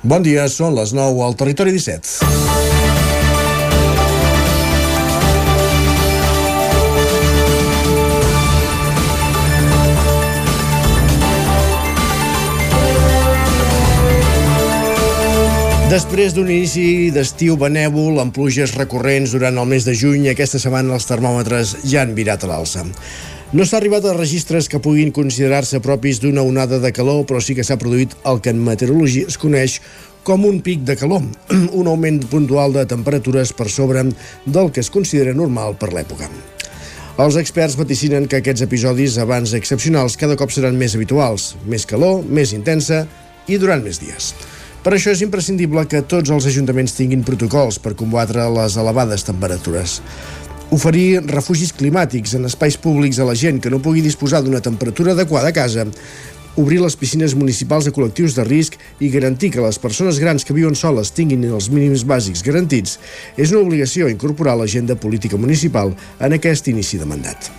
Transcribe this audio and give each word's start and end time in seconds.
Bon 0.00 0.22
dia, 0.24 0.46
són 0.48 0.72
les 0.78 0.94
9 0.96 1.20
al 1.20 1.34
Territori 1.36 1.74
17. 1.76 2.24
Després 15.90 16.32
d'un 16.32 16.48
inici 16.48 17.10
d'estiu 17.12 17.58
benèvol 17.60 18.22
amb 18.22 18.32
pluges 18.32 18.72
recurrents 18.78 19.34
durant 19.36 19.60
el 19.60 19.68
mes 19.68 19.84
de 19.84 19.92
juny, 19.92 20.30
aquesta 20.30 20.62
setmana 20.62 20.96
els 20.96 21.04
termòmetres 21.10 21.76
ja 21.84 22.06
han 22.06 22.16
virat 22.16 22.46
a 22.46 22.54
l'alça. 22.54 22.86
No 23.50 23.64
s'ha 23.66 23.80
arribat 23.80 24.04
a 24.06 24.12
registres 24.14 24.68
que 24.70 24.78
puguin 24.78 25.08
considerar-se 25.10 25.80
propis 25.82 26.20
d'una 26.22 26.44
onada 26.46 26.78
de 26.78 26.92
calor, 26.94 27.24
però 27.26 27.40
sí 27.42 27.56
que 27.58 27.64
s'ha 27.66 27.80
produït 27.82 28.12
el 28.30 28.38
que 28.38 28.52
en 28.54 28.60
meteorologia 28.62 29.26
es 29.26 29.34
coneix 29.42 29.80
com 30.22 30.44
un 30.46 30.60
pic 30.62 30.84
de 30.86 30.94
calor, 30.94 31.24
un 31.80 31.90
augment 31.90 32.20
puntual 32.30 32.76
de 32.76 32.84
temperatures 32.86 33.50
per 33.50 33.66
sobre 33.66 34.04
del 34.46 34.70
que 34.70 34.84
es 34.84 34.92
considera 34.94 35.34
normal 35.34 35.74
per 35.80 35.90
l'època. 35.90 36.30
Els 37.18 37.40
experts 37.42 37.74
vaticinen 37.74 38.30
que 38.30 38.38
aquests 38.38 38.62
episodis 38.68 39.18
abans 39.18 39.56
excepcionals 39.58 40.14
cada 40.20 40.38
cop 40.38 40.54
seran 40.54 40.78
més 40.78 40.94
habituals, 40.94 41.56
més 41.66 41.88
calor, 41.90 42.22
més 42.22 42.54
intensa 42.54 43.02
i 43.50 43.58
durant 43.58 43.82
més 43.82 43.98
dies. 43.98 44.30
Per 44.80 44.94
això 44.94 45.10
és 45.12 45.20
imprescindible 45.26 45.82
que 45.90 46.06
tots 46.08 46.30
els 46.32 46.46
ajuntaments 46.48 46.94
tinguin 46.96 47.26
protocols 47.26 47.76
per 47.82 47.92
combatre 47.98 48.46
les 48.54 48.78
elevades 48.80 49.26
temperatures. 49.26 49.98
Oferir 50.70 51.18
refugis 51.26 51.72
climàtics 51.74 52.36
en 52.38 52.46
espais 52.46 52.76
públics 52.78 53.18
a 53.18 53.24
la 53.26 53.34
gent 53.34 53.56
que 53.58 53.70
no 53.74 53.80
pugui 53.82 54.04
disposar 54.04 54.38
d'una 54.44 54.60
temperatura 54.62 55.16
adequada 55.16 55.50
a 55.50 55.54
casa, 55.56 55.82
obrir 56.54 56.78
les 56.78 56.94
piscines 56.94 57.34
municipals 57.34 57.88
a 57.90 57.92
col·lectius 57.96 58.36
de 58.36 58.44
risc 58.46 58.76
i 59.02 59.10
garantir 59.10 59.50
que 59.50 59.64
les 59.64 59.80
persones 59.82 60.20
grans 60.22 60.46
que 60.46 60.54
viuen 60.54 60.78
soles 60.78 61.10
tinguin 61.16 61.42
els 61.50 61.72
mínims 61.74 62.04
bàsics 62.06 62.44
garantits 62.46 63.00
és 63.36 63.50
una 63.50 63.64
obligació 63.64 64.06
incorporar 64.14 64.54
a 64.54 64.62
l'agenda 64.62 64.94
política 64.94 65.40
municipal 65.40 65.90
en 66.20 66.38
aquest 66.38 66.70
inici 66.70 67.02
de 67.02 67.10
mandat. 67.10 67.50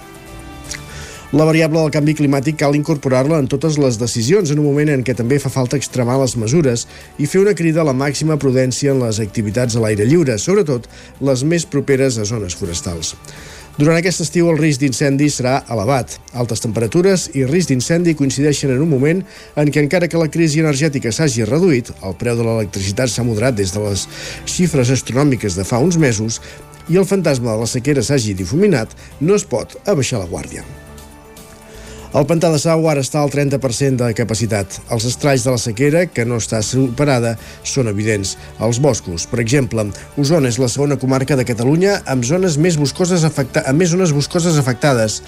La 1.32 1.46
variable 1.48 1.80
del 1.80 1.94
canvi 1.96 2.12
climàtic 2.12 2.58
cal 2.60 2.74
incorporar-la 2.76 3.38
en 3.40 3.46
totes 3.48 3.78
les 3.80 3.96
decisions 3.96 4.50
en 4.52 4.60
un 4.60 4.66
moment 4.66 4.90
en 4.92 5.04
què 5.08 5.14
també 5.16 5.38
fa 5.40 5.48
falta 5.54 5.78
extremar 5.80 6.18
les 6.20 6.34
mesures 6.36 6.84
i 7.24 7.30
fer 7.32 7.40
una 7.40 7.54
crida 7.56 7.80
a 7.80 7.88
la 7.88 7.94
màxima 7.96 8.36
prudència 8.36 8.92
en 8.92 9.00
les 9.00 9.22
activitats 9.24 9.78
a 9.78 9.84
l'aire 9.86 10.04
lliure, 10.10 10.36
sobretot 10.36 10.90
les 11.24 11.46
més 11.48 11.64
properes 11.64 12.18
a 12.20 12.28
zones 12.28 12.58
forestals. 12.60 13.14
Durant 13.78 13.96
aquest 13.96 14.26
estiu 14.26 14.50
el 14.52 14.60
risc 14.60 14.84
d'incendi 14.84 15.30
serà 15.32 15.62
elevat. 15.72 16.18
Altes 16.36 16.66
temperatures 16.68 17.30
i 17.32 17.48
risc 17.48 17.72
d'incendi 17.72 18.18
coincideixen 18.20 18.76
en 18.76 18.84
un 18.84 18.92
moment 18.92 19.24
en 19.56 19.72
què 19.72 19.86
encara 19.86 20.12
que 20.12 20.20
la 20.20 20.28
crisi 20.28 20.60
energètica 20.60 21.16
s'hagi 21.16 21.48
reduït, 21.48 21.94
el 22.04 22.20
preu 22.20 22.36
de 22.36 22.44
l'electricitat 22.44 23.08
s'ha 23.08 23.24
moderat 23.24 23.56
des 23.56 23.72
de 23.72 23.88
les 23.88 24.04
xifres 24.44 24.92
astronòmiques 25.00 25.56
de 25.56 25.64
fa 25.64 25.80
uns 25.80 25.96
mesos 25.96 26.44
i 26.92 27.00
el 27.00 27.08
fantasma 27.08 27.54
de 27.56 27.64
la 27.64 27.74
sequera 27.80 28.04
s'hagi 28.04 28.36
difuminat, 28.36 28.92
no 29.24 29.40
es 29.40 29.48
pot 29.48 29.80
abaixar 29.88 30.20
la 30.20 30.28
guàrdia. 30.28 30.68
El 32.12 32.26
pantà 32.28 32.50
de 32.52 32.58
Sau 32.60 32.90
ara 32.92 33.00
està 33.00 33.22
al 33.24 33.30
30% 33.32 34.04
de 34.04 34.08
capacitat. 34.12 34.74
Els 34.92 35.06
estralls 35.08 35.46
de 35.46 35.52
la 35.54 35.60
sequera, 35.64 36.02
que 36.12 36.26
no 36.28 36.42
està 36.42 36.60
superada, 36.60 37.38
són 37.64 37.88
evidents. 37.88 38.34
Els 38.60 38.82
boscos, 38.84 39.24
per 39.32 39.40
exemple, 39.40 39.86
Osona 40.20 40.50
és 40.52 40.58
la 40.60 40.68
segona 40.68 40.98
comarca 41.00 41.38
de 41.40 41.46
Catalunya 41.48 42.02
amb 42.12 42.28
zones 42.28 42.58
més 42.60 42.76
boscoses 42.76 43.24
afecta 43.24 43.64
amb 43.72 43.80
més 43.80 43.94
zones 43.94 44.12
boscoses 44.12 44.60
afectades. 44.60 45.22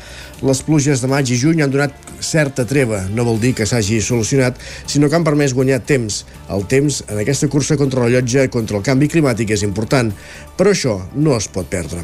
Les 0.44 0.60
pluges 0.68 1.00
de 1.00 1.08
maig 1.08 1.32
i 1.32 1.38
juny 1.40 1.64
han 1.64 1.72
donat 1.72 1.96
certa 2.20 2.66
treva. 2.68 3.00
No 3.16 3.24
vol 3.30 3.40
dir 3.40 3.54
que 3.56 3.70
s'hagi 3.70 4.02
solucionat, 4.04 4.60
sinó 4.84 5.08
que 5.08 5.16
han 5.16 5.24
permès 5.24 5.56
guanyar 5.56 5.80
temps. 5.88 6.26
El 6.52 6.68
temps 6.68 7.00
en 7.08 7.22
aquesta 7.24 7.48
cursa 7.48 7.80
contra 7.80 8.04
la 8.04 8.12
llotja 8.12 8.44
contra 8.52 8.82
el 8.82 8.84
canvi 8.84 9.08
climàtic 9.08 9.56
és 9.56 9.64
important, 9.64 10.12
però 10.60 10.76
això 10.76 10.98
no 11.16 11.40
es 11.40 11.48
pot 11.48 11.72
perdre. 11.72 12.04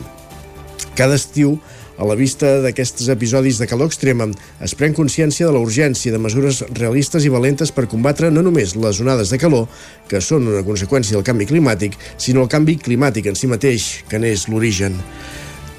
Cada 0.96 1.20
estiu 1.20 1.58
a 2.00 2.08
la 2.08 2.16
vista 2.16 2.56
d'aquests 2.64 3.10
episodis 3.12 3.60
de 3.60 3.68
calor 3.68 3.92
extrema, 3.92 4.30
es 4.64 4.76
pren 4.80 4.96
consciència 4.96 5.50
de 5.50 5.54
la 5.56 5.62
urgència 5.64 6.16
de 6.16 6.22
mesures 6.24 6.64
realistes 6.72 7.28
i 7.28 7.34
valentes 7.34 7.74
per 7.76 7.90
combatre 7.92 8.32
no 8.32 8.44
només 8.46 8.78
les 8.80 9.04
onades 9.04 9.34
de 9.34 9.42
calor, 9.42 9.68
que 10.08 10.24
són 10.24 10.48
una 10.48 10.64
conseqüència 10.64 11.18
del 11.18 11.28
canvi 11.28 11.50
climàtic, 11.52 12.00
sinó 12.18 12.48
el 12.48 12.52
canvi 12.52 12.80
climàtic 12.80 13.30
en 13.30 13.38
si 13.40 13.52
mateix, 13.52 13.92
que 14.10 14.22
n'és 14.22 14.48
l'origen. 14.48 14.96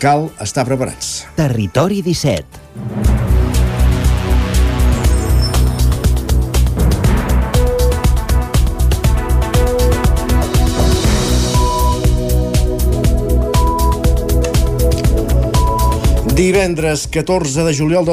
Cal 0.01 0.29
estar 0.41 0.69
preparats. 0.69 1.21
Territori 1.41 2.05
17 2.05 3.40
Divendres 16.41 17.07
14 17.07 17.65
de 17.65 17.75
juliol 17.75 18.07
de 18.07 18.13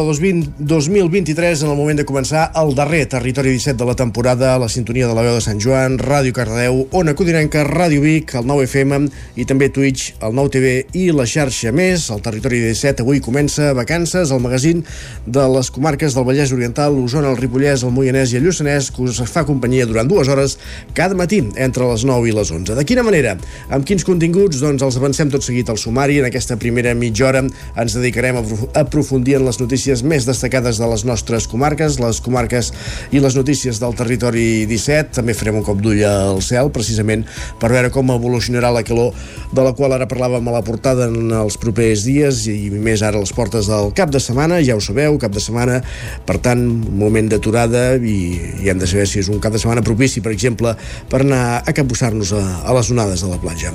2023, 0.59 1.61
en 1.63 1.69
el 1.69 1.77
moment 1.79 1.95
de 1.95 2.03
començar 2.03 2.49
el 2.59 2.73
darrer 2.75 3.05
Territori 3.07 3.53
17 3.53 3.79
de 3.79 3.85
la 3.87 3.93
temporada, 3.95 4.49
a 4.51 4.59
la 4.59 4.67
sintonia 4.67 5.07
de 5.07 5.15
la 5.15 5.21
veu 5.23 5.37
de 5.37 5.43
Sant 5.45 5.61
Joan, 5.63 5.95
Ràdio 5.95 6.35
Cardedeu, 6.35 6.81
Ona 6.91 7.13
Codinenca, 7.15 7.63
Ràdio 7.63 8.01
Vic, 8.03 8.33
el 8.35 8.43
9 8.43 8.65
FM 8.67 8.99
i 9.39 9.45
també 9.47 9.69
Twitch, 9.71 10.17
el 10.19 10.35
9 10.35 10.51
TV 10.57 10.73
i 10.99 11.05
la 11.15 11.23
xarxa 11.23 11.71
més. 11.71 12.09
El 12.11 12.19
Territori 12.25 12.59
17 12.65 13.05
avui 13.05 13.21
comença 13.23 13.69
vacances, 13.71 14.35
el 14.35 14.43
magazín 14.43 14.83
de 15.23 15.47
les 15.55 15.71
comarques 15.71 16.19
del 16.19 16.27
Vallès 16.27 16.51
Oriental, 16.51 16.99
l'Osona, 16.99 17.31
el 17.31 17.39
Ripollès, 17.39 17.87
el 17.87 17.95
Moianès 17.95 18.35
i 18.35 18.41
el 18.41 18.49
Lluçanès, 18.49 18.91
que 18.91 19.07
us 19.07 19.23
fa 19.31 19.45
companyia 19.47 19.87
durant 19.87 20.11
dues 20.11 20.27
hores 20.27 20.57
cada 20.91 21.15
matí 21.15 21.45
entre 21.55 21.87
les 21.93 22.03
9 22.03 22.27
i 22.27 22.35
les 22.35 22.51
11. 22.51 22.75
De 22.75 22.83
quina 22.91 23.07
manera? 23.07 23.37
Amb 23.71 23.87
quins 23.87 24.03
continguts? 24.03 24.59
Doncs 24.59 24.83
els 24.83 24.99
avancem 24.99 25.31
tot 25.31 25.47
seguit 25.47 25.71
al 25.71 25.79
sumari. 25.79 26.19
En 26.19 26.27
aquesta 26.27 26.59
primera 26.59 26.91
mitja 26.91 27.31
hora 27.31 27.47
ens 27.47 27.95
dedicarem 27.95 28.16
dedicarem 28.17 28.37
a 28.73 28.79
aprofundir 28.81 29.35
en 29.37 29.45
les 29.45 29.59
notícies 29.61 30.01
més 30.01 30.25
destacades 30.25 30.79
de 30.81 30.87
les 30.89 31.03
nostres 31.05 31.45
comarques, 31.47 31.99
les 32.01 32.19
comarques 32.21 32.71
i 33.13 33.21
les 33.21 33.35
notícies 33.37 33.77
del 33.79 33.93
territori 33.93 34.65
17. 34.65 35.13
També 35.19 35.35
farem 35.37 35.59
un 35.59 35.65
cop 35.65 35.77
d'ull 35.81 36.01
al 36.07 36.41
cel, 36.41 36.71
precisament 36.73 37.25
per 37.61 37.69
veure 37.69 37.91
com 37.93 38.09
evolucionarà 38.13 38.71
la 38.73 38.83
calor 38.87 39.13
de 39.53 39.63
la 39.63 39.73
qual 39.77 39.93
ara 39.93 40.07
parlàvem 40.09 40.49
a 40.49 40.55
la 40.55 40.63
portada 40.65 41.07
en 41.11 41.29
els 41.31 41.59
propers 41.61 42.07
dies 42.07 42.45
i 42.49 42.71
més 42.73 43.03
ara 43.05 43.19
a 43.19 43.23
les 43.23 43.33
portes 43.33 43.69
del 43.69 43.93
cap 43.97 44.09
de 44.13 44.21
setmana, 44.23 44.59
ja 44.65 44.75
ho 44.75 44.81
sabeu, 44.81 45.19
cap 45.21 45.33
de 45.33 45.43
setmana, 45.43 45.79
per 46.25 46.39
tant, 46.41 46.63
moment 46.97 47.29
d'aturada 47.29 47.85
i, 48.01 48.17
i 48.63 48.71
hem 48.71 48.81
de 48.81 48.89
saber 48.89 49.05
si 49.07 49.21
és 49.21 49.29
un 49.29 49.41
cap 49.43 49.53
de 49.53 49.61
setmana 49.61 49.85
propici, 49.85 50.23
per 50.25 50.33
exemple, 50.33 50.73
per 51.11 51.21
anar 51.21 51.61
a 51.61 51.75
capbussar-nos 51.75 52.33
a, 52.33 52.43
a 52.65 52.75
les 52.77 52.91
onades 52.93 53.21
de 53.21 53.29
la 53.29 53.39
platja. 53.41 53.73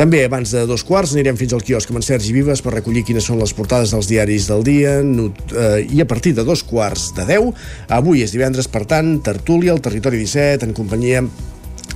També, 0.00 0.24
abans 0.24 0.56
de 0.56 0.64
dos 0.68 0.84
quarts, 0.86 1.12
anirem 1.16 1.36
fins 1.36 1.52
al 1.56 1.64
quiosc 1.66 1.92
amb 1.92 2.00
en 2.00 2.08
Sergi 2.08 2.32
Vives 2.36 2.64
per 2.64 2.74
recollir 2.74 3.04
quines 3.06 3.26
són 3.28 3.40
les 3.42 3.52
portades 3.52 3.65
dels 3.66 4.08
diaris 4.08 4.46
del 4.48 4.62
dia 4.64 5.00
eh, 5.00 5.86
i 5.90 6.00
a 6.00 6.06
partir 6.06 6.34
de 6.34 6.44
dos 6.44 6.62
quarts 6.62 7.12
de 7.16 7.26
deu, 7.26 7.52
avui 7.88 8.22
és 8.22 8.32
divendres, 8.32 8.68
per 8.68 8.86
tant, 8.86 9.18
tertúlia 9.20 9.74
al 9.74 9.82
Territori 9.82 10.22
17 10.22 10.66
en 10.66 10.74
companyia 10.76 11.24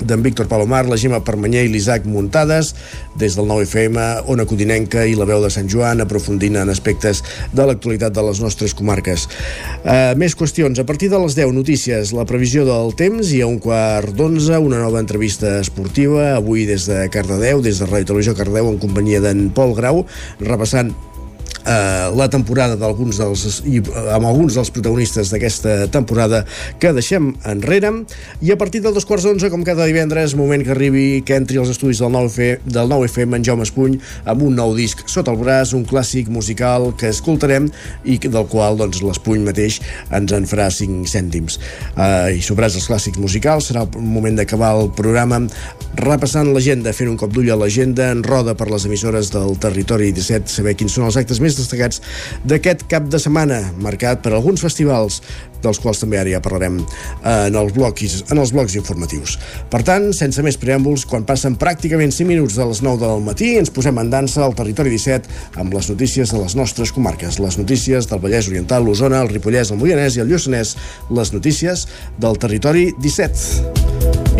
d'en 0.00 0.22
Víctor 0.22 0.48
Palomar, 0.48 0.86
la 0.88 0.96
Gemma 0.96 1.20
Permanyer 1.24 1.66
i 1.66 1.70
l'Isaac 1.72 2.06
Muntades, 2.08 2.72
des 3.20 3.36
del 3.36 3.48
9FM, 3.48 3.98
Ona 4.32 4.46
Codinenca 4.48 5.04
i 5.04 5.16
la 5.18 5.26
veu 5.28 5.42
de 5.44 5.50
Sant 5.52 5.68
Joan, 5.68 6.00
aprofundint 6.00 6.56
en 6.60 6.72
aspectes 6.72 7.22
de 7.52 7.66
l'actualitat 7.68 8.14
de 8.16 8.24
les 8.24 8.40
nostres 8.40 8.74
comarques. 8.76 9.26
Uh, 9.84 10.16
més 10.20 10.36
qüestions. 10.38 10.80
A 10.80 10.86
partir 10.88 11.10
de 11.12 11.20
les 11.20 11.36
10 11.36 11.52
notícies, 11.56 12.14
la 12.16 12.24
previsió 12.28 12.64
del 12.68 12.94
temps 12.96 13.34
i 13.36 13.42
a 13.44 13.50
un 13.50 13.60
quart 13.60 14.14
d'onze, 14.16 14.56
una 14.56 14.80
nova 14.80 15.02
entrevista 15.02 15.58
esportiva, 15.60 16.32
avui 16.38 16.64
des 16.70 16.88
de 16.88 17.04
Cardedeu, 17.12 17.60
des 17.64 17.82
de 17.82 17.88
Ràdio 17.90 18.14
Televisió 18.14 18.36
Cardedeu, 18.38 18.72
en 18.72 18.80
companyia 18.80 19.20
d'en 19.24 19.50
Pol 19.54 19.76
Grau, 19.76 20.06
repassant 20.40 20.94
eh, 21.64 22.10
la 22.16 22.28
temporada 22.32 22.76
d'alguns 22.80 23.20
dels 23.20 23.60
i 23.68 23.80
eh, 23.80 24.04
amb 24.14 24.28
alguns 24.28 24.56
dels 24.58 24.72
protagonistes 24.74 25.32
d'aquesta 25.32 25.88
temporada 25.92 26.44
que 26.80 26.92
deixem 26.96 27.32
enrere. 27.48 27.92
I 28.42 28.52
a 28.54 28.58
partir 28.60 28.82
del 28.84 28.94
dos 28.94 29.06
quarts 29.08 29.26
d'onze 29.26 29.50
com 29.50 29.64
cada 29.66 29.86
divendres 29.88 30.34
moment 30.38 30.64
que 30.64 30.74
arribi 30.74 31.22
que 31.26 31.36
entri 31.38 31.58
als 31.60 31.72
estudis 31.72 32.00
del 32.02 32.12
9FM, 32.14 32.70
del 32.70 32.90
9FM 32.90 33.38
en 33.38 33.46
Jaume 33.46 33.66
Espuny 33.66 33.98
amb 34.30 34.44
un 34.46 34.56
nou 34.58 34.74
disc 34.76 35.02
sota 35.10 35.32
el 35.34 35.40
braç 35.40 35.74
un 35.76 35.84
clàssic 35.88 36.30
musical 36.32 36.90
que 36.98 37.10
escoltarem 37.10 37.68
i 38.04 38.18
del 38.20 38.46
qual 38.50 38.78
doncs, 38.80 39.02
l'Espuny 39.04 39.44
mateix 39.46 39.80
ens 40.14 40.32
en 40.36 40.46
farà 40.48 40.68
5 40.72 41.08
cèntims. 41.10 41.58
Eh, 41.96 42.38
i 42.38 42.42
sobrats 42.44 42.76
els 42.78 42.88
clàssics 42.90 43.20
musicals 43.20 43.70
serà 43.70 43.84
el 43.86 44.04
moment 44.04 44.38
d'acabar 44.38 44.72
el 44.78 44.90
programa 44.96 45.42
repassant 46.00 46.52
l'agenda, 46.54 46.92
fent 46.94 47.10
un 47.10 47.18
cop 47.18 47.32
d'ull 47.34 47.50
a 47.50 47.58
l'agenda 47.58 48.10
en 48.14 48.22
roda 48.24 48.54
per 48.58 48.68
les 48.70 48.86
emissores 48.86 49.32
del 49.34 49.56
territori 49.60 50.12
17, 50.14 50.50
saber 50.50 50.76
quins 50.78 50.94
són 50.94 51.08
els 51.08 51.18
actes 51.20 51.40
més 51.42 51.49
destacats 51.58 52.02
d'aquest 52.44 52.86
cap 52.90 53.08
de 53.10 53.18
setmana, 53.22 53.62
marcat 53.82 54.22
per 54.22 54.34
alguns 54.36 54.62
festivals, 54.62 55.20
dels 55.62 55.80
quals 55.82 56.02
també 56.02 56.20
ara 56.20 56.32
ja 56.32 56.42
parlarem 56.44 56.80
en 56.80 57.58
els 57.60 57.74
blocs, 57.76 58.24
en 58.30 58.40
els 58.42 58.52
blocs 58.54 58.76
informatius. 58.78 59.36
Per 59.72 59.82
tant, 59.86 60.10
sense 60.16 60.42
més 60.46 60.58
preàmbuls, 60.60 61.06
quan 61.08 61.26
passen 61.28 61.56
pràcticament 61.60 62.14
5 62.14 62.28
minuts 62.30 62.58
de 62.58 62.66
les 62.70 62.82
9 62.86 63.02
del 63.02 63.24
matí, 63.26 63.52
ens 63.60 63.72
posem 63.74 63.98
en 64.02 64.12
dansa 64.12 64.44
al 64.44 64.56
territori 64.58 64.92
17 64.94 65.60
amb 65.62 65.74
les 65.76 65.90
notícies 65.92 66.32
de 66.32 66.40
les 66.40 66.56
nostres 66.58 66.94
comarques, 66.96 67.40
les 67.42 67.58
notícies 67.60 68.08
del 68.10 68.22
Vallès 68.22 68.50
Oriental, 68.50 68.84
l'Osona, 68.86 69.22
el 69.24 69.32
Ripollès, 69.32 69.72
el 69.72 69.80
Moianès 69.82 70.16
i 70.16 70.24
el 70.24 70.32
Lluçanès, 70.32 70.76
les 71.10 71.34
notícies 71.36 71.86
del 72.20 72.40
territori 72.40 72.90
17 73.00 73.80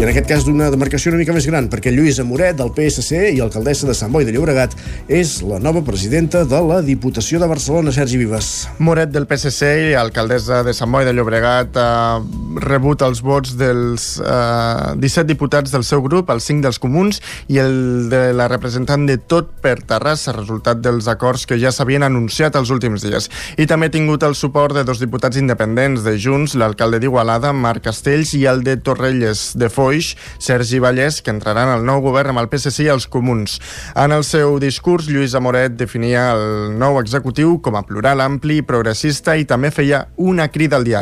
i 0.01 0.05
en 0.07 0.09
aquest 0.09 0.29
cas 0.31 0.45
d'una 0.47 0.71
demarcació 0.73 1.11
una 1.11 1.19
mica 1.21 1.35
més 1.37 1.45
gran, 1.45 1.67
perquè 1.69 1.91
Lluïsa 1.93 2.25
Moret, 2.25 2.55
del 2.57 2.71
PSC 2.73 3.35
i 3.35 3.41
alcaldessa 3.45 3.85
de 3.85 3.93
Sant 3.99 4.09
Boi 4.15 4.25
de 4.25 4.33
Llobregat, 4.33 4.73
és 5.13 5.35
la 5.45 5.59
nova 5.61 5.83
presidenta 5.85 6.47
de 6.49 6.61
la 6.65 6.79
Diputació 6.87 7.37
de 7.43 7.49
Barcelona, 7.51 7.93
Sergi 7.93 8.17
Vives. 8.17 8.49
Moret 8.81 9.13
del 9.13 9.27
PSC 9.29 9.91
i 9.91 9.99
alcaldessa 10.01 10.63
de 10.65 10.73
Sant 10.73 10.89
Boi 10.95 11.05
de 11.05 11.10
Llobregat 11.13 11.77
ha 11.81 12.21
rebut 12.65 13.03
els 13.07 13.21
vots 13.27 13.55
dels 13.59 14.07
eh, 14.23 14.95
17 15.01 15.27
diputats 15.29 15.75
del 15.75 15.85
seu 15.87 16.03
grup, 16.05 16.31
els 16.31 16.49
5 16.49 16.65
dels 16.65 16.81
comuns 16.83 17.21
i 17.49 17.61
el 17.63 18.09
de 18.11 18.23
la 18.37 18.49
representant 18.51 19.07
de 19.09 19.19
tot 19.19 19.53
per 19.63 19.77
Terrassa, 19.83 20.35
resultat 20.37 20.81
dels 20.85 21.11
acords 21.11 21.47
que 21.47 21.59
ja 21.61 21.75
s'havien 21.75 22.07
anunciat 22.07 22.57
els 22.57 22.71
últims 22.73 23.05
dies. 23.05 23.31
I 23.61 23.69
també 23.71 23.91
ha 23.91 23.95
tingut 23.95 24.25
el 24.27 24.39
suport 24.39 24.79
de 24.79 24.87
dos 24.89 25.03
diputats 25.03 25.39
independents 25.41 26.05
de 26.07 26.17
Junts, 26.21 26.57
l'alcalde 26.57 27.03
d'Igualada, 27.03 27.53
Marc 27.53 27.85
Castells, 27.91 28.35
i 28.39 28.47
el 28.51 28.65
de 28.67 28.79
Torrelles 28.81 29.51
de 29.59 29.69
Foix, 29.69 29.81
Foix, 29.81 30.17
Sergi 30.39 30.79
Vallès, 30.79 31.23
que 31.25 31.33
entraran 31.33 31.71
al 31.73 31.85
nou 31.87 32.03
govern 32.05 32.35
amb 32.35 32.43
el 32.43 32.49
PSC 32.53 32.85
i 32.85 32.91
els 32.93 33.09
comuns. 33.11 33.59
En 33.99 34.13
el 34.13 34.27
seu 34.29 34.59
discurs, 34.63 35.09
Lluís 35.11 35.35
Amoret 35.35 35.75
definia 35.79 36.31
el 36.37 36.77
nou 36.79 37.01
executiu 37.01 37.57
com 37.65 37.79
a 37.79 37.85
plural, 37.87 38.21
ampli, 38.21 38.61
progressista 38.63 39.37
i 39.41 39.49
també 39.49 39.73
feia 39.75 40.05
una 40.17 40.51
crida 40.53 40.77
al 40.79 40.85
diàleg. 40.85 41.00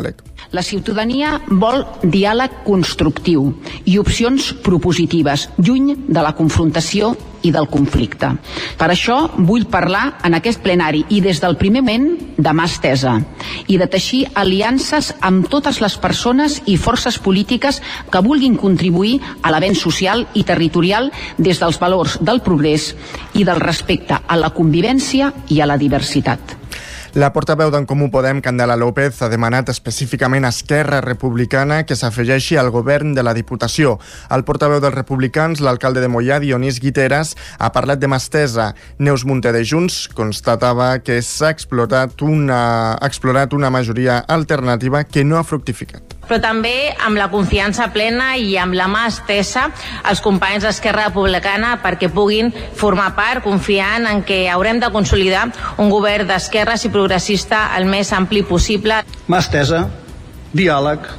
La 0.51 0.63
ciutadania 0.65 1.35
vol 1.47 1.83
diàleg 2.03 2.63
constructiu 2.65 3.51
i 3.85 3.99
opcions 4.01 4.53
propositives, 4.65 5.49
lluny 5.61 5.93
de 6.07 6.21
la 6.25 6.33
confrontació 6.37 7.13
i 7.43 7.51
del 7.55 7.69
conflicte. 7.71 8.31
Per 8.79 8.89
això 8.89 9.19
vull 9.37 9.67
parlar 9.71 10.19
en 10.27 10.35
aquest 10.35 10.61
plenari 10.63 11.05
i 11.15 11.21
des 11.23 11.39
del 11.43 11.55
primer 11.59 11.83
moment 11.83 12.09
de 12.37 12.53
mà 12.55 12.65
estesa 12.67 13.15
i 13.67 13.77
de 13.79 13.87
teixir 13.87 14.25
aliances 14.41 15.13
amb 15.21 15.47
totes 15.51 15.79
les 15.83 15.95
persones 16.01 16.59
i 16.65 16.77
forces 16.77 17.19
polítiques 17.19 17.81
que 18.11 18.23
vulguin 18.25 18.57
contribuir 18.59 19.19
a 19.41 19.53
l'avenç 19.53 19.83
social 19.85 20.25
i 20.33 20.43
territorial 20.43 21.11
des 21.37 21.59
dels 21.61 21.79
valors 21.79 22.17
del 22.19 22.41
progrés 22.41 22.93
i 23.33 23.45
del 23.47 23.61
respecte 23.63 24.19
a 24.19 24.39
la 24.39 24.51
convivència 24.55 25.33
i 25.49 25.61
a 25.61 25.69
la 25.69 25.77
diversitat. 25.77 26.57
La 27.17 27.31
portaveu 27.33 27.71
d'en 27.73 27.87
Comú 27.89 28.11
Podem, 28.13 28.37
Candela 28.37 28.75
López, 28.77 29.15
ha 29.25 29.29
demanat 29.31 29.71
específicament 29.73 30.45
a 30.45 30.51
Esquerra 30.53 30.99
Republicana 31.01 31.79
que 31.81 31.97
s'afegeixi 31.97 32.59
al 32.61 32.69
govern 32.69 33.15
de 33.17 33.23
la 33.25 33.33
Diputació. 33.33 33.95
El 34.29 34.45
portaveu 34.45 34.77
dels 34.83 34.93
republicans, 34.93 35.63
l'alcalde 35.65 36.03
de 36.05 36.11
Mollà, 36.11 36.37
Dionís 36.43 36.77
Guiteres, 36.77 37.33
ha 37.57 37.71
parlat 37.73 37.97
de 37.97 38.11
mastesa. 38.13 38.75
Neus 38.99 39.25
Munté 39.25 39.55
de 39.55 39.63
Junts 39.65 40.03
constatava 40.13 40.91
que 41.01 41.17
s'ha 41.25 41.49
explorat 41.49 42.21
una, 42.21 42.61
explorat 43.01 43.57
una 43.57 43.73
majoria 43.73 44.21
alternativa 44.29 45.03
que 45.03 45.25
no 45.25 45.41
ha 45.41 45.43
fructificat 45.43 46.18
però 46.29 46.39
també 46.43 46.93
amb 46.93 47.17
la 47.17 47.27
confiança 47.31 47.89
plena 47.93 48.35
i 48.37 48.53
amb 48.61 48.77
la 48.77 48.87
mà 48.91 49.07
estesa 49.09 49.67
als 50.03 50.21
companys 50.21 50.67
d'Esquerra 50.67 51.07
Republicana 51.09 51.75
perquè 51.81 52.11
puguin 52.13 52.53
formar 52.77 53.15
part, 53.17 53.41
confiant 53.43 54.05
en 54.09 54.21
que 54.23 54.43
haurem 54.53 54.79
de 54.79 54.91
consolidar 54.93 55.47
un 55.81 55.89
govern 55.89 56.29
d'esquerres 56.29 56.85
i 56.85 56.93
progressista 56.93 57.69
el 57.77 57.89
més 57.89 58.13
ampli 58.13 58.43
possible. 58.45 59.01
Mà 59.27 59.41
estesa, 59.41 59.87
diàleg, 60.53 61.09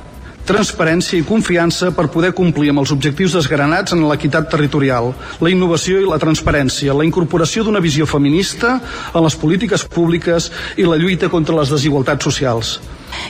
transparència 0.47 1.19
i 1.19 1.27
confiança 1.27 1.91
per 1.95 2.09
poder 2.11 2.33
complir 2.37 2.73
amb 2.73 2.83
els 2.83 2.93
objectius 2.95 3.37
desgranats 3.37 3.95
en 3.95 4.03
l'equitat 4.09 4.49
territorial, 4.51 5.13
la 5.41 5.53
innovació 5.53 6.01
i 6.01 6.09
la 6.09 6.19
transparència, 6.23 6.95
la 6.97 7.07
incorporació 7.07 7.65
d'una 7.67 7.83
visió 7.83 8.07
feminista 8.07 8.79
en 9.13 9.27
les 9.27 9.37
polítiques 9.39 9.85
públiques 9.87 10.51
i 10.77 10.89
la 10.89 10.99
lluita 10.99 11.31
contra 11.31 11.59
les 11.61 11.71
desigualtats 11.71 12.27
socials. 12.27 12.79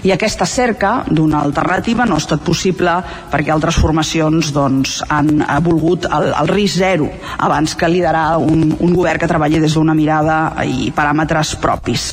I 0.05 0.15
aquesta 0.15 0.47
cerca 0.47 1.05
d'una 1.11 1.43
alternativa 1.45 2.07
no 2.07 2.17
ha 2.17 2.23
estat 2.23 2.45
possible 2.47 2.97
perquè 3.33 3.53
altres 3.55 3.79
formacions 3.81 4.53
doncs, 4.55 5.01
han 5.09 5.45
volgut 5.65 6.09
el, 6.11 6.31
el 6.33 6.51
risc 6.51 6.81
zero 6.81 7.11
abans 7.39 7.77
que 7.77 7.89
liderar 7.89 8.39
un, 8.39 8.71
un 8.79 8.97
govern 8.97 9.21
que 9.21 9.31
treballi 9.31 9.61
des 9.61 9.77
d'una 9.77 9.95
mirada 9.95 10.41
i 10.65 10.91
paràmetres 10.97 11.57
propis. 11.61 12.11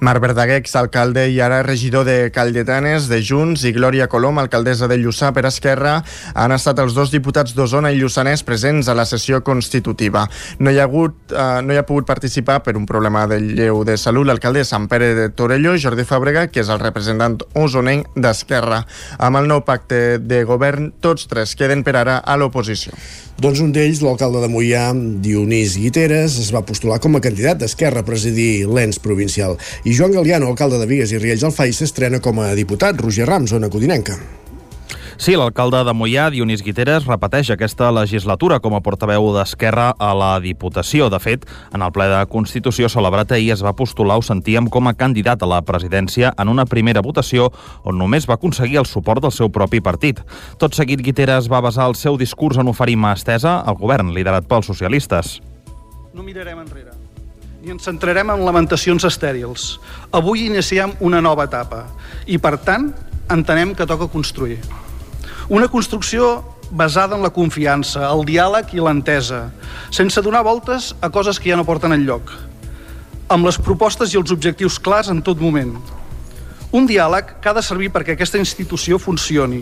Marc 0.00 0.22
Verdaguer, 0.22 0.58
exalcalde 0.60 1.26
i 1.30 1.40
ara 1.40 1.62
regidor 1.66 2.04
de 2.08 2.30
Calletanes, 2.34 3.08
de 3.08 3.20
Junts, 3.22 3.64
i 3.64 3.72
Glòria 3.76 4.08
Colom, 4.12 4.38
alcaldessa 4.38 4.88
de 4.90 4.98
Lluçà 5.00 5.32
per 5.36 5.46
Esquerra, 5.48 5.98
han 6.34 6.54
estat 6.56 6.80
els 6.82 6.96
dos 6.96 7.12
diputats 7.14 7.54
d'Osona 7.56 7.92
i 7.92 8.00
Lluçanès 8.00 8.44
presents 8.46 8.88
a 8.88 8.96
la 8.96 9.06
sessió 9.08 9.42
constitutiva. 9.46 10.26
No 10.58 10.72
hi 10.72 10.80
ha, 10.80 10.88
hagut, 10.88 11.32
eh, 11.32 11.46
no 11.62 11.74
hi 11.74 11.80
ha 11.80 11.86
pogut 11.88 12.08
participar 12.08 12.60
per 12.64 12.76
un 12.76 12.86
problema 12.86 13.26
de 13.30 13.40
lleu 13.40 13.84
de 13.84 13.96
salut 14.00 14.26
l'alcalde 14.26 14.64
de 14.64 14.68
Sant 14.68 14.88
Pere 14.90 15.12
de 15.14 15.28
Torelló, 15.30 15.76
Jordi 15.78 16.04
Fàbrega, 16.08 16.46
que 16.50 16.62
és 16.64 16.72
el 16.72 16.82
representant 16.82 17.38
osonenc 17.54 18.10
d'Esquerra. 18.16 18.82
Amb 19.18 19.42
el 19.42 19.48
nou 19.50 19.62
pacte 19.66 20.18
de 20.18 20.42
govern, 20.48 20.92
tots 21.00 21.28
tres 21.30 21.54
queden 21.56 21.84
per 21.86 21.96
ara 22.02 22.18
a 22.18 22.36
l'oposició. 22.36 22.96
Doncs 23.36 23.60
un 23.60 23.68
d'ells, 23.68 24.00
l'alcalde 24.00 24.40
de 24.40 24.48
Mollà, 24.48 24.86
Dionís 25.20 25.74
Guiteres, 25.76 26.38
es 26.40 26.48
va 26.54 26.64
postular 26.64 26.96
com 27.04 27.18
a 27.18 27.20
candidat 27.20 27.60
d'Esquerra 27.60 28.00
a 28.00 28.06
presidir 28.06 28.64
l'ENS 28.64 28.98
provincial. 29.04 29.45
I 29.84 29.94
Joan 29.94 30.16
Galiano, 30.16 30.50
alcalde 30.50 30.80
de 30.82 30.90
Vigues 30.90 31.14
i 31.14 31.22
Riells 31.22 31.46
del 31.46 31.54
FAI, 31.54 31.76
s'estrena 31.76 32.22
com 32.24 32.42
a 32.42 32.50
diputat. 32.58 32.98
Roger 33.00 33.28
Rams, 33.30 33.54
zona 33.54 33.70
codinenca. 33.70 34.18
Sí, 35.16 35.32
l'alcalde 35.32 35.78
de 35.88 35.92
Mollà, 35.96 36.26
Dionís 36.28 36.60
Guiteres, 36.60 37.06
repeteix 37.08 37.48
aquesta 37.54 37.88
legislatura 37.94 38.58
com 38.60 38.74
a 38.76 38.82
portaveu 38.84 39.30
d'Esquerra 39.32 39.86
a 39.96 40.10
la 40.12 40.34
Diputació. 40.44 41.08
De 41.08 41.20
fet, 41.22 41.46
en 41.72 41.80
el 41.80 41.92
ple 41.96 42.04
de 42.10 42.18
Constitució 42.28 42.90
celebrat 42.92 43.32
ahir 43.32 43.54
es 43.54 43.62
va 43.64 43.72
postular, 43.78 44.18
ho 44.20 44.24
sentíem, 44.26 44.68
com 44.68 44.90
a 44.90 44.92
candidat 44.92 45.40
a 45.40 45.48
la 45.48 45.62
presidència 45.64 46.34
en 46.36 46.52
una 46.52 46.66
primera 46.68 47.00
votació 47.00 47.48
on 47.88 47.96
només 47.96 48.28
va 48.28 48.36
aconseguir 48.36 48.82
el 48.82 48.90
suport 48.90 49.24
del 49.24 49.32
seu 49.32 49.48
propi 49.48 49.80
partit. 49.80 50.20
Tot 50.60 50.76
seguit, 50.76 51.00
Guiteres 51.00 51.48
va 51.48 51.64
basar 51.64 51.88
el 51.88 51.96
seu 51.96 52.20
discurs 52.20 52.60
en 52.60 52.68
oferir 52.68 53.00
mà 53.00 53.16
estesa 53.16 53.62
al 53.64 53.80
govern, 53.80 54.12
liderat 54.12 54.44
pels 54.44 54.68
socialistes. 54.68 55.38
No 56.12 56.24
mirarem 56.24 56.60
enrere 56.60 56.95
ni 57.66 57.72
ens 57.74 57.82
centrarem 57.82 58.28
en 58.30 58.44
lamentacions 58.46 59.02
estèrils. 59.08 59.62
Avui 60.14 60.44
iniciem 60.46 60.92
una 61.02 61.18
nova 61.18 61.48
etapa 61.48 61.80
i, 62.22 62.36
per 62.38 62.52
tant, 62.62 62.92
entenem 63.34 63.72
que 63.74 63.86
toca 63.90 64.06
construir. 64.06 64.60
Una 65.50 65.66
construcció 65.66 66.44
basada 66.70 67.18
en 67.18 67.24
la 67.26 67.32
confiança, 67.34 68.04
el 68.06 68.22
diàleg 68.28 68.70
i 68.76 68.84
l'entesa, 68.84 69.48
sense 69.90 70.22
donar 70.22 70.44
voltes 70.46 70.92
a 71.02 71.10
coses 71.10 71.42
que 71.42 71.50
ja 71.50 71.58
no 71.58 71.66
porten 71.66 71.96
enlloc, 71.96 72.30
amb 73.34 73.50
les 73.50 73.58
propostes 73.58 74.14
i 74.14 74.20
els 74.22 74.30
objectius 74.30 74.78
clars 74.78 75.10
en 75.10 75.18
tot 75.26 75.42
moment. 75.42 75.74
Un 76.70 76.86
diàleg 76.86 77.40
que 77.42 77.50
ha 77.50 77.56
de 77.56 77.66
servir 77.66 77.90
perquè 77.90 78.14
aquesta 78.14 78.38
institució 78.38 79.02
funcioni, 79.02 79.58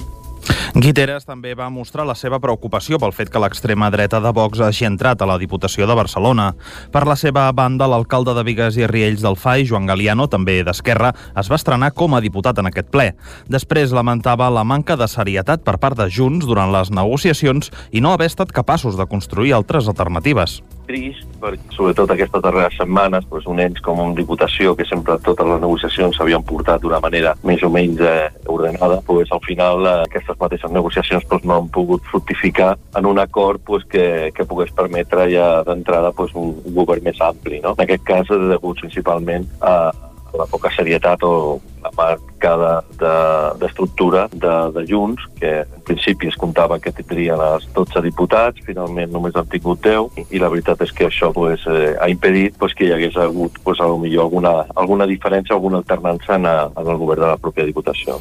Guiteres 0.75 1.25
també 1.27 1.55
va 1.55 1.71
mostrar 1.71 2.05
la 2.07 2.17
seva 2.19 2.41
preocupació 2.43 2.99
pel 2.99 3.15
fet 3.15 3.31
que 3.31 3.41
l'extrema 3.43 3.91
dreta 3.95 4.19
de 4.21 4.33
Vox 4.35 4.61
hagi 4.65 4.89
entrat 4.89 5.23
a 5.23 5.29
la 5.29 5.39
Diputació 5.39 5.87
de 5.87 5.95
Barcelona. 5.95 6.51
Per 6.93 7.05
la 7.07 7.17
seva 7.17 7.47
banda, 7.53 7.87
l'alcalde 7.91 8.35
de 8.35 8.45
Vigues 8.47 8.79
i 8.81 8.89
Riells 8.91 9.23
del 9.23 9.39
FAI, 9.39 9.69
Joan 9.71 9.87
Galiano, 9.87 10.27
també 10.29 10.61
d'Esquerra, 10.67 11.15
es 11.39 11.51
va 11.51 11.61
estrenar 11.61 11.93
com 11.95 12.15
a 12.15 12.23
diputat 12.25 12.59
en 12.59 12.71
aquest 12.71 12.91
ple. 12.91 13.13
Després 13.47 13.95
lamentava 13.95 14.51
la 14.51 14.67
manca 14.67 14.99
de 14.99 15.09
serietat 15.09 15.65
per 15.65 15.79
part 15.79 15.99
de 16.01 16.11
Junts 16.11 16.47
durant 16.47 16.75
les 16.75 16.91
negociacions 16.91 17.71
i 17.93 18.03
no 18.05 18.13
haver 18.13 18.33
estat 18.33 18.53
capaços 18.53 18.99
de 18.99 19.07
construir 19.07 19.55
altres 19.55 19.89
alternatives 19.89 20.61
trist, 20.89 21.27
perquè 21.41 21.77
sobretot 21.77 22.13
aquestes 22.15 22.43
darreres 22.45 22.77
setmanes 22.79 23.27
doncs, 23.31 23.49
un 23.51 23.63
ens 23.65 23.81
com 23.85 24.01
una 24.03 24.17
diputació 24.19 24.75
que 24.79 24.87
sempre 24.89 25.19
totes 25.25 25.49
les 25.49 25.61
negociacions 25.63 26.17
s'havien 26.17 26.45
portat 26.47 26.83
d'una 26.83 27.01
manera 27.05 27.35
més 27.45 27.63
o 27.67 27.71
menys 27.73 28.03
eh, 28.05 28.31
ordenada, 28.47 29.01
doncs, 29.09 29.33
al 29.35 29.45
final 29.47 29.85
eh, 29.87 29.97
aquestes 30.09 30.41
mateixes 30.41 30.75
negociacions 30.75 31.29
doncs, 31.31 31.47
no 31.49 31.59
han 31.59 31.71
pogut 31.75 32.05
fructificar 32.11 32.75
en 32.97 33.11
un 33.11 33.21
acord 33.23 33.63
doncs, 33.67 33.89
que, 33.91 34.07
que 34.37 34.49
pogués 34.49 34.73
permetre 34.77 35.29
ja 35.33 35.49
d'entrada 35.67 36.15
doncs, 36.17 36.35
un, 36.39 36.57
un 36.65 36.81
govern 36.81 37.05
més 37.05 37.21
ampli. 37.25 37.61
No? 37.65 37.77
En 37.77 37.87
aquest 37.87 38.05
cas, 38.09 38.35
degut 38.55 38.81
principalment 38.81 39.49
a, 39.61 39.93
la 40.35 40.47
poca 40.51 40.71
serietat 40.75 41.23
o 41.23 41.61
la 41.83 41.91
marca 41.97 42.34
d'estructura 42.45 44.29
de, 44.33 44.39
de, 44.39 44.55
de, 44.77 44.85
Junts, 44.91 45.23
que 45.41 45.53
en 45.63 45.83
principi 45.87 46.29
es 46.29 46.39
comptava 46.41 46.79
que 46.83 46.93
tindrien 46.93 47.41
els 47.41 47.67
12 47.75 48.03
diputats, 48.05 48.61
finalment 48.67 49.13
només 49.13 49.37
han 49.37 49.49
tingut 49.51 49.83
10, 49.85 50.25
i 50.31 50.43
la 50.43 50.51
veritat 50.53 50.85
és 50.85 50.93
que 50.93 51.09
això 51.09 51.33
pues, 51.35 51.65
eh, 51.71 51.95
ha 52.01 52.11
impedit 52.13 52.59
pues, 52.61 52.77
que 52.77 52.89
hi 52.89 52.95
hagués 52.95 53.17
hagut 53.17 53.59
pues, 53.65 53.81
a 53.81 53.89
millor 53.89 54.29
alguna, 54.29 54.55
alguna 54.75 55.09
diferència, 55.11 55.55
alguna 55.57 55.83
alternança 55.83 56.39
en, 56.39 56.47
a, 56.47 56.57
en 56.75 56.89
el 56.89 57.01
govern 57.01 57.27
de 57.27 57.35
la 57.35 57.41
pròpia 57.41 57.69
Diputació. 57.69 58.21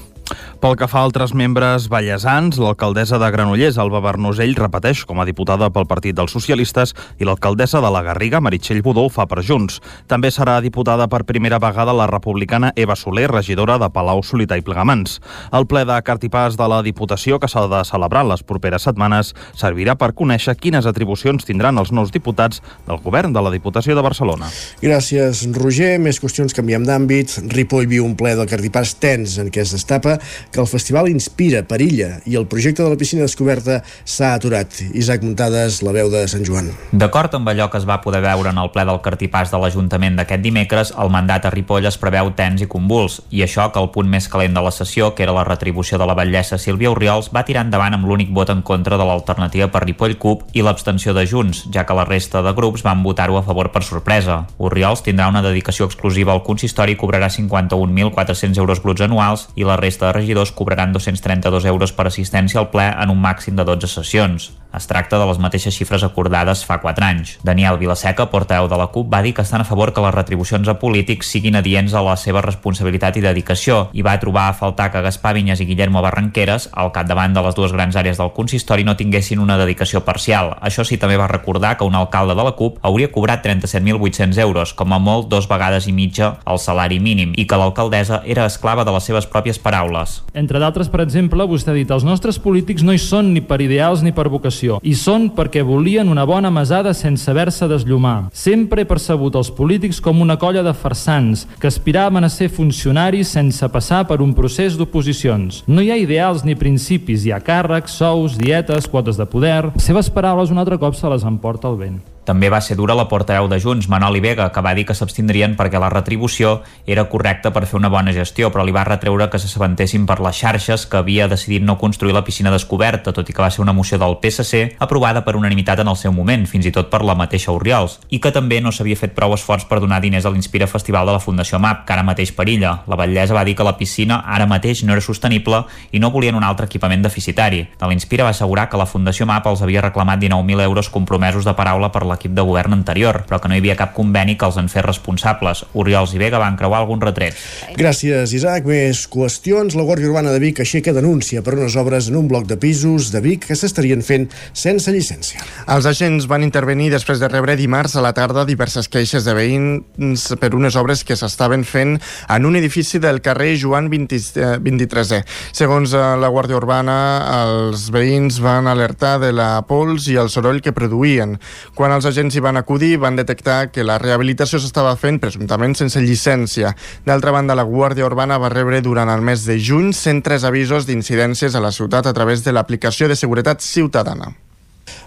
Pel 0.63 0.77
que 0.79 0.87
fa 0.87 1.01
a 1.01 1.07
altres 1.07 1.33
membres 1.35 1.89
ballesans, 1.91 2.55
l'alcaldessa 2.61 3.17
de 3.19 3.27
Granollers, 3.33 3.77
Alba 3.81 3.99
Bernusell, 4.03 4.55
repeteix 4.55 5.03
com 5.07 5.19
a 5.19 5.25
diputada 5.27 5.67
pel 5.75 5.87
Partit 5.89 6.15
dels 6.15 6.31
Socialistes 6.31 6.93
i 7.19 7.27
l'alcaldessa 7.27 7.81
de 7.83 7.91
la 7.91 8.03
Garriga, 8.05 8.39
Meritxell 8.39 8.79
Budó, 8.85 9.09
fa 9.11 9.25
per 9.27 9.43
Junts. 9.43 9.81
També 10.07 10.31
serà 10.31 10.59
diputada 10.63 11.09
per 11.11 11.25
primera 11.27 11.59
vegada 11.59 11.95
la 11.95 12.07
republicana 12.07 12.71
Eva 12.79 12.95
Soler, 12.95 13.27
regidora 13.31 13.77
de 13.81 13.89
Palau 13.91 14.12
Palau 14.13 14.21
Solità 14.21 14.57
i 14.59 14.61
Plegamans. 14.61 15.17
El 15.53 15.65
ple 15.65 15.81
de 15.89 15.97
cartipàs 16.05 16.57
de 16.59 16.65
la 16.69 16.81
Diputació, 16.85 17.39
que 17.41 17.49
s'ha 17.49 17.65
de 17.69 17.81
celebrar 17.87 18.21
les 18.29 18.43
properes 18.45 18.85
setmanes, 18.85 19.33
servirà 19.57 19.95
per 19.97 20.11
conèixer 20.13 20.53
quines 20.59 20.85
atribucions 20.85 21.45
tindran 21.47 21.79
els 21.81 21.91
nous 21.91 22.11
diputats 22.13 22.61
del 22.85 22.99
govern 23.01 23.33
de 23.33 23.41
la 23.41 23.51
Diputació 23.53 23.95
de 23.97 24.03
Barcelona. 24.05 24.51
Gràcies, 24.83 25.47
Roger. 25.57 25.97
Més 26.03 26.19
qüestions 26.21 26.53
canviem 26.53 26.85
d'àmbit. 26.85 27.39
Ripoll 27.53 27.89
viu 27.89 28.05
un 28.05 28.13
ple 28.19 28.35
del 28.37 28.49
cartipàs 28.49 28.93
tens 29.01 29.39
en 29.41 29.49
què 29.49 29.63
es 29.63 29.73
destapa 29.73 30.19
que 30.51 30.61
el 30.61 30.69
festival 30.69 31.09
inspira, 31.09 31.63
perilla 31.65 32.19
i 32.29 32.37
el 32.37 32.45
projecte 32.51 32.83
de 32.83 32.91
la 32.93 32.99
piscina 32.99 33.25
descoberta 33.25 33.81
s'ha 34.05 34.33
aturat. 34.37 34.83
Isaac 34.93 35.25
Muntades, 35.25 35.81
la 35.81 35.95
veu 35.95 36.11
de 36.13 36.25
Sant 36.29 36.45
Joan. 36.45 36.69
D'acord 36.91 37.33
amb 37.33 37.49
allò 37.49 37.69
que 37.71 37.81
es 37.81 37.89
va 37.89 38.01
poder 38.03 38.21
veure 38.21 38.53
en 38.53 38.61
el 38.61 38.69
ple 38.75 38.85
del 38.85 39.01
cartipàs 39.01 39.49
de 39.49 39.61
l'Ajuntament 39.63 40.19
d'aquest 40.19 40.43
dimecres, 40.43 40.93
el 40.99 41.09
mandat 41.13 41.47
a 41.47 41.53
Ripoll 41.53 41.87
es 41.89 41.97
preveu 41.97 42.33
tens 42.37 42.61
i 42.61 42.69
convuls, 42.69 43.21
i 43.33 43.41
això 43.45 43.69
que 43.73 43.81
el 43.81 43.89
punt 43.95 44.02
més 44.09 44.27
calent 44.31 44.55
de 44.55 44.61
la 44.63 44.71
sessió, 44.71 45.11
que 45.15 45.23
era 45.25 45.35
la 45.35 45.43
retribució 45.47 45.99
de 45.99 46.07
la 46.09 46.15
batllessa 46.17 46.57
Sílvia 46.57 46.91
Oriols, 46.91 47.29
va 47.35 47.43
tirar 47.47 47.65
endavant 47.65 47.97
amb 47.97 48.07
l'únic 48.09 48.31
vot 48.33 48.49
en 48.53 48.61
contra 48.61 48.97
de 48.97 49.05
l'alternativa 49.07 49.69
per 49.73 49.83
Ripoll 49.83 50.17
CUP 50.21 50.47
i 50.53 50.63
l'abstenció 50.65 51.13
de 51.13 51.25
Junts, 51.29 51.65
ja 51.73 51.85
que 51.85 51.97
la 51.97 52.07
resta 52.07 52.41
de 52.45 52.53
grups 52.57 52.83
van 52.83 53.03
votar-ho 53.03 53.37
a 53.37 53.43
favor 53.43 53.71
per 53.71 53.83
sorpresa. 53.83 54.43
Oriols 54.57 55.03
tindrà 55.05 55.29
una 55.31 55.43
dedicació 55.45 55.87
exclusiva 55.89 56.33
al 56.33 56.43
consistori 56.43 56.97
i 56.97 56.99
cobrarà 56.99 57.29
51.400 57.33 58.59
euros 58.63 58.83
bruts 58.83 59.05
anuals 59.05 59.47
i 59.55 59.67
la 59.67 59.77
resta 59.77 60.09
de 60.09 60.17
regidors 60.19 60.51
cobraran 60.51 60.93
232 60.93 61.65
euros 61.65 61.93
per 61.93 62.07
assistència 62.07 62.59
al 62.61 62.69
ple 62.73 62.89
en 62.91 63.13
un 63.13 63.21
màxim 63.21 63.55
de 63.55 63.65
12 63.67 63.89
sessions. 63.99 64.51
Es 64.73 64.87
tracta 64.89 65.19
de 65.21 65.25
les 65.29 65.37
mateixes 65.37 65.75
xifres 65.77 66.01
acordades 66.01 66.63
fa 66.65 66.79
4 66.81 67.05
anys. 67.05 67.35
Daniel 67.45 67.77
Vilaseca, 67.77 68.25
portaveu 68.31 68.65
de 68.71 68.77
la 68.79 68.87
CUP, 68.89 69.05
va 69.11 69.21
dir 69.21 69.35
que 69.37 69.43
estan 69.45 69.61
a 69.61 69.67
favor 69.69 69.93
que 69.93 70.01
les 70.01 70.15
retribucions 70.15 70.67
a 70.67 70.79
polítics 70.81 71.29
siguin 71.29 71.59
adients 71.59 71.93
a 71.93 72.01
la 72.01 72.15
seva 72.17 72.41
responsabilitat 72.41 73.19
i 73.19 73.21
dedicació 73.21 73.91
i 73.93 74.03
va 74.05 74.17
trobar 74.19 74.49
a 74.49 74.57
faltar 74.57 74.89
que 74.91 75.01
Gaspar 75.05 75.33
Vinyes 75.37 75.61
i 75.61 75.67
Guillermo 75.69 76.01
Barranqueres, 76.01 76.69
al 76.73 76.91
capdavant 76.91 77.33
de 77.33 77.43
les 77.45 77.55
dues 77.55 77.73
grans 77.73 77.95
àrees 77.95 78.19
del 78.19 78.33
consistori, 78.35 78.83
no 78.83 78.97
tinguessin 78.97 79.39
una 79.39 79.57
dedicació 79.61 80.03
parcial. 80.05 80.55
Això 80.61 80.85
sí, 80.85 80.97
també 80.97 81.17
va 81.17 81.29
recordar 81.31 81.75
que 81.77 81.87
un 81.87 81.95
alcalde 81.95 82.35
de 82.35 82.43
la 82.43 82.55
CUP 82.57 82.79
hauria 82.81 83.11
cobrat 83.11 83.45
37.800 83.45 84.41
euros, 84.43 84.73
com 84.73 84.93
a 84.93 84.99
molt 84.99 85.29
dos 85.29 85.47
vegades 85.49 85.87
i 85.87 85.93
mitja 85.93 86.33
el 86.49 86.59
salari 86.59 86.99
mínim, 86.99 87.33
i 87.37 87.47
que 87.47 87.59
l'alcaldessa 87.59 88.23
era 88.25 88.47
esclava 88.49 88.83
de 88.83 88.93
les 88.95 89.07
seves 89.09 89.27
pròpies 89.29 89.61
paraules. 89.61 90.21
Entre 90.33 90.59
d'altres, 90.59 90.89
per 90.89 91.03
exemple, 91.05 91.45
vostè 91.47 91.71
ha 91.71 91.77
dit 91.77 91.91
els 91.91 92.05
nostres 92.07 92.39
polítics 92.41 92.83
no 92.83 92.93
hi 92.93 93.01
són 93.01 93.33
ni 93.33 93.41
per 93.45 93.61
ideals 93.61 94.03
ni 94.03 94.13
per 94.15 94.29
vocació 94.31 94.79
i 94.83 94.95
són 94.97 95.29
perquè 95.35 95.63
volien 95.65 96.09
una 96.11 96.25
bona 96.27 96.51
mesada 96.53 96.93
sense 96.97 97.29
haver-se 97.31 97.67
d'esllumar. 97.69 98.29
Sempre 98.33 98.83
he 98.83 98.89
percebut 98.89 99.35
els 99.39 99.51
polítics 99.53 100.01
com 100.03 100.21
una 100.21 100.37
colla 100.41 100.63
de 100.65 100.73
farsants 100.73 101.45
que 101.59 101.69
aspiraven 101.69 102.23
a 102.23 102.31
ser 102.33 102.49
funcionaris 102.53 103.33
sense 103.37 103.67
passar 103.73 104.05
per 104.07 104.21
un 104.21 104.31
procés 104.37 104.77
d'oposicions. 104.79 105.63
No 105.67 105.83
hi 105.83 105.91
ha 105.91 105.99
ideals 105.99 106.45
ni 106.45 106.55
principis, 106.55 107.25
hi 107.25 107.33
ha 107.33 107.41
càrrecs, 107.43 107.99
sous, 107.99 108.37
dietes, 108.39 108.87
quotes 108.87 109.19
de 109.19 109.27
poder... 109.27 109.73
Seves 109.81 110.13
paraules 110.13 110.53
un 110.53 110.61
altre 110.61 110.79
cop 110.79 110.95
se 110.95 111.09
les 111.11 111.25
emporta 111.27 111.73
el 111.73 111.79
vent. 111.81 112.01
També 112.23 112.47
va 112.47 112.61
ser 112.63 112.77
dura 112.79 112.95
la 112.95 113.09
portaveu 113.11 113.49
de 113.51 113.59
Junts, 113.59 113.89
Manoli 113.91 114.21
Vega, 114.23 114.47
que 114.55 114.61
va 114.63 114.73
dir 114.75 114.85
que 114.87 114.95
s'abstindrien 114.95 115.57
perquè 115.59 115.79
la 115.79 115.89
retribució 115.91 116.61
era 116.87 117.03
correcta 117.11 117.51
per 117.51 117.65
fer 117.67 117.75
una 117.79 117.91
bona 117.91 118.13
gestió, 118.15 118.49
però 118.51 118.63
li 118.63 118.71
va 118.71 118.85
retreure 118.87 119.27
que 119.29 119.39
s'assabentessin 119.39 120.05
per 120.07 120.21
les 120.23 120.39
xarxes 120.39 120.85
que 120.87 121.01
havia 121.01 121.27
decidit 121.27 121.65
no 121.67 121.77
construir 121.77 122.15
la 122.15 122.23
piscina 122.23 122.51
descoberta, 122.53 123.11
tot 123.11 123.27
i 123.29 123.35
que 123.35 123.43
va 123.43 123.51
ser 123.51 123.61
una 123.63 123.75
moció 123.75 123.99
del 123.99 124.15
PSC 124.23 124.77
aprovada 124.79 125.25
per 125.25 125.35
unanimitat 125.35 125.83
en 125.83 125.91
el 125.91 125.99
seu 125.99 126.15
moment, 126.15 126.47
fins 126.47 126.69
i 126.69 126.71
tot 126.71 126.89
per 126.89 127.03
la 127.03 127.17
mateixa 127.19 127.51
Oriols, 127.51 127.99
i 128.09 128.21
que 128.23 128.31
també 128.31 128.61
no 128.63 128.71
s'havia 128.71 128.99
fet 128.99 129.15
prou 129.17 129.35
esforç 129.35 129.67
per 129.67 129.81
donar 129.83 129.99
diners 130.01 130.25
a 130.25 130.31
l'Inspira 130.31 130.69
Festival 130.71 131.09
de 131.09 131.17
la 131.17 131.23
Fundació 131.23 131.59
MAP, 131.59 131.83
que 131.83 131.93
ara 131.97 132.07
mateix 132.07 132.31
perilla. 132.31 132.77
La 132.87 132.99
batllesa 132.99 133.35
va 133.35 133.43
dir 133.43 133.57
que 133.59 133.62
la 133.63 133.75
piscina 133.77 134.21
ara 134.27 134.47
mateix 134.49 134.83
no 134.83 134.93
era 134.93 135.01
sostenible 135.01 135.63
i 135.91 135.99
no 135.99 136.11
volien 136.11 136.35
un 136.35 136.43
altre 136.43 136.67
equipament 136.69 137.03
deficitari. 137.03 137.63
De 137.79 137.89
l'Inspira 137.89 138.25
va 138.27 138.33
assegurar 138.35 138.69
que 138.69 138.79
la 138.79 138.87
Fundació 138.89 139.27
MAP 139.29 139.47
els 139.51 139.63
havia 139.65 139.83
reclamat 139.85 140.21
19.000 140.21 140.63
euros 140.63 140.89
compromesos 140.89 141.45
de 141.45 141.55
paraula 141.57 141.91
per 141.91 142.05
l'equip 142.07 142.33
de 142.35 142.45
govern 142.45 142.73
anterior, 142.73 143.23
però 143.27 143.39
que 143.41 143.51
no 143.51 143.55
hi 143.55 143.63
havia 143.63 143.77
cap 143.79 143.93
conveni 143.95 144.37
que 144.37 144.47
els 144.49 144.57
en 144.61 144.69
fes 144.71 144.85
responsables. 144.85 145.65
Oriols 145.73 146.13
i 146.13 146.21
Vega 146.21 146.41
van 146.41 146.57
creuar 146.59 146.83
algun 146.83 147.01
retret. 147.01 147.37
Gràcies, 147.77 148.33
Isaac. 148.35 148.67
Més 148.69 149.05
qüestions. 149.11 149.75
La 149.77 149.85
Guàrdia 149.87 150.09
Urbana 150.09 150.33
de 150.33 150.41
Vic 150.43 150.61
aixeca 150.63 150.93
denúncia 150.95 151.43
per 151.43 151.55
unes 151.57 151.75
obres 151.79 152.09
en 152.09 152.19
un 152.19 152.27
bloc 152.31 152.47
de 152.49 152.57
pisos 152.57 153.11
de 153.13 153.21
Vic 153.23 153.47
que 153.49 153.57
s'estarien 153.59 154.03
fent 154.05 154.29
sense 154.53 154.91
llicència. 154.91 155.43
Els 155.73 155.87
agents 155.89 156.27
van 156.29 156.45
intervenir 156.45 156.89
després 156.93 157.21
de 157.21 157.29
rebre 157.31 157.57
dimarts 157.59 157.95
a 157.95 158.03
la 158.05 158.13
tarda 158.15 158.45
diverses 158.47 158.89
queixes 158.91 159.25
de 159.27 159.35
veïns 159.37 160.29
per 160.39 160.53
unes 160.55 160.77
obres 160.79 161.03
que 161.03 161.17
s'estaven 161.19 161.63
fent 161.67 161.97
en 162.29 162.45
un 162.45 162.57
edifici 162.59 162.99
del 163.03 163.21
carrer 163.25 163.52
Joan 163.59 163.89
20, 163.91 164.19
23è. 164.63 165.19
Eh, 165.19 165.25
Segons 165.55 165.93
eh, 165.93 166.01
la 166.19 166.29
Guàrdia 166.33 166.57
Urbana, 166.59 166.95
els 167.43 167.87
veïns 167.93 168.39
van 168.43 168.69
alertar 168.71 169.17
de 169.21 169.31
la 169.35 169.49
pols 169.67 170.07
i 170.11 170.17
el 170.19 170.31
soroll 170.33 170.61
que 170.63 170.75
produïen. 170.75 171.35
Quan 171.77 171.95
els 171.95 172.07
agents 172.09 172.35
hi 172.35 172.43
van 172.43 172.59
acudir, 172.59 172.95
van 173.01 173.19
detectar 173.19 173.71
que 173.71 173.85
la 173.85 173.99
rehabilitació 174.01 174.61
s'estava 174.61 174.95
fent 174.99 175.19
presumptament 175.23 175.77
sense 175.79 176.01
llicència. 176.01 176.75
D'altra 177.05 177.35
banda, 177.35 177.57
la 177.57 177.67
Guàrdia 177.67 178.07
Urbana 178.07 178.39
va 178.41 178.53
rebre 178.53 178.81
durant 178.81 179.11
el 179.13 179.21
mes 179.21 179.45
de 179.49 179.59
juny 179.59 179.93
103 179.93 180.47
avisos 180.49 180.87
d'incidències 180.89 181.55
a 181.55 181.63
la 181.63 181.71
ciutat 181.71 182.07
a 182.07 182.13
través 182.13 182.43
de 182.43 182.55
l'aplicació 182.55 183.07
de 183.07 183.19
seguretat 183.19 183.61
ciutadana. 183.61 184.33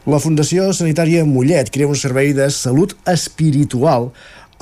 La 0.07 0.21
Fundació 0.23 0.69
Sanitària 0.76 1.25
Mollet 1.26 1.73
crea 1.75 1.88
un 1.91 1.99
servei 1.99 2.31
de 2.37 2.47
salut 2.55 2.95
espiritual 3.11 4.12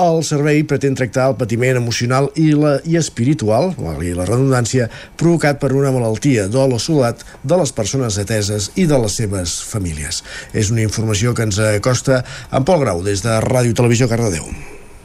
el 0.00 0.24
servei 0.26 0.64
pretén 0.66 0.96
tractar 0.98 1.28
el 1.30 1.36
patiment 1.38 1.78
emocional 1.78 2.26
i, 2.34 2.48
la, 2.58 2.76
i 2.82 2.96
espiritual, 2.98 3.72
i 4.02 4.14
la 4.16 4.26
redundància, 4.26 4.88
provocat 5.20 5.60
per 5.62 5.70
una 5.76 5.92
malaltia, 5.94 6.48
dol 6.50 6.74
o 6.74 6.80
solat 6.82 7.22
de 7.42 7.58
les 7.60 7.72
persones 7.72 8.18
ateses 8.18 8.72
i 8.74 8.88
de 8.90 8.98
les 8.98 9.18
seves 9.20 9.60
famílies. 9.70 10.22
És 10.52 10.72
una 10.74 10.82
informació 10.82 11.34
que 11.34 11.46
ens 11.46 11.60
acosta 11.62 12.24
en 12.50 12.66
Pol 12.66 12.82
Grau, 12.82 13.04
des 13.06 13.22
de 13.22 13.38
Ràdio 13.46 13.76
Televisió 13.76 14.10
Cardedeu. 14.10 14.48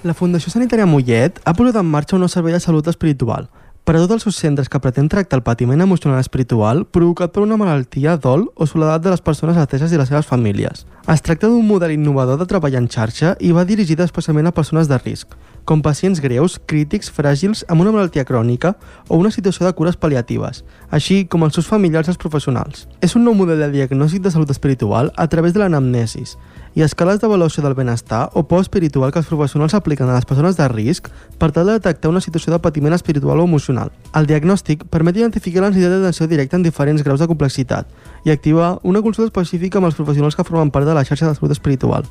La 0.04 0.16
Fundació 0.16 0.52
Sanitària 0.52 0.88
Mollet 0.88 1.42
ha 1.44 1.54
posat 1.54 1.78
en 1.82 1.90
marxa 1.90 2.16
un 2.16 2.24
nou 2.24 2.32
servei 2.32 2.56
de 2.56 2.62
salut 2.64 2.88
espiritual 2.88 3.50
per 3.90 3.96
a 3.98 4.02
tots 4.04 4.20
els 4.20 4.26
seus 4.28 4.38
centres 4.38 4.68
que 4.70 4.78
pretén 4.78 5.08
tractar 5.10 5.40
el 5.40 5.42
patiment 5.42 5.82
emocional 5.82 6.20
espiritual 6.22 6.84
provocat 6.94 7.32
per 7.34 7.42
una 7.42 7.56
malaltia, 7.58 8.20
dol 8.22 8.44
o 8.54 8.68
soledat 8.70 9.02
de 9.02 9.10
les 9.10 9.24
persones 9.26 9.58
ateses 9.58 9.90
i 9.90 9.98
les 9.98 10.12
seves 10.12 10.30
famílies. 10.30 10.84
Es 11.10 11.24
tracta 11.26 11.50
d'un 11.50 11.66
model 11.66 11.96
innovador 11.96 12.38
de 12.38 12.46
treball 12.46 12.78
en 12.78 12.86
xarxa 12.86 13.32
i 13.42 13.50
va 13.50 13.66
dirigit 13.66 14.04
especialment 14.06 14.46
a 14.46 14.54
persones 14.54 14.92
de 14.92 15.00
risc, 15.02 15.34
com 15.70 15.84
pacients 15.86 16.18
greus, 16.18 16.56
crítics, 16.66 17.12
fràgils, 17.14 17.60
amb 17.70 17.84
una 17.84 17.92
malaltia 17.94 18.24
crònica 18.26 18.72
o 19.06 19.20
una 19.22 19.30
situació 19.30 19.68
de 19.68 19.74
cures 19.78 20.00
pal·liatives, 20.02 20.64
així 20.90 21.20
com 21.30 21.44
els 21.46 21.54
seus 21.54 21.68
familiars 21.70 22.10
i 22.10 22.14
els 22.16 22.18
professionals. 22.18 22.88
És 23.06 23.14
un 23.14 23.22
nou 23.28 23.36
model 23.38 23.62
de 23.62 23.68
diagnòstic 23.76 24.24
de 24.26 24.32
salut 24.34 24.50
espiritual 24.50 25.12
a 25.14 25.28
través 25.30 25.54
de 25.54 25.62
l'anamnesis, 25.62 26.40
i 26.74 26.82
escales 26.82 27.20
d'avaluació 27.22 27.62
del 27.62 27.76
benestar 27.78 28.32
o 28.34 28.48
por 28.50 28.64
espiritual 28.66 29.14
que 29.14 29.22
els 29.22 29.30
professionals 29.30 29.76
apliquen 29.78 30.10
a 30.10 30.16
les 30.16 30.26
persones 30.26 30.58
de 30.58 30.68
risc 30.74 31.12
per 31.38 31.52
tal 31.52 31.70
de 31.70 31.76
detectar 31.78 32.10
una 32.10 32.22
situació 32.26 32.54
de 32.54 32.62
patiment 32.64 32.98
espiritual 32.98 33.38
o 33.38 33.46
emocional. 33.46 33.92
El 34.18 34.26
diagnòstic 34.26 34.88
permet 34.90 35.22
identificar 35.22 35.62
la 35.62 35.70
necessitat 35.70 36.00
d'atenció 36.00 36.30
directa 36.34 36.58
en 36.58 36.66
diferents 36.66 37.06
graus 37.06 37.22
de 37.22 37.30
complexitat 37.30 37.94
i 38.26 38.34
activar 38.34 38.80
una 38.82 39.04
consulta 39.06 39.30
específica 39.30 39.78
amb 39.78 39.92
els 39.92 40.02
professionals 40.02 40.34
que 40.34 40.48
formen 40.50 40.74
part 40.74 40.90
de 40.90 40.98
la 40.98 41.06
xarxa 41.06 41.30
de 41.30 41.38
salut 41.38 41.54
espiritual. 41.54 42.10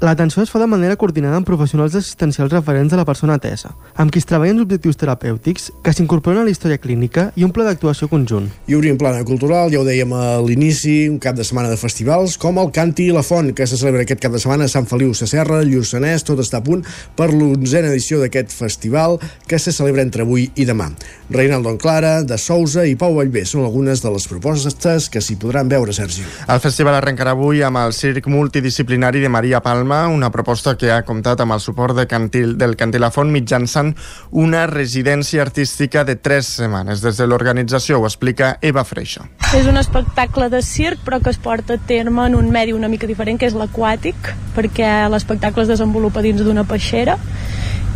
L'atenció 0.00 0.40
es 0.40 0.48
fa 0.48 0.56
de 0.56 0.64
manera 0.64 0.96
coordinada 0.96 1.36
amb 1.36 1.44
professionals 1.44 1.92
assistencials 1.98 2.54
referents 2.54 2.88
de 2.88 2.96
la 2.96 3.04
persona 3.04 3.34
atesa, 3.36 3.74
amb 4.00 4.08
qui 4.08 4.16
es 4.22 4.24
treballen 4.24 4.62
objectius 4.62 4.96
terapèutics 4.96 5.66
que 5.84 5.92
s'incorporen 5.92 6.40
a 6.40 6.44
la 6.46 6.52
història 6.54 6.80
clínica 6.80 7.26
i 7.36 7.44
un 7.44 7.52
pla 7.52 7.66
d'actuació 7.66 8.08
conjunt. 8.08 8.46
I 8.64 8.78
obrim 8.78 8.96
plana 8.96 9.20
cultural, 9.28 9.68
ja 9.68 9.82
ho 9.82 9.84
dèiem 9.84 10.14
a 10.16 10.38
l'inici, 10.40 10.94
un 11.12 11.18
cap 11.20 11.36
de 11.36 11.44
setmana 11.44 11.68
de 11.68 11.76
festivals, 11.76 12.38
com 12.40 12.56
el 12.62 12.72
Canti 12.72 13.10
i 13.10 13.12
la 13.12 13.20
Font, 13.20 13.50
que 13.52 13.66
se 13.68 13.76
celebra 13.76 14.06
aquest 14.06 14.22
cap 14.24 14.32
de 14.32 14.40
setmana 14.40 14.64
a 14.64 14.72
Sant 14.72 14.88
Feliu 14.88 15.12
Sacerra, 15.12 15.60
Lluçanès, 15.68 16.24
tot 16.24 16.40
està 16.40 16.62
a 16.62 16.64
punt 16.64 16.80
per 17.20 17.28
l'onzena 17.34 17.92
edició 17.92 18.22
d'aquest 18.24 18.56
festival 18.56 19.18
que 19.44 19.60
se 19.60 19.76
celebra 19.76 20.00
entre 20.00 20.24
avui 20.24 20.48
i 20.56 20.64
demà. 20.64 20.88
Reinaldo 21.28 21.76
Clara, 21.76 22.22
de 22.24 22.40
Sousa 22.40 22.86
i 22.88 22.96
Pau 22.96 23.20
Vallvé 23.20 23.44
són 23.44 23.68
algunes 23.68 24.00
de 24.00 24.16
les 24.16 24.28
propostes 24.32 25.12
que 25.12 25.20
s'hi 25.20 25.36
podran 25.36 25.68
veure, 25.68 25.92
Sergi. 25.92 26.24
El 26.48 26.64
festival 26.64 26.96
arrencarà 26.96 27.36
avui 27.36 27.60
amb 27.60 27.84
el 27.84 27.92
circ 27.92 28.32
multidisciplinari 28.32 29.20
de 29.20 29.28
Maria 29.28 29.60
Palma 29.60 29.89
Palma, 29.90 30.08
una 30.08 30.30
proposta 30.30 30.76
que 30.78 30.92
ha 30.94 31.02
comptat 31.02 31.40
amb 31.42 31.56
el 31.56 31.60
suport 31.60 31.96
de 31.98 32.04
Cantil, 32.06 32.52
del 32.58 32.76
Cantilafont 32.78 33.30
mitjançant 33.34 33.90
una 34.30 34.62
residència 34.70 35.42
artística 35.42 36.04
de 36.06 36.14
tres 36.14 36.46
setmanes. 36.60 37.02
Des 37.02 37.18
de 37.18 37.26
l'organització 37.26 37.98
ho 37.98 38.06
explica 38.06 38.52
Eva 38.62 38.84
Freixa. 38.86 39.26
És 39.56 39.66
un 39.66 39.80
espectacle 39.80 40.46
de 40.52 40.62
circ 40.62 41.02
però 41.06 41.18
que 41.18 41.32
es 41.34 41.40
porta 41.42 41.74
a 41.74 41.82
terme 41.90 42.28
en 42.28 42.38
un 42.38 42.52
medi 42.54 42.76
una 42.76 42.88
mica 42.92 43.10
diferent 43.10 43.40
que 43.40 43.50
és 43.50 43.56
l'aquàtic 43.58 44.30
perquè 44.54 45.08
l'espectacle 45.10 45.66
es 45.66 45.72
desenvolupa 45.74 46.22
dins 46.22 46.44
d'una 46.46 46.62
peixera 46.70 47.18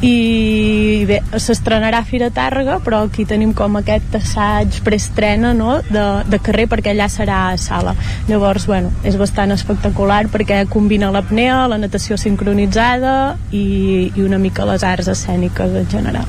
i 0.03 1.05
bé, 1.09 1.21
s'estrenarà 1.39 2.01
a 2.03 2.07
Fira 2.09 2.31
Tàrrega 2.35 2.79
però 2.85 3.05
aquí 3.07 3.27
tenim 3.29 3.53
com 3.57 3.79
aquest 3.79 4.17
assaig 4.19 4.81
preestrena 4.87 5.53
no? 5.57 5.79
de, 5.89 6.05
de 6.31 6.41
carrer 6.43 6.67
perquè 6.73 6.95
allà 6.95 7.09
serà 7.13 7.41
a 7.53 7.59
sala 7.61 7.95
llavors 8.29 8.67
bueno, 8.71 8.93
és 9.05 9.19
bastant 9.21 9.55
espectacular 9.55 10.25
perquè 10.33 10.65
combina 10.71 11.13
l'apnea, 11.15 11.65
la 11.71 11.79
natació 11.79 12.19
sincronitzada 12.21 13.37
i, 13.53 14.11
i 14.15 14.27
una 14.27 14.41
mica 14.43 14.67
les 14.69 14.85
arts 14.85 15.13
escèniques 15.15 15.79
en 15.85 15.89
general 15.91 16.29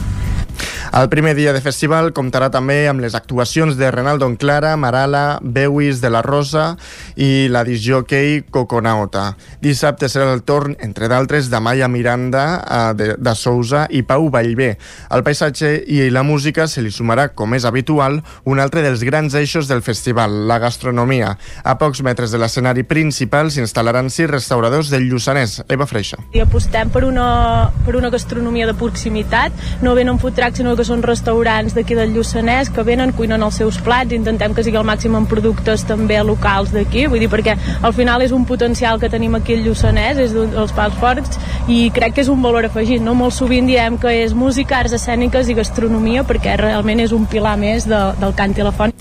El 0.96 1.10
primer 1.10 1.34
dia 1.36 1.52
de 1.52 1.60
festival 1.60 2.14
comptarà 2.16 2.48
també 2.54 2.86
amb 2.88 3.02
les 3.04 3.16
actuacions 3.18 3.76
de 3.76 3.90
Renaldo 3.92 4.30
Clara, 4.40 4.76
Marala, 4.78 5.40
Bewis 5.42 6.02
de 6.02 6.10
la 6.10 6.22
Rosa 6.22 6.76
i 7.16 7.48
la 7.50 7.64
disjockey 7.68 8.44
Coconaota. 8.52 9.36
Dissabte 9.62 10.08
serà 10.12 10.30
el 10.34 10.44
torn, 10.48 10.76
entre 10.80 11.10
d'altres, 11.12 11.50
de 11.50 11.60
Maya 11.60 11.88
Miranda, 11.88 12.46
eh, 12.64 12.94
de, 12.96 13.08
de 13.18 13.34
Sousa 13.36 13.86
i 13.90 14.04
Pau 14.04 14.30
Vallvé. 14.30 14.76
Al 15.10 15.24
paisatge 15.26 15.74
i 15.88 16.10
la 16.14 16.24
música 16.24 16.68
se 16.68 16.84
li 16.86 16.94
sumarà, 16.94 17.28
com 17.34 17.58
és 17.58 17.66
habitual, 17.66 18.22
un 18.46 18.62
altre 18.64 18.86
dels 18.86 19.04
grans 19.04 19.36
eixos 19.36 19.68
del 19.68 19.84
festival, 19.86 20.46
la 20.48 20.60
gastronomia. 20.60 21.36
A 21.64 21.78
pocs 21.82 22.04
metres 22.06 22.32
de 22.32 22.42
l'escenari 22.42 22.86
principal 22.88 23.52
s'instal·laran 23.52 24.10
sis 24.14 24.30
restauradors 24.32 24.94
del 24.94 25.10
Lluçanès. 25.10 25.60
Eva 25.70 25.90
Freixa. 25.90 26.22
I 26.36 26.46
apostem 26.46 26.92
per 26.94 27.04
una, 27.08 27.72
per 27.86 27.98
una 28.00 28.14
gastronomia 28.14 28.70
de 28.70 28.78
proximitat, 28.78 29.56
no 29.82 29.96
venen 29.98 30.20
food 30.22 30.36
trucks, 30.46 30.58
sinó 30.58 30.76
que 30.76 30.86
són 30.86 31.02
restaurants 31.04 31.74
d'aquí 31.76 31.96
del 31.96 32.14
Lluçanès 32.14 32.70
que 32.74 32.84
venen, 32.84 33.14
cuinen 33.14 33.44
els 33.44 33.58
seus 33.58 33.78
plats, 33.82 34.14
intentem 34.14 34.54
que 34.54 34.64
sigui 34.64 34.78
el 34.78 34.86
màxim 34.86 35.16
en 35.16 35.26
productes 35.26 35.86
també 35.88 36.22
locals 36.24 36.72
d'aquí, 36.74 37.08
vull 37.08 37.20
dir, 37.20 37.30
perquè 37.30 37.56
al 37.82 37.94
final 37.94 38.22
és 38.22 38.32
un 38.32 38.46
potencial 38.46 39.00
que 39.00 39.10
tenim 39.10 39.36
aquí 39.36 39.56
al 39.56 39.66
Lluçanès, 39.66 40.20
és 40.20 40.34
dels 40.34 40.74
pals 40.76 40.96
forts, 41.00 41.40
i 41.68 41.90
crec 41.94 42.16
que 42.16 42.22
és 42.22 42.30
un 42.30 42.42
valor 42.42 42.66
afegit, 42.66 43.02
no? 43.02 43.16
Molt 43.16 43.34
sovint 43.34 43.68
diem 43.68 43.98
que 43.98 44.12
és 44.24 44.34
música, 44.34 44.80
arts 44.80 44.96
escèniques 44.98 45.50
i 45.50 45.58
gastronomia, 45.58 46.26
perquè 46.28 46.58
realment 46.60 47.02
és 47.04 47.14
un 47.16 47.26
pilar 47.26 47.56
més 47.58 47.88
de, 47.90 48.02
del 48.22 48.36
cant 48.38 48.56
i 48.56 48.66
la 48.66 48.74
font. 48.76 48.94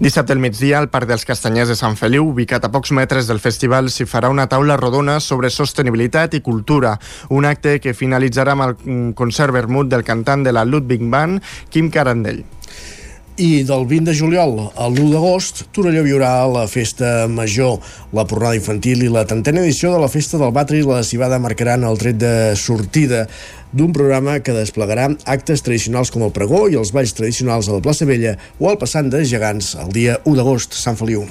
Dissabte 0.00 0.32
al 0.32 0.42
migdia, 0.42 0.78
al 0.78 0.90
Parc 0.90 1.08
dels 1.10 1.26
Castanyers 1.28 1.70
de 1.70 1.76
Sant 1.78 1.96
Feliu, 1.98 2.26
ubicat 2.28 2.64
a 2.64 2.72
pocs 2.72 2.92
metres 2.96 3.28
del 3.28 3.40
festival, 3.42 3.90
s'hi 3.92 4.06
farà 4.08 4.30
una 4.32 4.48
taula 4.48 4.76
rodona 4.80 5.18
sobre 5.20 5.50
sostenibilitat 5.50 6.34
i 6.38 6.42
cultura, 6.44 6.96
un 7.34 7.46
acte 7.48 7.78
que 7.80 7.94
finalitzarà 7.94 8.54
amb 8.56 8.66
el 8.66 8.74
mm, 8.76 9.10
concert 9.18 9.54
vermut 9.54 9.88
del 9.90 10.04
cantant 10.04 10.44
de 10.44 10.52
la 10.54 10.64
Ludwig 10.88 11.04
Band, 11.10 11.42
Quim 11.70 11.90
Carandell. 11.90 12.44
I 13.38 13.62
del 13.62 13.84
20 13.86 14.10
de 14.10 14.14
juliol 14.18 14.56
al 14.74 14.96
1 14.98 15.12
d'agost, 15.12 15.68
Torelló 15.70 16.02
viurà 16.02 16.42
la 16.50 16.64
festa 16.66 17.28
major, 17.30 17.76
la 18.10 18.24
pornada 18.26 18.58
infantil 18.58 19.04
i 19.06 19.12
la 19.12 19.22
tantena 19.30 19.62
edició 19.62 19.92
de 19.92 20.00
la 20.02 20.08
festa 20.10 20.40
del 20.40 20.50
Batri 20.50 20.80
i 20.82 20.88
la 20.88 21.04
cibada 21.06 21.38
marcaran 21.38 21.86
el 21.86 22.00
tret 22.02 22.18
de 22.18 22.32
sortida 22.58 23.28
d'un 23.72 23.92
programa 23.92 24.38
que 24.40 24.54
desplegarà 24.56 25.08
actes 25.28 25.62
tradicionals 25.64 26.10
com 26.14 26.24
el 26.24 26.32
pregó 26.32 26.64
i 26.70 26.76
els 26.80 26.92
balls 26.94 27.12
tradicionals 27.16 27.68
a 27.68 27.76
la 27.76 27.82
plaça 27.84 28.06
Vella 28.08 28.36
o 28.58 28.70
al 28.70 28.78
passant 28.80 29.10
de 29.12 29.20
gegants 29.28 29.74
el 29.78 29.92
dia 29.92 30.18
1 30.24 30.36
d'agost, 30.38 30.76
Sant 30.78 30.96
Feliu. 30.96 31.26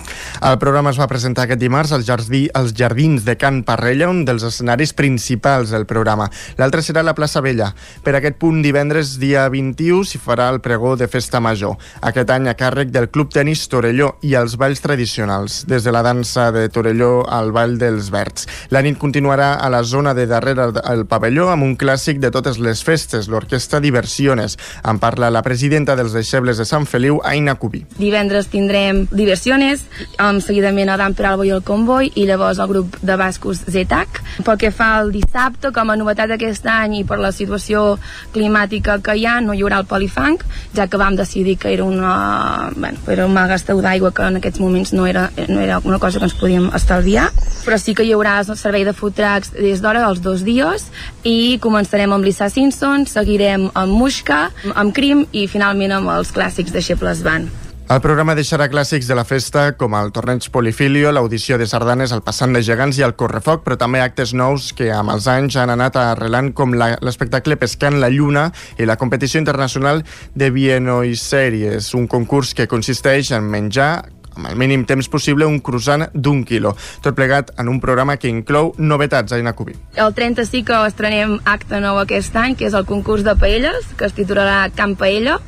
El 0.46 0.58
programa 0.62 0.92
es 0.94 1.00
va 1.02 1.10
presentar 1.10 1.48
aquest 1.48 1.62
dimarts 1.62 1.94
als, 1.96 2.06
jardí, 2.08 2.46
als 2.54 2.76
Jardins 2.78 3.26
de 3.26 3.38
Can 3.40 3.64
Parrella, 3.66 4.10
un 4.12 4.24
dels 4.28 4.46
escenaris 4.46 4.94
principals 4.94 5.74
del 5.74 5.88
programa. 5.90 6.30
L'altre 6.60 6.84
serà 6.86 7.04
la 7.04 7.16
plaça 7.18 7.42
Vella. 7.42 7.72
Per 8.04 8.14
aquest 8.18 8.38
punt, 8.42 8.62
divendres, 8.66 9.16
dia 9.22 9.48
21, 9.50 10.04
s'hi 10.06 10.22
farà 10.22 10.50
el 10.54 10.62
pregó 10.62 10.96
de 11.00 11.10
festa 11.10 11.42
major. 11.42 11.78
Aquest 12.06 12.32
any 12.34 12.52
a 12.52 12.56
càrrec 12.60 12.94
del 12.94 13.10
Club 13.10 13.34
Tenis 13.34 13.66
Torelló 13.72 14.14
i 14.22 14.36
els 14.38 14.58
balls 14.62 14.84
tradicionals, 14.84 15.64
des 15.70 15.84
de 15.88 15.96
la 15.96 16.04
dansa 16.06 16.52
de 16.56 16.68
Torelló 16.70 17.26
al 17.28 17.52
Ball 17.56 17.78
dels 17.82 18.12
Verds. 18.14 18.48
La 18.70 18.84
nit 18.86 19.00
continuarà 19.02 19.56
a 19.56 19.72
la 19.74 19.84
zona 19.84 20.14
de 20.14 20.28
darrere 20.30 20.72
del 20.76 21.06
pavelló 21.10 21.50
amb 21.54 21.66
un 21.66 21.76
clàssic 21.80 22.22
de 22.22 22.27
de 22.28 22.34
totes 22.36 22.60
les 22.60 22.84
festes, 22.84 23.30
l'Orquestra 23.32 23.80
Diversiones. 23.84 24.58
En 24.84 25.00
parla 25.00 25.32
la 25.32 25.44
presidenta 25.46 25.96
dels 25.96 26.14
deixebles 26.16 26.60
de 26.60 26.66
Sant 26.68 26.86
Feliu, 26.90 27.22
Aina 27.24 27.56
Cubí. 27.56 27.86
Divendres 27.98 28.52
tindrem 28.52 29.06
Diversiones, 29.12 29.86
amb 30.22 30.44
seguidament 30.44 30.92
Adam 30.92 31.16
Peralbo 31.18 31.48
i 31.48 31.54
el 31.56 31.64
Convoy, 31.64 32.12
i 32.16 32.28
llavors 32.28 32.60
el 32.60 32.70
grup 32.72 32.98
de 33.02 33.16
bascos 33.20 33.64
Zetac. 33.72 34.22
Pel 34.44 34.60
que 34.60 34.72
fa 34.76 34.94
al 35.00 35.14
dissabte, 35.16 35.72
com 35.76 35.90
a 35.90 35.98
novetat 36.00 36.34
d'aquest 36.34 36.68
any 36.68 37.00
i 37.00 37.04
per 37.08 37.20
la 37.22 37.32
situació 37.32 37.98
climàtica 38.36 39.00
que 39.04 39.16
hi 39.18 39.26
ha, 39.26 39.40
no 39.42 39.56
hi 39.56 39.64
haurà 39.64 39.82
el 39.84 39.88
polifang, 39.90 40.42
ja 40.76 40.88
que 40.92 41.00
vam 41.00 41.16
decidir 41.16 41.58
que 41.62 41.72
era 41.74 41.86
una, 41.88 42.72
bueno, 42.76 43.00
era 43.08 43.26
un 43.26 43.34
mal 43.34 43.48
gasteu 43.50 43.82
d'aigua 43.82 44.12
que 44.12 44.28
en 44.28 44.42
aquests 44.42 44.60
moments 44.60 44.94
no 44.94 45.08
era, 45.08 45.30
no 45.48 45.62
era 45.64 45.80
una 45.84 46.00
cosa 46.00 46.20
que 46.20 46.28
ens 46.28 46.36
podíem 46.38 46.70
estalviar, 46.76 47.30
però 47.64 47.80
sí 47.80 47.96
que 47.96 48.04
hi 48.04 48.14
haurà 48.16 48.40
el 48.44 48.58
servei 48.58 48.86
de 48.88 48.94
food 48.94 49.16
trucks 49.18 49.54
des 49.56 49.82
d'hora 49.82 50.04
dels 50.04 50.22
dos 50.24 50.44
dies 50.48 50.90
i 51.28 51.60
començarem 51.60 52.14
amb 52.16 52.24
Lisa 52.24 52.48
Simpson, 52.50 53.06
seguirem 53.10 53.68
amb 53.76 54.00
Mushka, 54.00 54.48
amb 54.76 54.96
Crim 54.96 55.26
i 55.36 55.48
finalment 55.52 55.92
amb 56.00 56.16
els 56.16 56.32
clàssics 56.32 56.72
de 56.72 56.84
Xeples 56.84 57.24
Van. 57.26 57.50
El 57.88 58.02
programa 58.04 58.34
deixarà 58.36 58.66
clàssics 58.68 59.08
de 59.08 59.16
la 59.16 59.24
festa 59.24 59.70
com 59.80 59.94
el 59.96 60.10
torneig 60.12 60.50
Polifilio, 60.52 61.08
l'audició 61.16 61.56
de 61.56 61.64
sardanes, 61.72 62.12
el 62.12 62.20
passant 62.24 62.52
de 62.52 62.60
gegants 62.60 63.00
i 63.00 63.06
el 63.08 63.16
correfoc, 63.16 63.62
però 63.64 63.78
també 63.80 64.02
actes 64.04 64.34
nous 64.36 64.74
que 64.76 64.90
amb 64.92 65.14
els 65.14 65.28
anys 65.32 65.56
han 65.56 65.72
anat 65.72 65.96
arrelant 66.02 66.52
com 66.52 66.76
l'espectacle 66.76 67.56
Pescant 67.56 68.02
la 68.04 68.12
Lluna 68.12 68.50
i 68.76 68.88
la 68.88 68.98
competició 69.00 69.40
internacional 69.40 70.04
de 70.36 70.52
Vienoisèries, 70.52 71.94
un 71.96 72.12
concurs 72.12 72.52
que 72.52 72.68
consisteix 72.68 73.32
en 73.32 73.48
menjar 73.48 73.92
amb 74.38 74.52
el 74.52 74.56
mínim 74.56 74.86
temps 74.88 75.10
possible 75.10 75.46
un 75.50 75.60
croissant 75.60 76.08
d'un 76.14 76.44
quilo. 76.48 76.76
Tot 77.04 77.18
plegat 77.18 77.52
en 77.60 77.68
un 77.72 77.82
programa 77.84 78.18
que 78.22 78.32
inclou 78.32 78.74
novetats, 78.78 79.34
Aina 79.34 79.54
Cubí. 79.58 79.76
El 79.96 80.14
30 80.14 80.46
sí 80.48 80.64
que 80.64 80.78
estrenem 80.88 81.38
acte 81.46 81.82
nou 81.84 82.00
aquest 82.02 82.36
any, 82.38 82.56
que 82.56 82.70
és 82.70 82.78
el 82.78 82.88
concurs 82.88 83.26
de 83.26 83.36
paelles, 83.40 83.92
que 83.98 84.08
es 84.08 84.16
titularà 84.16 84.68
Camp 84.78 84.96
Paella, 85.00 85.40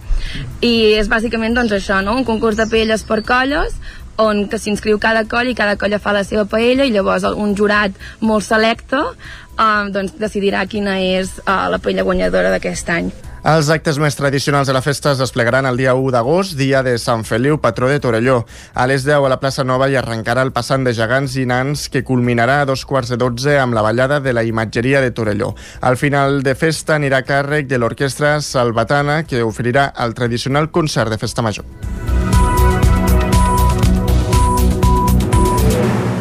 i 0.65 0.97
és 0.99 1.09
bàsicament 1.09 1.55
doncs, 1.55 1.73
això, 1.77 2.01
no? 2.03 2.17
un 2.17 2.27
concurs 2.27 2.59
de 2.59 2.67
paelles 2.69 3.05
per 3.07 3.21
colles, 3.23 3.77
on 4.19 4.49
que 4.51 4.59
s'inscriu 4.59 4.99
cada 4.99 5.23
colla 5.31 5.53
i 5.53 5.55
cada 5.55 5.77
colla 5.79 6.01
fa 6.03 6.11
la 6.11 6.25
seva 6.27 6.43
paella 6.43 6.83
i 6.83 6.91
llavors 6.91 7.23
un 7.29 7.53
jurat 7.55 7.95
molt 8.19 8.43
selecte 8.43 8.99
eh, 8.99 9.85
doncs 9.95 10.17
decidirà 10.19 10.65
quina 10.67 10.97
és 10.99 11.37
eh, 11.39 11.65
la 11.71 11.79
paella 11.79 12.03
guanyadora 12.07 12.51
d'aquest 12.51 12.95
any. 12.97 13.13
Els 13.39 13.69
actes 13.71 13.95
més 14.01 14.17
tradicionals 14.19 14.67
de 14.67 14.73
la 14.75 14.81
festa 14.83 15.13
es 15.13 15.19
desplegaran 15.21 15.65
el 15.65 15.77
dia 15.79 15.93
1 15.95 16.11
d'agost, 16.11 16.57
dia 16.59 16.81
de 16.83 16.97
Sant 16.99 17.23
Feliu, 17.23 17.59
patró 17.63 17.87
de 17.87 17.99
Torelló. 18.03 18.41
A 18.73 18.85
les 18.87 19.05
10 19.07 19.23
a 19.23 19.29
la 19.31 19.39
plaça 19.39 19.63
Nova 19.63 19.87
hi 19.87 19.95
arrencarà 19.95 20.43
el 20.43 20.51
passant 20.51 20.83
de 20.83 20.91
gegants 20.93 21.37
i 21.39 21.45
nans 21.47 21.87
que 21.87 22.03
culminarà 22.03 22.59
a 22.61 22.67
dos 22.67 22.83
quarts 22.85 23.13
de 23.13 23.17
12 23.17 23.55
amb 23.61 23.77
la 23.77 23.85
ballada 23.85 24.19
de 24.19 24.33
la 24.35 24.43
imatgeria 24.43 24.99
de 24.99 25.11
Torelló. 25.11 25.53
Al 25.79 25.95
final 25.95 26.43
de 26.43 26.55
festa 26.55 26.97
anirà 26.99 27.23
a 27.23 27.27
càrrec 27.27 27.71
de 27.71 27.79
l'orquestra 27.79 28.41
Salvatana 28.41 29.23
que 29.23 29.43
oferirà 29.43 29.93
el 30.03 30.13
tradicional 30.19 30.69
concert 30.69 31.09
de 31.09 31.17
festa 31.17 31.41
major. 31.41 31.63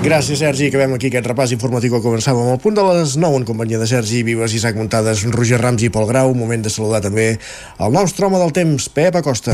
Gràcies, 0.09 0.39
Sergi. 0.41 0.71
Acabem 0.71 0.95
aquí 0.97 1.11
aquest 1.11 1.27
repàs 1.29 1.51
informatiu 1.53 1.93
que 1.93 1.99
començàvem 2.01 2.47
al 2.49 2.61
punt 2.63 2.73
de 2.79 2.85
les 2.87 3.19
9 3.21 3.43
en 3.43 3.45
companyia 3.45 3.77
de 3.77 3.85
Sergi 3.91 4.23
Vives, 4.25 4.55
Isaac 4.57 4.79
Montades, 4.81 5.21
Roger 5.35 5.59
Rams 5.61 5.85
i 5.85 5.91
Pol 5.93 6.07
Grau. 6.09 6.33
Moment 6.33 6.65
de 6.65 6.73
saludar 6.73 7.03
també 7.05 7.27
el 7.37 7.93
nostre 7.93 8.25
home 8.25 8.41
del 8.41 8.55
temps, 8.57 8.89
Pep 8.89 9.21
Acosta. 9.21 9.53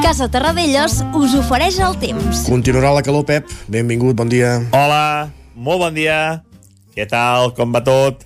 Casa 0.00 0.30
Terradellos 0.32 1.02
us 1.12 1.36
ofereix 1.36 1.76
el 1.76 2.00
temps. 2.00 2.46
Continuarà 2.48 2.96
la 2.96 3.04
calor, 3.04 3.28
Pep. 3.28 3.52
Benvingut, 3.68 4.16
bon 4.16 4.32
dia. 4.32 4.62
Hola, 4.72 5.28
molt 5.52 5.84
bon 5.84 6.00
dia. 6.00 6.40
Què 6.96 7.04
tal, 7.04 7.52
com 7.52 7.68
va 7.76 7.84
tot? 7.84 8.24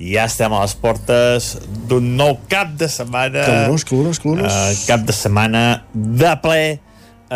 I 0.00 0.14
ja 0.14 0.24
estem 0.24 0.52
a 0.56 0.62
les 0.62 0.72
portes 0.80 1.50
d'un 1.88 2.06
nou 2.16 2.38
cap 2.48 2.72
de 2.80 2.88
setmana. 2.88 3.44
Calorós, 3.44 3.84
calorós, 3.84 4.20
calorós. 4.22 4.54
Uh, 4.56 4.78
cap 4.88 5.04
de 5.04 5.12
setmana 5.12 5.64
de 5.92 6.30
ple 6.40 6.62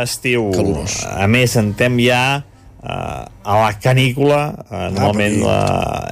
estiu. 0.00 0.48
Calorós. 0.55 1.03
A 1.05 1.29
més, 1.29 1.59
entrem 1.61 1.98
ja 2.00 2.22
uh, 2.40 3.27
a 3.29 3.59
la 3.61 3.74
canícula, 3.77 4.46
uh, 4.64 4.87
normalment 4.94 5.37
la, 5.44 5.59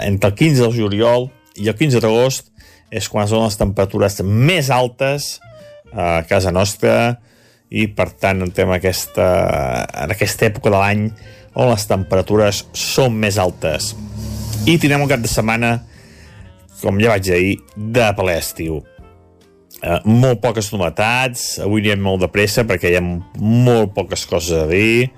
entre 0.04 0.28
el 0.28 0.36
15 0.36 0.66
de 0.66 0.70
juliol 0.76 1.30
i 1.56 1.72
el 1.72 1.76
15 1.78 2.02
d'agost 2.04 2.50
és 2.92 3.08
quan 3.08 3.24
són 3.30 3.46
les 3.46 3.56
temperatures 3.56 4.20
més 4.20 4.68
altes 4.68 5.38
a 5.92 6.20
casa 6.28 6.52
nostra 6.52 7.16
i 7.72 7.86
per 7.88 8.10
tant 8.20 8.44
entrem 8.44 8.74
aquesta, 8.76 9.24
en 10.04 10.12
aquesta 10.12 10.50
època 10.50 10.68
de 10.68 10.76
l'any 10.76 11.06
on 11.56 11.70
les 11.70 11.88
temperatures 11.88 12.66
són 12.76 13.16
més 13.16 13.40
altes. 13.40 13.94
I 14.68 14.76
tindrem 14.76 15.04
un 15.04 15.10
cap 15.10 15.24
de 15.24 15.32
setmana 15.32 15.72
com 16.82 16.98
ja 17.00 17.14
vaig 17.14 17.26
dir, 17.26 17.56
de 17.76 18.08
ple 18.18 18.36
estiu. 18.36 18.80
Uh, 19.82 19.98
molt 20.06 20.42
poques 20.42 20.68
novetats, 20.74 21.56
avui 21.62 21.82
anem 21.82 22.04
molt 22.06 22.22
de 22.22 22.28
pressa 22.30 22.62
perquè 22.68 22.92
hi 22.92 22.98
ha 23.00 23.02
molt 23.02 23.94
poques 23.96 24.26
coses 24.30 24.64
a 24.64 24.68
dir. 24.70 25.08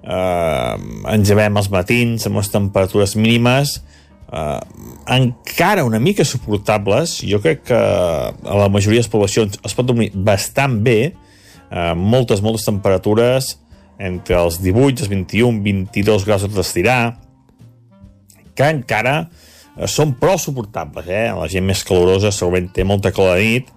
Uh, 0.00 0.76
ens 1.12 1.28
llevem 1.28 1.58
els 1.60 1.68
matins 1.72 2.24
amb 2.24 2.40
les 2.40 2.48
temperatures 2.48 3.12
mínimes 3.20 3.74
uh, 4.32 4.60
encara 5.10 5.84
una 5.84 6.00
mica 6.00 6.24
suportables. 6.24 7.18
Jo 7.26 7.42
crec 7.44 7.66
que 7.68 7.80
a 7.80 8.56
la 8.62 8.70
majoria 8.72 9.00
de 9.00 9.04
les 9.04 9.12
poblacions 9.12 9.60
es 9.66 9.76
pot 9.76 9.88
dormir 9.88 10.10
bastant 10.14 10.78
bé, 10.86 11.12
uh, 11.68 11.92
moltes, 11.96 12.40
moltes 12.44 12.64
temperatures 12.68 13.56
entre 14.00 14.38
els 14.40 14.56
18, 14.62 15.04
els 15.04 15.12
21, 15.12 15.60
22 15.66 16.24
graus 16.24 16.48
d'estirar, 16.48 17.02
que 18.56 18.68
encara 18.72 19.18
Eh, 19.28 19.49
són 19.90 20.14
prou 20.20 20.38
suportables, 20.40 21.06
eh? 21.08 21.28
La 21.36 21.48
gent 21.50 21.66
més 21.66 21.84
calorosa 21.86 22.32
segurament 22.34 22.70
té 22.74 22.84
molta 22.84 23.12
calor 23.14 23.38
de 23.38 23.46
nit, 23.46 23.70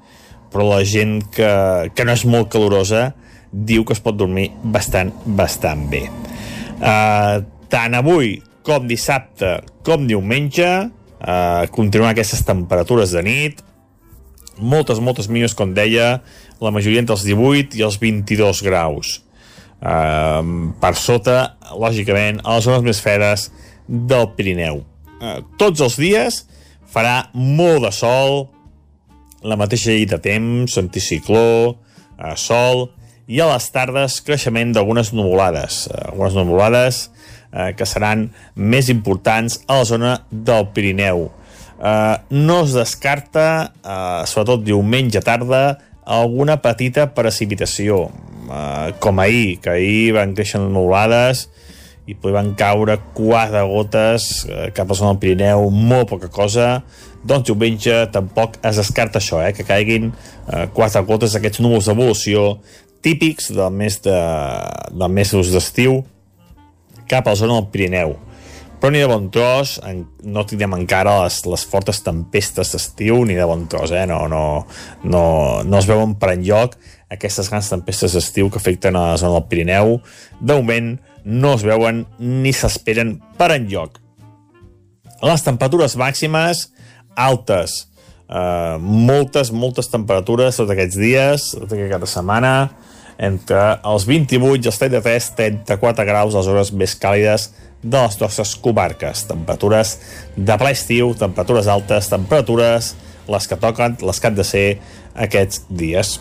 però 0.54 0.68
la 0.70 0.82
gent 0.88 1.20
que, 1.34 1.52
que 1.96 2.06
no 2.06 2.16
és 2.16 2.26
molt 2.30 2.52
calorosa 2.54 3.12
diu 3.54 3.86
que 3.86 3.94
es 3.94 4.02
pot 4.02 4.18
dormir 4.18 4.50
bastant, 4.64 5.14
bastant 5.26 5.86
bé. 5.92 6.08
Uh, 6.84 7.46
tant 7.70 7.94
avui 7.96 8.36
com 8.66 8.88
dissabte 8.90 9.60
com 9.86 10.08
diumenge 10.08 10.68
eh, 11.24 11.66
continuen 11.72 12.12
aquestes 12.12 12.44
temperatures 12.48 13.14
de 13.16 13.24
nit, 13.26 13.62
moltes, 14.60 15.02
moltes 15.04 15.30
mínimes, 15.32 15.56
com 15.58 15.74
deia, 15.76 16.22
la 16.64 16.72
majoria 16.72 17.02
entre 17.04 17.18
els 17.18 17.26
18 17.28 17.80
i 17.80 17.86
els 17.86 18.00
22 18.02 18.64
graus. 18.66 19.18
Eh, 19.82 20.42
per 20.84 20.94
sota, 21.00 21.38
lògicament, 21.74 22.44
a 22.44 22.58
les 22.58 22.68
zones 22.70 22.86
més 22.86 23.02
fredes 23.04 23.50
del 23.88 24.30
Pirineu. 24.38 24.84
Eh, 25.24 25.40
tots 25.60 25.80
els 25.84 25.96
dies 26.00 26.42
farà 26.92 27.30
molt 27.34 27.86
de 27.86 27.92
sol, 27.96 28.50
la 29.44 29.56
mateixa 29.60 29.94
llei 29.94 30.06
de 30.10 30.20
temps, 30.24 30.76
anticicló, 30.80 31.78
eh, 32.18 32.36
sol, 32.36 32.90
i 33.32 33.40
a 33.40 33.48
les 33.54 33.70
tardes 33.72 34.20
creixement 34.26 34.74
d'algunes 34.76 35.14
nuvolades, 35.16 35.88
eh, 35.88 36.02
algunes 36.10 36.36
nuvolades 36.36 37.06
eh, 37.54 37.72
que 37.78 37.88
seran 37.88 38.28
més 38.56 38.92
importants 38.92 39.62
a 39.68 39.80
la 39.80 39.88
zona 39.88 40.14
del 40.30 40.68
Pirineu. 40.76 41.30
Eh, 41.80 42.16
no 42.30 42.60
es 42.66 42.76
descarta, 42.76 43.48
eh, 43.80 44.28
sobretot 44.28 44.68
diumenge 44.68 45.24
tarda, 45.24 45.80
alguna 46.04 46.60
petita 46.62 47.14
precipitació, 47.16 48.10
eh, 48.52 48.92
com 49.00 49.24
ahir, 49.24 49.62
que 49.64 49.72
ahir 49.78 50.18
van 50.20 50.36
créixer 50.36 50.60
nuvolades 50.60 51.48
i 52.08 52.16
van 52.20 52.52
caure 52.60 52.98
quatre 53.16 53.62
gotes 53.70 54.46
cap 54.76 54.90
a 54.92 54.98
zona 54.98 55.14
del 55.14 55.22
Pirineu, 55.22 55.70
molt 55.72 56.10
poca 56.12 56.28
cosa, 56.28 56.82
doncs 57.24 57.48
diumenge 57.48 57.96
tampoc 58.12 58.58
es 58.66 58.80
descarta 58.82 59.22
això, 59.22 59.40
eh, 59.44 59.54
que 59.56 59.64
caiguin 59.68 60.12
eh, 60.12 60.66
quatre 60.76 61.04
gotes 61.08 61.36
d'aquests 61.36 61.64
núvols 61.64 61.88
d'evolució 61.88 62.58
típics 63.04 63.52
del 63.56 63.72
mes 63.72 64.02
de, 64.04 64.20
del 64.92 65.12
mes 65.12 65.32
d'estiu 65.32 66.02
cap 67.08 67.28
a 67.28 67.34
la 67.34 67.40
zona 67.40 67.60
del 67.62 67.72
Pirineu 67.72 68.16
però 68.84 68.92
ni 68.92 69.00
de 69.00 69.08
bon 69.08 69.30
tros, 69.32 69.78
no 70.28 70.42
tindrem 70.44 70.74
encara 70.76 71.22
les, 71.22 71.38
les 71.48 71.62
fortes 71.72 72.02
tempestes 72.04 72.74
d'estiu, 72.74 73.22
ni 73.24 73.38
de 73.38 73.46
bon 73.48 73.62
tros, 73.72 73.94
eh? 73.96 74.02
no, 74.04 74.26
no, 74.28 74.42
no, 75.08 75.22
no 75.64 75.80
es 75.80 75.88
veuen 75.88 76.18
per 76.20 76.34
enlloc 76.34 76.76
aquestes 77.16 77.48
grans 77.48 77.70
tempestes 77.72 78.18
d'estiu 78.18 78.52
que 78.52 78.60
afecten 78.60 79.00
a 79.00 79.14
la 79.14 79.22
zona 79.22 79.38
del 79.38 79.48
Pirineu. 79.48 79.96
De 80.42 80.58
moment 80.60 80.98
no 81.24 81.54
es 81.58 81.64
veuen 81.66 82.04
ni 82.20 82.54
s'esperen 82.54 83.18
per 83.38 83.52
enlloc. 83.56 84.00
Les 85.24 85.44
temperatures 85.46 85.96
màximes 86.00 86.68
altes, 87.16 87.88
eh, 88.28 88.78
moltes, 88.80 89.52
moltes 89.52 89.88
temperatures 89.88 90.58
tots 90.58 90.72
aquests 90.72 90.98
dies, 91.00 91.52
tota 91.56 91.80
aquesta 91.80 92.10
setmana, 92.20 92.72
entre 93.18 93.80
els 93.86 94.06
28 94.10 94.66
i 94.66 94.72
els 94.72 94.80
33, 94.82 95.30
34 95.38 96.06
graus 96.06 96.36
les 96.36 96.50
hores 96.50 96.74
més 96.74 96.96
càlides 97.00 97.52
de 97.84 98.00
les 98.00 98.20
nostres 98.20 98.56
comarques. 98.56 99.26
Temperatures 99.30 99.98
de 100.36 100.58
ple 100.58 100.72
estiu, 100.72 101.14
temperatures 101.20 101.68
altes, 101.68 102.10
temperatures 102.10 102.94
les 103.28 103.48
que 103.48 103.60
toquen, 103.60 103.98
les 104.02 104.20
que 104.20 104.28
han 104.28 104.36
de 104.36 104.44
ser 104.48 104.68
aquests 105.16 105.64
dies. 105.70 106.18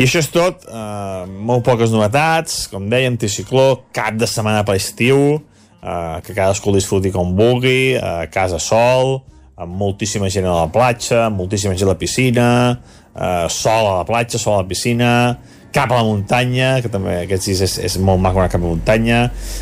I 0.00 0.06
això 0.06 0.22
és 0.22 0.30
tot, 0.32 0.62
eh, 0.64 1.24
molt 1.28 1.60
poques 1.60 1.90
novetats, 1.92 2.62
com 2.72 2.86
deia, 2.88 3.10
anticicló, 3.10 3.82
cap 3.92 4.14
de 4.16 4.24
setmana 4.24 4.62
per 4.64 4.78
estiu, 4.78 5.42
eh, 5.82 6.20
que 6.24 6.32
cadascú 6.32 6.72
disfruti 6.72 7.10
com 7.12 7.34
vulgui, 7.36 7.98
a 7.98 8.22
eh, 8.22 8.30
casa 8.32 8.58
sol, 8.58 9.20
amb 9.58 9.76
moltíssima 9.76 10.30
gent 10.32 10.46
a 10.46 10.54
la 10.62 10.70
platja, 10.72 11.28
moltíssima 11.28 11.74
gent 11.74 11.90
a 11.90 11.92
la 11.92 11.98
piscina, 11.98 12.80
eh, 13.14 13.46
sol 13.50 13.90
a 13.90 13.98
la 13.98 14.06
platja, 14.08 14.38
sol 14.38 14.54
a 14.54 14.62
la 14.62 14.68
piscina, 14.68 15.36
cap 15.74 15.92
a 15.92 16.00
la 16.00 16.06
muntanya, 16.06 16.72
que 16.82 16.90
també 16.92 17.20
aquests 17.24 17.48
dies 17.50 17.62
és, 17.66 17.76
és 17.90 17.96
molt 18.02 18.20
maco 18.22 18.42
anar 18.42 18.50
cap 18.52 18.60
a 18.60 18.66
la 18.66 18.74
muntanya, 18.74 19.20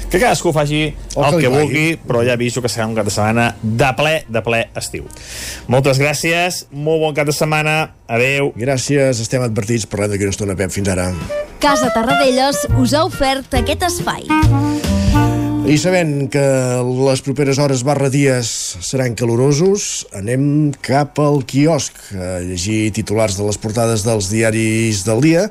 que 0.09 0.21
cadascú 0.21 0.53
faci 0.57 0.83
el, 0.89 1.23
el 1.23 1.37
que, 1.37 1.43
que 1.45 1.53
vulgui, 1.53 1.87
però 2.09 2.25
ja 2.27 2.37
aviso 2.39 2.65
que 2.65 2.73
serà 2.73 2.89
un 2.89 2.97
cap 2.97 3.09
de 3.09 3.15
setmana 3.15 3.51
de 3.63 3.93
ple, 3.99 4.15
de 4.29 4.45
ple 4.45 4.65
estiu. 4.79 5.09
Moltes 5.69 6.01
gràcies, 6.01 6.65
molt 6.73 7.05
bon 7.05 7.17
cap 7.17 7.29
de 7.29 7.37
setmana, 7.37 7.79
adeu. 8.09 8.53
Gràcies, 8.59 9.21
estem 9.25 9.45
advertits, 9.45 9.89
parlem 9.91 10.15
d'aquí 10.15 10.29
una 10.29 10.37
estona, 10.37 10.59
Pep, 10.59 10.73
fins 10.75 10.93
ara. 10.95 11.11
Casa 11.63 11.91
Tarradellas 11.95 12.65
us 12.79 12.95
ha 12.95 13.05
ofert 13.09 13.59
aquest 13.61 13.85
espai. 13.91 14.88
I 15.69 15.75
sabent 15.77 16.31
que 16.33 16.41
les 16.81 17.21
properes 17.21 17.59
hores 17.61 17.83
barra 17.85 18.09
dies 18.09 18.49
seran 18.81 19.13
calorosos, 19.13 20.07
anem 20.17 20.71
cap 20.81 21.21
al 21.21 21.43
quiosc 21.45 21.93
a 22.17 22.39
llegir 22.41 22.89
titulars 22.97 23.37
de 23.37 23.45
les 23.45 23.61
portades 23.61 24.07
dels 24.07 24.31
diaris 24.33 25.05
del 25.05 25.21
dia. 25.27 25.45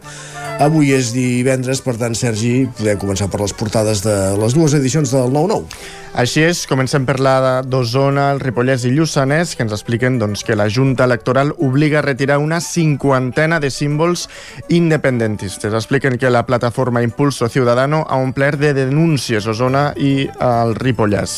Avui 0.58 0.89
és 0.97 1.12
divendres, 1.13 1.84
per 1.86 1.99
tant, 2.01 2.17
Sergi, 2.17 2.63
podem 2.80 2.97
començar 2.97 3.30
per 3.30 3.43
les 3.43 3.53
portades 3.53 4.01
de 4.01 4.17
les 4.41 4.58
dues 4.58 4.73
edicions 4.73 5.13
del 5.13 5.30
9-9. 5.30 5.69
Així 6.17 6.41
és, 6.41 6.63
comencem 6.65 7.03
per 7.06 7.19
la 7.21 7.62
d'Osona, 7.62 8.32
el 8.34 8.39
Ripollès 8.41 8.88
i 8.88 8.91
Lluçanès, 8.95 9.51
que 9.53 9.62
ens 9.62 9.75
expliquen 9.75 10.15
doncs, 10.17 10.41
que 10.41 10.56
la 10.58 10.65
Junta 10.65 11.06
Electoral 11.06 11.51
obliga 11.62 11.99
a 11.99 12.01
retirar 12.01 12.39
una 12.41 12.58
cinquantena 12.58 13.60
de 13.62 13.69
símbols 13.69 14.25
independentistes. 14.73 15.75
Expliquen 15.77 16.17
que 16.17 16.32
la 16.34 16.47
plataforma 16.47 17.03
Impulso 17.06 17.51
Ciudadano 17.53 18.01
ha 18.10 18.17
omplert 18.17 18.58
de 18.63 18.73
denúncies 18.73 19.45
a 19.45 19.53
Osona 19.53 19.84
i 19.93 20.07
al 20.39 20.76
Ripollès. 20.78 21.38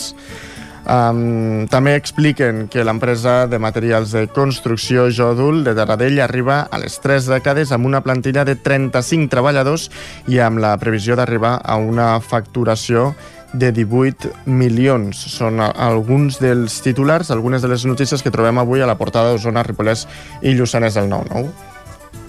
Um, 0.89 1.67
també 1.69 1.91
expliquen 1.99 2.63
que 2.71 2.81
l'empresa 2.81 3.43
de 3.45 3.59
materials 3.61 4.13
de 4.15 4.23
construcció 4.33 5.09
Jodul 5.13 5.61
de 5.67 5.75
Taradell 5.77 6.17
arriba 6.23 6.63
a 6.65 6.79
les 6.81 6.97
3 7.03 7.27
dècades 7.29 7.69
amb 7.75 7.85
una 7.85 8.01
plantilla 8.01 8.41
de 8.47 8.55
35 8.57 9.29
treballadors 9.29 9.89
i 10.33 10.41
amb 10.41 10.57
la 10.63 10.73
previsió 10.81 11.19
d'arribar 11.19 11.59
a 11.61 11.77
una 11.77 12.15
facturació 12.25 13.11
de 13.53 13.69
18 13.75 14.33
milions. 14.49 15.21
Són 15.37 15.61
alguns 15.61 16.41
dels 16.41 16.81
titulars, 16.81 17.29
algunes 17.29 17.61
de 17.61 17.69
les 17.69 17.85
notícies 17.85 18.25
que 18.25 18.33
trobem 18.33 18.57
avui 18.57 18.81
a 18.81 18.89
la 18.89 18.97
portada 18.97 19.33
d'Osona, 19.33 19.65
Ripollès 19.67 20.07
i 20.41 20.57
Lluçanès 20.57 20.97
del 20.97 21.11
9-9. 21.11 21.68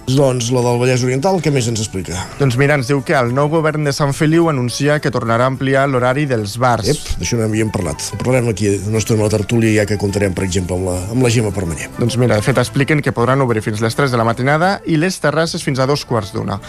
Doncs 0.09 0.49
la 0.51 0.63
del 0.65 0.79
Vallès 0.81 1.03
Oriental, 1.05 1.37
què 1.43 1.51
més 1.53 1.67
ens 1.69 1.79
explica? 1.83 2.17
Doncs 2.39 2.57
mira, 2.59 2.75
ens 2.79 2.89
diu 2.89 3.03
que 3.05 3.15
el 3.17 3.31
nou 3.35 3.51
govern 3.51 3.85
de 3.87 3.93
Sant 3.95 4.15
Feliu 4.17 4.49
anuncia 4.51 4.97
que 5.03 5.11
tornarà 5.13 5.45
a 5.47 5.53
ampliar 5.53 5.85
l'horari 5.89 6.25
dels 6.29 6.57
bars. 6.61 6.89
Ep, 6.91 7.13
d'això 7.21 7.39
no 7.39 7.45
havíem 7.45 7.71
parlat. 7.73 8.09
Parlarem 8.17 8.49
aquí 8.51 8.73
de 8.81 8.91
nostra 8.93 9.15
la 9.19 9.29
tertúlia 9.31 9.81
ja 9.81 9.87
que 9.87 9.99
comptarem, 10.01 10.35
per 10.37 10.47
exemple, 10.47 10.79
amb 10.79 10.89
la, 10.89 10.97
amb 11.13 11.23
la 11.23 11.31
Gemma 11.31 11.53
Permanyer. 11.55 11.91
Doncs 11.99 12.17
mira, 12.21 12.39
de 12.39 12.45
fet 12.45 12.59
expliquen 12.59 13.05
que 13.05 13.15
podran 13.15 13.45
obrir 13.45 13.63
fins 13.63 13.83
les 13.83 13.95
3 13.95 14.11
de 14.11 14.19
la 14.19 14.27
matinada 14.27 14.79
i 14.89 14.99
les 14.99 15.21
terrasses 15.21 15.63
fins 15.63 15.79
a 15.79 15.89
dos 15.89 16.05
quarts 16.09 16.35
d'una 16.35 16.59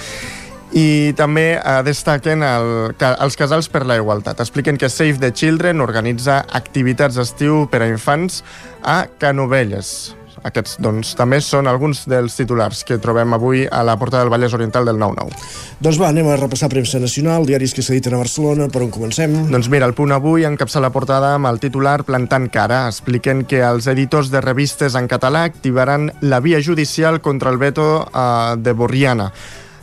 i 0.72 1.12
també 1.16 1.58
eh, 1.58 1.74
destaquen 1.84 2.42
el, 2.46 2.94
els 2.96 3.36
casals 3.36 3.68
per 3.72 3.84
la 3.88 3.98
igualtat. 4.00 4.40
Expliquen 4.40 4.80
que 4.80 4.88
Save 4.88 5.20
the 5.20 5.32
Children 5.36 5.84
organitza 5.84 6.42
activitats 6.48 7.20
d'estiu 7.20 7.66
per 7.72 7.82
a 7.84 7.90
infants 7.92 8.40
a 8.80 9.04
Canovelles. 9.20 10.14
Aquests, 10.42 10.76
doncs, 10.82 11.12
també 11.18 11.38
són 11.44 11.68
alguns 11.70 12.02
dels 12.10 12.34
titulars 12.38 12.82
que 12.86 12.98
trobem 13.02 13.36
avui 13.36 13.62
a 13.70 13.82
la 13.86 13.94
porta 14.00 14.18
del 14.18 14.30
Vallès 14.32 14.54
Oriental 14.56 14.88
del 14.88 14.98
9-9. 14.98 15.38
Doncs 15.82 16.00
va, 16.00 16.10
anem 16.10 16.28
a 16.28 16.36
repassar 16.40 16.70
premsa 16.72 16.98
nacional, 17.02 17.46
diaris 17.46 17.74
que 17.76 17.84
s'editen 17.86 18.16
a 18.16 18.22
Barcelona, 18.22 18.68
per 18.72 18.82
on 18.82 18.92
comencem? 18.94 19.36
Doncs 19.52 19.70
mira, 19.72 19.86
el 19.86 19.94
punt 19.98 20.14
avui 20.14 20.46
encapça 20.48 20.82
la 20.82 20.92
portada 20.94 21.34
amb 21.36 21.50
el 21.50 21.62
titular 21.62 22.00
Plantant 22.06 22.48
cara. 22.52 22.84
Expliquen 22.90 23.44
que 23.46 23.62
els 23.66 23.86
editors 23.90 24.32
de 24.34 24.42
revistes 24.42 24.98
en 24.98 25.06
català 25.10 25.46
activaran 25.46 26.10
la 26.20 26.42
via 26.42 26.62
judicial 26.62 27.20
contra 27.22 27.50
el 27.54 27.62
veto 27.62 27.88
uh, 28.02 28.56
de 28.58 28.74
Borriana 28.74 29.32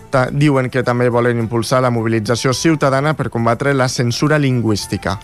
diuen 0.10 0.69
que 0.74 0.82
també 0.84 1.10
volen 1.10 1.38
impulsar 1.38 1.84
la 1.86 1.91
mobilització 1.93 2.54
ciutadana 2.54 3.13
per 3.13 3.30
combatre 3.30 3.74
la 3.74 3.88
censura 3.88 4.39
lingüística. 4.39 5.19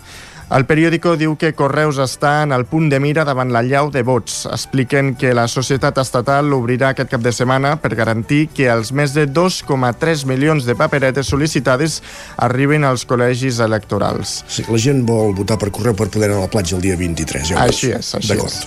El 0.45 0.67
periòdico 0.69 1.15
diu 1.17 1.31
que 1.41 1.55
Correus 1.57 1.97
està 1.97 2.43
en 2.45 2.51
el 2.53 2.67
punt 2.69 2.85
de 2.91 2.99
mira 3.01 3.23
davant 3.25 3.49
la 3.49 3.63
llau 3.65 3.87
de 3.89 4.03
vots. 4.05 4.43
Expliquen 4.45 5.15
que 5.17 5.31
la 5.33 5.47
societat 5.49 5.97
estatal 5.97 6.53
obrirà 6.53 6.91
aquest 6.93 7.09
cap 7.09 7.23
de 7.25 7.31
setmana 7.33 7.71
per 7.81 7.95
garantir 7.97 8.43
que 8.53 8.67
els 8.69 8.91
més 8.93 9.15
de 9.17 9.23
2,3 9.25 10.25
milions 10.29 10.67
de 10.69 10.75
paperetes 10.77 11.31
sol·licitades 11.33 11.97
arribin 12.37 12.85
als 12.85 13.07
col·legis 13.09 13.57
electorals. 13.65 14.35
Sí, 14.45 14.67
la 14.69 14.77
gent 14.77 15.01
vol 15.09 15.33
votar 15.33 15.57
per 15.57 15.71
correu 15.73 15.97
per 15.97 16.11
poder 16.13 16.29
anar 16.29 16.43
a 16.43 16.45
la 16.45 16.53
platja 16.53 16.77
el 16.77 16.85
dia 16.85 16.99
23. 16.99 17.49
Ja 17.49 17.65
així 17.65 17.89
és, 17.97 18.13
així 18.13 18.37
és. 18.37 18.59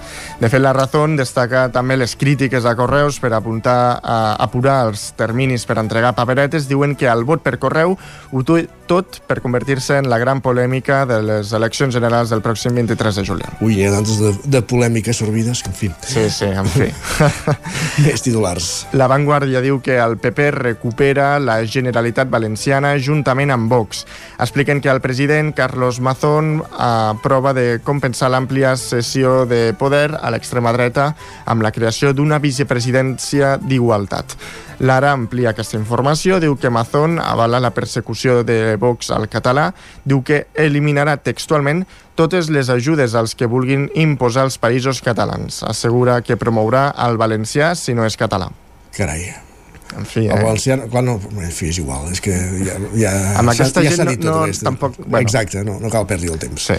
De 0.43 0.51
fet, 0.51 0.63
la 0.65 0.75
Razón 0.75 1.15
destaca 1.15 1.69
també 1.71 1.95
les 2.01 2.17
crítiques 2.19 2.67
a 2.67 2.75
Correus 2.79 3.21
per 3.23 3.31
apuntar 3.39 4.01
a 4.03 4.19
apurar 4.43 4.81
els 4.89 5.13
terminis 5.15 5.63
per 5.67 5.79
entregar 5.79 6.17
paperetes. 6.19 6.67
Diuen 6.67 6.99
que 6.99 7.07
el 7.07 7.23
vot 7.23 7.47
per 7.47 7.55
correu 7.63 7.95
ho 7.95 8.47
tot 8.89 9.23
per 9.29 9.39
convertir-se 9.45 9.99
en 10.01 10.11
la 10.11 10.19
gran 10.19 10.41
polèmica 10.43 11.05
de 11.07 11.23
les 11.23 11.53
eleccions 11.53 11.68
eleccions 11.69 11.95
generals 11.95 12.33
del 12.33 12.41
pròxim 12.41 12.75
23 12.79 13.21
de 13.21 13.25
juliol. 13.29 13.57
Ui, 13.61 13.77
hi 13.77 13.87
ha 13.87 13.93
tantes 13.93 14.19
de, 14.23 14.33
de 14.49 14.63
polèmiques 14.65 15.21
servides 15.21 15.61
que, 15.63 15.71
en 15.71 15.77
fi... 15.77 15.91
Sí, 16.09 16.25
sí, 16.33 16.49
en 16.49 16.69
fi. 16.73 16.89
Més 18.07 18.25
titulars. 18.25 18.71
La 18.97 19.09
Vanguardia 19.11 19.61
diu 19.65 19.83
que 19.85 19.99
el 20.01 20.17
PP 20.21 20.51
recupera 20.57 21.31
la 21.43 21.59
Generalitat 21.69 22.31
Valenciana 22.33 22.95
juntament 22.97 23.53
amb 23.55 23.69
Vox. 23.71 24.05
Expliquen 24.41 24.81
que 24.81 24.91
el 24.93 25.03
president 25.05 25.53
Carlos 25.57 26.01
Mazón 26.01 26.63
aprova 26.79 27.53
de 27.57 27.83
compensar 27.85 28.33
l'àmplia 28.33 28.75
sessió 28.81 29.45
de 29.49 29.75
poder 29.79 30.15
a 30.17 30.33
l'extrema 30.33 30.73
dreta 30.77 31.13
amb 31.45 31.65
la 31.67 31.75
creació 31.75 32.15
d'una 32.17 32.41
vicepresidència 32.41 33.57
d'igualtat. 33.61 34.39
L'Ara 34.79 35.11
amplia 35.11 35.51
aquesta 35.51 35.75
informació, 35.79 36.39
diu 36.39 36.55
que 36.55 36.69
Amazon 36.71 37.19
avala 37.19 37.59
la 37.59 37.73
persecució 37.75 38.45
de 38.47 38.77
Vox 38.79 39.11
al 39.11 39.27
català, 39.31 39.73
diu 40.07 40.23
que 40.23 40.45
eliminarà 40.55 41.17
textualment 41.19 41.83
totes 42.19 42.51
les 42.55 42.71
ajudes 42.71 43.19
als 43.19 43.35
que 43.35 43.51
vulguin 43.51 43.89
imposar 43.99 44.47
els 44.47 44.61
països 44.63 45.03
catalans. 45.03 45.65
Assegura 45.67 46.21
que 46.23 46.39
promourà 46.39 46.93
el 47.09 47.19
valencià 47.19 47.75
si 47.75 47.95
no 47.95 48.07
és 48.07 48.19
català. 48.19 48.53
Carai. 48.95 49.48
En 49.97 50.05
fi, 50.05 50.27
El 50.27 50.37
eh? 50.37 50.43
valencià, 50.45 50.77
quan 50.93 51.07
no, 51.09 51.15
en 51.41 51.51
fi, 51.51 51.71
és 51.73 51.79
igual, 51.81 52.11
és 52.13 52.21
que 52.21 52.35
ja, 52.67 52.75
ja, 52.95 53.13
Amb 53.41 53.49
aquesta 53.55 53.81
ja 53.83 53.89
gent 53.89 53.97
s'ha 53.97 54.05
no- 54.05 54.11
dit 54.13 54.21
tot 54.21 54.35
no, 54.37 54.71
tampoc- 54.71 54.99
bueno. 55.07 55.23
Exacte, 55.25 55.63
no, 55.65 55.79
no 55.81 55.89
cal 55.91 56.05
perdre 56.07 56.29
el 56.31 56.39
temps. 56.39 56.67
Sí. 56.69 56.77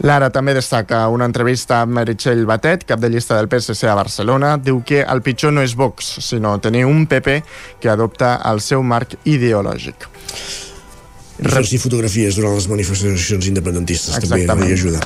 Lara 0.00 0.30
també 0.32 0.54
destaca 0.56 1.04
una 1.12 1.26
entrevista 1.28 1.82
amb 1.82 1.92
Meritxell 1.98 2.46
Batet, 2.48 2.84
cap 2.88 2.98
de 3.00 3.10
llista 3.12 3.36
del 3.36 3.48
PSC 3.52 3.84
a 3.86 3.94
Barcelona. 3.94 4.56
Diu 4.56 4.82
que 4.82 5.02
el 5.02 5.20
pitjor 5.22 5.52
no 5.52 5.62
és 5.62 5.76
Vox, 5.76 6.16
sinó 6.24 6.56
tenir 6.58 6.86
un 6.88 7.06
PP 7.06 7.42
que 7.80 7.88
adopta 7.92 8.40
el 8.50 8.60
seu 8.64 8.82
marc 8.82 9.18
ideològic. 9.24 10.08
Reps 11.42 11.72
i 11.74 11.78
fotografies 11.78 12.36
durant 12.38 12.54
les 12.54 12.68
manifestacions 12.70 13.46
independentistes 13.48 14.14
també 14.20 14.42
Exactament. 14.42 14.60
no 14.60 14.68
hi 14.68 14.72
ajuda. 14.72 15.00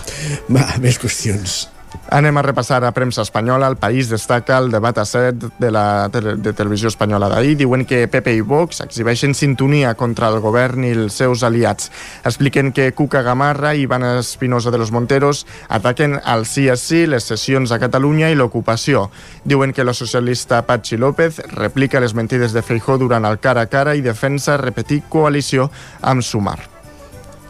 Va, 0.53 0.67
més 0.83 0.99
qüestions. 1.01 1.67
Anem 2.09 2.37
a 2.39 2.43
repassar 2.43 2.85
a 2.85 2.93
premsa 2.95 3.23
espanyola. 3.23 3.67
El 3.67 3.77
País 3.77 4.09
destaca 4.09 4.59
el 4.59 4.71
debat 4.71 4.99
a 4.99 5.05
set 5.05 5.43
de 5.59 5.71
la 5.75 6.09
de 6.09 6.53
televisió 6.53 6.87
espanyola 6.87 7.29
d'ahir. 7.29 7.57
Diuen 7.59 7.83
que 7.85 8.07
PP 8.07 8.37
i 8.39 8.45
Vox 8.47 8.81
exhibeixen 8.85 9.35
sintonia 9.35 9.95
contra 9.99 10.29
el 10.31 10.39
govern 10.45 10.85
i 10.87 10.93
els 10.95 11.19
seus 11.19 11.43
aliats. 11.43 11.91
Expliquen 12.23 12.71
que 12.71 12.93
Cuca 12.95 13.25
Gamarra 13.27 13.75
i 13.75 13.83
Ivana 13.89 14.21
Espinosa 14.21 14.71
de 14.71 14.79
los 14.79 14.93
Monteros 14.93 15.47
ataquen 15.69 16.21
el 16.23 16.47
sí 16.47 16.69
a 16.69 16.77
sí, 16.77 17.07
les 17.07 17.27
sessions 17.27 17.73
a 17.73 17.81
Catalunya 17.83 18.31
i 18.31 18.39
l'ocupació. 18.39 19.11
Diuen 19.45 19.75
que 19.75 19.85
la 19.85 19.95
socialista 19.95 20.63
Patxi 20.63 20.97
López 20.97 21.43
replica 21.59 22.01
les 22.01 22.15
mentides 22.15 22.55
de 22.55 22.63
Feijó 22.63 22.99
durant 23.03 23.27
el 23.27 23.41
cara 23.43 23.67
a 23.67 23.73
cara 23.73 23.99
i 23.99 24.07
defensa 24.07 24.61
repetir 24.63 25.03
coalició 25.11 25.71
amb 26.03 26.23
Sumar. 26.23 26.76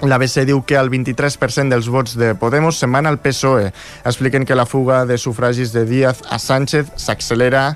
L'ABC 0.05 0.43
diu 0.45 0.61
que 0.69 0.77
el 0.77 0.91
23% 0.93 1.73
dels 1.73 1.87
vots 1.89 2.19
de 2.21 2.35
Podemos 2.37 2.77
se'n 2.77 2.93
van 2.93 3.09
al 3.09 3.17
PSOE. 3.17 3.71
Expliquen 4.05 4.45
que 4.45 4.59
la 4.59 4.67
fuga 4.69 5.07
de 5.09 5.17
sufragis 5.17 5.73
de 5.73 5.87
Díaz 5.89 6.21
a 6.29 6.39
Sánchez 6.39 6.93
s'accelera 7.01 7.71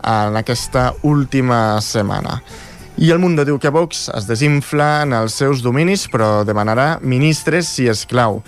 en 0.00 0.36
aquesta 0.40 0.94
última 1.02 1.80
setmana. 1.84 2.40
I 2.96 3.10
el 3.12 3.20
Mundo 3.20 3.44
diu 3.44 3.58
que 3.60 3.68
Vox 3.68 4.06
es 4.16 4.24
desinfla 4.24 5.02
en 5.04 5.12
els 5.12 5.34
seus 5.36 5.60
dominis, 5.60 6.06
però 6.08 6.46
demanarà 6.48 6.96
ministres 7.02 7.68
si 7.68 7.90
és 7.92 8.06
clau. 8.08 8.40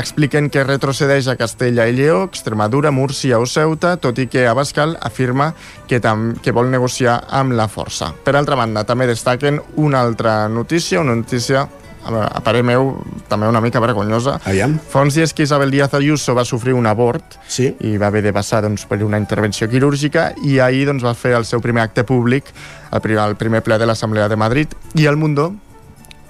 Expliquen 0.00 0.48
que 0.48 0.64
retrocedeix 0.64 1.28
a 1.28 1.34
Castella 1.36 1.84
i 1.90 1.92
Lleó, 1.98 2.22
Extremadura, 2.30 2.94
Múrcia 2.94 3.40
o 3.42 3.44
Ceuta, 3.44 3.96
tot 4.00 4.16
i 4.22 4.28
que 4.30 4.46
Abascal 4.48 4.96
afirma 5.02 5.50
que, 5.90 6.00
tam 6.00 6.30
que 6.40 6.54
vol 6.56 6.70
negociar 6.72 7.18
amb 7.28 7.52
la 7.58 7.68
força. 7.68 8.14
Per 8.24 8.32
altra 8.38 8.56
banda, 8.56 8.86
també 8.88 9.10
destaquen 9.10 9.60
una 9.76 10.00
altra 10.00 10.48
notícia, 10.48 11.02
una 11.04 11.18
notícia 11.18 11.66
a 12.04 12.10
veure, 12.10 12.26
a 12.26 12.40
parer 12.44 12.62
meu, 12.64 12.92
també 13.28 13.48
una 13.48 13.60
mica 13.60 13.80
vergonyosa. 13.82 14.38
Aviam. 14.48 14.78
Fa 14.90 15.04
uns 15.04 15.16
dies 15.18 15.34
que 15.34 15.44
Isabel 15.44 15.70
Díaz 15.70 15.94
Ayuso 15.94 16.34
va 16.34 16.44
sofrir 16.44 16.74
un 16.74 16.86
abort 16.86 17.38
sí. 17.48 17.74
i 17.80 17.96
va 18.00 18.08
haver 18.08 18.22
de 18.24 18.32
passar 18.32 18.62
doncs, 18.64 18.86
per 18.88 19.02
una 19.04 19.20
intervenció 19.20 19.68
quirúrgica 19.68 20.30
i 20.44 20.58
ahir 20.60 20.86
doncs, 20.88 21.04
va 21.04 21.14
fer 21.14 21.34
el 21.38 21.44
seu 21.48 21.60
primer 21.60 21.84
acte 21.84 22.04
públic 22.04 22.48
al 22.90 23.36
primer, 23.36 23.62
ple 23.62 23.78
de 23.78 23.86
l'Assemblea 23.86 24.28
de 24.28 24.36
Madrid 24.36 24.72
i 24.98 25.06
el 25.06 25.16
Mundo 25.20 25.52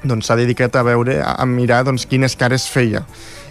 doncs, 0.03 0.27
s'ha 0.27 0.37
dedicat 0.37 0.77
a 0.77 0.83
veure, 0.85 1.21
a, 1.23 1.45
mirar 1.47 1.85
doncs, 1.89 2.07
quines 2.09 2.37
cares 2.37 2.67
feia 2.69 3.05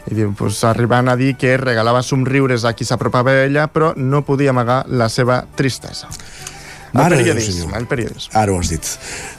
i 0.10 0.15
diu, 0.17 0.32
pues, 0.38 0.63
arribant 0.65 1.10
a 1.10 1.15
dir 1.19 1.36
que 1.38 1.55
regalava 1.58 2.01
somriures 2.03 2.65
a 2.65 2.73
qui 2.73 2.88
s'apropava 2.88 3.34
a 3.34 3.43
ella 3.45 3.67
però 3.71 3.93
no 3.95 4.23
podia 4.25 4.53
amagar 4.53 4.84
la 4.88 5.10
seva 5.10 5.43
tristesa 5.55 6.10
Mare 6.93 7.17
de 7.17 7.23
Déu, 7.23 7.36
periodisme, 7.36 7.78
el 7.78 7.88
periodisme. 7.89 8.34
Ara 8.39 8.54
ho 8.54 8.60
has 8.60 8.71
dit. 8.71 8.88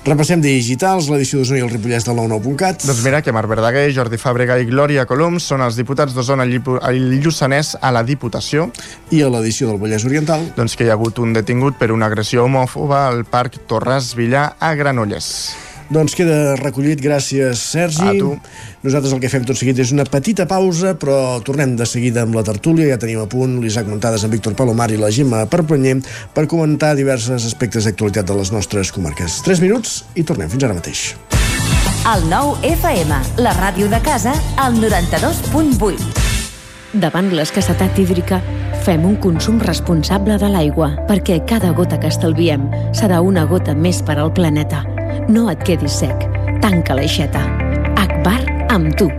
Repassem 0.06 0.42
digitals, 0.44 1.08
l'edició 1.10 1.40
d'Osona 1.40 1.60
i 1.60 1.64
el 1.64 1.72
Ripollès 1.72 2.06
del 2.06 2.18
99.cat. 2.18 2.84
Doncs 2.86 3.02
mira 3.06 3.22
que 3.26 3.34
Marc 3.34 3.50
Verdaguer, 3.50 3.88
Jordi 3.96 4.20
Fàbrega 4.20 4.58
i 4.60 4.68
Glòria 4.68 5.06
Colom 5.10 5.40
són 5.42 5.64
els 5.66 5.78
diputats 5.78 6.14
d'Osona 6.16 6.46
i 6.46 6.60
el 6.60 7.00
Lluçanès 7.22 7.74
a 7.80 7.90
la 7.94 8.04
Diputació. 8.06 8.70
I 9.10 9.24
a 9.26 9.32
l'edició 9.32 9.70
del 9.70 9.80
Vallès 9.82 10.06
Oriental? 10.06 10.46
Doncs 10.56 10.76
que 10.76 10.86
hi 10.86 10.92
ha 10.92 10.98
hagut 10.98 11.18
un 11.18 11.34
detingut 11.34 11.78
per 11.80 11.90
una 11.94 12.10
agressió 12.10 12.46
homòfoba 12.46 13.06
al 13.08 13.24
Parc 13.24 13.62
Torres 13.70 14.14
Villar 14.18 14.52
a 14.58 14.74
Granollers. 14.78 15.69
Doncs 15.90 16.14
queda 16.14 16.54
recollit, 16.54 17.00
gràcies 17.02 17.58
Sergi. 17.72 18.06
A 18.06 18.12
tu. 18.14 18.36
Nosaltres 18.84 19.10
el 19.16 19.20
que 19.22 19.30
fem 19.32 19.42
tot 19.46 19.58
seguit 19.58 19.78
és 19.82 19.90
una 19.90 20.04
petita 20.06 20.46
pausa, 20.46 20.94
però 20.94 21.40
tornem 21.42 21.74
de 21.76 21.86
seguida 21.88 22.22
amb 22.22 22.38
la 22.38 22.44
tertúlia. 22.46 22.86
Ja 22.92 22.98
tenim 23.02 23.18
a 23.24 23.26
punt 23.30 23.58
l'Isaac 23.58 23.90
Montades 23.90 24.22
amb 24.22 24.36
Víctor 24.36 24.54
Palomar 24.54 24.86
i 24.94 25.00
la 25.00 25.10
Gemma 25.10 25.42
Perprenyer 25.50 25.96
per 26.34 26.46
comentar 26.46 26.94
diversos 26.94 27.48
aspectes 27.48 27.88
d'actualitat 27.88 28.30
de 28.30 28.38
les 28.38 28.54
nostres 28.54 28.94
comarques. 28.94 29.40
3 29.42 29.64
minuts 29.66 30.04
i 30.14 30.22
tornem. 30.22 30.50
Fins 30.52 30.68
ara 30.68 30.78
mateix. 30.78 31.10
El 32.14 32.22
nou 32.30 32.54
FM, 32.64 33.18
la 33.42 33.52
ràdio 33.58 33.90
de 33.90 33.98
casa, 34.06 34.32
al 34.62 34.78
92.8. 34.78 36.06
Davant 37.02 37.34
l'escassetat 37.34 37.98
hídrica, 37.98 38.40
fem 38.86 39.04
un 39.06 39.18
consum 39.20 39.58
responsable 39.62 40.38
de 40.38 40.48
l'aigua, 40.54 40.94
perquè 41.10 41.42
cada 41.50 41.74
gota 41.74 41.98
que 42.00 42.08
estalviem 42.14 42.70
serà 42.94 43.20
una 43.20 43.44
gota 43.50 43.74
més 43.74 44.00
per 44.06 44.18
al 44.22 44.32
planeta. 44.32 44.99
No 45.28 45.48
et 45.50 45.62
quedis 45.66 46.00
sec. 46.02 46.26
Tanca 46.62 46.96
l'aixeta. 46.98 47.44
Akbar 48.00 48.40
amb 48.70 48.94
tu. 48.98 49.10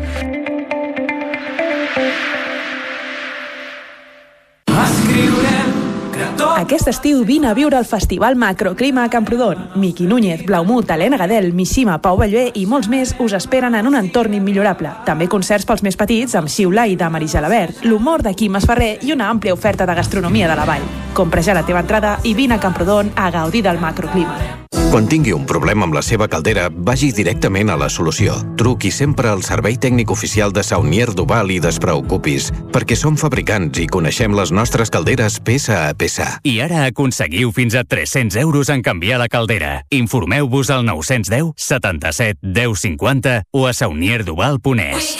Aquest 6.71 6.87
estiu 6.87 7.25
vine 7.27 7.49
a 7.49 7.53
viure 7.53 7.75
al 7.75 7.83
Festival 7.83 8.37
Macroclima 8.39 9.03
a 9.03 9.09
Camprodon. 9.09 9.65
Miqui 9.75 10.05
Núñez, 10.07 10.45
Blaumut, 10.45 10.89
Helena 10.89 11.17
Gadel, 11.17 11.51
Mishima, 11.51 11.97
Pau 12.01 12.15
Ballvé 12.15 12.45
i 12.55 12.63
molts 12.63 12.87
més 12.87 13.11
us 13.19 13.35
esperen 13.35 13.75
en 13.75 13.89
un 13.91 13.99
entorn 13.99 14.37
immillorable. 14.39 14.93
També 15.03 15.27
concerts 15.27 15.67
pels 15.67 15.83
més 15.83 15.99
petits 15.99 16.39
amb 16.39 16.47
Xiula 16.47 16.87
i 16.87 16.95
Damari 16.95 17.27
Gelabert, 17.27 17.83
l'humor 17.83 18.23
de 18.23 18.31
Quim 18.39 18.55
Esferrer 18.55 19.01
i 19.03 19.11
una 19.11 19.27
àmplia 19.27 19.51
oferta 19.51 19.83
de 19.83 19.99
gastronomia 19.99 20.47
de 20.47 20.55
la 20.55 20.69
vall. 20.71 20.89
Compra 21.11 21.43
ja 21.43 21.59
la 21.59 21.67
teva 21.67 21.83
entrada 21.83 22.21
i 22.23 22.31
vine 22.39 22.55
a 22.55 22.63
Camprodon 22.63 23.11
a 23.19 23.27
gaudir 23.35 23.67
del 23.67 23.83
macroclima. 23.83 24.61
Quan 24.91 25.05
tingui 25.07 25.31
un 25.31 25.45
problema 25.47 25.85
amb 25.87 25.95
la 25.95 26.01
seva 26.03 26.25
caldera, 26.27 26.65
vagi 26.67 27.13
directament 27.15 27.69
a 27.71 27.77
la 27.79 27.87
solució. 27.87 28.33
Truqui 28.59 28.89
sempre 28.91 29.29
al 29.31 29.39
servei 29.47 29.77
tècnic 29.79 30.11
oficial 30.11 30.51
de 30.51 30.65
Saunier 30.67 31.13
Duval 31.15 31.53
i 31.55 31.61
despreocupis, 31.63 32.49
perquè 32.75 32.97
som 32.99 33.15
fabricants 33.15 33.79
i 33.79 33.87
coneixem 33.87 34.35
les 34.35 34.51
nostres 34.51 34.91
calderes 34.91 35.39
peça 35.39 35.85
a 35.85 35.93
peça. 35.95 36.27
I 36.43 36.57
ara 36.61 36.85
aconseguiu 36.85 37.51
fins 37.51 37.75
a 37.75 37.83
300 37.83 38.37
euros 38.41 38.69
en 38.69 38.81
canviar 38.85 39.19
la 39.19 39.27
caldera. 39.27 39.85
Informeu-vos 39.89 40.69
al 40.69 40.85
910 40.85 41.53
77 41.57 42.39
10 42.41 42.79
50 42.79 43.43
o 43.51 43.67
a 43.67 43.73
saunierduval.es. 43.73 45.17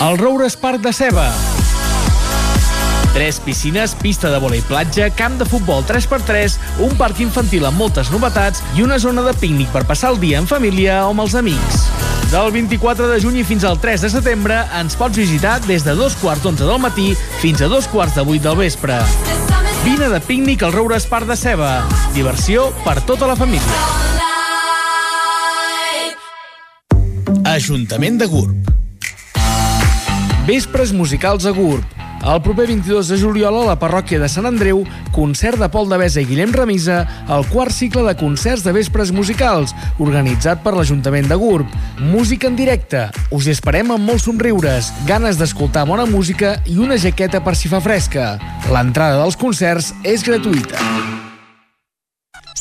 El 0.00 0.18
Roures 0.18 0.56
Parc 0.56 0.80
de 0.80 0.92
Ceba. 0.92 1.30
Tres 3.14 3.38
piscines, 3.38 3.92
pista 3.94 4.26
de 4.26 4.40
vòlei 4.42 4.58
platja, 4.66 5.06
camp 5.14 5.36
de 5.38 5.46
futbol 5.46 5.84
3x3, 5.86 6.56
un 6.82 6.96
parc 6.98 7.20
infantil 7.22 7.68
amb 7.68 7.78
moltes 7.78 8.10
novetats 8.10 8.58
i 8.74 8.82
una 8.82 8.98
zona 8.98 9.22
de 9.22 9.36
pícnic 9.38 9.70
per 9.70 9.84
passar 9.86 10.10
el 10.10 10.18
dia 10.18 10.40
en 10.42 10.50
família 10.50 11.04
o 11.06 11.12
amb 11.12 11.22
els 11.22 11.36
amics. 11.38 11.84
Del 12.32 12.50
24 12.50 13.06
de 13.12 13.20
juny 13.22 13.44
fins 13.46 13.62
al 13.62 13.78
3 13.78 14.08
de 14.08 14.10
setembre 14.16 14.58
ens 14.80 14.98
pots 14.98 15.22
visitar 15.22 15.60
des 15.68 15.86
de 15.86 15.94
dos 15.94 16.18
quarts 16.18 16.42
d'onze 16.42 16.66
del 16.66 16.82
matí 16.82 17.12
fins 17.38 17.62
a 17.62 17.70
dos 17.70 17.86
quarts 17.86 18.18
de 18.18 18.26
vuit 18.26 18.42
del 18.42 18.58
vespre. 18.58 18.98
Vine 19.84 20.06
de 20.08 20.18
pícnic 20.24 20.62
al 20.64 20.72
Roures 20.72 21.04
Parc 21.04 21.28
de 21.28 21.34
Ceba. 21.36 21.84
Diversió 22.14 22.70
per 22.86 23.02
tota 23.04 23.28
la 23.28 23.34
família. 23.36 23.60
Ajuntament 27.52 28.16
de 28.22 28.28
Gurb. 28.32 28.72
Vespres 30.48 30.94
musicals 30.96 31.44
a 31.44 31.52
Gurb. 31.52 32.03
El 32.24 32.40
proper 32.40 32.66
22 32.66 33.08
de 33.12 33.18
juliol 33.20 33.58
a 33.60 33.64
la 33.66 33.74
parròquia 33.76 34.16
de 34.16 34.30
Sant 34.32 34.46
Andreu, 34.48 34.80
concert 35.12 35.60
de 35.60 35.68
Pol 35.68 35.90
de 35.90 35.98
Besa 36.00 36.22
i 36.22 36.28
Guillem 36.28 36.54
Remisa, 36.56 37.02
el 37.28 37.44
quart 37.50 37.74
cicle 37.76 38.00
de 38.06 38.14
concerts 38.16 38.64
de 38.64 38.72
vespres 38.72 39.12
musicals, 39.12 39.74
organitzat 40.00 40.62
per 40.64 40.72
l'Ajuntament 40.72 41.28
de 41.28 41.36
Gurb. 41.36 41.68
Música 42.00 42.48
en 42.48 42.56
directe. 42.56 43.10
Us 43.28 43.50
esperem 43.52 43.92
amb 43.92 44.08
molts 44.08 44.24
somriures, 44.24 44.88
ganes 45.04 45.36
d'escoltar 45.36 45.84
bona 45.90 46.08
música 46.08 46.56
i 46.64 46.78
una 46.80 46.96
jaqueta 46.96 47.44
per 47.44 47.58
si 47.60 47.68
fa 47.68 47.82
fresca. 47.84 48.38
L'entrada 48.72 49.20
dels 49.20 49.36
concerts 49.36 49.92
és 50.00 50.24
gratuïta. 50.24 51.23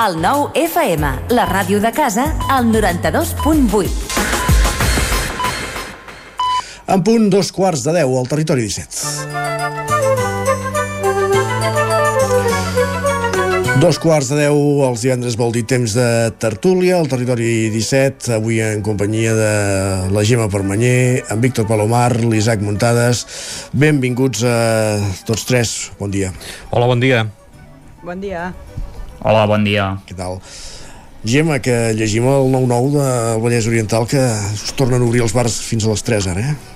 El 0.00 0.14
nou 0.16 0.46
FM, 0.56 1.10
la 1.36 1.44
ràdio 1.44 1.76
de 1.84 1.90
casa, 1.92 2.24
al 2.48 2.70
92.8. 2.72 3.90
En 6.90 7.04
punt, 7.04 7.28
dos 7.30 7.52
quarts 7.52 7.84
de 7.84 7.92
deu, 8.00 8.16
al 8.18 8.26
territori 8.32 8.64
17. 8.64 9.39
Dos 13.80 13.96
quarts 13.96 14.28
de 14.28 14.36
deu, 14.36 14.58
els 14.84 15.00
divendres 15.00 15.38
vol 15.40 15.54
dir 15.54 15.62
temps 15.64 15.94
de 15.96 16.06
tertúlia, 16.36 16.98
al 16.98 17.06
territori 17.08 17.70
17, 17.72 18.34
avui 18.36 18.58
en 18.60 18.82
companyia 18.84 19.30
de 19.32 19.52
la 20.12 20.24
Gemma 20.26 20.50
Permanyer, 20.52 21.22
en 21.32 21.40
Víctor 21.40 21.64
Palomar, 21.64 22.10
l'Isaac 22.20 22.60
Muntades. 22.60 23.22
Benvinguts 23.72 24.42
a 24.44 24.58
tots 25.24 25.46
tres, 25.48 25.72
bon 25.96 26.12
dia. 26.12 26.28
Hola, 26.68 26.90
bon 26.90 27.00
dia. 27.00 27.22
Bon 28.04 28.20
dia. 28.20 28.50
Hola, 29.24 29.46
bon 29.48 29.64
dia. 29.64 29.86
Què 30.04 30.18
tal? 30.18 30.42
Gemma, 31.24 31.62
que 31.64 31.94
llegim 31.96 32.28
el 32.28 32.52
9-9 32.52 32.92
del 32.98 33.40
Vallès 33.46 33.70
Oriental 33.70 34.04
que 34.10 34.20
es 34.20 34.76
tornen 34.76 35.00
a 35.00 35.08
obrir 35.08 35.24
els 35.24 35.32
bars 35.32 35.56
fins 35.64 35.88
a 35.88 35.94
les 35.94 36.04
3 36.04 36.28
ara, 36.34 36.52
eh? 36.52 36.69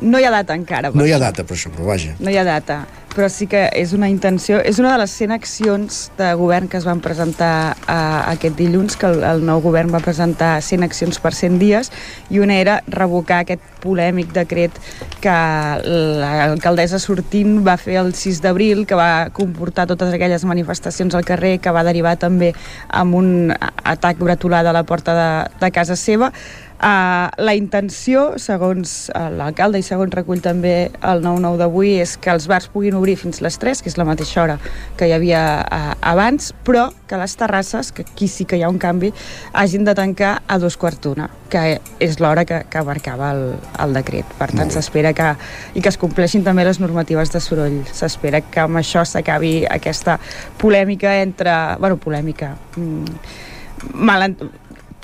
No 0.00 0.20
hi 0.20 0.24
ha 0.24 0.30
data 0.30 0.54
encara. 0.54 0.92
No 0.94 1.06
hi 1.06 1.12
ha 1.12 1.18
data 1.18 1.44
per 1.44 1.56
això, 1.56 1.72
però 1.74 1.88
vaja. 1.90 2.14
No 2.22 2.30
hi 2.30 2.38
ha 2.38 2.44
data, 2.46 2.82
però 3.14 3.26
sí 3.32 3.48
que 3.50 3.64
és 3.74 3.92
una 3.96 4.06
intenció, 4.12 4.60
és 4.62 4.78
una 4.78 4.92
de 4.92 5.00
les 5.02 5.14
100 5.18 5.32
accions 5.34 5.96
de 6.18 6.28
govern 6.38 6.68
que 6.70 6.78
es 6.78 6.84
van 6.86 7.00
presentar 7.02 7.74
uh, 7.74 8.30
aquest 8.30 8.54
dilluns, 8.58 8.94
que 9.00 9.08
el, 9.10 9.24
el 9.26 9.42
nou 9.46 9.62
govern 9.64 9.90
va 9.90 9.98
presentar 10.04 10.52
100 10.62 10.86
accions 10.86 11.18
per 11.22 11.32
100 11.34 11.58
dies, 11.58 11.90
i 12.30 12.38
una 12.38 12.60
era 12.60 12.78
revocar 12.86 13.40
aquest 13.42 13.64
polèmic 13.82 14.30
decret 14.36 14.78
que 15.22 15.34
l'alcaldessa 15.82 17.00
sortint 17.02 17.58
va 17.66 17.74
fer 17.80 17.98
el 18.04 18.14
6 18.14 18.38
d'abril, 18.44 18.84
que 18.86 18.98
va 18.98 19.28
comportar 19.34 19.88
totes 19.90 20.14
aquelles 20.14 20.46
manifestacions 20.46 21.18
al 21.18 21.26
carrer, 21.26 21.56
que 21.58 21.74
va 21.74 21.86
derivar 21.86 22.14
també 22.22 22.52
amb 22.88 23.18
un 23.18 23.50
atac 23.82 24.22
bretolà 24.22 24.62
de 24.62 24.74
la 24.74 24.86
porta 24.86 25.18
de, 25.18 25.28
de 25.58 25.74
casa 25.74 25.98
seva, 25.98 26.30
Uh, 26.78 27.26
la 27.42 27.56
intenció, 27.58 28.36
segons 28.38 29.08
uh, 29.10 29.24
l'alcalde 29.34 29.80
i 29.80 29.82
segons 29.82 30.12
recull 30.14 30.38
també 30.38 30.92
el 31.02 31.24
9-9 31.24 31.58
d'avui, 31.58 31.96
és 31.98 32.12
que 32.22 32.30
els 32.30 32.46
bars 32.46 32.68
puguin 32.70 32.94
obrir 32.94 33.16
fins 33.18 33.40
les 33.42 33.56
3, 33.58 33.82
que 33.82 33.90
és 33.90 33.96
la 33.98 34.06
mateixa 34.06 34.44
hora 34.44 34.54
que 34.94 35.08
hi 35.08 35.14
havia 35.16 35.40
uh, 35.64 35.96
abans, 36.06 36.52
però 36.62 36.84
que 37.10 37.18
les 37.18 37.34
terrasses, 37.40 37.90
que 37.90 38.04
aquí 38.06 38.28
sí 38.30 38.46
que 38.46 38.60
hi 38.60 38.62
ha 38.62 38.70
un 38.70 38.78
canvi, 38.78 39.10
hagin 39.58 39.82
de 39.88 39.96
tancar 39.98 40.36
a 40.46 40.60
dos 40.62 40.78
quarts 40.78 41.02
d'una, 41.02 41.26
que 41.50 41.80
és 41.98 42.20
l'hora 42.22 42.46
que, 42.46 42.62
que 42.70 42.84
marcava 42.86 43.32
el, 43.34 43.42
el 43.82 43.98
decret. 43.98 44.30
Per 44.38 44.50
tant, 44.52 44.70
s'espera 44.70 45.10
que, 45.18 45.32
i 45.74 45.82
que 45.82 45.90
es 45.90 45.98
compleixin 45.98 46.46
també 46.46 46.62
les 46.68 46.78
normatives 46.78 47.34
de 47.34 47.42
soroll. 47.42 47.80
S'espera 47.90 48.44
que 48.46 48.62
amb 48.68 48.78
això 48.78 49.02
s'acabi 49.02 49.64
aquesta 49.66 50.20
polèmica 50.62 51.18
entre... 51.26 51.58
bueno, 51.82 51.98
polèmica... 51.98 52.54
Mm, 52.78 53.18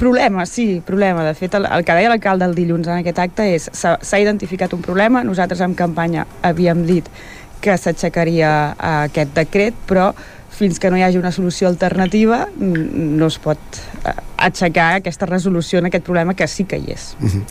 Problema, 0.04 0.44
sí, 0.44 0.82
problema. 0.84 1.24
De 1.24 1.32
fet, 1.32 1.54
el, 1.56 1.64
el 1.64 1.84
que 1.86 1.94
deia 1.96 2.10
l'alcalde 2.12 2.44
el 2.44 2.52
dilluns 2.52 2.90
en 2.90 2.98
aquest 2.98 3.22
acte 3.22 3.46
és 3.54 3.70
s'ha 3.72 4.18
identificat 4.20 4.74
un 4.76 4.82
problema, 4.84 5.22
nosaltres 5.24 5.62
en 5.64 5.72
campanya 5.78 6.26
havíem 6.44 6.82
dit 6.84 7.08
que 7.64 7.72
s'aixecaria 7.80 8.50
aquest 9.06 9.32
decret, 9.32 9.78
però 9.88 10.10
fins 10.54 10.76
que 10.78 10.90
no 10.92 11.00
hi 11.00 11.06
hagi 11.06 11.16
una 11.18 11.32
solució 11.32 11.70
alternativa 11.70 12.44
no 12.60 13.26
es 13.32 13.40
pot 13.40 13.80
aixecar 14.36 14.90
aquesta 14.98 15.26
resolució 15.26 15.80
en 15.80 15.88
aquest 15.88 16.04
problema 16.04 16.36
que 16.36 16.52
sí 16.52 16.68
que 16.68 16.76
hi 16.76 16.92
és. 16.92 17.14
Mm 17.18 17.28
-hmm. 17.28 17.44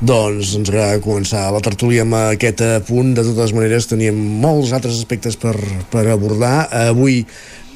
Doncs 0.00 0.54
ens 0.54 0.68
agrada 0.68 1.00
començar 1.00 1.48
la 1.50 1.60
tertúlia 1.60 2.02
amb 2.02 2.14
aquest 2.14 2.60
punt. 2.86 3.14
De 3.14 3.22
totes 3.22 3.52
maneres, 3.52 3.88
teníem 3.88 4.14
molts 4.14 4.72
altres 4.72 4.94
aspectes 4.94 5.36
per, 5.36 5.56
per 5.90 6.06
abordar. 6.06 6.68
Avui 6.70 7.26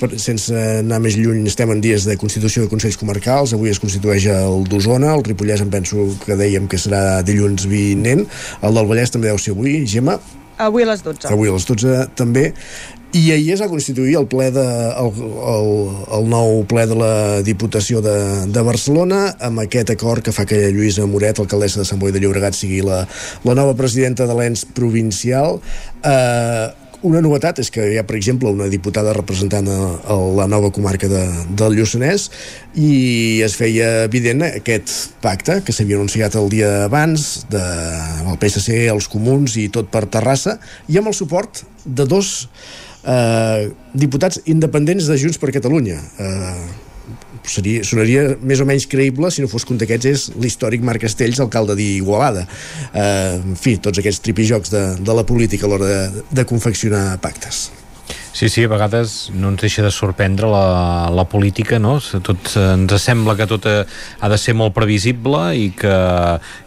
per, 0.03 0.11
sense 0.23 0.59
anar 0.83 1.01
més 1.05 1.17
lluny, 1.19 1.45
estem 1.51 1.71
en 1.73 1.83
dies 1.85 2.07
de 2.09 2.19
constitució 2.21 2.67
de 2.67 2.73
Consells 2.73 2.99
Comarcals, 3.01 3.55
avui 3.57 3.73
es 3.73 3.81
constitueix 3.83 4.29
el 4.35 4.67
d'Osona, 4.71 5.15
el 5.17 5.25
Ripollès 5.27 5.63
em 5.65 5.71
penso 5.73 6.11
que 6.27 6.39
dèiem 6.39 6.69
que 6.71 6.81
serà 6.81 7.23
dilluns 7.27 7.69
vinent, 7.71 8.27
el 8.63 8.81
del 8.81 8.91
Vallès 8.91 9.15
també 9.15 9.31
deu 9.31 9.41
ser 9.41 9.55
avui, 9.55 9.83
Gemma? 9.89 10.19
Avui 10.63 10.85
a 10.85 10.91
les 10.93 11.01
12. 11.03 11.31
Avui 11.33 11.51
a 11.51 11.55
les 11.55 11.65
12 11.67 12.03
també. 12.19 12.51
I 13.13 13.27
ahir 13.35 13.51
es 13.53 13.61
va 13.61 13.69
constituir 13.69 14.15
el 14.17 14.25
ple 14.31 14.47
de, 14.55 14.63
el, 14.97 15.11
el, 15.53 15.67
el 16.17 16.29
nou 16.33 16.63
ple 16.69 16.87
de 16.89 16.97
la 16.97 17.15
Diputació 17.45 18.01
de, 18.05 18.15
de 18.49 18.63
Barcelona 18.65 19.35
amb 19.49 19.61
aquest 19.61 19.93
acord 19.93 20.25
que 20.25 20.33
fa 20.33 20.47
que 20.49 20.71
Lluïsa 20.73 21.05
Moret, 21.05 21.43
alcaldessa 21.43 21.83
de 21.83 21.89
Sant 21.89 22.01
Boi 22.01 22.15
de 22.15 22.23
Llobregat, 22.23 22.57
sigui 22.57 22.81
la, 22.87 23.03
la 23.45 23.57
nova 23.59 23.77
presidenta 23.77 24.25
de 24.29 24.39
l'ENS 24.39 24.65
provincial. 24.73 25.61
Eh, 26.01 26.82
una 27.07 27.21
novetat 27.25 27.59
és 27.63 27.71
que 27.73 27.85
hi 27.93 27.99
ha, 27.99 28.05
per 28.07 28.17
exemple, 28.19 28.51
una 28.55 28.69
diputada 28.71 29.15
representant 29.17 29.69
a, 29.71 29.79
a 30.07 30.17
la 30.39 30.47
nova 30.51 30.71
comarca 30.75 31.11
de, 31.11 31.23
del 31.59 31.77
Lluçanès 31.79 32.29
i 32.79 33.43
es 33.45 33.57
feia 33.59 34.05
evident 34.07 34.45
aquest 34.47 35.17
pacte 35.25 35.61
que 35.67 35.75
s'havia 35.75 35.99
anunciat 35.99 36.39
el 36.39 36.49
dia 36.53 36.71
abans 36.87 37.45
de, 37.53 37.65
el 38.23 38.39
PSC, 38.39 38.87
els 38.93 39.11
comuns 39.13 39.59
i 39.61 39.69
tot 39.75 39.91
per 39.93 40.07
Terrassa 40.07 40.59
i 40.89 41.01
amb 41.01 41.11
el 41.11 41.19
suport 41.19 41.65
de 41.85 42.07
dos 42.07 42.33
eh, 43.03 43.69
diputats 43.93 44.41
independents 44.47 45.11
de 45.11 45.19
Junts 45.19 45.41
per 45.43 45.53
Catalunya. 45.55 45.99
Eh, 45.99 46.92
seria, 47.49 47.83
sonaria 47.87 48.25
més 48.41 48.63
o 48.63 48.67
menys 48.69 48.87
creïble 48.91 49.31
si 49.33 49.45
no 49.45 49.51
fos 49.51 49.67
que 49.67 49.75
un 49.75 49.81
d'aquests 49.83 50.11
és 50.13 50.27
l'històric 50.39 50.85
Marc 50.87 51.05
Castells, 51.07 51.41
alcalde 51.43 51.77
d'Igualada. 51.79 52.47
Eh, 52.93 53.39
en 53.43 53.59
fi, 53.59 53.77
tots 53.83 54.03
aquests 54.03 54.23
tripijocs 54.25 54.73
de, 54.73 54.83
de 55.03 55.21
la 55.21 55.27
política 55.29 55.67
a 55.67 55.73
l'hora 55.73 55.93
de, 55.93 56.27
de 56.31 56.49
confeccionar 56.49 57.07
pactes. 57.23 57.71
Sí, 58.33 58.49
sí, 58.49 58.65
a 58.65 58.69
vegades 58.73 59.29
no 59.37 59.51
ens 59.53 59.61
deixa 59.61 59.83
de 59.85 59.91
sorprendre 59.93 60.49
la, 60.49 61.11
la 61.13 61.27
política, 61.29 61.77
no? 61.79 61.99
Tot, 62.25 62.55
ens 62.57 62.95
sembla 63.05 63.35
que 63.37 63.47
tot 63.47 63.69
ha 63.69 64.31
de 64.33 64.39
ser 64.41 64.55
molt 64.57 64.73
previsible 64.73 65.43
i 65.61 65.67
que, 65.77 65.93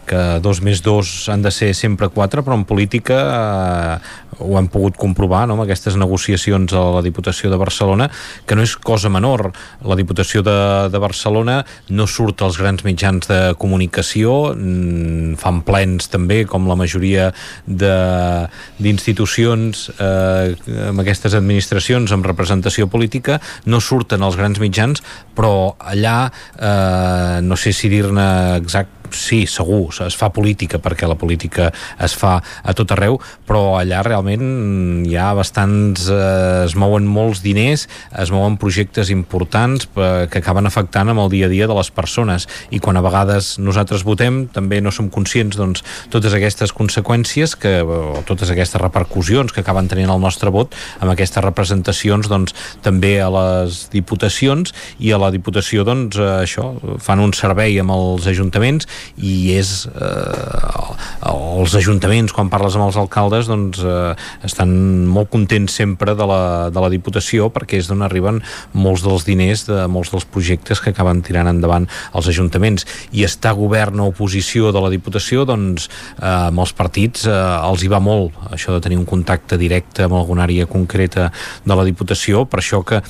que 0.06 0.20
dos 0.44 0.62
més 0.62 0.84
dos 0.86 1.26
han 1.32 1.42
de 1.42 1.50
ser 1.50 1.72
sempre 1.74 2.06
quatre, 2.14 2.44
però 2.46 2.54
en 2.54 2.62
política 2.70 3.18
eh, 3.26 3.98
ho 4.38 4.58
hem 4.58 4.68
pogut 4.72 4.96
comprovar 5.00 5.46
no? 5.48 5.54
amb 5.56 5.62
aquestes 5.64 5.96
negociacions 5.98 6.72
a 6.76 6.80
la 6.96 7.02
Diputació 7.04 7.50
de 7.52 7.58
Barcelona, 7.60 8.06
que 8.46 8.54
no 8.56 8.62
és 8.66 8.76
cosa 8.76 9.08
menor. 9.12 9.40
La 9.86 9.96
Diputació 9.98 10.42
de, 10.46 10.58
de 10.92 10.98
Barcelona 11.02 11.56
no 11.88 12.06
surt 12.10 12.42
als 12.44 12.56
grans 12.60 12.84
mitjans 12.86 13.28
de 13.30 13.40
comunicació, 13.60 14.54
mm, 14.54 15.34
fan 15.40 15.58
plens 15.66 16.02
també, 16.12 16.38
com 16.48 16.68
la 16.68 16.78
majoria 16.78 17.24
d'institucions 17.66 19.90
eh, 19.96 20.46
amb 20.90 20.98
aquestes 21.04 21.32
administracions 21.38 22.12
amb 22.12 22.26
representació 22.26 22.82
política, 22.92 23.34
no 23.66 23.80
surten 23.80 24.22
als 24.22 24.36
grans 24.38 24.58
mitjans, 24.62 25.02
però 25.36 25.74
allà 25.78 26.30
eh, 26.30 27.40
no 27.42 27.56
sé 27.60 27.72
si 27.76 27.88
dir-ne 27.92 28.56
exact 28.56 28.90
sí, 29.14 29.44
segur, 29.46 29.90
es 30.06 30.16
fa 30.18 30.30
política 30.34 30.80
perquè 30.82 31.08
la 31.08 31.18
política 31.18 31.70
es 32.02 32.14
fa 32.16 32.38
a 32.40 32.74
tot 32.76 32.92
arreu, 32.94 33.18
però 33.46 33.76
allà 33.78 34.02
realment 34.06 35.04
hi 35.06 35.16
ha 35.18 35.32
bastants, 35.36 36.08
eh, 36.10 36.64
es 36.66 36.76
mouen 36.78 37.06
molts 37.06 37.42
diners, 37.44 37.86
es 38.18 38.32
mouen 38.34 38.56
projectes 38.60 39.10
importants 39.14 39.88
eh, 39.94 40.26
que 40.30 40.42
acaben 40.42 40.66
afectant 40.66 41.12
amb 41.12 41.24
el 41.26 41.32
dia 41.32 41.46
a 41.46 41.52
dia 41.52 41.68
de 41.68 41.76
les 41.76 41.90
persones. 41.90 42.48
I 42.70 42.80
quan 42.82 42.96
a 42.96 43.04
vegades 43.04 43.56
nosaltres 43.62 44.04
votem 44.06 44.46
també 44.52 44.80
no 44.80 44.92
som 44.94 45.10
conscients 45.12 45.56
doncs 45.58 45.84
totes 46.12 46.34
aquestes 46.36 46.72
conseqüències 46.76 47.56
que, 47.60 47.78
o 47.82 48.22
totes 48.26 48.50
aquestes 48.52 48.80
repercussions 48.80 49.52
que 49.52 49.62
acaben 49.62 49.88
tenint 49.90 50.12
el 50.12 50.22
nostre 50.22 50.50
vot 50.54 50.74
amb 51.00 51.12
aquestes 51.12 51.44
representacions 51.44 52.28
doncs 52.30 52.54
també 52.84 53.16
a 53.22 53.28
les 53.32 53.86
diputacions 53.92 54.74
i 54.98 55.12
a 55.12 55.20
la 55.20 55.30
diputació 55.34 55.84
doncs 55.86 56.18
eh, 56.20 56.30
això, 56.44 56.70
fan 57.02 57.22
un 57.22 57.34
servei 57.36 57.78
amb 57.82 57.94
els 57.96 58.26
ajuntaments 58.30 58.88
i 59.16 59.56
és 59.56 59.86
eh, 59.88 60.86
els 61.26 61.74
ajuntaments 61.78 62.34
quan 62.36 62.50
parles 62.52 62.76
amb 62.76 62.86
els 62.88 62.98
alcaldes 63.00 63.48
doncs 63.50 63.80
eh, 63.84 64.14
estan 64.46 64.70
molt 65.10 65.30
contents 65.32 65.76
sempre 65.80 66.14
de 66.18 66.26
la, 66.28 66.40
de 66.72 66.82
la 66.82 66.90
Diputació 66.92 67.48
perquè 67.52 67.80
és 67.80 67.90
d'on 67.90 68.04
arriben 68.06 68.42
molts 68.76 69.04
dels 69.06 69.26
diners 69.26 69.66
de 69.68 69.86
molts 69.90 70.12
dels 70.14 70.26
projectes 70.28 70.82
que 70.82 70.92
acaben 70.92 71.22
tirant 71.26 71.50
endavant 71.50 71.88
els 72.16 72.28
ajuntaments. 72.30 72.86
I 73.16 73.24
estar 73.26 73.54
govern 73.58 74.00
o 74.02 74.10
oposició 74.12 74.72
de 74.74 74.82
la 74.82 74.90
Diputació 74.92 75.46
doncs 75.48 75.88
eh, 75.88 76.48
amb 76.50 76.62
els 76.62 76.74
partits 76.76 77.26
eh, 77.28 77.34
els 77.36 77.84
hi 77.84 77.90
va 77.92 78.00
molt 78.02 78.36
això 78.52 78.74
de 78.76 78.82
tenir 78.84 79.00
un 79.00 79.08
contacte 79.08 79.58
directe 79.60 80.06
amb 80.06 80.18
alguna 80.18 80.46
àrea 80.46 80.68
concreta 80.70 81.30
de 81.64 81.76
la 81.76 81.86
Diputació. 81.86 82.44
Per 82.50 82.60
això 82.62 82.82
que 82.86 83.02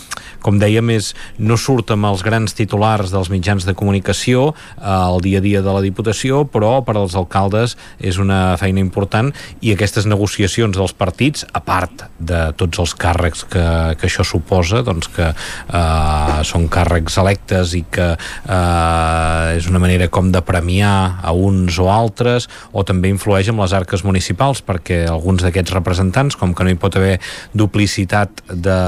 com 0.45 0.61
dèiem 0.63 0.95
és 0.97 1.13
no 1.39 1.59
surt 1.61 1.93
amb 1.95 2.09
els 2.11 2.25
grans 2.27 2.55
titulars 2.57 3.13
dels 3.15 3.31
mitjans 3.33 3.67
de 3.67 3.75
comunicació 3.75 4.53
eh, 4.53 4.83
al 4.87 5.21
dia 5.25 5.43
a 5.43 5.45
dia 5.45 5.63
de 5.63 5.76
la 5.77 5.85
Diputació 5.85 6.45
però 6.51 6.81
per 6.87 6.97
als 6.97 7.17
alcaldes 7.19 7.77
és 8.01 8.19
una 8.23 8.57
feina 8.61 8.83
important 8.83 9.33
i 9.61 9.75
aquestes 9.75 10.09
negociacions 10.09 10.77
dels 10.77 10.95
partits 10.97 11.47
a 11.53 11.63
part 11.65 12.07
de 12.19 12.41
tots 12.57 12.81
els 12.83 12.95
càrrecs 12.97 13.45
que, 13.53 13.65
que 14.01 14.09
això 14.09 14.25
suposa 14.27 14.83
doncs 14.87 15.11
que 15.13 15.29
eh, 15.31 16.39
són 16.49 16.69
càrrecs 16.73 17.19
electes 17.23 17.75
i 17.79 17.85
que 17.93 18.09
eh, 18.17 19.57
és 19.57 19.69
una 19.71 19.83
manera 19.83 20.09
com 20.13 20.31
de 20.33 20.43
premiar 20.47 21.21
a 21.23 21.35
uns 21.37 21.79
o 21.83 21.91
altres 21.93 22.49
o 22.73 22.85
també 22.87 23.11
influeix 23.13 23.51
en 23.53 23.61
les 23.61 23.75
arques 23.77 24.05
municipals 24.07 24.63
perquè 24.67 25.05
alguns 25.11 25.45
d'aquests 25.45 25.75
representants 25.77 26.39
com 26.39 26.55
que 26.57 26.67
no 26.67 26.73
hi 26.73 26.81
pot 26.81 26.97
haver 26.99 27.19
duplicitat 27.57 28.43
de, 28.51 28.81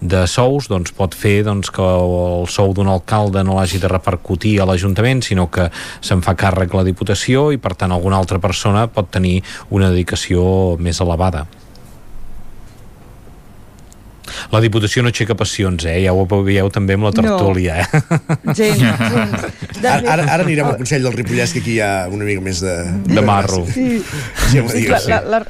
de 0.00 0.24
sous 0.30 0.68
doncs 0.70 0.94
pot 0.96 1.14
fer 1.14 1.42
doncs, 1.46 1.70
que 1.74 1.82
el 1.82 2.46
sou 2.50 2.74
d'un 2.76 2.90
alcalde 2.90 3.44
no 3.46 3.58
l'hagi 3.58 3.80
de 3.82 3.90
repercutir 3.90 4.58
a 4.60 4.68
l'Ajuntament 4.68 5.22
sinó 5.24 5.48
que 5.52 5.68
se'n 6.08 6.24
fa 6.24 6.34
càrrec 6.38 6.74
la 6.76 6.84
Diputació 6.86 7.48
i 7.54 7.60
per 7.60 7.74
tant 7.78 7.92
alguna 7.94 8.18
altra 8.20 8.40
persona 8.42 8.86
pot 8.92 9.12
tenir 9.14 9.38
una 9.74 9.92
dedicació 9.92 10.42
més 10.80 11.00
elevada. 11.04 11.46
La 14.52 14.60
Diputació 14.60 15.02
no 15.02 15.10
aixeca 15.12 15.34
passions, 15.38 15.84
eh? 15.88 15.98
Ja 16.04 16.12
ho 16.14 16.24
veieu 16.44 16.68
també 16.72 16.96
amb 16.98 17.08
la 17.08 17.12
tertúlia, 17.16 17.78
no. 17.80 17.84
eh? 17.84 18.52
Gens, 18.58 18.82
gens. 18.82 19.46
Ara, 19.82 19.98
ara, 20.14 20.26
ara 20.26 20.44
anirem 20.44 20.68
al 20.68 20.76
Consell 20.80 21.04
del 21.04 21.16
Ripollès, 21.16 21.54
que 21.56 21.62
aquí 21.64 21.76
hi 21.76 21.80
ha 21.84 21.92
una 22.12 22.28
mica 22.28 22.44
més 22.44 22.62
de... 22.64 22.74
De 23.08 23.24
marro. 23.24 23.64
Sí. 23.72 24.02
Sí, 24.48 24.62
sí, 24.72 24.84
la, 24.88 25.00
la, 25.08 25.20
la, 25.32 25.40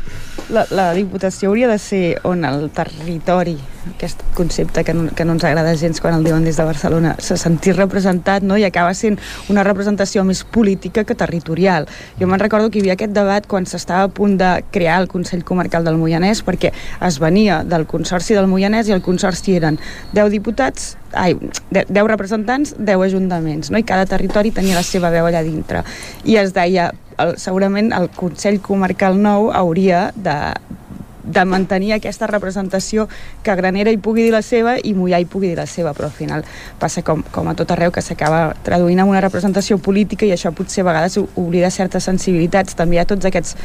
la, 0.55 0.67
la 0.71 0.87
Diputació 0.97 1.51
hauria 1.51 1.71
de 1.71 1.79
ser 1.83 2.03
on 2.29 2.47
el 2.49 2.69
territori, 2.75 3.59
aquest 3.95 4.21
concepte 4.35 4.85
que 4.85 4.95
no, 4.95 5.09
que 5.15 5.25
no 5.25 5.35
ens 5.37 5.45
agrada 5.45 5.75
gens 5.79 6.01
quan 6.01 6.15
el 6.19 6.25
diuen 6.27 6.45
des 6.45 6.57
de 6.57 6.67
Barcelona, 6.67 7.15
se 7.19 7.37
sentir 7.41 7.77
representat 7.77 8.43
no? 8.43 8.59
i 8.59 8.65
acaba 8.67 8.95
sent 8.95 9.19
una 9.49 9.65
representació 9.67 10.25
més 10.25 10.45
política 10.45 11.05
que 11.05 11.17
territorial. 11.19 11.89
Jo 12.21 12.29
me'n 12.29 12.43
recordo 12.43 12.71
que 12.71 12.81
hi 12.81 12.85
havia 12.87 12.99
aquest 12.99 13.15
debat 13.17 13.47
quan 13.49 13.67
s'estava 13.67 14.09
a 14.09 14.13
punt 14.13 14.39
de 14.41 14.53
crear 14.75 15.01
el 15.03 15.09
Consell 15.09 15.45
Comarcal 15.45 15.87
del 15.87 15.99
Moianès 16.01 16.45
perquè 16.47 16.73
es 17.09 17.19
venia 17.23 17.63
del 17.65 17.87
Consorci 17.91 18.37
del 18.37 18.51
Moianès 18.51 18.89
i 18.89 18.97
el 18.97 19.05
Consorci 19.05 19.59
eren 19.59 19.81
10 20.15 20.33
diputats 20.35 20.97
ai, 21.13 21.37
10 21.73 22.09
representants, 22.09 22.75
10 22.79 23.05
ajuntaments, 23.09 23.71
no? 23.71 23.79
i 23.79 23.87
cada 23.87 24.07
territori 24.07 24.53
tenia 24.55 24.77
la 24.77 24.85
seva 24.85 25.11
veu 25.15 25.29
allà 25.29 25.43
dintre. 25.45 25.85
I 26.29 26.37
es 26.43 26.53
deia, 26.57 26.91
el, 27.19 27.37
segurament 27.41 27.93
el 27.97 28.11
Consell 28.17 28.61
Comarcal 28.65 29.19
nou 29.21 29.51
hauria 29.55 30.09
de, 30.17 30.37
de 31.29 31.45
mantenir 31.45 31.93
aquesta 31.95 32.27
representació 32.27 33.07
que 33.45 33.55
Granera 33.59 33.93
hi 33.93 34.01
pugui 34.03 34.25
dir 34.27 34.33
la 34.33 34.43
seva 34.43 34.77
i 34.81 34.95
Mollà 34.97 35.21
hi 35.21 35.29
pugui 35.29 35.53
dir 35.53 35.59
la 35.59 35.67
seva, 35.69 35.93
però 35.97 36.09
al 36.09 36.17
final 36.17 36.45
passa 36.81 37.05
com, 37.05 37.23
com 37.33 37.49
a 37.49 37.55
tot 37.59 37.71
arreu 37.75 37.93
que 37.93 38.03
s'acaba 38.05 38.55
traduint 38.65 39.03
en 39.03 39.13
una 39.13 39.23
representació 39.25 39.79
política 39.79 40.27
i 40.27 40.33
això 40.35 40.53
potser 40.57 40.83
a 40.85 40.89
vegades 40.89 41.19
oblida 41.21 41.71
certes 41.71 42.09
sensibilitats. 42.09 42.77
També 42.79 42.97
hi 42.97 43.03
ha 43.03 43.09
tots 43.09 43.29
aquests 43.29 43.57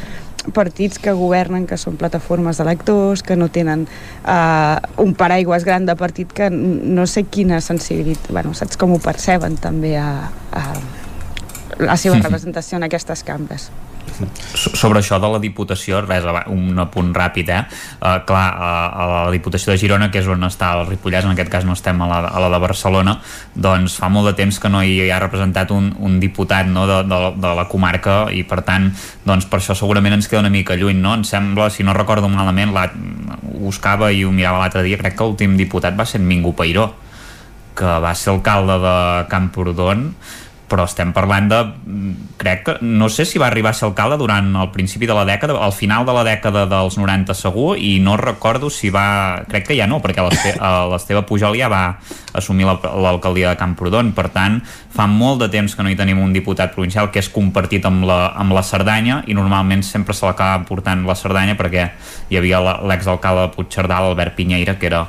partits 0.53 0.99
que 0.99 1.13
governen, 1.15 1.67
que 1.67 1.77
són 1.79 1.95
plataformes 1.95 2.59
d'electors, 2.59 3.23
que 3.23 3.37
no 3.39 3.47
tenen 3.47 3.85
uh, 3.87 4.75
un 4.99 5.13
paraigües 5.15 5.63
gran 5.63 5.87
de 5.87 5.95
partit 5.95 6.33
que 6.35 6.49
no 6.51 7.07
sé 7.07 7.23
quina 7.23 7.61
sensibilitat, 7.63 8.31
bueno, 8.35 8.51
saps 8.57 8.75
com 8.79 8.91
ho 8.91 8.99
perceben 8.99 9.55
també 9.55 9.95
a, 9.95 10.27
a 10.51 10.65
la 11.79 11.95
seva 11.97 12.19
representació 12.19 12.77
en 12.77 12.89
aquestes 12.89 13.23
cambres 13.23 13.71
sobre 14.55 14.99
això 14.99 15.19
de 15.21 15.29
la 15.31 15.39
Diputació, 15.43 16.01
res, 16.05 16.25
un 16.51 16.79
apunt 16.79 17.11
ràpid, 17.15 17.49
eh? 17.49 17.61
Uh, 17.99 18.19
clar, 18.27 18.45
a 18.53 19.07
la 19.11 19.31
Diputació 19.33 19.73
de 19.73 19.79
Girona, 19.81 20.09
que 20.11 20.21
és 20.21 20.29
on 20.29 20.45
està 20.47 20.73
el 20.77 20.85
Ripollès, 20.89 21.25
en 21.25 21.33
aquest 21.33 21.51
cas 21.51 21.67
no 21.67 21.75
estem 21.77 22.01
a 22.01 22.09
la, 22.09 22.19
a 22.29 22.43
la 22.43 22.51
de 22.53 22.61
Barcelona, 22.63 23.17
doncs 23.55 23.97
fa 23.99 24.09
molt 24.13 24.31
de 24.31 24.35
temps 24.39 24.59
que 24.59 24.71
no 24.71 24.83
hi 24.83 25.09
ha 25.11 25.21
representat 25.23 25.71
un, 25.75 25.91
un 25.99 26.19
diputat 26.21 26.69
no, 26.69 26.85
de, 26.89 27.01
de, 27.09 27.21
de 27.43 27.53
la 27.59 27.67
comarca 27.71 28.17
i 28.33 28.43
per 28.47 28.61
tant, 28.67 28.89
doncs 29.25 29.47
per 29.49 29.61
això 29.61 29.77
segurament 29.77 30.17
ens 30.17 30.29
queda 30.29 30.43
una 30.43 30.53
mica 30.53 30.77
lluny, 30.79 30.99
no? 31.01 31.15
Em 31.17 31.25
sembla, 31.27 31.69
si 31.73 31.85
no 31.85 31.95
recordo 31.97 32.29
malament, 32.31 32.73
la, 32.75 32.87
ho 32.89 33.67
buscava 33.67 34.11
i 34.11 34.23
ho 34.25 34.31
mirava 34.33 34.61
l'altre 34.61 34.83
dia, 34.85 34.99
crec 34.99 35.17
que 35.17 35.27
l'últim 35.27 35.57
diputat 35.59 35.97
va 35.97 36.07
ser 36.09 36.21
Mingo 36.21 36.53
Peiró, 36.57 36.91
que 37.73 37.99
va 38.03 38.13
ser 38.15 38.33
alcalde 38.33 38.77
de 38.83 38.95
Camprodon, 39.31 40.11
però 40.73 40.87
estem 40.89 41.11
parlant 41.13 41.49
de 41.51 41.59
crec 42.41 42.63
que, 42.65 42.73
no 42.81 43.05
sé 43.13 43.27
si 43.29 43.37
va 43.37 43.45
arribar 43.51 43.71
a 43.71 43.77
ser 43.77 43.85
alcalde 43.85 44.17
durant 44.17 44.47
el 44.57 44.71
principi 44.73 45.05
de 45.05 45.13
la 45.13 45.25
dècada 45.29 45.59
al 45.61 45.73
final 45.77 46.07
de 46.07 46.15
la 46.15 46.23
dècada 46.25 46.65
dels 46.69 46.97
90 46.97 47.35
segur 47.37 47.75
i 47.77 47.99
no 48.01 48.17
recordo 48.17 48.71
si 48.73 48.89
va 48.89 49.43
crec 49.49 49.67
que 49.69 49.77
ja 49.77 49.85
no, 49.85 50.01
perquè 50.01 50.25
l'Esteve 50.91 51.21
Pujol 51.29 51.59
ja 51.59 51.69
va 51.69 51.83
assumir 52.33 52.65
l'alcaldia 52.65 53.51
de 53.51 53.59
Camprodon. 53.59 54.11
Per 54.17 54.25
tant, 54.33 54.57
fa 54.65 55.05
molt 55.05 55.43
de 55.43 55.49
temps 55.53 55.75
que 55.75 55.85
no 55.85 55.91
hi 55.91 55.97
tenim 55.99 56.21
un 56.23 56.33
diputat 56.33 56.73
provincial 56.73 57.11
que 57.13 57.21
és 57.21 57.29
compartit 57.29 57.85
amb 57.85 58.07
la, 58.09 58.33
amb 58.33 58.55
la 58.55 58.65
Cerdanya 58.65 59.21
i 59.29 59.37
normalment 59.37 59.85
sempre 59.85 60.17
se 60.17 60.25
l'acaba 60.25 60.63
portant 60.65 61.05
la 61.05 61.17
Cerdanya 61.19 61.57
perquè 61.59 61.91
hi 62.33 62.41
havia 62.41 62.63
l'exalcalde 62.81 63.45
de 63.45 63.53
Puigcerdà 63.53 64.01
l'Albert 64.01 64.33
Pinyeira 64.39 64.79
que 64.81 64.89
era 64.89 65.05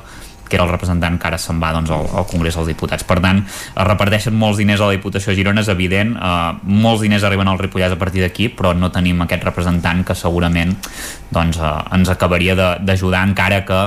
que 0.49 0.57
era 0.57 0.65
el 0.65 0.71
representant 0.71 1.19
que 1.19 1.29
ara 1.29 1.39
se'n 1.41 1.59
va 1.61 1.71
doncs, 1.75 1.91
al, 1.93 2.07
al 2.21 2.27
Congrés 2.29 2.57
dels 2.57 2.69
Diputats. 2.69 3.05
Per 3.07 3.19
tant, 3.23 3.43
es 3.45 3.87
reparteixen 3.87 4.35
molts 4.37 4.61
diners 4.61 4.81
a 4.81 4.89
la 4.89 4.97
Diputació 4.97 5.33
de 5.33 5.39
Girona, 5.41 5.65
és 5.65 5.71
evident, 5.73 6.15
eh, 6.15 6.51
molts 6.85 7.03
diners 7.05 7.25
arriben 7.27 7.49
al 7.51 7.61
Ripollès 7.61 7.95
a 7.95 7.99
partir 8.01 8.25
d'aquí, 8.25 8.49
però 8.53 8.75
no 8.77 8.91
tenim 8.93 9.21
aquest 9.25 9.45
representant 9.47 10.05
que 10.05 10.17
segurament 10.17 10.75
doncs, 11.31 11.59
eh, 11.59 11.77
ens 11.97 12.11
acabaria 12.13 12.55
d'ajudar 12.55 13.25
encara 13.31 13.63
que 13.65 13.85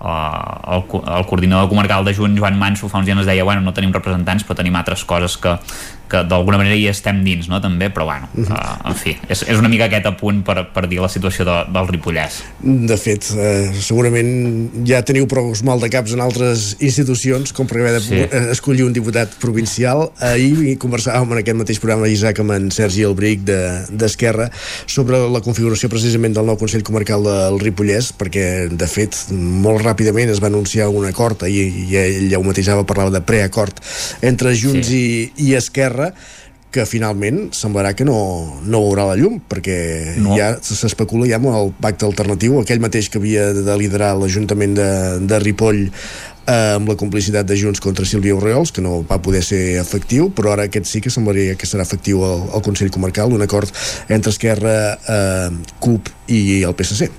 Uh, 0.00 0.72
el, 0.72 0.84
el 1.12 1.26
coordinador 1.28 1.68
comarcal 1.68 2.06
de 2.06 2.14
Junts, 2.16 2.40
Joan 2.40 2.56
Manso, 2.56 2.88
fa 2.88 3.02
uns 3.02 3.04
dies 3.04 3.18
ens 3.18 3.26
deia 3.28 3.44
bueno, 3.44 3.60
no 3.60 3.74
tenim 3.76 3.92
representants 3.92 4.46
però 4.48 4.56
tenim 4.56 4.78
altres 4.80 5.02
coses 5.04 5.34
que, 5.36 5.52
que 6.10 6.22
d'alguna 6.28 6.58
manera 6.60 6.76
hi 6.76 6.88
estem 6.90 7.22
dins, 7.26 7.48
no? 7.50 7.60
també, 7.62 7.90
però 7.94 8.06
bueno, 8.08 8.28
uh, 8.42 8.74
en 8.90 8.96
fi, 8.98 9.14
és, 9.28 9.44
és 9.46 9.60
una 9.60 9.70
mica 9.72 9.86
aquest 9.88 10.08
apunt 10.10 10.42
per, 10.46 10.64
per 10.74 10.86
dir 10.90 11.00
la 11.02 11.10
situació 11.12 11.46
de, 11.48 11.56
del 11.70 11.90
Ripollès. 11.90 12.40
De 12.60 12.96
fet, 13.00 13.30
eh, 13.36 13.70
segurament 13.80 14.84
ja 14.88 15.02
teniu 15.06 15.28
prou 15.30 15.52
mal 15.66 15.82
de 15.82 15.90
caps 15.92 16.14
en 16.16 16.22
altres 16.24 16.74
institucions, 16.80 17.54
com 17.56 17.68
per 17.70 17.80
haver 17.80 17.94
de 17.98 18.02
sí. 18.04 18.20
escollir 18.52 18.86
un 18.86 18.94
diputat 18.96 19.32
provincial. 19.42 20.08
Ahir 20.30 20.76
conversàvem 20.82 21.36
en 21.36 21.42
aquest 21.42 21.58
mateix 21.58 21.80
programa, 21.82 22.08
Isaac, 22.10 22.40
amb 22.42 22.54
en 22.56 22.70
Sergi 22.74 23.04
Albric 23.06 23.44
d'Esquerra, 23.46 24.48
de, 24.50 24.62
sobre 24.90 25.20
la 25.30 25.42
configuració 25.44 25.90
precisament 25.92 26.34
del 26.36 26.48
nou 26.48 26.58
Consell 26.60 26.84
Comarcal 26.86 27.24
del 27.26 27.60
Ripollès, 27.62 28.12
perquè, 28.18 28.46
de 28.70 28.88
fet, 28.90 29.16
molt 29.30 29.84
ràpidament 29.84 30.32
es 30.32 30.40
va 30.42 30.50
anunciar 30.50 30.88
un 30.90 31.06
acord, 31.08 31.44
i, 31.46 31.66
i 31.86 32.00
ell 32.00 32.28
ja 32.32 32.40
ho 32.40 32.46
mateixava, 32.46 32.86
parlava 32.88 33.12
de 33.14 33.22
preacord 33.26 33.80
entre 34.26 34.54
Junts 34.56 34.88
sí. 34.90 35.00
i, 35.36 35.50
i 35.50 35.54
Esquerra, 35.58 35.99
Esquerra 36.00 36.48
que 36.70 36.84
finalment 36.86 37.48
semblarà 37.50 37.96
que 37.98 38.04
no, 38.06 38.14
no 38.62 38.80
veurà 38.84 39.08
la 39.08 39.16
llum 39.18 39.40
perquè 39.50 40.14
no. 40.22 40.36
ja 40.38 40.52
s'especula 40.62 41.26
ja 41.26 41.40
amb 41.40 41.48
el 41.50 41.72
pacte 41.82 42.06
alternatiu 42.06 42.60
aquell 42.60 42.78
mateix 42.78 43.08
que 43.10 43.18
havia 43.18 43.48
de 43.56 43.74
liderar 43.74 44.12
l'Ajuntament 44.14 44.76
de, 44.78 44.90
de 45.26 45.40
Ripoll 45.42 45.80
eh, 45.88 46.76
amb 46.76 46.92
la 46.92 46.94
complicitat 47.00 47.48
de 47.48 47.56
Junts 47.58 47.82
contra 47.82 48.06
Sílvia 48.06 48.36
Oriols, 48.38 48.70
que 48.70 48.84
no 48.86 49.00
va 49.02 49.18
poder 49.18 49.42
ser 49.42 49.80
efectiu, 49.80 50.28
però 50.30 50.54
ara 50.54 50.68
aquest 50.70 50.86
sí 50.86 51.02
que 51.02 51.10
semblaria 51.10 51.56
que 51.58 51.66
serà 51.66 51.82
efectiu 51.82 52.22
al, 52.22 52.46
al 52.54 52.62
Consell 52.62 52.94
Comarcal, 52.94 53.34
un 53.34 53.42
acord 53.42 53.74
entre 54.06 54.30
Esquerra, 54.30 54.76
eh, 54.94 55.74
CUP 55.82 56.14
i 56.30 56.62
el 56.62 56.78
PSC. 56.78 57.10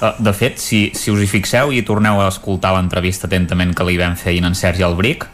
Uh, 0.00 0.16
de 0.24 0.32
fet, 0.34 0.56
si, 0.62 0.88
si 0.96 1.12
us 1.12 1.20
hi 1.20 1.28
fixeu 1.30 1.70
i 1.74 1.84
torneu 1.86 2.22
a 2.22 2.32
escoltar 2.32 2.72
l'entrevista 2.74 3.28
atentament 3.28 3.76
que 3.76 3.86
li 3.86 4.00
vam 4.00 4.16
fer 4.18 4.38
en 4.40 4.56
Sergi 4.56 4.88
Albric, 4.88 5.28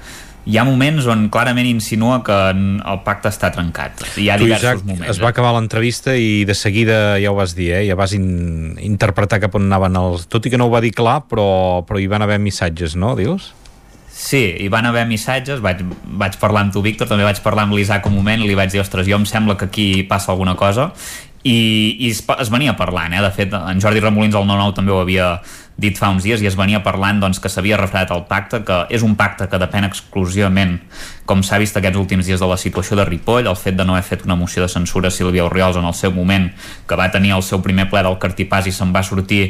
hi 0.44 0.58
ha 0.60 0.64
moments 0.68 1.06
on 1.08 1.28
clarament 1.32 1.66
insinua 1.68 2.18
que 2.24 2.36
el 2.52 3.00
pacte 3.06 3.30
està 3.32 3.50
trencat. 3.54 4.04
Hi 4.20 4.28
ha 4.28 4.36
tu, 4.36 4.44
diversos 4.44 4.76
Isaac, 4.76 4.84
moments. 4.84 5.08
Es 5.14 5.20
va 5.22 5.30
eh? 5.30 5.32
acabar 5.32 5.54
l'entrevista 5.56 6.14
i 6.20 6.44
de 6.48 6.56
seguida 6.58 7.16
ja 7.22 7.32
ho 7.32 7.36
vas 7.38 7.56
dir, 7.56 7.70
eh? 7.78 7.82
ja 7.88 7.96
vas 7.96 8.12
in 8.16 8.76
interpretar 8.84 9.40
cap 9.42 9.56
on 9.56 9.68
anaven 9.70 9.96
els... 10.00 10.28
Tot 10.28 10.44
i 10.44 10.52
que 10.52 10.60
no 10.60 10.68
ho 10.68 10.74
va 10.74 10.84
dir 10.84 10.92
clar, 10.96 11.22
però, 11.30 11.82
però 11.88 12.00
hi 12.00 12.08
van 12.12 12.26
haver 12.26 12.40
missatges, 12.44 12.96
no, 13.00 13.14
dius? 13.16 13.52
Sí, 14.14 14.44
hi 14.62 14.68
van 14.70 14.86
haver 14.86 15.08
missatges, 15.10 15.64
vaig, 15.64 15.80
vaig 16.20 16.36
parlar 16.38 16.66
amb 16.66 16.76
tu, 16.76 16.84
Víctor, 16.84 17.08
també 17.10 17.26
vaig 17.26 17.40
parlar 17.42 17.64
amb 17.66 17.74
l'Isaac 17.74 18.04
un 18.06 18.14
moment 18.14 18.44
li 18.44 18.54
vaig 18.54 18.70
dir, 18.70 18.84
ostres, 18.84 19.08
jo 19.10 19.16
em 19.18 19.24
sembla 19.26 19.56
que 19.58 19.66
aquí 19.72 19.88
passa 20.08 20.30
alguna 20.32 20.54
cosa 20.60 20.92
i, 21.44 21.96
i 22.00 22.10
es, 22.10 22.22
es 22.40 22.50
venia 22.52 22.76
parlant, 22.78 23.12
eh? 23.12 23.20
de 23.24 23.30
fet 23.34 23.52
en 23.58 23.82
Jordi 23.82 24.00
Remolins 24.00 24.36
al 24.38 24.46
9-9 24.48 24.76
també 24.78 24.94
ho 24.94 25.00
havia 25.02 25.34
dit 25.76 25.96
fa 25.98 26.10
uns 26.14 26.22
dies 26.22 26.42
i 26.42 26.46
es 26.46 26.54
venia 26.54 26.82
parlant 26.84 27.18
doncs, 27.22 27.40
que 27.42 27.50
s'havia 27.50 27.78
refredat 27.80 28.12
el 28.14 28.24
pacte, 28.30 28.62
que 28.66 28.84
és 28.94 29.02
un 29.02 29.16
pacte 29.18 29.48
que 29.50 29.58
depèn 29.58 29.88
exclusivament, 29.88 30.78
com 31.26 31.42
s'ha 31.42 31.58
vist 31.58 31.76
aquests 31.76 31.98
últims 31.98 32.28
dies 32.28 32.40
de 32.40 32.48
la 32.48 32.58
situació 32.60 32.96
de 32.98 33.06
Ripoll, 33.08 33.48
el 33.50 33.58
fet 33.58 33.76
de 33.76 33.86
no 33.86 33.96
haver 33.96 34.06
fet 34.06 34.24
una 34.28 34.38
moció 34.38 34.62
de 34.62 34.70
censura 34.70 35.10
a 35.10 35.14
Sílvia 35.14 35.46
Oriols 35.48 35.78
en 35.80 35.86
el 35.88 35.94
seu 35.98 36.12
moment, 36.14 36.50
que 36.86 36.98
va 36.98 37.10
tenir 37.10 37.34
el 37.34 37.42
seu 37.42 37.62
primer 37.62 37.88
ple 37.90 38.04
del 38.06 38.20
Cartipàs 38.22 38.68
i 38.70 38.74
se'n 38.74 38.94
va 38.94 39.02
sortir, 39.02 39.48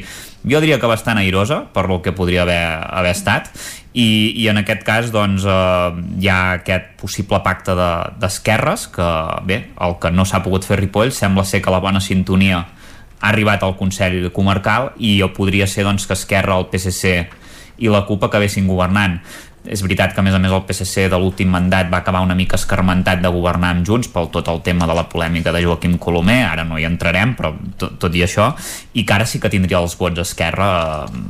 jo 0.48 0.60
diria 0.64 0.78
que 0.80 0.88
bastant 0.88 1.20
airosa, 1.20 1.66
per 1.74 1.88
lo 1.90 2.00
que 2.00 2.14
podria 2.16 2.42
haver, 2.42 2.62
haver 2.88 3.12
estat, 3.12 3.52
i, 3.92 4.32
i 4.40 4.48
en 4.48 4.62
aquest 4.62 4.82
cas 4.86 5.12
doncs, 5.12 5.44
eh, 5.44 6.04
hi 6.24 6.30
ha 6.32 6.38
aquest 6.60 6.94
possible 7.00 7.42
pacte 7.44 7.76
d'esquerres, 7.76 8.88
de, 8.88 8.94
que 8.96 9.10
bé, 9.44 9.60
el 9.84 9.98
que 10.00 10.10
no 10.10 10.24
s'ha 10.24 10.42
pogut 10.42 10.64
fer 10.64 10.80
Ripoll 10.80 11.12
sembla 11.12 11.44
ser 11.44 11.60
que 11.62 11.74
la 11.74 11.84
bona 11.84 12.00
sintonia 12.00 12.64
ha 13.24 13.32
arribat 13.32 13.64
al 13.64 13.78
Consell 13.78 14.28
Comarcal 14.36 14.92
i 15.00 15.16
podria 15.32 15.66
ser 15.66 15.86
doncs, 15.88 16.04
que 16.04 16.12
Esquerra, 16.12 16.58
el 16.60 16.68
PSC 16.68 17.16
i 17.80 17.88
la 17.88 18.04
CUP 18.04 18.28
acabessin 18.28 18.68
governant. 18.68 19.16
És 19.64 19.80
veritat 19.80 20.12
que 20.12 20.20
a 20.20 20.24
més 20.26 20.34
a 20.36 20.38
més 20.42 20.52
el 20.52 20.60
PSC 20.68 21.06
de 21.08 21.16
l'últim 21.16 21.48
mandat 21.48 21.88
va 21.88 22.02
acabar 22.02 22.20
una 22.20 22.36
mica 22.36 22.58
escarmentat 22.60 23.22
de 23.24 23.30
governar 23.32 23.70
amb 23.72 23.86
Junts 23.88 24.10
pel 24.12 24.28
tot 24.28 24.50
el 24.52 24.60
tema 24.60 24.84
de 24.84 24.92
la 24.92 25.06
polèmica 25.08 25.54
de 25.56 25.62
Joaquim 25.64 25.96
Colomer, 25.96 26.42
ara 26.44 26.66
no 26.68 26.76
hi 26.76 26.84
entrarem 26.84 27.32
però 27.38 27.54
tot, 27.80 27.96
tot 28.02 28.12
i 28.12 28.26
això, 28.26 28.50
i 28.92 29.06
que 29.08 29.16
ara 29.16 29.24
sí 29.24 29.40
que 29.40 29.48
tindria 29.48 29.80
els 29.80 29.96
vots 29.96 30.20
Esquerra 30.20 30.68
eh, 31.08 31.24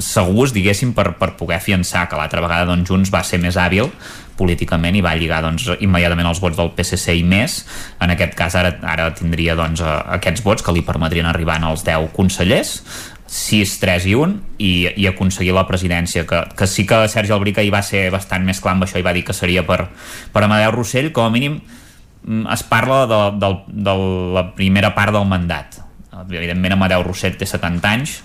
segurs, 0.00 0.56
diguéssim, 0.56 0.96
per, 0.96 1.10
per 1.20 1.34
poder 1.36 1.60
fiançar 1.60 2.08
que 2.08 2.16
l'altra 2.16 2.40
vegada 2.40 2.72
doncs, 2.72 2.88
Junts 2.88 3.12
va 3.12 3.20
ser 3.20 3.42
més 3.44 3.60
hàbil 3.60 3.92
políticament 4.38 4.96
i 4.98 5.02
va 5.04 5.14
lligar 5.18 5.40
doncs, 5.44 5.68
immediatament 5.84 6.28
els 6.30 6.42
vots 6.42 6.58
del 6.58 6.72
PSC 6.76 7.16
i 7.20 7.24
més. 7.26 7.62
En 8.02 8.12
aquest 8.14 8.36
cas 8.38 8.56
ara, 8.58 8.74
ara 8.82 9.10
tindria 9.16 9.56
doncs, 9.58 9.82
eh, 9.82 9.96
aquests 10.18 10.44
vots 10.44 10.64
que 10.64 10.74
li 10.74 10.84
permetrien 10.86 11.26
arribar 11.30 11.60
als 11.64 11.84
10 11.86 12.10
consellers 12.12 12.80
6, 13.26 13.78
3 13.80 14.06
i 14.10 14.14
1 14.14 14.34
i, 14.58 14.72
i 15.00 15.06
aconseguir 15.08 15.54
la 15.56 15.64
presidència 15.66 16.26
que, 16.28 16.42
que 16.56 16.68
sí 16.70 16.84
que 16.86 17.00
Sergi 17.08 17.32
Albrica 17.34 17.64
hi 17.64 17.72
va 17.72 17.82
ser 17.82 18.06
bastant 18.14 18.44
més 18.44 18.60
clar 18.62 18.76
amb 18.76 18.86
això 18.86 19.00
i 19.00 19.06
va 19.06 19.14
dir 19.16 19.24
que 19.24 19.36
seria 19.36 19.64
per, 19.66 19.86
per 20.32 20.44
Amadeu 20.44 20.74
Rossell 20.74 21.10
com 21.16 21.26
a 21.26 21.32
mínim 21.34 21.56
mm, 21.58 22.44
es 22.52 22.66
parla 22.68 23.04
de, 23.10 23.22
de, 23.40 23.50
de 23.88 23.96
la 24.36 24.44
primera 24.54 24.92
part 24.94 25.16
del 25.16 25.26
mandat 25.30 25.83
evidentment 26.22 26.76
Amadeu 26.76 27.04
Rossell 27.06 27.38
té 27.40 27.48
70 27.48 27.90
anys 27.90 28.18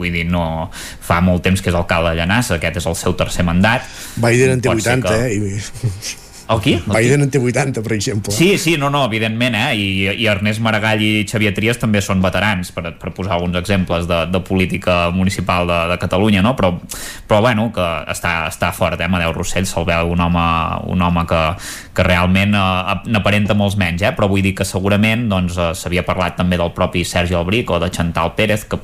vull 0.00 0.14
dir, 0.14 0.24
no 0.30 0.70
fa 0.72 1.20
molt 1.24 1.44
temps 1.44 1.60
que 1.62 1.70
és 1.72 1.76
alcalde 1.76 2.14
de 2.14 2.20
Llanàs, 2.20 2.52
aquest 2.56 2.80
és 2.80 2.88
el 2.90 2.98
seu 2.98 3.16
tercer 3.18 3.44
mandat 3.46 3.86
Biden 4.20 4.56
en 4.56 4.64
té 4.64 4.72
80, 4.72 5.08
que... 5.08 5.20
eh? 5.28 6.29
El 6.50 6.60
qui? 6.60 6.72
El 6.74 6.90
Biden 6.90 7.22
en 7.22 7.30
té 7.30 7.38
80, 7.38 7.82
per 7.84 7.92
exemple. 7.94 8.32
Sí, 8.34 8.56
sí, 8.58 8.74
no, 8.80 8.88
no, 8.90 9.04
evidentment, 9.06 9.54
eh? 9.54 9.68
I, 9.78 9.86
i 10.24 10.26
Ernest 10.30 10.58
Maragall 10.64 11.02
i 11.04 11.10
Xavier 11.30 11.52
Trias 11.54 11.78
també 11.78 12.02
són 12.02 12.22
veterans, 12.24 12.72
per, 12.74 12.96
per 12.98 13.12
posar 13.14 13.36
alguns 13.36 13.60
exemples 13.60 14.08
de, 14.10 14.24
de 14.32 14.40
política 14.42 14.96
municipal 15.14 15.70
de, 15.70 15.78
de 15.92 15.98
Catalunya, 16.02 16.42
no? 16.42 16.56
Però, 16.58 16.72
però 17.30 17.40
bueno, 17.46 17.68
que 17.74 17.86
està, 18.10 18.34
està 18.50 18.72
fort, 18.74 18.98
eh? 18.98 19.06
Amadeu 19.06 19.34
Rossell 19.36 19.68
se'l 19.70 19.86
veu 19.86 20.10
un 20.10 20.24
home, 20.26 20.46
un 20.90 21.06
home 21.06 21.26
que, 21.30 21.40
que 21.94 22.06
realment 22.06 22.58
eh, 22.58 22.98
n'aparenta 23.14 23.54
molts 23.54 23.78
menys, 23.78 24.02
eh? 24.02 24.14
Però 24.18 24.26
vull 24.30 24.42
dir 24.42 24.56
que 24.58 24.66
segurament 24.66 25.28
doncs, 25.30 25.54
eh, 25.54 25.70
s'havia 25.78 26.06
parlat 26.08 26.34
també 26.40 26.58
del 26.58 26.74
propi 26.74 27.06
Sergi 27.06 27.38
Albric 27.38 27.70
o 27.70 27.78
de 27.78 27.94
Chantal 27.94 28.34
Pérez, 28.34 28.66
que 28.66 28.82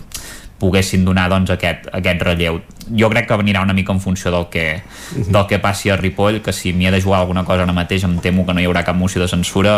poguessin 0.60 1.04
donar 1.04 1.28
doncs, 1.32 1.52
aquest, 1.52 1.88
aquest 1.92 2.24
relleu. 2.24 2.60
Jo 2.96 3.10
crec 3.12 3.28
que 3.28 3.36
anirà 3.36 3.62
una 3.66 3.74
mica 3.76 3.92
en 3.92 4.00
funció 4.00 4.32
del 4.32 4.48
que, 4.52 4.66
mhm. 5.14 5.30
del 5.32 5.46
que 5.50 5.60
passi 5.60 5.90
a 5.90 5.96
Ripoll, 6.00 6.40
que 6.42 6.52
si 6.52 6.72
m'hi 6.72 6.88
ha 6.88 6.94
de 6.94 7.02
jugar 7.02 7.20
alguna 7.20 7.44
cosa 7.44 7.66
ara 7.66 7.72
mateix 7.76 8.04
em 8.04 8.18
temo 8.24 8.46
que 8.46 8.54
no 8.54 8.60
hi 8.60 8.68
haurà 8.68 8.84
cap 8.84 8.96
moció 8.96 9.20
de 9.22 9.28
censura 9.28 9.72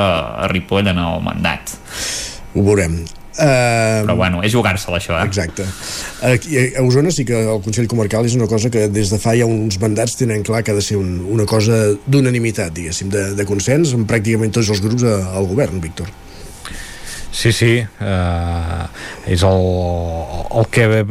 a 0.44 0.48
Ripoll 0.48 0.88
en 0.88 0.98
el 0.98 1.22
mandat. 1.22 1.76
Ho 2.54 2.62
veurem. 2.62 3.04
Uh, 3.38 4.02
però 4.02 4.16
bueno, 4.18 4.40
és 4.42 4.50
jugar-se-la 4.50 4.98
això 4.98 5.12
eh? 5.14 5.26
exacte 5.28 5.62
Aquí, 6.26 6.56
a 6.74 6.82
Osona 6.82 7.12
sí 7.14 7.22
que 7.22 7.36
el 7.38 7.60
Consell 7.62 7.86
Comarcal 7.86 8.26
és 8.26 8.34
una 8.34 8.48
cosa 8.50 8.66
que 8.66 8.88
des 8.90 9.12
de 9.12 9.18
fa 9.22 9.36
ja 9.38 9.46
uns 9.46 9.78
mandats 9.78 10.16
tenen 10.18 10.42
clar 10.42 10.64
que 10.66 10.74
ha 10.74 10.74
de 10.74 10.82
ser 10.82 10.96
un, 10.98 11.20
una 11.22 11.46
cosa 11.46 11.76
d'unanimitat 12.10 12.74
diguéssim, 12.74 13.12
de, 13.14 13.28
de 13.38 13.46
consens 13.46 13.94
amb 13.94 14.10
pràcticament 14.10 14.50
tots 14.58 14.72
els 14.74 14.82
grups 14.82 15.06
al 15.06 15.46
govern, 15.46 15.78
Víctor 15.78 16.10
Sí, 17.38 17.52
sí, 17.52 17.74
eh, 17.78 18.86
és 19.30 19.44
el, 19.46 19.60
el 20.58 20.64
que 20.74 21.04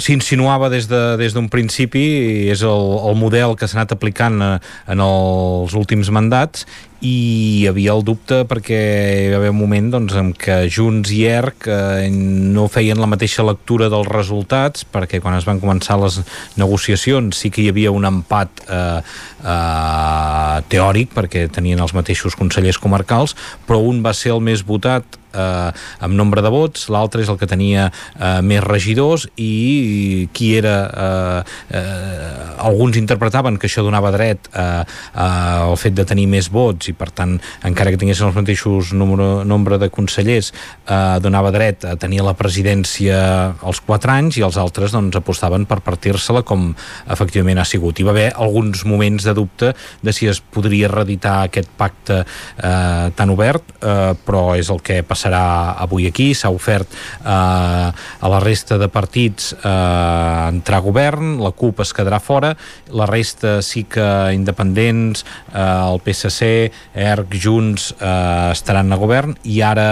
s'insinuava 0.00 0.70
des 0.72 0.86
d'un 0.88 0.96
de, 0.96 1.18
des 1.20 1.34
principi 1.52 2.04
és 2.48 2.62
el, 2.64 2.86
el 3.10 3.18
model 3.20 3.52
que 3.52 3.68
s'ha 3.68 3.82
anat 3.82 3.92
aplicant 3.98 4.40
eh, 4.40 4.54
en 4.88 5.02
els 5.04 5.74
últims 5.76 6.08
mandats 6.08 6.64
i 7.00 7.62
hi 7.62 7.66
havia 7.70 7.92
el 7.94 8.02
dubte 8.02 8.40
perquè 8.50 8.78
hi 9.22 9.28
va 9.30 9.38
haver 9.38 9.52
un 9.52 9.58
moment 9.60 9.90
doncs, 9.92 10.16
en 10.18 10.32
què 10.34 10.64
Junts 10.72 11.12
i 11.14 11.20
ERC 11.30 11.68
eh, 11.70 12.08
no 12.10 12.66
feien 12.72 12.98
la 12.98 13.06
mateixa 13.10 13.46
lectura 13.46 13.86
dels 13.92 14.10
resultats 14.10 14.82
perquè 14.82 15.20
quan 15.22 15.36
es 15.38 15.46
van 15.46 15.62
començar 15.62 16.00
les 16.02 16.18
negociacions 16.58 17.38
sí 17.38 17.52
que 17.54 17.62
hi 17.62 17.68
havia 17.70 17.94
un 17.94 18.08
empat 18.08 18.64
eh, 18.66 18.98
eh, 19.44 20.58
teòric 20.74 21.14
perquè 21.14 21.46
tenien 21.54 21.78
els 21.84 21.94
mateixos 21.94 22.34
consellers 22.38 22.82
comarcals 22.82 23.36
però 23.68 23.78
un 23.78 24.02
va 24.02 24.16
ser 24.16 24.34
el 24.34 24.42
més 24.42 24.66
votat 24.66 25.18
eh, 25.32 25.72
amb 26.00 26.14
nombre 26.14 26.42
de 26.42 26.50
vots, 26.52 26.88
l'altre 26.92 27.22
és 27.22 27.30
el 27.30 27.38
que 27.40 27.48
tenia 27.50 27.88
eh, 27.90 28.40
més 28.44 28.62
regidors 28.64 29.28
i 29.36 30.28
qui 30.34 30.52
era 30.58 30.76
eh, 30.88 31.40
eh, 31.78 32.46
alguns 32.68 32.98
interpretaven 33.00 33.58
que 33.58 33.68
això 33.68 33.84
donava 33.86 34.12
dret 34.14 34.50
eh, 34.52 34.64
eh, 34.82 35.22
al 35.22 35.76
fet 35.80 35.96
de 35.98 36.06
tenir 36.08 36.28
més 36.30 36.50
vots 36.52 36.87
i 36.88 36.96
per 36.96 37.10
tant 37.14 37.36
encara 37.66 37.92
que 37.92 38.00
tinguessin 38.00 38.28
els 38.28 38.38
mateixos 38.38 38.92
número, 38.96 39.44
nombre 39.44 39.78
de 39.80 39.90
consellers 39.92 40.52
eh, 40.52 41.18
donava 41.22 41.52
dret 41.54 41.84
a 41.88 41.96
tenir 42.00 42.22
la 42.26 42.34
presidència 42.38 43.18
als 43.62 43.82
4 43.86 44.14
anys 44.14 44.38
i 44.40 44.44
els 44.46 44.58
altres 44.60 44.94
doncs 44.94 45.18
apostaven 45.18 45.66
per 45.68 45.80
partir-se-la 45.84 46.44
com 46.46 46.70
efectivament 47.10 47.60
ha 47.60 47.66
sigut. 47.68 47.98
Hi 47.98 48.06
va 48.06 48.14
haver 48.14 48.28
alguns 48.36 48.84
moments 48.88 49.26
de 49.26 49.34
dubte 49.36 49.72
de 50.02 50.14
si 50.14 50.28
es 50.30 50.40
podria 50.40 50.90
reeditar 50.92 51.42
aquest 51.44 51.70
pacte 51.78 52.22
eh, 52.22 53.08
tan 53.16 53.34
obert, 53.34 53.74
eh, 53.80 54.14
però 54.24 54.56
és 54.58 54.70
el 54.72 54.82
que 54.84 55.00
passarà 55.06 55.74
avui 55.78 56.08
aquí, 56.08 56.30
s'ha 56.34 56.50
ofert 56.54 56.92
eh, 56.94 57.28
a 57.28 58.32
la 58.32 58.40
resta 58.42 58.78
de 58.80 58.88
partits 58.92 59.52
eh, 59.58 60.48
entrar 60.48 60.80
a 60.80 60.84
govern, 60.84 61.36
la 61.42 61.52
CUP 61.52 61.82
es 61.84 61.92
quedarà 61.96 62.20
fora, 62.22 62.54
la 62.94 63.06
resta 63.08 63.58
sí 63.62 63.84
que 63.90 64.06
independents, 64.34 65.24
eh, 65.52 65.62
el 65.62 66.00
PSC, 66.04 66.70
ERC, 66.94 67.38
Junts 67.42 67.92
eh, 67.98 68.50
estaran 68.52 68.92
a 68.92 68.98
govern 69.00 69.36
i 69.44 69.60
ara 69.62 69.88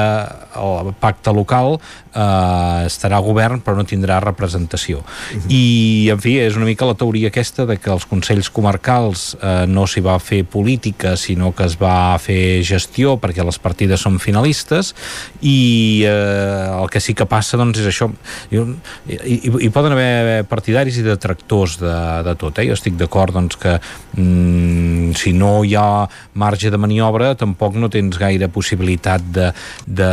el 0.57 0.93
pacte 1.01 1.34
local 1.37 1.78
eh, 2.17 2.87
estarà 2.89 3.21
a 3.21 3.25
govern 3.25 3.61
però 3.64 3.77
no 3.77 3.85
tindrà 3.89 4.19
representació. 4.23 4.99
Uh 4.99 5.37
-huh. 5.37 5.53
I, 5.53 6.09
en 6.11 6.21
fi, 6.21 6.39
és 6.39 6.57
una 6.57 6.64
mica 6.64 6.87
la 6.87 6.95
teoria 6.95 7.29
aquesta 7.29 7.67
de 7.67 7.77
que 7.77 7.91
els 7.91 8.07
consells 8.07 8.51
comarcals 8.51 9.37
eh, 9.43 9.67
no 9.67 9.87
s'hi 9.87 10.01
va 10.01 10.19
fer 10.19 10.45
política, 10.45 11.17
sinó 11.17 11.53
que 11.55 11.64
es 11.64 11.77
va 11.77 12.19
fer 12.19 12.62
gestió 12.62 13.17
perquè 13.19 13.45
les 13.45 13.59
partides 13.59 14.01
són 14.01 14.19
finalistes 14.19 14.95
i 15.41 16.05
eh, 16.07 16.81
el 16.83 16.89
que 16.91 17.01
sí 17.01 17.14
que 17.14 17.27
passa 17.27 17.57
doncs 17.57 17.79
és 17.79 17.87
això. 17.87 18.11
Jo, 18.51 18.67
hi, 19.09 19.41
hi 19.61 19.71
poden 19.71 19.93
haver 19.93 20.45
partidaris 20.45 20.99
i 20.99 21.03
detractors 21.03 21.79
de, 21.79 21.97
de 22.25 22.35
tot. 22.35 22.59
Eh? 22.59 22.67
Jo 22.69 22.77
estic 22.79 22.97
d'acord 22.97 23.33
doncs, 23.35 23.57
que 23.57 23.79
mm, 24.17 25.12
si 25.19 25.33
no 25.33 25.64
hi 25.64 25.75
ha 25.75 26.09
marge 26.35 26.71
de 26.71 26.79
maniobra 26.79 27.35
tampoc 27.35 27.75
no 27.75 27.89
tens 27.93 28.19
gaire 28.19 28.49
possibilitat 28.49 29.23
de, 29.37 29.51
de, 29.87 30.12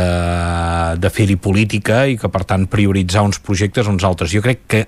de 1.00 1.10
fer-hi 1.10 1.36
política 1.36 1.93
i 2.10 2.18
que 2.20 2.30
per 2.32 2.44
tant 2.48 2.68
prioritzar 2.70 3.24
uns 3.26 3.40
projectes 3.40 3.88
uns 3.90 4.04
altres. 4.04 4.32
Jo 4.34 4.42
crec 4.44 4.66
que 4.68 4.84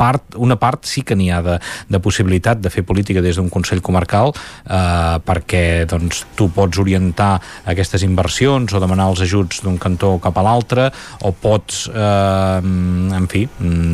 part, 0.00 0.36
una 0.40 0.56
part 0.60 0.88
sí 0.88 1.04
que 1.04 1.16
n'hi 1.18 1.28
ha 1.32 1.40
de, 1.44 1.58
de 1.92 2.00
possibilitat 2.02 2.60
de 2.64 2.72
fer 2.72 2.84
política 2.88 3.22
des 3.24 3.36
d'un 3.36 3.50
Consell 3.52 3.82
Comarcal 3.84 4.32
eh, 4.32 5.16
perquè 5.26 5.64
doncs, 5.90 6.24
tu 6.38 6.48
pots 6.56 6.80
orientar 6.80 7.34
aquestes 7.68 8.04
inversions 8.06 8.72
o 8.72 8.80
demanar 8.82 9.10
els 9.12 9.24
ajuts 9.26 9.60
d'un 9.64 9.76
cantó 9.82 10.14
cap 10.22 10.40
a 10.40 10.46
l'altre 10.46 10.88
o 11.28 11.34
pots 11.36 11.84
eh, 11.92 12.60
en 13.20 13.28
fi, 13.30 13.44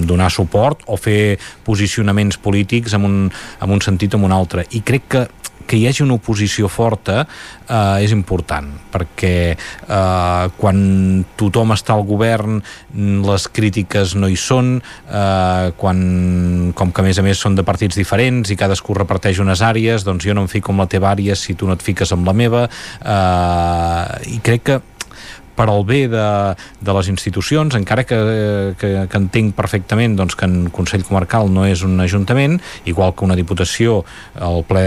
donar 0.06 0.30
suport 0.32 0.86
o 0.86 1.00
fer 1.00 1.36
posicionaments 1.66 2.38
polítics 2.42 2.94
en 2.96 3.08
un, 3.08 3.18
en 3.26 3.74
un 3.74 3.82
sentit 3.82 4.14
o 4.14 4.22
en 4.22 4.30
un 4.30 4.36
altre 4.36 4.68
i 4.78 4.84
crec 4.86 5.10
que 5.16 5.26
que 5.66 5.78
hi 5.78 5.86
hagi 5.88 6.04
una 6.04 6.16
oposició 6.16 6.70
forta 6.72 7.22
eh, 7.24 8.04
és 8.04 8.14
important 8.14 8.70
perquè 8.92 9.34
eh, 9.52 10.44
quan 10.56 10.80
tothom 11.38 11.74
està 11.76 11.96
al 11.96 12.06
govern 12.08 12.60
les 13.26 13.48
crítiques 13.52 14.16
no 14.16 14.30
hi 14.30 14.38
són 14.40 14.76
eh, 14.78 15.70
quan, 15.76 16.02
com 16.76 16.92
que 16.92 17.04
a 17.04 17.06
més 17.06 17.20
a 17.20 17.26
més 17.26 17.42
són 17.42 17.58
de 17.58 17.66
partits 17.66 17.98
diferents 17.98 18.50
i 18.50 18.58
cadascú 18.58 18.96
reparteix 18.96 19.42
unes 19.42 19.62
àrees 19.62 20.06
doncs 20.06 20.26
jo 20.26 20.36
no 20.36 20.46
em 20.46 20.52
fico 20.52 20.72
amb 20.72 20.86
la 20.86 20.90
teva 20.90 21.12
àrea 21.12 21.36
si 21.36 21.54
tu 21.54 21.68
no 21.68 21.76
et 21.76 21.84
fiques 21.84 22.12
amb 22.14 22.26
la 22.28 22.36
meva 22.36 22.66
eh, 22.66 24.36
i 24.36 24.42
crec 24.44 24.68
que 24.70 24.82
per 25.56 25.68
al 25.72 25.84
bé 25.88 26.04
de, 26.12 26.26
de 26.80 26.96
les 26.98 27.10
institucions, 27.12 27.76
encara 27.78 28.04
que, 28.08 28.18
que, 28.80 28.92
que 29.10 29.20
entenc 29.20 29.54
perfectament 29.56 30.16
doncs, 30.18 30.36
que 30.38 30.48
en 30.48 30.68
Consell 30.74 31.06
Comarcal 31.06 31.50
no 31.52 31.66
és 31.68 31.84
un 31.86 31.98
ajuntament, 32.04 32.60
igual 32.84 33.14
que 33.16 33.26
una 33.26 33.38
diputació, 33.38 34.02
el 34.36 34.62
ple 34.68 34.84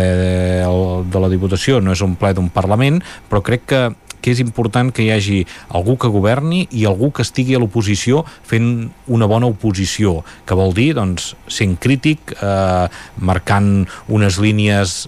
el, 0.65 1.09
de 1.09 1.24
la 1.24 1.32
diputació 1.32 1.82
no 1.82 1.95
és 1.95 2.05
un 2.05 2.15
ple 2.20 2.36
d'un 2.38 2.51
Parlament, 2.53 3.01
però 3.30 3.43
crec 3.45 3.67
que 3.70 3.88
que 4.20 4.34
és 4.34 4.41
important 4.43 4.91
que 4.91 5.05
hi 5.05 5.11
hagi 5.13 5.38
algú 5.76 5.95
que 5.99 6.11
governi 6.11 6.65
i 6.76 6.86
algú 6.88 7.11
que 7.15 7.24
estigui 7.26 7.55
a 7.55 7.61
l'oposició 7.61 8.26
fent 8.28 8.89
una 9.07 9.30
bona 9.32 9.47
oposició, 9.47 10.20
que 10.45 10.57
vol 10.59 10.76
dir 10.76 10.91
doncs, 10.97 11.34
sent 11.47 11.78
crític, 11.80 12.36
eh, 12.36 12.88
marcant 13.15 13.88
unes 14.07 14.39
línies 14.43 15.05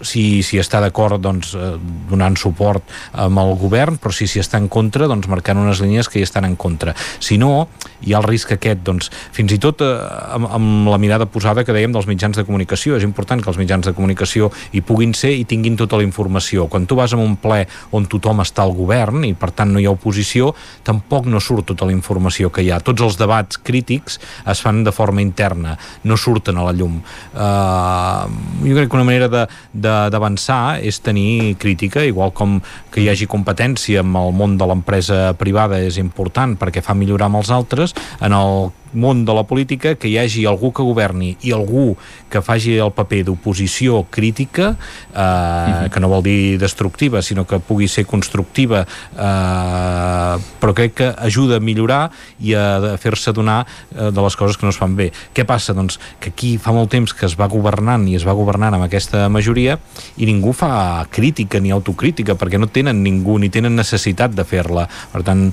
si, 0.00 0.42
si 0.46 0.58
està 0.60 0.80
d'acord 0.82 1.20
doncs, 1.20 1.54
eh, 1.54 1.74
donant 2.10 2.36
suport 2.38 2.84
amb 3.12 3.40
el 3.42 3.54
govern, 3.58 3.98
però 3.98 4.12
si 4.14 4.28
s'hi 4.30 4.42
està 4.42 4.60
en 4.60 4.68
contra, 4.72 5.08
doncs 5.10 5.28
marcant 5.30 5.58
unes 5.58 5.82
línies 5.84 6.08
que 6.08 6.20
hi 6.20 6.26
estan 6.26 6.46
en 6.48 6.56
contra. 6.56 6.94
Si 7.18 7.38
no, 7.38 7.68
hi 8.04 8.14
ha 8.14 8.20
el 8.20 8.26
risc 8.26 8.52
aquest, 8.54 8.82
doncs, 8.86 9.10
fins 9.34 9.54
i 9.54 9.58
tot 9.62 9.82
eh, 9.84 9.90
amb, 10.36 10.48
amb 10.58 10.90
la 10.92 11.00
mirada 11.02 11.26
posada 11.30 11.64
que 11.66 11.74
dèiem 11.74 11.94
dels 11.94 12.08
mitjans 12.10 12.38
de 12.38 12.46
comunicació. 12.46 12.96
És 12.98 13.06
important 13.06 13.42
que 13.42 13.50
els 13.50 13.60
mitjans 13.60 13.88
de 13.88 13.94
comunicació 13.96 14.52
hi 14.72 14.82
puguin 14.86 15.14
ser 15.18 15.34
i 15.34 15.46
tinguin 15.48 15.78
tota 15.78 15.98
la 15.98 16.06
informació. 16.06 16.68
Quan 16.70 16.86
tu 16.86 16.98
vas 16.98 17.14
a 17.14 17.20
un 17.20 17.36
ple 17.40 17.64
on 17.96 18.06
tothom 18.10 18.42
està 18.44 18.64
al 18.64 18.74
govern 18.76 19.26
i 19.26 19.34
per 19.38 19.50
tant 19.56 19.72
no 19.74 19.82
hi 19.82 19.88
ha 19.88 19.94
oposició, 19.94 20.52
tampoc 20.86 21.26
no 21.26 21.42
surt 21.42 21.68
tota 21.72 21.88
la 21.88 21.94
informació 21.96 22.52
que 22.54 22.64
hi 22.64 22.70
ha. 22.72 22.80
Tots 22.84 23.04
els 23.04 23.18
debats 23.20 23.58
crítics 23.58 24.18
es 24.48 24.62
fan 24.62 24.84
de 24.86 24.94
forma 24.94 25.22
interna, 25.24 25.76
no 26.04 26.16
surten 26.16 26.58
a 26.58 26.66
la 26.68 26.74
llum. 26.76 27.00
Uh, 27.34 28.28
jo 28.62 28.76
crec 28.76 28.90
que 28.90 28.98
una 28.98 29.08
manera 29.08 29.28
de, 29.32 29.44
de 29.72 29.87
d'avançar 30.12 30.78
és 30.84 31.00
tenir 31.04 31.56
crítica, 31.60 32.04
igual 32.04 32.32
com 32.36 32.58
que 32.92 33.02
hi 33.02 33.08
hagi 33.10 33.28
competència 33.30 34.04
amb 34.04 34.20
el 34.20 34.34
món 34.36 34.58
de 34.60 34.68
l'empresa 34.68 35.32
privada 35.38 35.80
és 35.84 35.98
important 36.00 36.56
perquè 36.58 36.84
fa 36.84 36.96
millorar 36.98 37.28
amb 37.30 37.42
els 37.42 37.52
altres, 37.54 37.96
en 38.20 38.36
el 38.36 38.70
món 38.92 39.24
de 39.24 39.34
la 39.34 39.44
política 39.44 39.94
que 39.94 40.08
hi 40.08 40.18
hagi 40.18 40.44
algú 40.46 40.72
que 40.72 40.82
governi 40.82 41.36
i 41.42 41.52
algú 41.52 41.96
que 42.30 42.42
faci 42.44 42.76
el 42.78 42.92
paper 42.92 43.24
d'oposició 43.28 44.06
crítica 44.10 44.76
eh, 45.14 45.18
uh 45.18 45.20
-huh. 45.20 45.90
que 45.90 46.00
no 46.00 46.08
vol 46.08 46.22
dir 46.22 46.58
destructiva 46.58 47.22
sinó 47.22 47.46
que 47.46 47.58
pugui 47.58 47.88
ser 47.88 48.06
constructiva 48.06 48.86
eh, 49.16 50.34
però 50.60 50.72
crec 50.74 50.94
que 50.94 51.14
ajuda 51.18 51.56
a 51.56 51.60
millorar 51.60 52.10
i 52.40 52.54
a 52.54 52.96
fer-se 52.98 53.32
donar 53.32 53.66
eh, 53.94 54.10
de 54.10 54.22
les 54.22 54.36
coses 54.36 54.56
que 54.56 54.66
no 54.66 54.70
es 54.70 54.78
fan 54.78 54.96
bé 54.96 55.12
què 55.34 55.44
passa? 55.44 55.74
Doncs 55.74 55.98
que 56.20 56.30
aquí 56.30 56.58
fa 56.58 56.72
molt 56.72 56.90
temps 56.90 57.12
que 57.12 57.26
es 57.26 57.36
va 57.38 57.46
governant 57.46 58.08
i 58.08 58.14
es 58.14 58.26
va 58.26 58.32
governant 58.32 58.74
amb 58.74 58.84
aquesta 58.84 59.28
majoria 59.28 59.78
i 60.16 60.26
ningú 60.26 60.52
fa 60.52 61.06
crítica 61.10 61.60
ni 61.60 61.70
autocrítica 61.70 62.34
perquè 62.34 62.58
no 62.58 62.66
tenen 62.66 63.02
ningú 63.02 63.38
ni 63.38 63.48
tenen 63.48 63.76
necessitat 63.76 64.34
de 64.34 64.44
fer-la 64.44 64.88
per 65.12 65.22
tant 65.22 65.52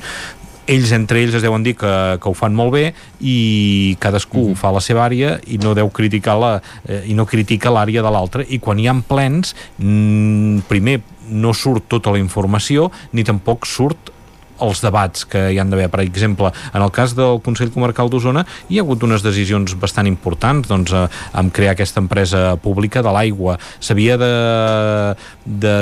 ells 0.67 0.91
entre 0.95 1.21
ells 1.21 1.35
es 1.37 1.43
deuen 1.45 1.63
dir 1.63 1.75
que, 1.79 1.93
que 2.21 2.29
ho 2.29 2.33
fan 2.37 2.55
molt 2.55 2.73
bé 2.73 2.85
i 3.21 3.97
cadascú 3.99 4.39
mm 4.39 4.51
-hmm. 4.51 4.55
fa 4.55 4.71
la 4.71 4.81
seva 4.81 5.05
àrea 5.05 5.39
i 5.47 5.57
no 5.57 5.73
deu 5.73 5.89
criticar 5.89 6.37
la, 6.39 6.61
eh, 6.87 7.03
i 7.05 7.13
no 7.13 7.25
critica 7.25 7.69
l'àrea 7.69 8.01
de 8.01 8.11
l'altre 8.11 8.45
i 8.49 8.59
quan 8.59 8.79
hi 8.79 8.87
ha 8.87 8.95
plens 9.07 9.55
mm, 9.77 10.59
primer 10.67 11.01
no 11.29 11.53
surt 11.53 11.87
tota 11.87 12.11
la 12.11 12.19
informació 12.19 12.91
ni 13.13 13.23
tampoc 13.23 13.65
surt 13.65 14.14
els 14.63 14.81
debats 14.83 15.25
que 15.29 15.49
hi 15.51 15.59
han 15.59 15.71
d'haver. 15.71 15.89
Per 15.91 16.01
exemple, 16.03 16.51
en 16.73 16.81
el 16.81 16.91
cas 16.95 17.15
del 17.17 17.41
Consell 17.45 17.73
Comarcal 17.73 18.09
d'Osona 18.11 18.45
hi 18.69 18.79
ha 18.79 18.85
hagut 18.85 19.03
unes 19.07 19.23
decisions 19.25 19.75
bastant 19.79 20.07
importants 20.07 20.69
doncs, 20.69 20.93
eh, 20.93 21.07
amb 21.33 21.53
crear 21.55 21.75
aquesta 21.75 22.01
empresa 22.03 22.55
pública 22.61 23.03
de 23.03 23.13
l'aigua. 23.15 23.57
S'havia 23.79 24.17
de, 24.21 24.33
de 25.45 25.75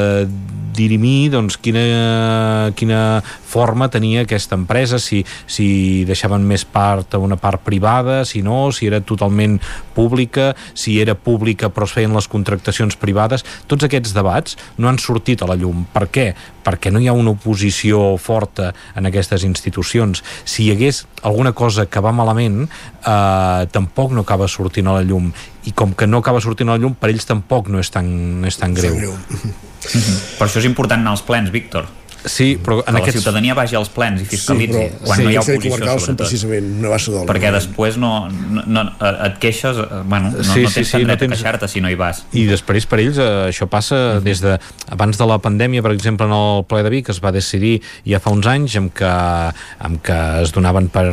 dirimir 0.74 1.32
doncs, 1.34 1.58
quina, 1.62 2.72
quina 2.76 3.22
forma 3.54 3.90
tenia 3.94 4.24
aquesta 4.24 4.58
empresa, 4.58 4.98
si, 4.98 5.22
si 5.46 6.04
deixaven 6.10 6.46
més 6.48 6.66
part 6.66 7.14
a 7.14 7.22
una 7.22 7.38
part 7.38 7.62
privada, 7.66 8.24
si 8.26 8.42
no, 8.42 8.72
si 8.74 8.90
era 8.90 9.02
totalment 9.02 9.60
pública, 9.94 10.54
si 10.74 10.98
era 11.02 11.14
pública 11.14 11.70
però 11.70 11.86
es 11.86 11.94
feien 11.94 12.16
les 12.16 12.30
contractacions 12.32 12.98
privades. 13.00 13.46
Tots 13.70 13.86
aquests 13.86 14.16
debats 14.16 14.58
no 14.78 14.90
han 14.90 15.00
sortit 15.02 15.44
a 15.44 15.50
la 15.50 15.58
llum. 15.60 15.86
Per 15.94 16.08
què? 16.14 16.28
Perquè 16.64 16.92
no 16.94 17.02
hi 17.04 17.10
ha 17.12 17.18
una 17.18 17.36
oposició 17.36 18.16
forta 18.22 18.63
en 18.72 19.10
aquestes 19.10 19.44
institucions. 19.48 20.24
Si 20.46 20.68
hi 20.68 20.72
hagués 20.72 21.04
alguna 21.24 21.54
cosa 21.54 21.86
que 21.86 22.04
va 22.04 22.14
malament, 22.16 22.68
eh, 22.68 23.68
tampoc 23.72 24.14
no 24.14 24.24
acaba 24.28 24.48
sortint 24.48 24.88
a 24.88 25.00
la 25.00 25.04
llum. 25.04 25.32
I 25.66 25.72
com 25.72 25.94
que 25.96 26.08
no 26.08 26.20
acaba 26.20 26.42
sortint 26.44 26.70
a 26.70 26.78
la 26.78 26.84
llum, 26.84 26.96
per 26.96 27.10
ells 27.10 27.26
tampoc 27.26 27.70
no 27.72 27.80
és 27.80 27.92
tan, 27.92 28.08
no 28.42 28.48
és 28.48 28.58
tan 28.58 28.74
greu. 28.74 28.96
greu. 28.96 29.12
Mm 29.14 29.38
-hmm. 29.40 30.38
Per 30.38 30.48
això 30.48 30.60
és 30.60 30.66
important 30.66 31.00
anar 31.00 31.12
als 31.12 31.22
plens, 31.22 31.52
Víctor 31.52 31.88
Sí, 32.26 32.54
però 32.64 32.80
en 32.80 32.96
que 32.96 33.02
aquests... 33.02 33.18
la 33.18 33.22
ciutadania 33.22 33.56
vagi 33.58 33.76
als 33.76 33.90
plens 33.92 34.22
i 34.24 34.28
fiscalitzi 34.28 34.80
sí, 34.80 35.00
quan 35.04 35.20
sí, 35.20 35.26
no 35.26 35.32
hi 35.32 35.38
ha 35.38 35.44
oposició, 35.44 35.78
sobretot. 35.78 36.22
precisament 36.22 36.70
una 36.80 36.92
d'oli. 36.98 37.28
Perquè 37.30 37.52
després 37.56 37.98
no, 38.00 38.12
no, 38.30 38.64
no, 38.64 38.84
et 39.28 39.40
queixes, 39.44 39.80
eh, 39.84 40.02
bueno, 40.08 40.32
no, 40.32 40.44
sí, 40.48 40.64
no 40.64 40.72
tens 40.72 40.76
sí, 40.78 40.86
sí, 40.88 41.04
no 41.08 41.18
tens... 41.20 41.36
queixar-te 41.36 41.70
si 41.72 41.84
no 41.84 41.92
hi 41.92 41.98
vas. 42.00 42.24
I 42.32 42.46
després 42.48 42.88
per 42.90 43.02
ells 43.04 43.20
eh, 43.20 43.30
això 43.50 43.68
passa 43.72 44.22
des 44.24 44.44
de 44.44 44.56
abans 44.94 45.20
de 45.20 45.28
la 45.28 45.40
pandèmia, 45.44 45.84
per 45.84 45.92
exemple, 45.96 46.28
en 46.30 46.36
el 46.38 46.64
ple 46.70 46.84
de 46.86 46.94
Vic 46.94 47.12
es 47.14 47.20
va 47.24 47.34
decidir 47.36 47.76
ja 48.08 48.22
fa 48.24 48.32
uns 48.36 48.48
anys 48.50 48.78
amb 48.80 48.94
que, 48.96 49.14
amb 49.84 50.02
que 50.06 50.20
es 50.44 50.56
donaven 50.56 50.88
per, 50.94 51.08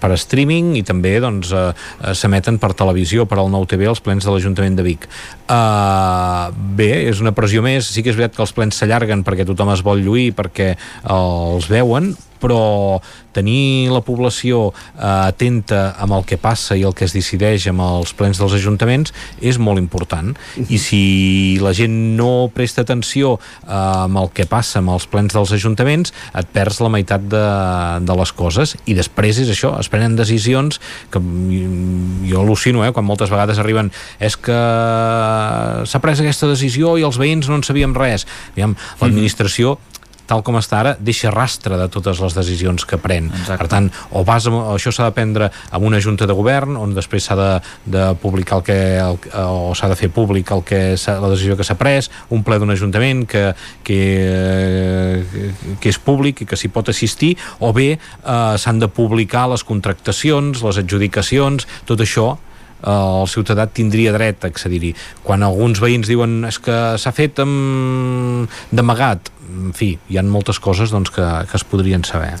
per 0.00 0.12
streaming 0.20 0.74
i 0.80 0.84
també 0.86 1.16
doncs 1.24 1.52
eh, 1.52 1.68
s'emeten 2.16 2.60
per 2.62 2.72
televisió, 2.78 3.28
per 3.28 3.40
al 3.42 3.52
nou 3.52 3.68
TV 3.68 3.90
els 3.90 4.02
plens 4.04 4.24
de 4.24 4.32
l'Ajuntament 4.32 4.80
de 4.80 4.86
Vic. 4.86 5.08
Uh, 5.44 6.48
bé, 6.76 7.04
és 7.10 7.18
una 7.20 7.34
pressió 7.36 7.60
més, 7.60 7.90
sí 7.92 8.00
que 8.00 8.08
és 8.08 8.16
veritat 8.16 8.38
que 8.38 8.44
els 8.46 8.54
plens 8.56 8.78
s'allarguen 8.80 9.20
perquè 9.26 9.44
tothom 9.44 9.74
es 9.74 9.82
vol 9.84 10.00
lluir, 10.00 10.30
perquè 10.36 10.53
perquè 10.54 10.76
els 11.10 11.68
veuen 11.72 12.14
però 12.44 13.00
tenir 13.32 13.88
la 13.88 14.02
població 14.04 14.66
eh, 14.68 15.00
atenta 15.00 15.94
amb 16.02 16.12
el 16.18 16.26
que 16.28 16.36
passa 16.36 16.76
i 16.76 16.82
el 16.84 16.92
que 16.92 17.06
es 17.06 17.14
decideix 17.16 17.64
amb 17.70 17.80
els 17.80 18.12
plens 18.12 18.36
dels 18.36 18.52
ajuntaments 18.58 19.14
és 19.40 19.56
molt 19.56 19.80
important. 19.80 20.34
I 20.68 20.76
si 20.76 21.00
la 21.64 21.72
gent 21.72 21.94
no 22.18 22.50
presta 22.52 22.84
atenció 22.84 23.38
eh, 23.38 23.70
amb 23.72 24.20
el 24.20 24.28
que 24.36 24.44
passa 24.50 24.82
amb 24.82 24.92
els 24.92 25.08
plens 25.08 25.32
dels 25.32 25.54
ajuntaments 25.56 26.12
et 26.36 26.52
perds 26.52 26.82
la 26.84 26.92
meitat 26.92 27.24
de, 27.32 27.46
de 28.04 28.18
les 28.20 28.34
coses. 28.36 28.76
I 28.84 28.98
després 28.98 29.40
és 29.40 29.54
això, 29.54 29.72
es 29.80 29.88
prenen 29.88 30.18
decisions 30.18 30.82
que 31.14 31.22
jo 32.28 32.44
al·lucino 32.44 32.84
eh, 32.84 32.92
quan 32.92 33.08
moltes 33.08 33.32
vegades 33.32 33.62
arriben 33.62 33.88
és 34.20 34.36
que 34.36 34.60
s'ha 35.88 36.04
pres 36.04 36.20
aquesta 36.20 36.52
decisió 36.52 36.98
i 37.00 37.08
els 37.08 37.16
veïns 37.16 37.48
no 37.48 37.56
en 37.56 37.64
sabíem 37.64 37.96
res 37.96 38.28
l'administració 39.00 39.78
tal 40.26 40.42
com 40.46 40.58
està 40.60 40.80
ara, 40.80 40.94
deixa 41.00 41.32
rastre 41.34 41.78
de 41.80 41.88
totes 41.92 42.20
les 42.22 42.36
decisions 42.36 42.86
que 42.88 42.98
pren. 43.00 43.30
Exacte. 43.30 43.58
Per 43.60 43.68
tant, 43.70 43.90
o 44.12 44.24
vas, 44.26 44.46
a, 44.48 44.54
això 44.74 44.92
s'ha 44.94 45.08
de 45.10 45.16
prendre 45.16 45.50
amb 45.70 45.88
una 45.88 46.00
junta 46.04 46.28
de 46.28 46.36
govern, 46.36 46.78
on 46.80 46.94
després 46.96 47.28
s'ha 47.28 47.36
de, 47.38 47.50
de 47.96 48.06
publicar 48.22 48.60
el 48.60 48.66
que, 48.66 48.78
el, 49.02 49.20
o 49.44 49.74
s'ha 49.76 49.90
de 49.92 49.98
fer 49.98 50.10
públic 50.14 50.52
el 50.54 50.64
que 50.66 50.82
la 50.96 51.32
decisió 51.32 51.58
que 51.58 51.66
s'ha 51.66 51.78
pres, 51.80 52.10
un 52.34 52.44
ple 52.46 52.58
d'un 52.62 52.72
ajuntament 52.74 53.24
que, 53.28 53.44
que, 53.86 54.00
que 55.80 55.92
és 55.92 56.00
públic 56.00 56.44
i 56.44 56.48
que 56.48 56.58
s'hi 56.58 56.72
pot 56.72 56.88
assistir, 56.92 57.34
o 57.60 57.72
bé 57.76 57.94
eh, 57.94 58.56
s'han 58.60 58.80
de 58.82 58.88
publicar 58.88 59.46
les 59.52 59.64
contractacions, 59.66 60.64
les 60.64 60.82
adjudicacions, 60.82 61.68
tot 61.88 62.00
això 62.04 62.32
eh, 62.34 62.90
el 62.90 63.28
ciutadà 63.30 63.66
tindria 63.66 64.14
dret 64.16 64.44
a 64.44 64.52
accedir-hi. 64.52 64.94
Quan 65.24 65.44
alguns 65.44 65.82
veïns 65.82 66.10
diuen 66.10 66.42
és 66.48 66.60
que 66.62 66.80
s'ha 67.00 67.14
fet 67.16 67.40
d'amagat, 67.40 69.33
en 69.44 69.72
fi, 69.76 69.94
hi 70.08 70.18
ha 70.18 70.22
moltes 70.26 70.58
coses 70.62 70.92
doncs, 70.94 71.10
que, 71.14 71.24
que 71.50 71.58
es 71.58 71.64
podrien 71.68 72.04
saber. 72.04 72.34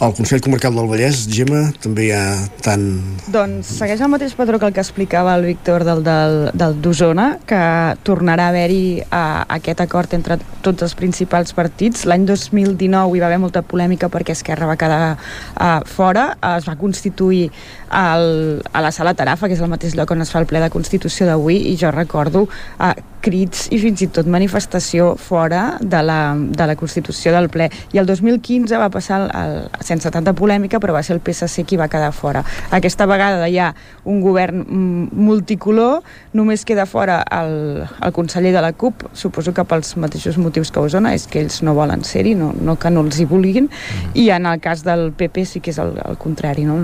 Al 0.00 0.14
Consell 0.16 0.42
Comarcal 0.44 0.74
del 0.76 0.88
Vallès, 0.90 1.24
Gemma, 1.32 1.62
també 1.82 2.08
hi 2.08 2.12
ha 2.14 2.24
tant... 2.64 2.84
Doncs 3.32 3.70
segueix 3.80 4.02
el 4.04 4.12
mateix 4.12 4.34
patró 4.38 4.60
que 4.60 4.68
el 4.68 4.74
que 4.76 4.82
explicava 4.84 5.34
el 5.38 5.46
Víctor 5.48 5.86
del 5.88 6.02
d'Osona, 6.84 7.26
que 7.48 7.62
tornarà 8.06 8.48
a 8.48 8.54
haver-hi 8.54 9.00
uh, 9.06 9.46
aquest 9.56 9.82
acord 9.84 10.14
entre 10.18 10.38
tots 10.64 10.86
els 10.86 10.96
principals 10.98 11.54
partits. 11.56 12.06
L'any 12.08 12.26
2019 12.28 13.16
hi 13.16 13.24
va 13.24 13.30
haver 13.30 13.40
molta 13.42 13.64
polèmica 13.66 14.10
perquè 14.12 14.36
Esquerra 14.36 14.70
va 14.70 14.78
quedar 14.80 15.00
uh, 15.16 15.80
fora, 15.88 16.28
uh, 16.36 16.56
es 16.60 16.68
va 16.68 16.76
constituir 16.80 17.48
al, 17.88 18.62
a 18.72 18.84
la 18.84 18.92
sala 18.92 19.16
Tarafa, 19.16 19.48
que 19.48 19.56
és 19.56 19.64
el 19.64 19.72
mateix 19.72 19.96
lloc 19.96 20.12
on 20.12 20.24
es 20.24 20.32
fa 20.32 20.42
el 20.42 20.50
ple 20.50 20.62
de 20.62 20.72
Constitució 20.72 21.28
d'avui, 21.28 21.62
i 21.72 21.76
jo 21.80 21.92
recordo 21.94 22.46
uh, 22.46 22.94
crits 23.26 23.66
i 23.74 23.80
fins 23.82 24.04
i 24.04 24.10
tot 24.14 24.28
manifestació 24.30 25.14
fora 25.18 25.76
de 25.80 26.02
la, 26.06 26.20
de 26.36 26.68
la 26.70 26.76
Constitució 26.78 27.34
del 27.34 27.48
ple. 27.52 27.68
I 27.94 28.00
el 28.02 28.06
2015 28.06 28.78
va 28.78 28.88
passar 28.94 29.24
el, 29.24 29.30
el 29.40 29.84
sense 29.86 30.10
tanta 30.14 30.34
polèmica, 30.36 30.80
però 30.82 30.94
va 30.96 31.02
ser 31.06 31.16
el 31.16 31.22
PSC 31.24 31.66
qui 31.66 31.78
va 31.80 31.90
quedar 31.92 32.12
fora. 32.14 32.44
Aquesta 32.76 33.06
vegada 33.10 33.48
hi 33.50 33.58
ha 33.58 33.72
un 34.06 34.20
govern 34.22 34.62
multicolor, 34.66 36.02
només 36.36 36.64
queda 36.68 36.86
fora 36.86 37.20
el, 37.34 37.82
el 37.84 38.14
conseller 38.14 38.52
de 38.54 38.62
la 38.62 38.72
CUP, 38.72 39.08
suposo 39.16 39.54
que 39.56 39.66
pels 39.66 39.96
mateixos 40.00 40.38
motius 40.38 40.70
que 40.70 40.82
Osona, 40.82 41.14
és 41.16 41.26
que 41.30 41.42
ells 41.42 41.62
no 41.66 41.74
volen 41.76 42.04
ser-hi, 42.06 42.36
no, 42.38 42.52
no 42.54 42.76
que 42.80 42.92
no 42.92 43.02
els 43.06 43.18
hi 43.20 43.26
vulguin, 43.28 43.70
mm. 43.70 44.14
i 44.22 44.28
en 44.34 44.46
el 44.46 44.60
cas 44.62 44.84
del 44.86 45.10
PP 45.16 45.46
sí 45.48 45.62
que 45.64 45.72
és 45.74 45.80
el, 45.82 45.96
el 46.04 46.18
contrari, 46.20 46.66
no? 46.68 46.78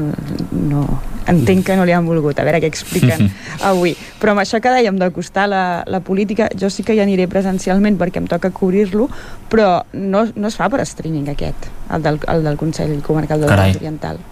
no? 0.52 0.86
Entenc 1.30 1.66
que 1.68 1.76
no 1.78 1.86
li 1.86 1.94
han 1.94 2.06
volgut, 2.08 2.38
a 2.38 2.46
veure 2.46 2.62
què 2.62 2.70
expliquen 2.70 3.28
avui. 3.70 3.94
Però 4.18 4.34
amb 4.34 4.42
això 4.42 4.58
que 4.62 4.72
dèiem 4.72 4.98
d'acostar 4.98 5.46
la, 5.50 5.62
la 5.86 6.00
política, 6.02 6.31
jo 6.36 6.70
sí 6.70 6.84
que 6.86 6.96
hi 6.96 7.02
aniré 7.04 7.28
presencialment 7.30 7.98
perquè 8.00 8.22
em 8.22 8.28
toca 8.30 8.52
cobrir-lo, 8.54 9.08
però 9.52 9.82
no, 9.92 10.26
no 10.34 10.50
es 10.50 10.58
fa 10.58 10.68
per 10.72 10.82
streaming 10.88 11.32
aquest, 11.32 11.68
el 11.92 12.04
del, 12.04 12.20
el 12.28 12.46
del 12.46 12.60
Consell 12.60 12.94
Comarcal 13.06 13.44
del 13.44 13.52
Vallès 13.52 13.80
Oriental. 13.82 14.22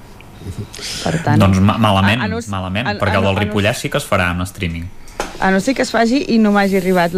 Per 0.40 1.12
tant, 1.20 1.40
doncs 1.40 1.60
ma 1.60 1.76
malament, 1.76 2.22
a, 2.22 2.28
a 2.28 2.32
no, 2.32 2.40
malament, 2.48 2.88
a, 2.88 2.96
perquè 3.00 3.20
el 3.20 3.28
del 3.28 3.36
Ripollès 3.42 3.82
sí 3.84 3.90
que 3.92 4.00
es 4.00 4.08
farà 4.08 4.30
en 4.32 4.40
streaming. 4.48 4.88
A 5.40 5.50
no 5.50 5.60
ser 5.60 5.74
que 5.74 5.82
es 5.82 5.90
faci 5.90 6.20
i 6.34 6.38
no 6.38 6.52
m'hagi 6.52 6.76
arribat 6.78 7.14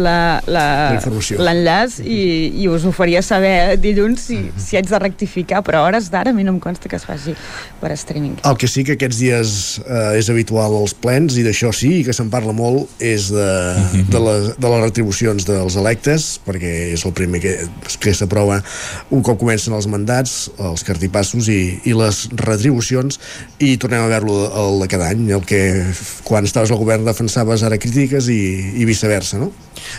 l'enllaç 1.37 1.99
i, 2.01 2.51
i 2.63 2.67
us 2.71 2.85
ho 2.87 2.91
faria 2.95 3.21
saber 3.25 3.75
dilluns 3.83 4.21
si, 4.29 4.37
si 4.57 4.77
haig 4.79 4.87
de 4.87 4.99
rectificar, 5.01 5.59
però 5.65 5.77
a 5.81 5.87
hores 5.89 6.09
d'ara 6.13 6.31
a 6.31 6.35
mi 6.35 6.43
no 6.47 6.51
em 6.55 6.59
consta 6.63 6.89
que 6.89 6.95
es 6.95 7.05
faci 7.05 7.35
per 7.81 7.91
streaming. 7.99 8.37
El 8.47 8.57
que 8.59 8.67
sí 8.71 8.83
que 8.87 8.95
aquests 8.95 9.19
dies 9.19 9.49
eh, 9.83 10.19
és 10.19 10.29
habitual 10.31 10.71
als 10.79 10.93
plens, 10.95 11.35
i 11.37 11.43
d'això 11.45 11.73
sí, 11.75 11.99
i 11.99 12.03
que 12.07 12.13
se'n 12.15 12.29
parla 12.33 12.53
molt, 12.55 12.87
és 13.03 13.27
de, 13.33 13.49
de, 14.07 14.19
les, 14.23 14.49
de 14.55 14.71
les 14.73 14.81
retribucions 14.85 15.47
dels 15.47 15.75
electes, 15.79 16.39
perquè 16.47 16.73
és 16.95 17.03
el 17.07 17.13
primer 17.17 17.43
que, 17.43 17.53
que 17.99 18.15
s'aprova 18.15 18.61
un 19.13 19.21
cop 19.25 19.37
comencen 19.41 19.75
els 19.75 19.87
mandats, 19.91 20.49
els 20.63 20.83
cartipassos 20.87 21.49
i, 21.51 21.61
i 21.89 21.93
les 21.97 22.23
retribucions, 22.39 23.19
i 23.59 23.75
tornem 23.81 24.05
a 24.05 24.09
veure-lo 24.11 24.47
el 24.63 24.81
de 24.85 24.89
cada 24.91 25.11
any, 25.11 25.27
el 25.35 25.43
que 25.47 25.61
quan 26.23 26.47
estaves 26.47 26.71
al 26.71 26.79
govern 26.81 27.03
defensaves 27.07 27.63
ara 27.67 27.79
crítiques 28.13 28.29
i, 28.29 28.81
i 28.81 28.85
viceversa, 28.85 29.39
no? 29.39 29.51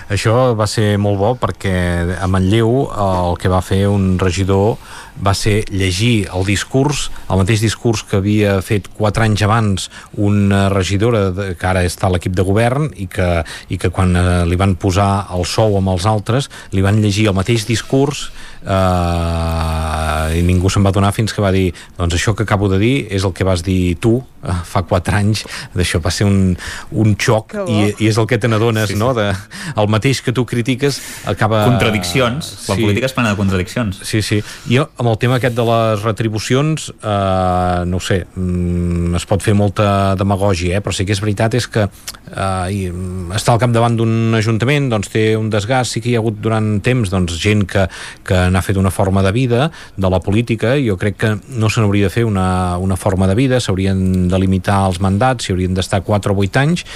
Això 0.08 0.54
va 0.56 0.66
ser 0.70 0.96
molt 0.98 1.18
bo 1.18 1.34
perquè 1.36 2.16
a 2.16 2.26
Manlleu 2.30 2.86
el 2.88 3.36
que 3.40 3.50
va 3.50 3.60
fer 3.60 3.86
un 3.90 4.18
regidor 4.18 4.78
va 5.24 5.34
ser 5.34 5.64
llegir 5.70 6.28
el 6.34 6.44
discurs, 6.46 7.10
el 7.30 7.38
mateix 7.38 7.60
discurs 7.62 8.02
que 8.02 8.18
havia 8.18 8.60
fet 8.62 8.88
quatre 8.96 9.24
anys 9.26 9.44
abans 9.44 9.90
una 10.16 10.68
regidora 10.72 11.54
que 11.58 11.68
ara 11.68 11.84
està 11.84 12.08
a 12.08 12.14
l'equip 12.14 12.34
de 12.34 12.46
govern 12.46 12.88
i 12.96 13.06
que, 13.06 13.44
i 13.68 13.78
que 13.78 13.92
quan 13.94 14.16
eh, 14.16 14.44
li 14.48 14.58
van 14.58 14.74
posar 14.74 15.28
el 15.34 15.44
sou 15.46 15.76
amb 15.78 15.92
els 15.94 16.06
altres 16.06 16.50
li 16.72 16.82
van 16.82 17.02
llegir 17.02 17.28
el 17.30 17.38
mateix 17.38 17.66
discurs 17.68 18.30
eh, 18.64 20.38
i 20.38 20.42
ningú 20.46 20.70
se'n 20.72 20.84
va 20.84 20.92
donar 20.94 21.12
fins 21.14 21.32
que 21.34 21.42
va 21.44 21.52
dir 21.54 21.70
doncs 21.98 22.16
això 22.16 22.34
que 22.34 22.44
acabo 22.46 22.68
de 22.72 22.78
dir 22.80 22.94
és 23.12 23.24
el 23.24 23.32
que 23.36 23.44
vas 23.46 23.62
dir 23.64 23.96
tu 24.00 24.16
eh, 24.18 24.56
fa 24.64 24.82
quatre 24.88 25.16
anys 25.20 25.44
d'això 25.74 26.00
va 26.04 26.12
ser 26.14 26.26
un, 26.28 26.56
un 26.92 27.14
xoc 27.20 27.56
i, 27.66 27.92
i 27.98 28.10
és 28.10 28.18
el 28.20 28.28
que 28.30 28.38
te 28.40 28.50
n'adones 28.50 28.88
sí, 28.90 28.96
sí. 28.96 29.00
no? 29.00 29.12
De, 29.16 29.30
el 29.76 29.90
mateix 29.92 30.22
que 30.24 30.32
tu 30.34 30.46
critiques 30.48 31.00
acaba... 31.30 31.64
Contradiccions, 31.68 32.50
la 32.68 32.78
sí. 32.78 32.80
política 32.82 33.10
és 33.10 33.16
plena 33.16 33.34
de 33.34 33.40
contradiccions 33.40 34.02
sí, 34.02 34.22
sí, 34.24 34.40
jo 34.70 34.88
amb 34.98 35.12
el 35.12 35.20
tema 35.22 35.38
aquest 35.40 35.56
de 35.58 35.68
les 35.68 36.04
retribucions 36.06 36.90
eh, 36.94 37.84
no 37.88 38.00
ho 38.00 38.04
sé 38.04 38.22
mm, 38.24 39.14
es 39.20 39.28
pot 39.28 39.44
fer 39.44 39.54
molta 39.58 40.14
demagògia, 40.18 40.78
eh? 40.78 40.84
però 40.84 40.94
sí 40.94 41.06
que 41.06 41.14
és 41.14 41.22
veritat 41.22 41.56
és 41.58 41.68
que 41.70 41.86
eh, 41.86 42.66
i, 42.74 42.88
estar 43.36 43.54
al 43.54 43.62
capdavant 43.62 43.98
d'un 43.98 44.34
ajuntament 44.38 44.90
doncs 44.92 45.12
té 45.12 45.26
un 45.38 45.50
desgast, 45.52 45.94
sí 45.94 46.02
que 46.04 46.12
hi 46.12 46.16
ha 46.18 46.22
hagut 46.22 46.40
durant 46.42 46.78
temps 46.84 47.12
doncs, 47.12 47.36
gent 47.40 47.64
que, 47.70 47.86
que 48.26 48.40
n'ha 48.54 48.62
fet 48.64 48.78
una 48.80 48.92
forma 48.94 49.24
de 49.26 49.32
vida 49.34 49.68
de 49.96 50.10
la 50.10 50.22
política, 50.22 50.76
jo 50.80 50.96
crec 51.00 51.18
que 51.18 51.34
no 51.58 51.70
se 51.70 51.82
n'hauria 51.82 52.08
de 52.08 52.14
fer 52.14 52.24
una, 52.28 52.78
una 52.78 52.96
forma 52.96 53.28
de 53.30 53.36
vida, 53.38 53.60
s'haurien 53.60 54.28
de 54.30 54.40
limitar 54.40 54.84
els 54.86 55.02
mandats, 55.02 55.44
s'hi 55.44 55.54
haurien 55.54 55.74
d'estar 55.74 56.04
4 56.06 56.32
o 56.32 56.42
8 56.46 56.62
anys 56.62 56.86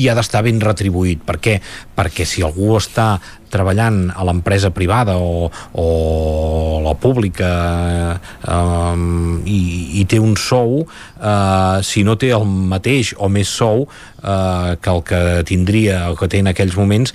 i 0.00 0.08
ha 0.08 0.16
d'estar 0.16 0.42
ben 0.46 0.60
retribuït. 0.60 1.20
Per 1.26 1.36
què? 1.42 1.58
Perquè 1.96 2.24
si 2.28 2.44
algú 2.44 2.72
està 2.78 3.18
treballant 3.52 4.06
a 4.14 4.24
l'empresa 4.26 4.72
privada 4.74 5.18
o, 5.20 5.50
o 5.76 5.86
la 6.82 6.94
pública 6.98 7.50
eh, 8.18 8.96
i, 9.46 9.60
i 10.00 10.06
té 10.08 10.18
un 10.20 10.34
sou 10.40 10.82
eh, 10.82 11.78
si 11.86 12.02
no 12.06 12.16
té 12.20 12.32
el 12.34 12.46
mateix 12.46 13.12
o 13.18 13.28
més 13.32 13.50
sou 13.52 13.86
eh, 13.86 14.76
que 14.82 14.90
el 14.90 15.02
que 15.06 15.22
tindria 15.48 16.10
o 16.10 16.16
que 16.18 16.28
té 16.32 16.42
en 16.42 16.50
aquells 16.50 16.76
moments 16.78 17.14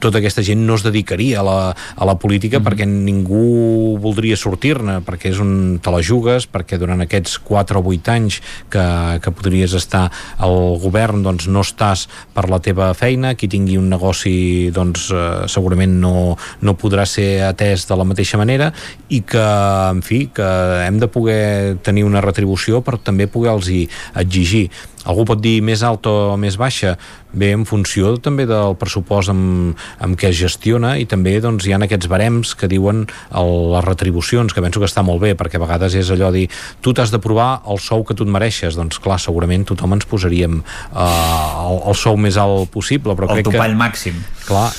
tota 0.00 0.20
aquesta 0.20 0.44
gent 0.46 0.64
no 0.66 0.78
es 0.78 0.86
dedicaria 0.86 1.42
a 1.42 1.46
la, 1.46 1.58
a 1.74 2.08
la 2.08 2.16
política 2.16 2.58
mm 2.58 2.62
-hmm. 2.62 2.68
perquè 2.68 2.86
ningú 2.86 3.98
voldria 4.00 4.36
sortir-ne 4.36 5.00
perquè 5.04 5.30
és 5.30 5.38
un 5.38 5.78
te 5.82 5.90
la 5.90 6.02
jugues 6.02 6.48
perquè 6.50 6.78
durant 6.78 7.00
aquests 7.00 7.38
4 7.38 7.78
o 7.78 7.84
8 7.84 8.08
anys 8.12 8.40
que, 8.70 9.18
que 9.20 9.30
podries 9.30 9.74
estar 9.74 10.10
al 10.38 10.78
govern 10.78 11.22
doncs 11.22 11.46
no 11.48 11.60
estàs 11.60 12.08
per 12.34 12.48
la 12.48 12.60
teva 12.60 12.94
feina 12.94 13.34
qui 13.34 13.48
tingui 13.48 13.76
un 13.76 13.88
negoci 13.88 14.70
doncs 14.70 15.10
eh, 15.10 15.46
segurament 15.46 15.63
no, 15.72 16.36
no 16.60 16.76
podrà 16.78 17.06
ser 17.06 17.42
atès 17.48 17.88
de 17.88 17.96
la 17.96 18.04
mateixa 18.04 18.38
manera 18.38 18.72
i 19.08 19.20
que, 19.20 19.44
en 19.90 20.02
fi, 20.02 20.28
que 20.34 20.48
hem 20.86 20.98
de 20.98 21.08
poder 21.08 21.76
tenir 21.82 22.04
una 22.04 22.20
retribució 22.20 22.82
per 22.82 22.98
també 22.98 23.26
poder-los 23.26 23.70
exigir. 24.14 24.70
Algú 25.04 25.26
pot 25.28 25.40
dir 25.44 25.58
més 25.64 25.82
alta 25.84 26.08
o 26.32 26.36
més 26.40 26.56
baixa? 26.56 26.94
Bé 27.34 27.50
en 27.52 27.66
funció 27.68 28.14
també 28.22 28.46
del 28.48 28.76
pressupost 28.80 29.32
amb, 29.32 29.74
amb 30.00 30.16
què 30.16 30.30
es 30.30 30.38
gestiona 30.38 30.94
i 31.00 31.04
també 31.10 31.34
doncs, 31.44 31.66
hi 31.66 31.74
ha 31.74 31.80
aquests 31.84 32.08
barems 32.08 32.54
que 32.56 32.70
diuen 32.70 33.04
el, 33.04 33.52
les 33.74 33.84
retribucions, 33.84 34.54
que 34.54 34.64
penso 34.64 34.80
que 34.80 34.88
està 34.88 35.04
molt 35.04 35.20
bé 35.20 35.34
perquè 35.36 35.60
a 35.60 35.64
vegades 35.66 35.98
és 36.00 36.12
allò 36.14 36.32
dir 36.32 36.46
tu 36.80 36.94
t'has 36.96 37.12
de 37.12 37.20
provar 37.20 37.66
el 37.68 37.82
sou 37.84 38.06
que 38.06 38.16
tu 38.16 38.24
et 38.24 38.32
mereixes. 38.32 38.78
Doncs 38.80 39.02
clar, 39.02 39.20
segurament 39.20 39.68
tothom 39.68 39.98
ens 39.98 40.08
posaríem 40.08 40.62
uh, 40.62 41.04
el, 41.04 41.82
el 41.92 42.00
sou 42.00 42.16
més 42.16 42.40
alt 42.40 42.72
possible 42.72 43.18
però 43.18 43.28
el 43.28 43.42
crec 43.42 43.50
topall 43.50 43.76
que, 43.76 43.82
màxim. 43.84 44.24
Clar, 44.48 44.70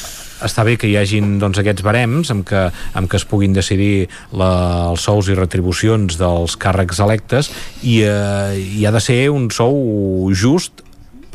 està 0.43 0.65
bé 0.67 0.75
que 0.79 0.87
hi 0.89 0.95
hagin 0.99 1.37
doncs, 1.39 1.59
aquests 1.61 1.83
barems 1.85 2.31
amb 2.33 2.45
què, 2.47 2.65
amb 2.97 3.09
què 3.11 3.19
es 3.19 3.27
puguin 3.29 3.53
decidir 3.55 4.07
la, 4.35 4.91
els 4.91 5.05
sous 5.07 5.29
i 5.31 5.37
retribucions 5.37 6.17
dels 6.19 6.57
càrrecs 6.59 6.99
electes 7.03 7.51
i, 7.81 8.01
eh, 8.03 8.55
i 8.55 8.85
ha 8.85 8.91
de 8.95 9.03
ser 9.03 9.29
un 9.31 9.49
sou 9.53 10.33
just 10.35 10.83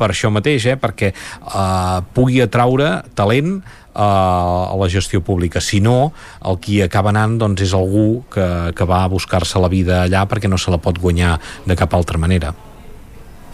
per 0.01 0.09
això 0.09 0.31
mateix, 0.33 0.65
eh? 0.65 0.77
perquè 0.81 1.11
eh, 1.13 1.99
pugui 2.15 2.41
atraure 2.41 2.89
talent 3.17 3.59
eh, 3.59 4.01
a 4.01 4.73
la 4.77 4.89
gestió 4.89 5.21
pública. 5.21 5.61
Si 5.61 5.81
no, 5.83 6.11
el 6.49 6.57
qui 6.63 6.81
acaba 6.81 7.13
anant 7.13 7.37
doncs, 7.41 7.61
és 7.67 7.75
algú 7.77 8.23
que, 8.33 8.47
que 8.77 8.89
va 8.89 9.03
a 9.05 9.11
buscar-se 9.11 9.61
la 9.61 9.69
vida 9.71 10.03
allà 10.07 10.25
perquè 10.29 10.49
no 10.49 10.59
se 10.61 10.73
la 10.73 10.81
pot 10.81 10.97
guanyar 11.01 11.37
de 11.67 11.77
cap 11.77 11.93
altra 11.97 12.17
manera. 12.21 12.53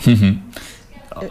Mm 0.05 0.13
-hmm. 0.13 0.33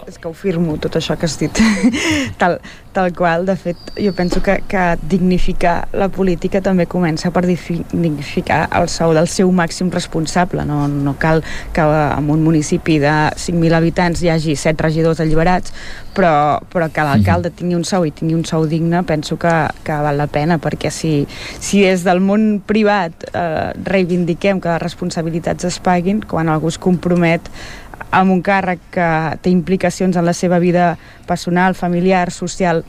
És 0.07 0.19
que 0.19 0.29
ho 0.29 0.33
firmo, 0.35 0.77
tot 0.83 0.97
això 0.97 1.17
que 1.19 1.27
has 1.27 1.39
dit. 1.39 1.59
tal, 2.41 2.59
tal 2.97 3.13
qual, 3.13 3.45
de 3.45 3.57
fet, 3.61 3.77
jo 4.01 4.15
penso 4.17 4.41
que, 4.41 4.63
que 4.65 4.97
dignificar 5.05 5.91
la 5.93 6.09
política 6.09 6.63
també 6.65 6.87
comença 6.89 7.29
per 7.29 7.43
dignificar 7.45 8.63
el 8.79 8.89
sou 8.89 9.13
del 9.13 9.29
seu 9.29 9.53
màxim 9.53 9.91
responsable. 9.93 10.65
No, 10.65 10.87
no 10.89 11.13
cal 11.21 11.45
que 11.77 11.85
en 11.85 12.33
un 12.33 12.41
municipi 12.47 12.97
de 13.03 13.13
5.000 13.37 13.77
habitants 13.77 14.25
hi 14.25 14.33
hagi 14.33 14.57
7 14.57 14.89
regidors 14.89 15.21
alliberats, 15.21 15.77
però, 16.17 16.33
però 16.73 16.89
que 16.89 17.05
l'alcalde 17.05 17.53
tingui 17.53 17.77
un 17.77 17.85
sou 17.85 18.09
i 18.09 18.17
tingui 18.17 18.39
un 18.39 18.49
sou 18.49 18.65
digne, 18.65 19.05
penso 19.05 19.37
que, 19.37 19.53
que 19.85 20.01
val 20.09 20.17
la 20.17 20.31
pena, 20.33 20.57
perquè 20.57 20.89
si, 20.89 21.27
si 21.61 21.85
des 21.85 22.01
del 22.09 22.25
món 22.25 22.63
privat 22.65 23.29
eh, 23.29 23.75
reivindiquem 23.77 24.65
que 24.65 24.73
les 24.73 24.87
responsabilitats 24.89 25.69
es 25.69 25.83
paguin, 25.85 26.25
quan 26.25 26.49
algú 26.49 26.73
es 26.73 26.81
compromet 26.81 27.53
amb 28.11 28.33
un 28.33 28.41
càrrec 28.45 28.81
que 28.95 29.09
té 29.43 29.51
implicacions 29.53 30.17
en 30.17 30.25
la 30.25 30.33
seva 30.37 30.59
vida 30.63 30.95
personal, 31.27 31.75
familiar, 31.75 32.31
social, 32.31 32.85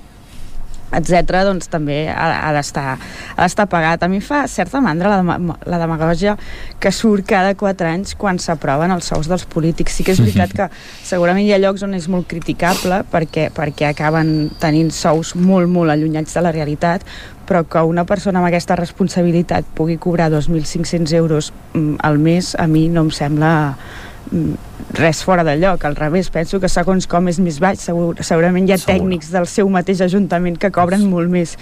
etc 0.95 1.43
doncs 1.47 1.67
també 1.71 2.05
ha, 2.09 2.27
ha 2.47 2.51
d'estar 2.55 3.67
pagat. 3.69 4.03
A 4.03 4.09
mi 4.11 4.21
fa 4.23 4.45
certa 4.47 4.81
mandra 4.83 5.17
la, 5.17 5.37
la 5.67 5.79
demagogia 5.81 6.37
que 6.79 6.91
surt 6.95 7.27
cada 7.27 7.55
4 7.59 7.89
anys 7.91 8.15
quan 8.19 8.39
s'aproven 8.39 8.93
els 8.95 9.09
sous 9.11 9.27
dels 9.29 9.45
polítics. 9.49 9.97
Sí 9.97 10.05
que 10.07 10.15
és 10.15 10.21
veritat 10.23 10.53
que 10.55 10.69
segurament 11.03 11.45
hi 11.47 11.53
ha 11.55 11.61
llocs 11.61 11.83
on 11.87 11.95
és 11.97 12.07
molt 12.11 12.29
criticable 12.31 13.03
perquè, 13.11 13.49
perquè 13.55 13.91
acaben 13.91 14.51
tenint 14.61 14.91
sous 14.95 15.35
molt, 15.35 15.69
molt 15.71 15.93
allunyats 15.93 16.37
de 16.37 16.45
la 16.45 16.53
realitat, 16.55 17.05
però 17.47 17.63
que 17.63 17.81
una 17.87 18.03
persona 18.05 18.41
amb 18.41 18.49
aquesta 18.49 18.75
responsabilitat 18.75 19.67
pugui 19.77 19.97
cobrar 19.97 20.29
2.500 20.31 21.15
euros 21.15 21.53
mm, 21.73 21.95
al 22.03 22.19
mes, 22.19 22.53
a 22.59 22.67
mi 22.67 22.87
no 22.91 23.07
em 23.07 23.11
sembla 23.15 23.53
res 24.97 25.23
fora 25.23 25.43
de 25.43 25.57
lloc, 25.59 25.83
al 25.85 25.95
revés, 25.95 26.29
penso 26.33 26.59
que 26.59 26.69
segons 26.71 27.07
com 27.07 27.27
és 27.31 27.39
més 27.43 27.59
baix, 27.63 27.81
segur, 27.89 28.15
segurament 28.23 28.67
hi 28.67 28.75
ha 28.75 28.79
Segur. 28.81 28.93
tècnics 28.95 29.31
del 29.33 29.47
seu 29.51 29.69
mateix 29.69 30.01
ajuntament 30.05 30.57
que 30.59 30.71
cobren 30.73 31.05
molt 31.09 31.31
més 31.31 31.57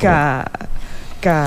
que, 0.00 0.16
que, 1.24 1.38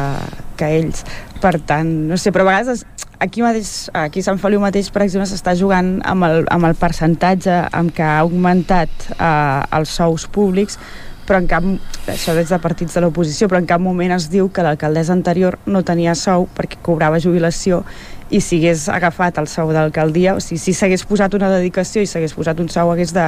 que 0.59 0.74
ells. 0.80 1.05
Per 1.43 1.57
tant, 1.67 1.89
no 2.07 2.17
sé, 2.17 2.32
però 2.32 2.45
a 2.45 2.51
vegades 2.53 2.86
aquí 3.24 3.43
mateix, 3.43 3.89
aquí 3.93 4.24
a 4.24 4.28
Sant 4.30 4.39
Feliu 4.41 4.61
mateix, 4.63 4.91
per 4.93 5.05
exemple, 5.05 5.28
s'està 5.30 5.55
jugant 5.59 5.97
amb 6.07 6.28
el, 6.28 6.43
amb 6.53 6.69
el 6.69 6.78
percentatge 6.80 7.63
amb 7.71 7.93
què 7.95 8.05
ha 8.05 8.19
augmentat 8.24 9.09
eh, 9.15 9.78
els 9.80 9.97
sous 9.99 10.28
públics, 10.32 10.80
però 11.24 11.39
en 11.39 11.47
cap, 11.47 11.63
això 12.11 12.36
des 12.36 12.49
de 12.51 12.59
partits 12.59 12.95
de 12.95 13.03
l'oposició, 13.03 13.47
però 13.47 13.61
en 13.61 13.67
cap 13.69 13.82
moment 13.82 14.11
es 14.15 14.28
diu 14.32 14.49
que 14.51 14.63
l'alcaldessa 14.65 15.15
anterior 15.15 15.57
no 15.65 15.84
tenia 15.88 16.15
sou 16.19 16.49
perquè 16.55 16.82
cobrava 16.84 17.21
jubilació 17.24 17.84
i 18.30 18.41
si 18.41 18.59
hagués 18.61 18.88
agafat 18.89 19.38
el 19.41 19.47
sou 19.51 19.71
d'alcaldia, 19.76 20.36
o 20.38 20.41
sigui, 20.43 20.59
si 20.61 20.74
s'hagués 20.78 21.03
posat 21.09 21.34
una 21.38 21.49
dedicació 21.51 22.03
i 22.03 22.09
s'hagués 22.09 22.36
posat 22.38 22.59
un 22.63 22.69
sou, 22.71 22.91
hagués 22.93 23.13
de, 23.15 23.26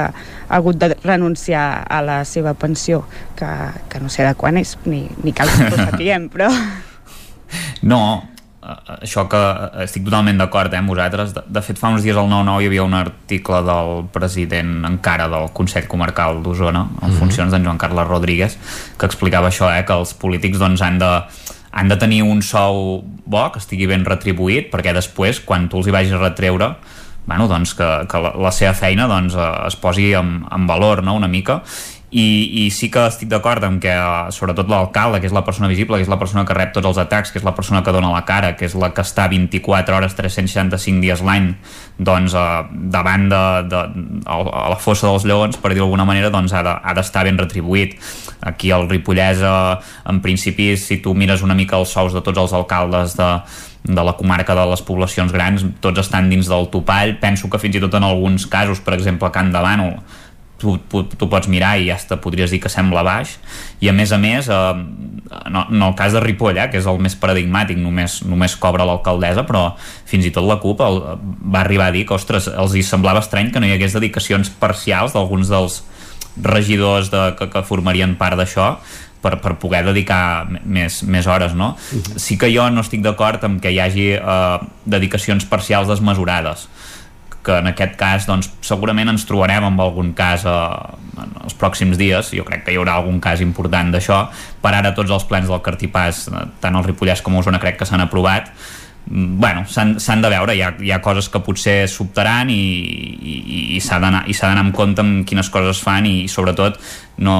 hagut 0.48 0.78
de 0.80 0.94
renunciar 1.04 1.84
a 1.88 2.00
la 2.04 2.22
seva 2.24 2.54
pensió, 2.54 3.04
que, 3.36 3.50
que 3.90 4.00
no 4.00 4.08
sé 4.12 4.26
de 4.26 4.34
quan 4.38 4.56
és, 4.60 4.76
ni, 4.86 5.04
ni 5.22 5.34
cal 5.36 5.52
que 5.52 5.68
ho 5.68 5.84
sapiguem, 5.84 6.28
però... 6.34 6.50
No, 7.86 8.00
eh, 8.64 8.96
això 8.96 9.26
que 9.30 9.40
estic 9.84 10.06
totalment 10.08 10.40
d'acord 10.40 10.74
eh, 10.74 10.80
amb 10.80 10.90
vosaltres. 10.90 11.34
De, 11.36 11.44
de 11.46 11.62
fet, 11.62 11.78
fa 11.78 11.92
uns 11.94 12.02
dies 12.06 12.18
al 12.18 12.30
9-9 12.32 12.64
hi 12.64 12.70
havia 12.72 12.86
un 12.86 12.96
article 12.98 13.62
del 13.68 14.06
president 14.14 14.78
encara 14.88 15.28
del 15.32 15.52
Consell 15.54 15.86
Comarcal 15.90 16.42
d'Osona, 16.42 16.82
en 16.82 16.88
mm 16.88 17.10
-hmm. 17.10 17.18
funcions 17.20 17.52
d'en 17.52 17.64
Joan 17.64 17.78
Carles 17.78 18.08
Rodríguez, 18.08 18.58
que 18.98 19.06
explicava 19.06 19.48
això, 19.48 19.70
eh, 19.70 19.84
que 19.84 19.92
els 19.92 20.14
polítics 20.14 20.58
doncs, 20.58 20.82
han 20.82 20.98
de 20.98 21.12
han 21.76 21.90
de 21.92 21.96
tenir 22.00 22.22
un 22.24 22.40
sou 22.40 23.02
bo, 23.04 23.42
que 23.52 23.60
estigui 23.60 23.88
ben 23.90 24.06
retribuït, 24.08 24.70
perquè 24.72 24.94
després, 24.96 25.42
quan 25.44 25.68
tu 25.68 25.82
els 25.82 25.90
hi 25.90 25.92
vagis 25.92 26.14
a 26.16 26.20
retreure, 26.22 26.70
bueno, 27.26 27.48
doncs 27.50 27.74
que, 27.76 27.88
que 28.08 28.22
la, 28.22 28.30
la 28.40 28.52
seva 28.54 28.72
feina 28.78 29.08
doncs, 29.10 29.36
eh, 29.36 29.50
es 29.66 29.76
posi 29.82 30.12
en, 30.16 30.38
en 30.52 30.66
valor 30.70 31.02
no? 31.04 31.16
una 31.18 31.28
mica 31.28 31.60
i, 32.10 32.64
i 32.66 32.66
sí 32.70 32.86
que 32.92 33.02
estic 33.10 33.26
d'acord 33.32 33.64
amb 33.66 33.80
que 33.82 33.92
sobretot 34.34 34.68
l'alcalde, 34.70 35.18
que 35.18 35.26
és 35.26 35.34
la 35.34 35.42
persona 35.46 35.66
visible 35.66 35.98
que 35.98 36.06
és 36.06 36.10
la 36.10 36.18
persona 36.20 36.44
que 36.46 36.54
rep 36.54 36.70
tots 36.76 36.86
els 36.86 37.00
atacs, 37.02 37.32
que 37.32 37.40
és 37.40 37.46
la 37.46 37.54
persona 37.56 37.82
que 37.82 37.94
dona 37.94 38.12
la 38.12 38.22
cara, 38.28 38.52
que 38.54 38.68
és 38.68 38.76
la 38.78 38.92
que 38.94 39.02
està 39.02 39.26
24 39.32 39.96
hores 39.96 40.14
365 40.14 41.02
dies 41.02 41.22
l'any 41.26 41.50
doncs, 41.98 42.36
eh, 42.38 42.62
davant 42.94 43.26
de, 43.32 43.42
de, 43.72 43.82
a, 44.22 44.38
a 44.38 44.66
la 44.70 44.78
fossa 44.78 45.10
dels 45.10 45.26
lleons 45.26 45.58
per 45.58 45.72
dir 45.72 45.82
d'alguna 45.82 46.06
manera 46.06 46.30
doncs, 46.30 46.54
ha 46.54 46.62
d'estar 46.94 47.24
de, 47.24 47.32
ben 47.32 47.40
retribuït. 47.42 47.96
Aquí 48.46 48.70
al 48.70 48.86
Ripollès 48.90 49.42
eh, 49.42 49.54
en 50.06 50.20
principi 50.22 50.76
si 50.78 51.00
tu 51.02 51.14
mires 51.14 51.42
una 51.42 51.58
mica 51.58 51.80
els 51.80 51.90
sous 51.90 52.14
de 52.14 52.22
tots 52.22 52.38
els 52.38 52.54
alcaldes 52.54 53.16
de, 53.18 53.32
de 53.82 54.04
la 54.06 54.14
comarca 54.18 54.54
de 54.54 54.68
les 54.70 54.82
poblacions 54.86 55.34
grans 55.34 55.64
tots 55.82 56.04
estan 56.04 56.30
dins 56.30 56.46
del 56.46 56.70
topall. 56.70 57.16
Penso 57.18 57.50
que 57.50 57.58
fins 57.58 57.80
i 57.80 57.82
tot 57.82 57.98
en 57.98 58.06
alguns 58.06 58.46
casos 58.46 58.78
per 58.78 58.94
exemple 58.94 59.32
Can 59.34 59.50
de 59.50 59.64
Bànol 59.64 59.98
tu, 60.58 60.76
tu, 60.88 61.02
tu 61.04 61.28
pots 61.28 61.48
mirar 61.52 61.76
i 61.80 61.90
ja 61.90 61.96
te 62.08 62.16
podries 62.20 62.50
dir 62.52 62.60
que 62.62 62.72
sembla 62.72 63.04
baix 63.06 63.36
i 63.84 63.90
a 63.90 63.94
més 63.96 64.12
a 64.12 64.18
més 64.20 64.48
eh, 64.48 64.56
en, 64.56 65.58
en 65.60 65.82
el 65.88 65.96
cas 65.98 66.16
de 66.16 66.22
Ripoll 66.24 66.56
eh, 66.56 66.68
que 66.72 66.80
és 66.80 66.88
el 66.88 67.00
més 67.02 67.16
paradigmàtic 67.20 67.80
només, 67.80 68.22
només 68.28 68.56
cobra 68.60 68.86
l'alcaldessa 68.88 69.46
però 69.48 69.68
fins 70.08 70.28
i 70.28 70.32
tot 70.34 70.48
la 70.48 70.58
CUP 70.62 70.80
el, 70.86 71.02
va 71.52 71.62
arribar 71.64 71.90
a 71.90 71.96
dir 71.96 72.06
que 72.08 72.16
ostres, 72.16 72.48
els 72.48 72.76
hi 72.76 72.84
semblava 72.86 73.24
estrany 73.24 73.52
que 73.52 73.60
no 73.60 73.68
hi 73.68 73.76
hagués 73.76 73.96
dedicacions 73.98 74.52
parcials 74.62 75.16
d'alguns 75.16 75.52
dels 75.52 75.82
regidors 76.36 77.10
de, 77.12 77.28
que, 77.36 77.50
que 77.52 77.64
formarien 77.64 78.16
part 78.20 78.40
d'això 78.40 78.76
per, 79.22 79.36
per 79.42 79.56
poder 79.60 79.82
dedicar 79.86 80.46
més, 80.64 81.02
més 81.04 81.26
hores 81.26 81.54
no? 81.56 81.74
Uh 81.76 82.00
-huh. 82.00 82.18
sí 82.20 82.38
que 82.38 82.52
jo 82.52 82.68
no 82.70 82.80
estic 82.80 83.02
d'acord 83.02 83.44
amb 83.44 83.60
que 83.60 83.72
hi 83.72 83.80
hagi 83.80 84.08
eh, 84.12 84.58
dedicacions 84.84 85.44
parcials 85.44 85.88
desmesurades 85.88 86.68
que 87.46 87.58
en 87.62 87.70
aquest 87.70 87.94
cas 87.98 88.26
doncs, 88.26 88.50
segurament 88.66 89.12
ens 89.12 89.26
trobarem 89.28 89.68
amb 89.68 89.82
algun 89.84 90.12
cas 90.18 90.46
eh, 90.48 90.54
en 91.22 91.36
els 91.44 91.54
pròxims 91.58 91.98
dies, 92.00 92.32
jo 92.34 92.46
crec 92.46 92.66
que 92.66 92.74
hi 92.74 92.80
haurà 92.80 92.98
algun 92.98 93.20
cas 93.22 93.44
important 93.44 93.92
d'això, 93.94 94.24
per 94.62 94.74
ara 94.74 94.94
tots 94.96 95.14
els 95.14 95.28
plans 95.30 95.46
del 95.50 95.62
Cartipàs, 95.62 96.26
eh, 96.32 96.48
tant 96.62 96.78
el 96.78 96.88
Ripollès 96.88 97.22
com 97.22 97.38
Osona 97.38 97.62
crec 97.62 97.78
que 97.78 97.88
s'han 97.88 98.02
aprovat 98.02 98.50
mm, 99.06 99.36
bueno, 99.38 99.62
s'han 99.70 100.24
de 100.24 100.32
veure, 100.32 100.56
hi 100.58 100.64
ha, 100.66 100.72
hi 100.82 100.90
ha 100.90 100.98
coses 101.04 101.30
que 101.30 101.42
potser 101.46 101.76
sobtaran 101.92 102.50
i, 102.50 102.58
i, 102.58 103.36
i 103.76 103.80
s'ha 103.84 104.00
d'anar 104.02 104.64
amb 104.64 104.74
compte 104.74 105.04
amb 105.04 105.22
quines 105.28 105.52
coses 105.54 105.82
fan 105.86 106.08
i 106.10 106.16
sobretot 106.32 106.80
no, 107.22 107.36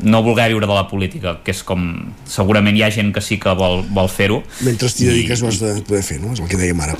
no 0.00 0.22
voler 0.24 0.48
viure 0.54 0.66
de 0.66 0.72
la 0.72 0.86
política, 0.88 1.36
que 1.44 1.52
és 1.52 1.60
com 1.66 1.84
segurament 2.24 2.80
hi 2.80 2.86
ha 2.86 2.90
gent 2.94 3.12
que 3.12 3.22
sí 3.22 3.36
que 3.42 3.52
vol, 3.58 3.84
vol 3.92 4.08
fer-ho. 4.08 4.40
Mentre 4.64 4.88
t'hi 4.88 5.12
dediques 5.12 5.44
ho 5.44 5.52
has 5.52 5.60
de 5.60 5.76
poder 5.84 6.02
fer, 6.08 6.22
no? 6.24 6.32
És 6.32 6.42
el 6.42 6.50
que 6.50 6.58
dèiem 6.64 6.82
ara. 6.88 6.96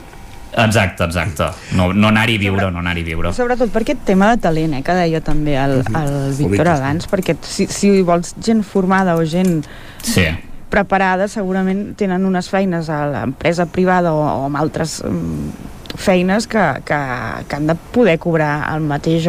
Exacte, 0.57 1.05
exacte. 1.05 1.51
No, 1.77 1.91
no 1.93 2.09
anar-hi 2.09 2.39
a 2.39 2.41
viure, 2.41 2.71
no 2.73 2.81
anar-hi 2.81 3.05
a 3.05 3.09
viure. 3.11 3.33
Sobretot 3.37 3.71
per 3.75 3.83
aquest 3.85 4.03
tema 4.09 4.31
de 4.33 4.41
talent, 4.47 4.77
eh, 4.79 4.83
que 4.87 4.97
deia 4.97 5.21
també 5.25 5.57
el, 5.61 5.79
mhm. 5.83 5.97
el 6.01 6.35
Víctor 6.39 6.73
abans, 6.73 7.09
perquè 7.11 7.37
si, 7.45 7.69
si 7.69 7.93
vols 8.07 8.35
gent 8.43 8.65
formada 8.65 9.17
o 9.21 9.25
gent 9.29 9.61
sí. 10.03 10.27
preparada, 10.73 11.29
segurament 11.29 11.91
tenen 12.01 12.25
unes 12.25 12.49
feines 12.53 12.89
a 12.89 13.05
l'empresa 13.13 13.69
privada 13.69 14.15
o, 14.17 14.25
o 14.25 14.47
amb 14.49 14.61
altres 14.63 14.99
um, 15.05 15.53
feines 15.97 16.49
que, 16.49 16.65
que, 16.89 17.03
que 17.49 17.57
han 17.57 17.69
de 17.69 17.77
poder 17.93 18.19
cobrar 18.23 18.55
el 18.73 18.85
mateix 18.89 19.29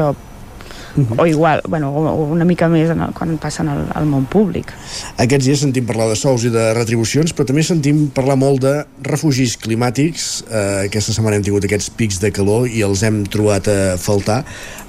-huh. 1.03 1.21
o 1.21 1.25
igual, 1.25 1.61
bueno, 1.67 1.91
una 1.91 2.45
mica 2.45 2.67
més 2.67 2.89
en 2.89 3.01
el, 3.01 3.13
quan 3.13 3.37
passen 3.37 3.67
al, 3.67 3.85
al 3.93 4.05
món 4.05 4.25
públic. 4.25 4.73
Aquests 5.17 5.45
dies 5.45 5.59
sentim 5.59 5.85
parlar 5.85 6.09
de 6.09 6.15
sous 6.15 6.43
i 6.43 6.49
de 6.49 6.73
retribucions, 6.73 7.33
però 7.33 7.45
també 7.45 7.63
sentim 7.63 8.09
parlar 8.13 8.37
molt 8.37 8.61
de 8.61 8.85
refugis 9.03 9.57
climàtics. 9.57 10.43
Eh, 10.49 10.87
aquesta 10.87 11.13
setmana 11.13 11.37
hem 11.37 11.43
tingut 11.43 11.63
aquests 11.63 11.89
pics 11.89 12.19
de 12.19 12.31
calor 12.31 12.67
i 12.67 12.81
els 12.81 13.03
hem 13.03 13.23
trobat 13.25 13.67
a 13.67 13.97
faltar. 13.97 14.43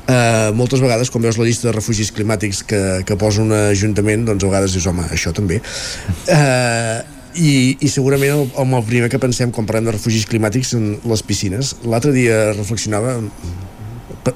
Uh, 0.09 0.55
moltes 0.57 0.81
vegades 0.81 1.11
quan 1.13 1.21
veus 1.21 1.37
la 1.37 1.45
llista 1.45 1.67
de 1.69 1.75
refugis 1.75 2.09
climàtics 2.17 2.63
que, 2.65 2.79
que 3.05 3.17
posa 3.21 3.43
un 3.43 3.53
ajuntament 3.53 4.23
doncs 4.25 4.41
a 4.41 4.49
vegades 4.49 4.73
dius, 4.73 4.87
home, 4.89 5.05
això 5.13 5.35
també 5.37 5.59
uh, 5.61 7.05
i, 7.37 7.77
i 7.77 7.91
segurament 7.93 8.33
el, 8.39 8.47
el 8.65 8.87
primer 8.89 9.11
que 9.13 9.21
pensem 9.21 9.53
quan 9.53 9.69
parlem 9.69 9.91
de 9.91 9.93
refugis 9.99 10.25
climàtics 10.31 10.73
són 10.73 10.95
les 11.13 11.23
piscines 11.29 11.75
l'altre 11.85 12.15
dia 12.17 12.55
reflexionava 12.55 13.19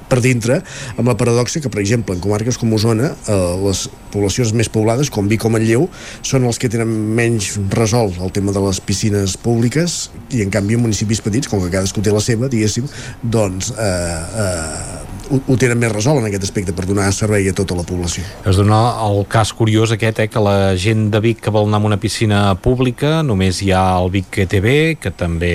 per 0.09 0.19
dintre, 0.23 0.61
amb 0.97 1.07
la 1.09 1.17
paradoxa 1.19 1.61
que, 1.63 1.71
per 1.71 1.81
exemple, 1.83 2.15
en 2.15 2.23
comarques 2.23 2.59
com 2.59 2.73
Osona, 2.75 3.13
eh, 3.27 3.37
les 3.63 3.85
poblacions 4.13 4.53
més 4.57 4.69
poblades, 4.69 5.09
com 5.13 5.27
Vic 5.29 5.45
o 5.45 5.51
Manlleu, 5.53 5.87
són 6.21 6.47
els 6.49 6.59
que 6.61 6.69
tenen 6.71 6.89
menys 7.17 7.53
resolt 7.73 8.19
el 8.21 8.33
tema 8.35 8.53
de 8.55 8.61
les 8.63 8.81
piscines 8.83 9.37
públiques 9.41 10.09
i, 10.29 10.43
en 10.43 10.53
canvi, 10.53 10.77
en 10.77 10.85
municipis 10.85 11.23
petits, 11.23 11.49
com 11.49 11.63
que 11.63 11.71
cadascú 11.73 12.03
té 12.03 12.13
la 12.13 12.23
seva, 12.23 12.49
diguéssim, 12.51 12.87
doncs 13.23 13.73
eh, 13.73 14.21
eh, 14.45 15.22
ho, 15.31 15.39
ho 15.47 15.57
tenen 15.59 15.79
més 15.79 15.91
resolt 15.93 16.19
en 16.21 16.27
aquest 16.27 16.45
aspecte 16.47 16.73
per 16.75 16.85
donar 16.89 17.09
servei 17.15 17.47
a 17.49 17.53
tota 17.55 17.77
la 17.77 17.85
població. 17.87 18.23
Es 18.49 18.57
dona 18.59 18.79
el 19.05 19.23
cas 19.31 19.53
curiós 19.55 19.93
aquest, 19.95 20.19
eh, 20.19 20.27
que 20.31 20.43
la 20.43 20.75
gent 20.79 21.09
de 21.13 21.21
Vic 21.23 21.41
que 21.43 21.53
vol 21.53 21.67
anar 21.67 21.81
a 21.81 21.87
una 21.91 21.99
piscina 22.01 22.41
pública, 22.61 23.21
només 23.25 23.61
hi 23.63 23.71
ha 23.75 23.83
el 23.99 24.11
Vic 24.13 24.39
ETV, 24.45 24.69
que 25.01 25.11
també 25.15 25.53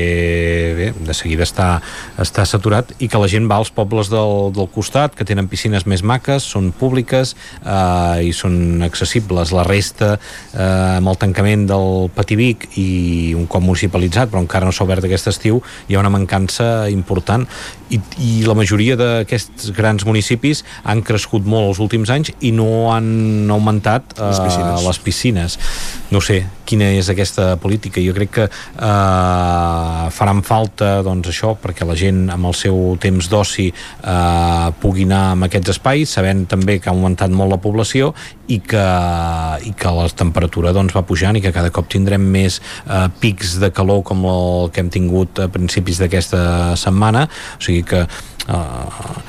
bé, 0.79 0.89
de 0.93 1.17
seguida 1.17 1.47
està, 1.47 1.69
està 2.21 2.47
saturat, 2.49 2.93
i 2.99 3.09
que 3.11 3.21
la 3.21 3.29
gent 3.31 3.49
va 3.51 3.59
als 3.61 3.73
pobles 3.75 4.11
del, 4.13 4.53
del 4.57 4.71
costat, 4.73 5.17
que 5.19 5.27
tenen 5.29 5.51
piscines 5.51 5.87
més 5.87 6.05
maques, 6.07 6.47
són 6.47 6.71
públiques 6.73 7.35
eh, 7.65 8.29
i 8.29 8.33
són 8.37 8.83
accessibles. 8.87 9.53
La 9.57 9.67
resta, 9.69 10.15
eh, 10.53 10.99
amb 10.99 11.13
el 11.13 11.21
tancament 11.21 11.67
del 11.69 12.09
Pativic 12.15 12.71
i 12.81 13.35
un 13.37 13.47
cop 13.51 13.65
municipalitzat, 13.65 14.33
però 14.33 14.43
encara 14.45 14.69
no 14.69 14.75
s'ha 14.75 14.87
obert 14.87 15.05
aquest 15.09 15.33
estiu, 15.35 15.63
hi 15.89 15.97
ha 15.97 16.03
una 16.03 16.13
mancança 16.13 16.89
important 16.93 17.47
i, 17.91 18.01
i 18.23 18.33
la 18.47 18.57
majoria 18.59 18.97
d'aquests 18.99 19.73
grans 19.77 20.05
municipis 20.09 20.65
han 20.85 21.03
crescut 21.07 21.47
molt 21.49 21.73
els 21.73 21.83
últims 21.85 22.11
anys 22.13 22.33
i 22.41 22.53
no 22.55 22.91
han 22.93 23.51
augmentat 23.51 24.17
eh, 24.17 24.23
les, 24.27 24.41
piscines. 24.45 24.87
les 24.89 25.03
piscines. 25.05 25.59
No 26.13 26.23
sé 26.25 26.43
quina 26.69 26.91
és 26.99 27.09
aquesta 27.09 27.55
política. 27.61 28.03
Jo 28.05 28.15
crec 28.17 28.35
que 28.39 28.47
eh, 28.49 30.09
faran 30.15 30.43
falta 30.47 30.99
doncs 31.07 31.33
això 31.33 31.55
perquè 31.61 31.89
la 31.89 31.97
gent 31.99 32.27
amb 32.35 32.51
el 32.51 32.57
seu 32.57 32.97
temps 33.01 33.31
d'oci 33.33 33.69
eh, 33.71 34.67
pugui 34.83 35.09
anar 35.09 35.23
a 35.33 35.39
aquests 35.49 35.77
espais 35.77 36.17
sabent 36.19 36.45
també 36.51 36.79
que 36.79 36.91
ha 36.91 36.97
augmentat 36.97 37.33
molt 37.33 37.57
la 37.57 37.63
població 37.63 38.13
i 38.49 38.59
que, 38.65 38.85
i 39.69 39.73
que 39.77 39.91
la 39.93 40.07
temperatura 40.17 40.73
doncs, 40.77 40.95
va 40.97 41.05
pujant 41.07 41.37
i 41.37 41.43
que 41.45 41.53
cada 41.53 41.73
cop 41.75 41.89
tindrem 41.93 42.25
més 42.33 42.59
eh, 42.61 43.07
pics 43.21 43.59
de 43.63 43.71
calor 43.75 44.03
com 44.09 44.25
el 44.29 44.73
que 44.73 44.83
hem 44.83 44.93
tingut 44.93 45.43
a 45.45 45.49
principis 45.53 46.01
d'aquesta 46.01 46.77
setmana. 46.81 47.27
O 47.59 47.65
sigui 47.65 47.78
que 47.87 48.05
uh, 48.05 49.23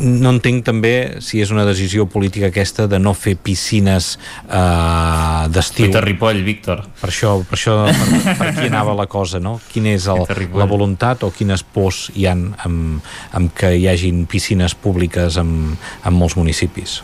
no 0.00 0.32
entenc 0.34 0.64
també 0.66 0.92
si 1.24 1.40
és 1.42 1.52
una 1.54 1.64
decisió 1.68 2.06
política 2.10 2.50
aquesta 2.50 2.86
de 2.90 2.98
no 3.02 3.14
fer 3.16 3.36
piscines 3.40 4.14
uh, 4.46 5.46
d'estiu. 5.52 5.88
Peter 5.88 6.02
Ripoll, 6.04 6.42
Víctor. 6.46 6.84
Per 7.00 7.10
això, 7.10 7.36
per, 7.46 7.58
això 7.58 7.76
per, 7.88 8.36
per 8.40 8.50
aquí 8.50 8.66
anava 8.68 8.96
la 8.98 9.08
cosa, 9.10 9.40
no? 9.42 9.56
Quina 9.72 9.94
és 9.96 10.08
el, 10.12 10.26
la 10.56 10.68
voluntat 10.68 11.24
o 11.26 11.32
quines 11.34 11.64
pors 11.64 12.06
hi 12.14 12.28
han 12.30 12.48
amb, 12.66 13.00
amb 13.36 13.56
que 13.56 13.72
hi 13.76 13.88
hagin 13.90 14.26
piscines 14.30 14.76
públiques 14.76 15.40
en, 15.40 15.50
en 15.76 16.16
molts 16.16 16.36
municipis? 16.38 17.00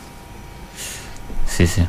Sí, 1.47 1.67
sí. 1.67 1.85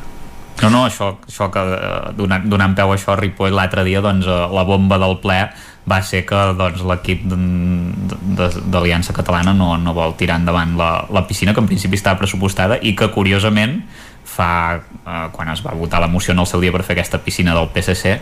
No, 0.62 0.70
no, 0.70 0.84
això, 0.86 1.16
això 1.26 1.48
que 1.52 1.60
eh, 1.60 1.94
donant, 2.16 2.44
donant 2.48 2.74
peu 2.78 2.92
a 2.92 2.96
això 2.96 3.14
a 3.14 3.18
Ripoll 3.18 3.56
l'altre 3.56 3.84
dia, 3.86 4.02
doncs 4.04 4.28
la 4.28 4.64
bomba 4.66 5.00
del 5.02 5.18
ple 5.22 5.40
va 5.88 6.00
ser 6.02 6.24
que 6.24 6.38
doncs, 6.56 6.80
l'equip 6.88 7.26
d'Aliança 7.28 9.12
Catalana 9.16 9.52
no, 9.56 9.74
no 9.76 9.92
vol 9.96 10.16
tirar 10.16 10.38
endavant 10.40 10.76
la, 10.80 10.90
la 11.12 11.26
piscina, 11.28 11.52
que 11.52 11.60
en 11.60 11.68
principi 11.68 12.00
estava 12.00 12.18
pressupostada 12.22 12.78
i 12.80 12.94
que 12.96 13.10
curiosament 13.12 13.82
fa, 14.24 14.80
eh, 14.80 15.28
quan 15.34 15.52
es 15.52 15.62
va 15.64 15.76
votar 15.76 16.00
la 16.00 16.08
moció 16.08 16.32
en 16.32 16.40
el 16.40 16.48
seu 16.48 16.64
dia 16.64 16.72
per 16.72 16.82
fer 16.82 16.96
aquesta 16.96 17.20
piscina 17.20 17.54
del 17.56 17.68
PSC 17.74 18.16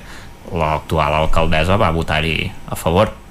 l'actual 0.52 1.14
alcaldessa 1.22 1.78
va 1.80 1.92
votar-hi 1.94 2.50
a 2.68 2.76
favor 2.76 3.21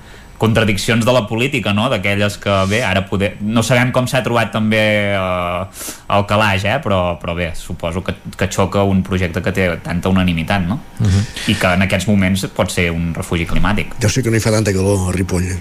contradiccions 0.42 1.06
de 1.06 1.14
la 1.14 1.28
política, 1.30 1.74
no? 1.78 1.86
D'aquelles 1.92 2.40
que, 2.42 2.54
bé, 2.72 2.82
ara 2.82 3.04
poder... 3.06 3.36
No 3.46 3.62
sabem 3.66 3.92
com 3.94 4.08
s'ha 4.10 4.24
trobat 4.26 4.50
també 4.56 4.82
eh, 5.14 5.84
el 6.18 6.26
calaix, 6.30 6.66
eh? 6.66 6.80
Però, 6.82 7.02
però 7.22 7.36
bé, 7.38 7.52
suposo 7.58 8.02
que, 8.06 8.16
que 8.38 8.50
xoca 8.50 8.82
un 8.88 9.04
projecte 9.06 9.44
que 9.46 9.54
té 9.54 9.70
tanta 9.86 10.10
unanimitat, 10.10 10.66
no? 10.66 10.80
Uh 10.98 11.06
mhm. 11.06 11.14
-huh. 11.14 11.52
I 11.54 11.56
que 11.56 11.74
en 11.78 11.82
aquests 11.86 12.08
moments 12.10 12.48
pot 12.58 12.72
ser 12.72 12.90
un 12.92 13.14
refugi 13.14 13.46
climàtic. 13.46 13.94
Ja 14.02 14.10
sé 14.10 14.24
que 14.24 14.32
no 14.32 14.38
hi 14.38 14.40
fa 14.42 14.52
tanta 14.52 14.74
calor 14.74 15.10
a 15.10 15.12
Ripoll, 15.12 15.44
eh? 15.44 15.60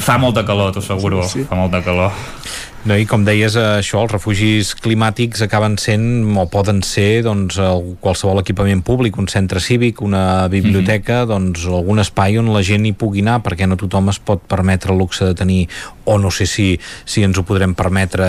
Fa 0.00 0.16
molta 0.18 0.44
calor, 0.44 0.72
t'ho 0.72 0.78
asseguro. 0.78 1.22
Sí, 1.22 1.40
sí. 1.40 1.46
Fa 1.48 1.56
molta 1.56 1.82
calor. 1.82 2.12
No, 2.82 2.96
I 2.98 3.04
com 3.06 3.22
deies, 3.22 3.54
això, 3.54 4.00
els 4.02 4.10
refugis 4.10 4.72
climàtics 4.82 5.44
acaben 5.44 5.76
sent 5.78 6.24
o 6.34 6.48
poden 6.50 6.80
ser 6.82 7.22
doncs, 7.22 7.54
qualsevol 8.02 8.40
equipament 8.40 8.80
públic, 8.82 9.20
un 9.22 9.28
centre 9.30 9.60
cívic, 9.62 10.00
una 10.02 10.48
biblioteca, 10.50 11.20
mm 11.20 11.22
-hmm. 11.22 11.30
doncs 11.30 11.66
algun 11.66 12.00
espai 12.02 12.38
on 12.38 12.50
la 12.52 12.62
gent 12.62 12.84
hi 12.86 12.92
pugui 12.92 13.20
anar, 13.20 13.38
perquè 13.38 13.68
no 13.68 13.76
tothom 13.76 14.08
es 14.08 14.18
pot 14.18 14.40
permetre 14.48 14.92
el 14.92 14.98
luxe 14.98 15.24
de 15.24 15.34
tenir, 15.34 15.68
o 16.04 16.18
no 16.18 16.30
sé 16.30 16.46
si, 16.46 16.80
si 17.04 17.22
ens 17.22 17.38
ho 17.38 17.44
podrem 17.44 17.74
permetre 17.74 18.26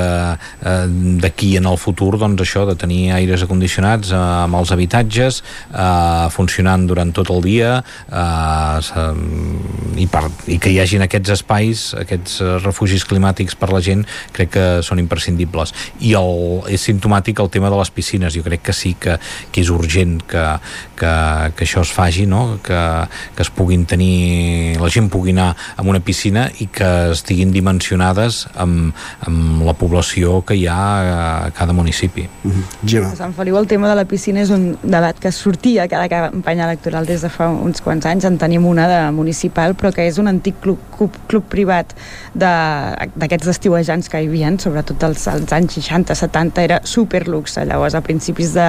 eh, 0.62 0.86
d'aquí 0.88 1.58
en 1.58 1.66
el 1.66 1.78
futur, 1.78 2.20
doncs 2.20 2.41
això, 2.41 2.68
de 2.68 2.76
tenir 2.76 3.12
aires 3.12 3.41
acondicionats 3.41 4.12
eh, 4.12 4.16
amb 4.16 4.56
els 4.56 4.72
habitatges, 4.72 5.43
eh, 5.74 6.30
funcionant 6.30 6.86
durant 6.88 7.12
tot 7.12 7.30
el 7.32 7.41
dia, 7.41 7.84
eh, 8.12 8.80
i, 9.97 10.06
per, 10.06 10.30
i 10.45 10.60
que 10.60 10.70
hi 10.70 10.80
hagin 10.80 11.01
aquests 11.01 11.30
espais, 11.30 11.95
aquests 11.97 12.39
refugis 12.64 13.04
climàtics 13.04 13.56
per 13.56 13.74
la 13.74 13.82
gent, 13.82 14.06
crec 14.32 14.43
crec 14.44 14.54
que 14.54 14.66
són 14.86 15.00
imprescindibles. 15.02 15.74
I 16.04 16.14
el, 16.20 16.64
és 16.72 16.84
simptomàtic 16.84 17.39
el 17.44 17.52
tema 17.54 17.72
de 17.72 17.80
les 17.80 17.91
piscines. 17.94 18.36
Jo 18.36 18.44
crec 18.46 18.68
que 18.70 18.76
sí 18.76 18.94
que, 19.00 19.18
que 19.52 19.64
és 19.64 19.72
urgent 19.74 20.20
que, 20.28 20.46
que, 21.04 21.14
que 21.58 21.68
això 21.68 21.84
es 21.84 21.91
faci 21.91 22.26
no? 22.30 22.60
que, 22.64 22.80
que 23.36 23.43
es 23.43 23.51
puguin 23.51 23.86
tenir 23.89 24.80
la 24.80 24.89
gent 24.93 25.10
pugui 25.12 25.36
anar 25.36 25.51
a 25.76 25.84
una 25.84 25.99
piscina 25.99 26.47
i 26.64 26.70
que 26.72 26.89
estiguin 27.12 27.51
dimensionades 27.51 28.43
amb, 28.56 28.95
amb 29.28 29.66
la 29.68 29.76
població 29.78 30.39
que 30.47 30.58
hi 30.60 30.66
ha 30.72 30.80
a 31.47 31.51
cada 31.56 31.76
municipi 31.76 32.28
mm 32.28 32.51
-hmm. 32.51 33.12
A 33.14 33.16
Sant 33.16 33.36
Feliu 33.36 33.58
el 33.58 33.68
tema 33.68 33.89
de 33.89 33.95
la 33.95 34.06
piscina 34.06 34.41
és 34.41 34.49
un 34.49 34.78
debat 34.84 35.20
que 35.20 35.32
sortia 35.32 35.88
cada 35.88 36.08
campanya 36.10 36.66
electoral 36.66 37.06
des 37.06 37.22
de 37.22 37.30
fa 37.30 37.49
uns 37.49 37.82
quants 37.82 38.06
anys 38.06 38.26
en 38.26 38.38
tenim 38.38 38.66
una 38.66 38.88
de 38.88 39.12
municipal 39.12 39.76
però 39.76 39.91
que 39.91 40.08
és 40.08 40.18
un 40.18 40.28
antic 40.28 40.56
club, 40.62 40.80
club, 40.97 41.12
club 41.28 41.43
privat 41.49 41.93
d'aquests 42.34 43.47
estiuejants 43.47 44.10
que 44.10 44.22
hi 44.22 44.28
havia, 44.28 44.51
sobretot 44.60 45.04
als, 45.04 45.28
als 45.28 45.54
anys 45.56 45.78
60-70, 45.78 46.64
era 46.64 46.80
superluxe. 46.84 47.66
Llavors, 47.70 47.95
a 47.95 48.01
principis 48.06 48.54
de... 48.58 48.68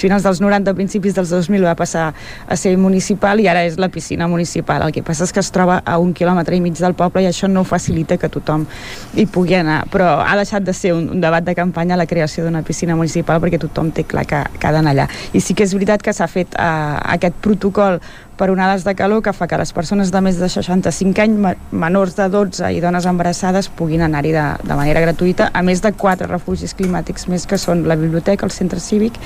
finals 0.00 0.24
dels 0.24 0.40
90, 0.40 0.72
principis 0.78 1.16
dels 1.16 1.32
2000 1.34 1.59
va 1.66 1.74
passar 1.78 2.10
a 2.46 2.56
ser 2.56 2.76
municipal 2.78 3.40
i 3.40 3.48
ara 3.50 3.64
és 3.66 3.78
la 3.80 3.90
piscina 3.92 4.28
municipal. 4.28 4.84
El 4.86 4.94
que 4.94 5.02
passa 5.06 5.24
és 5.24 5.34
que 5.34 5.42
es 5.42 5.50
troba 5.54 5.80
a 5.84 5.98
un 5.98 6.14
quilòmetre 6.16 6.56
i 6.56 6.62
mig 6.64 6.78
del 6.78 6.96
poble 6.98 7.24
i 7.24 7.28
això 7.30 7.48
no 7.50 7.64
facilita 7.64 8.18
que 8.20 8.30
tothom 8.32 8.66
hi 9.14 9.26
pugui 9.26 9.58
anar. 9.58 9.82
Però 9.92 10.16
ha 10.24 10.36
deixat 10.38 10.66
de 10.66 10.74
ser 10.76 10.94
un, 10.96 11.08
un 11.16 11.20
debat 11.20 11.44
de 11.44 11.54
campanya 11.58 11.98
la 11.98 12.08
creació 12.10 12.46
d'una 12.46 12.64
piscina 12.66 12.96
municipal 12.96 13.40
perquè 13.42 13.60
tothom 13.60 13.92
té 13.94 14.04
clar 14.04 14.26
que, 14.26 14.42
que 14.58 14.66
ha 14.66 14.74
d'anar 14.76 14.94
allà. 14.94 15.08
I 15.32 15.44
sí 15.44 15.54
que 15.54 15.66
és 15.66 15.76
veritat 15.76 16.02
que 16.02 16.14
s'ha 16.16 16.28
fet 16.30 16.56
uh, 16.56 16.98
aquest 17.14 17.38
protocol 17.44 18.00
per 18.40 18.48
onades 18.48 18.86
de 18.86 18.94
calor 18.96 19.20
que 19.20 19.34
fa 19.36 19.44
que 19.46 19.58
les 19.60 19.72
persones 19.76 20.08
de 20.14 20.20
més 20.24 20.38
de 20.40 20.48
65 20.48 21.20
anys, 21.20 21.58
menors 21.76 22.16
de 22.16 22.28
12 22.32 22.70
i 22.72 22.80
dones 22.80 23.04
embarassades 23.04 23.68
puguin 23.68 24.06
anar-hi 24.06 24.32
de, 24.32 24.44
de 24.64 24.78
manera 24.78 25.02
gratuïta, 25.04 25.50
a 25.52 25.60
més 25.60 25.84
de 25.84 25.92
quatre 25.92 26.28
refugis 26.30 26.72
climàtics 26.78 27.28
més 27.28 27.44
que 27.44 27.60
són 27.60 27.84
la 27.90 27.98
biblioteca, 28.00 28.48
el 28.48 28.54
centre 28.56 28.80
cívic 28.80 29.20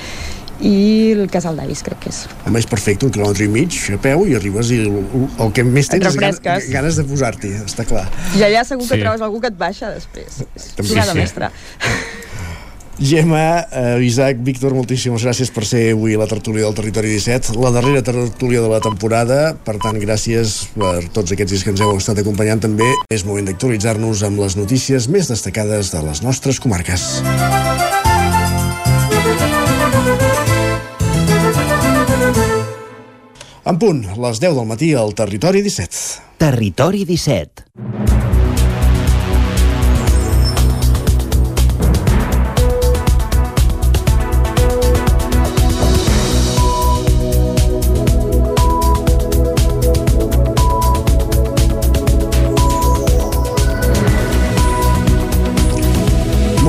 i 0.61 1.13
el 1.15 1.25
Casal 1.31 1.57
d'Avis, 1.59 1.83
crec 1.85 2.03
que 2.05 2.11
és. 2.13 2.23
Home, 2.45 2.59
és 2.61 2.67
perfecte, 2.69 3.07
un 3.07 3.13
quilòmetre 3.15 3.47
i 3.47 3.51
mig 3.51 3.79
a 3.95 3.99
peu 4.01 4.25
i 4.29 4.35
arribes 4.37 4.71
i 4.75 4.81
el, 4.85 4.99
el 5.43 5.55
que 5.55 5.65
més 5.67 5.91
tens 5.91 6.07
és 6.11 6.19
ganes, 6.19 6.69
ganes 6.71 6.99
de 6.99 7.07
posar-t'hi, 7.07 7.55
està 7.65 7.87
clar. 7.87 8.05
I 8.37 8.45
allà 8.47 8.65
segur 8.67 8.87
que 8.87 8.95
sí. 8.95 9.03
trobes 9.03 9.25
algú 9.25 9.41
que 9.43 9.51
et 9.51 9.59
baixa 9.59 9.91
després. 9.95 10.43
També 10.77 10.91
sí, 10.93 11.01
sí. 11.01 11.17
mestra. 11.19 11.51
Gemma, 12.97 13.67
eh, 13.71 13.99
Isaac, 14.07 14.37
Víctor, 14.39 14.71
moltíssimes 14.73 15.25
gràcies 15.25 15.51
per 15.51 15.65
ser 15.67 15.81
avui 15.91 16.15
a 16.15 16.21
la 16.21 16.29
tertúlia 16.31 16.63
del 16.63 16.77
Territori 16.77 17.11
17, 17.11 17.57
la 17.59 17.73
darrera 17.75 18.01
tertúlia 18.01 18.61
de 18.63 18.71
la 18.71 18.79
temporada, 18.79 19.55
per 19.67 19.75
tant, 19.83 19.99
gràcies 19.99 20.61
per 20.77 21.09
tots 21.11 21.35
aquests 21.35 21.51
dies 21.51 21.67
que 21.67 21.75
ens 21.75 21.83
heu 21.83 21.97
estat 21.99 22.23
acompanyant 22.23 22.63
també. 22.63 22.87
És 23.11 23.27
moment 23.27 23.51
d'actualitzar-nos 23.51 24.23
amb 24.23 24.39
les 24.39 24.55
notícies 24.55 25.09
més 25.11 25.27
destacades 25.27 25.91
de 25.91 26.07
les 26.07 26.23
nostres 26.23 26.63
comarques. 26.63 27.19
En 33.65 33.79
punt, 33.81 34.03
les 34.21 34.39
10 34.43 34.53
del 34.59 34.67
matí 34.69 34.91
al 34.93 35.15
Territori 35.17 35.63
17. 35.65 36.37
Territori 36.37 37.01
17. 37.09 38.04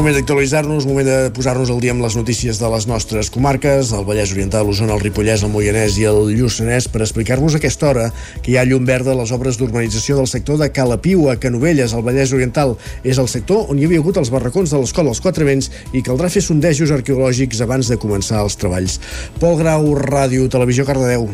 Moment 0.07 0.21
d'actualitzar-nos, 0.21 0.85
moment 0.87 1.07
de 1.09 1.31
posar-nos 1.35 1.71
al 1.73 1.81
dia 1.83 1.91
amb 1.91 2.05
les 2.05 2.15
notícies 2.15 2.61
de 2.61 2.69
les 2.71 2.85
nostres 2.87 3.27
comarques, 3.35 3.89
el 3.91 4.05
Vallès 4.07 4.31
Oriental, 4.31 4.63
l'Osona, 4.69 4.95
el 4.95 5.01
Ripollès, 5.03 5.43
el 5.43 5.51
Moianès 5.51 5.97
i 5.99 6.05
el 6.07 6.29
Lluçanès, 6.31 6.87
per 6.93 7.01
explicar-vos 7.03 7.57
a 7.57 7.59
aquesta 7.59 7.89
hora 7.89 8.05
que 8.39 8.53
hi 8.53 8.55
ha 8.55 8.63
llum 8.63 8.85
verda 8.87 9.11
a 9.11 9.19
les 9.19 9.33
obres 9.35 9.59
d'urbanització 9.59 10.21
del 10.21 10.29
sector 10.31 10.61
de 10.61 10.69
Calapiu, 10.71 11.25
a 11.27 11.35
Canovelles, 11.43 11.91
al 11.91 12.05
Vallès 12.07 12.31
Oriental. 12.37 12.77
És 13.03 13.19
el 13.19 13.27
sector 13.27 13.67
on 13.73 13.81
hi 13.81 13.89
havia 13.89 13.99
hagut 13.99 14.21
els 14.23 14.31
barracons 14.31 14.71
de 14.71 14.79
l'escola 14.79 15.11
als 15.11 15.23
Quatre 15.25 15.49
Vents 15.49 15.73
i 15.91 16.05
caldrà 16.07 16.31
fer 16.31 16.45
sondejos 16.45 16.95
arqueològics 16.95 17.65
abans 17.67 17.91
de 17.91 17.99
començar 17.99 18.45
els 18.47 18.55
treballs. 18.61 19.01
Pol 19.43 19.59
Grau, 19.59 19.89
Ràdio, 19.99 20.47
Televisió, 20.47 20.87
Cardedeu. 20.87 21.27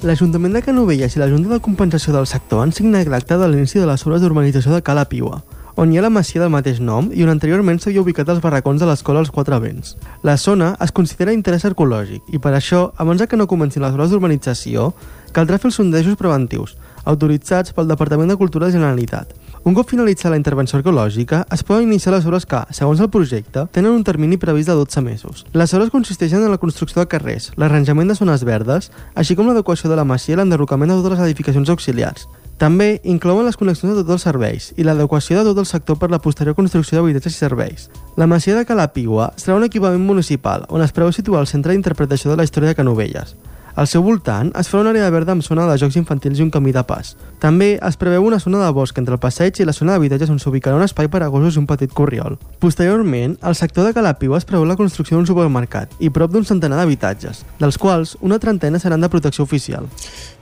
L'Ajuntament 0.00 0.56
de 0.56 0.64
Canovelles 0.64 1.12
i 1.12 1.20
la 1.20 1.28
Junta 1.28 1.52
de 1.52 1.60
Compensació 1.60 2.16
del 2.16 2.30
Sector 2.30 2.64
han 2.64 2.72
signat 2.72 3.12
l'acte 3.12 3.36
de 3.36 3.50
l'inici 3.52 3.82
de 3.82 3.90
les 3.90 4.06
obres 4.08 4.24
d'urbanització 4.24 4.72
de 4.72 4.80
Cala 4.80 5.04
Piua 5.12 5.42
on 5.76 5.92
hi 5.92 5.98
ha 5.98 6.02
la 6.04 6.10
masia 6.10 6.40
del 6.40 6.52
mateix 6.54 6.78
nom 6.78 7.08
i 7.10 7.24
on 7.24 7.32
anteriorment 7.32 7.80
s'havia 7.82 8.02
ubicat 8.04 8.28
els 8.30 8.42
barracons 8.42 8.80
de 8.80 8.86
l'escola 8.86 9.18
als 9.22 9.32
Quatre 9.34 9.58
Vents. 9.58 9.96
La 10.22 10.36
zona 10.38 10.74
es 10.84 10.92
considera 10.94 11.34
interès 11.34 11.64
arqueològic 11.66 12.30
i 12.30 12.38
per 12.38 12.54
això, 12.54 12.92
abans 12.96 13.24
que 13.26 13.36
no 13.36 13.48
comencin 13.50 13.82
les 13.82 13.94
obres 13.94 14.10
d'urbanització, 14.10 14.92
caldrà 15.34 15.58
fer 15.58 15.72
els 15.72 15.80
sondejos 15.80 16.18
preventius, 16.20 16.76
autoritzats 17.04 17.74
pel 17.74 17.88
Departament 17.90 18.30
de 18.30 18.36
Cultura 18.36 18.66
de 18.66 18.76
Generalitat. 18.76 19.34
Un 19.64 19.74
cop 19.74 19.88
finalitzada 19.88 20.34
la 20.34 20.38
intervenció 20.38 20.78
arqueològica, 20.78 21.46
es 21.50 21.64
poden 21.64 21.88
iniciar 21.88 22.12
les 22.14 22.26
obres 22.28 22.44
que, 22.46 22.60
segons 22.70 23.00
el 23.00 23.08
projecte, 23.10 23.64
tenen 23.72 23.96
un 23.96 24.04
termini 24.04 24.36
previst 24.36 24.68
de 24.68 24.76
12 24.76 25.00
mesos. 25.00 25.44
Les 25.54 25.72
obres 25.74 25.90
consisteixen 25.90 26.44
en 26.44 26.52
la 26.52 26.60
construcció 26.60 27.00
de 27.00 27.08
carrers, 27.08 27.50
l'arranjament 27.56 28.12
de 28.12 28.18
zones 28.18 28.44
verdes, 28.44 28.90
així 29.14 29.34
com 29.34 29.48
l'adequació 29.48 29.90
de 29.90 29.96
la 29.96 30.04
masia 30.04 30.36
i 30.36 30.38
l'enderrocament 30.38 30.92
de 30.92 31.00
totes 31.00 31.16
les 31.16 31.30
edificacions 31.30 31.72
auxiliars, 31.72 32.28
també 32.58 33.00
inclouen 33.02 33.46
les 33.46 33.56
connexions 33.58 33.96
de 33.96 34.02
tots 34.02 34.14
els 34.14 34.26
serveis 34.28 34.68
i 34.78 34.84
l'adequació 34.86 35.40
de 35.40 35.50
tot 35.50 35.58
el 35.58 35.66
sector 35.66 35.98
per 35.98 36.10
la 36.12 36.20
posterior 36.22 36.54
construcció 36.54 37.00
d'habitatges 37.00 37.34
i 37.34 37.42
serveis. 37.42 37.88
La 38.16 38.28
masia 38.30 38.54
de 38.54 38.66
Calapigua 38.68 39.32
serà 39.36 39.56
un 39.58 39.66
equipament 39.66 40.04
municipal 40.06 40.68
on 40.68 40.84
es 40.84 40.94
preveu 40.94 41.12
situar 41.12 41.42
el 41.42 41.50
centre 41.50 41.74
d'interpretació 41.74 42.30
de 42.30 42.38
la 42.38 42.46
història 42.46 42.70
de 42.70 42.78
Canovelles. 42.78 43.34
Al 43.74 43.88
seu 43.90 44.04
voltant 44.06 44.52
es 44.54 44.68
farà 44.70 44.84
una 44.84 44.92
àrea 44.94 45.08
verda 45.10 45.34
amb 45.34 45.42
zona 45.42 45.64
de 45.66 45.74
jocs 45.82 45.96
infantils 45.98 46.38
i 46.38 46.44
un 46.44 46.50
camí 46.54 46.70
de 46.70 46.82
pas. 46.86 47.16
També 47.42 47.72
es 47.74 47.96
preveu 47.98 48.22
una 48.22 48.38
zona 48.38 48.60
de 48.62 48.68
bosc 48.76 49.00
entre 49.00 49.16
el 49.16 49.22
passeig 49.22 49.58
i 49.58 49.66
la 49.66 49.74
zona 49.74 49.96
d'habitatges 49.96 50.30
on 50.30 50.38
s'ubicarà 50.38 50.78
un 50.78 50.84
espai 50.86 51.08
per 51.10 51.24
a 51.24 51.30
gossos 51.32 51.56
i 51.56 51.58
un 51.58 51.66
petit 51.66 51.90
corriol. 51.90 52.38
Posteriorment, 52.62 53.34
al 53.42 53.58
sector 53.58 53.88
de 53.88 53.90
Calapiu 53.96 54.36
es 54.38 54.46
preveu 54.46 54.62
la 54.68 54.76
construcció 54.78 55.18
d'un 55.18 55.26
supermercat 55.26 55.90
i 55.98 56.12
prop 56.14 56.30
d'un 56.30 56.46
centenar 56.46 56.78
d'habitatges, 56.78 57.42
dels 57.58 57.78
quals 57.82 58.14
una 58.22 58.38
trentena 58.38 58.78
seran 58.78 59.02
de 59.02 59.10
protecció 59.10 59.42
oficial. 59.42 59.90